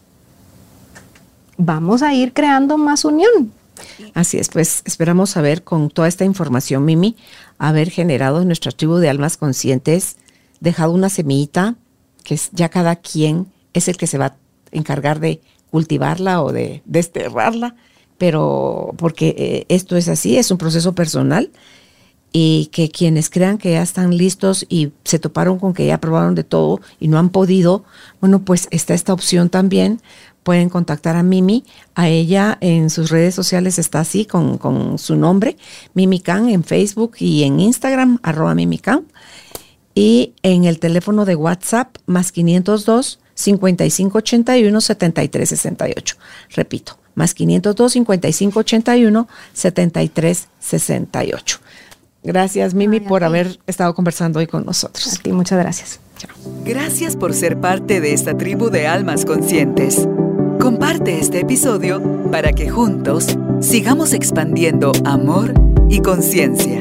vamos 1.56 2.02
a 2.02 2.12
ir 2.14 2.32
creando 2.32 2.78
más 2.78 3.04
unión. 3.04 3.52
Así 4.14 4.38
es, 4.38 4.48
pues 4.48 4.82
esperamos 4.84 5.30
saber 5.30 5.64
con 5.64 5.90
toda 5.90 6.08
esta 6.08 6.24
información, 6.24 6.84
Mimi, 6.84 7.16
haber 7.58 7.90
generado 7.90 8.42
en 8.42 8.46
nuestro 8.48 8.72
tribu 8.72 8.96
de 8.96 9.08
almas 9.08 9.36
conscientes, 9.36 10.16
dejado 10.60 10.92
una 10.92 11.08
semillita 11.08 11.74
que 12.22 12.38
ya 12.52 12.68
cada 12.68 12.96
quien 12.96 13.46
es 13.72 13.88
el 13.88 13.96
que 13.96 14.06
se 14.06 14.18
va 14.18 14.26
a 14.26 14.36
encargar 14.70 15.20
de 15.20 15.40
cultivarla 15.70 16.42
o 16.42 16.52
de 16.52 16.82
desterrarla, 16.84 17.74
pero 18.16 18.94
porque 18.96 19.34
eh, 19.36 19.66
esto 19.68 19.96
es 19.96 20.08
así, 20.08 20.38
es 20.38 20.50
un 20.50 20.58
proceso 20.58 20.94
personal 20.94 21.50
y 22.36 22.66
que 22.72 22.90
quienes 22.90 23.30
crean 23.30 23.58
que 23.58 23.70
ya 23.70 23.82
están 23.82 24.16
listos 24.16 24.66
y 24.68 24.90
se 25.04 25.20
toparon 25.20 25.60
con 25.60 25.72
que 25.72 25.86
ya 25.86 26.00
probaron 26.00 26.34
de 26.34 26.42
todo 26.42 26.80
y 26.98 27.06
no 27.06 27.20
han 27.20 27.28
podido, 27.28 27.84
bueno, 28.20 28.44
pues 28.44 28.66
está 28.72 28.92
esta 28.92 29.12
opción 29.12 29.50
también. 29.50 30.02
Pueden 30.42 30.68
contactar 30.68 31.14
a 31.14 31.22
Mimi, 31.22 31.62
a 31.94 32.08
ella 32.08 32.58
en 32.60 32.90
sus 32.90 33.10
redes 33.10 33.36
sociales 33.36 33.78
está 33.78 34.00
así 34.00 34.26
con, 34.26 34.58
con 34.58 34.98
su 34.98 35.14
nombre, 35.14 35.56
Mimi 35.94 36.18
Can 36.18 36.48
en 36.48 36.64
Facebook 36.64 37.12
y 37.20 37.44
en 37.44 37.60
Instagram, 37.60 38.18
arroba 38.24 38.56
Mimi 38.56 38.78
Can 38.78 39.06
y 39.94 40.34
en 40.42 40.64
el 40.64 40.80
teléfono 40.80 41.24
de 41.24 41.36
WhatsApp 41.36 41.98
más 42.06 42.32
502 42.32 43.20
5581 43.34 44.80
7368. 44.80 46.16
Repito, 46.50 46.98
más 47.14 47.32
502 47.32 47.92
5581 47.92 49.28
7368. 49.52 51.60
Gracias, 52.24 52.74
Mimi, 52.74 52.98
por 53.00 53.22
haber 53.22 53.58
estado 53.66 53.94
conversando 53.94 54.38
hoy 54.38 54.46
con 54.46 54.64
nosotros. 54.64 55.12
A 55.12 55.16
ti, 55.22 55.30
muchas 55.30 55.58
gracias. 55.58 56.00
Chao. 56.16 56.30
Gracias 56.64 57.16
por 57.16 57.34
ser 57.34 57.60
parte 57.60 58.00
de 58.00 58.14
esta 58.14 58.34
tribu 58.36 58.70
de 58.70 58.86
almas 58.86 59.26
conscientes. 59.26 60.08
Comparte 60.58 61.18
este 61.18 61.40
episodio 61.40 62.02
para 62.30 62.52
que 62.52 62.70
juntos 62.70 63.36
sigamos 63.60 64.14
expandiendo 64.14 64.92
amor 65.04 65.52
y 65.90 66.00
conciencia. 66.00 66.80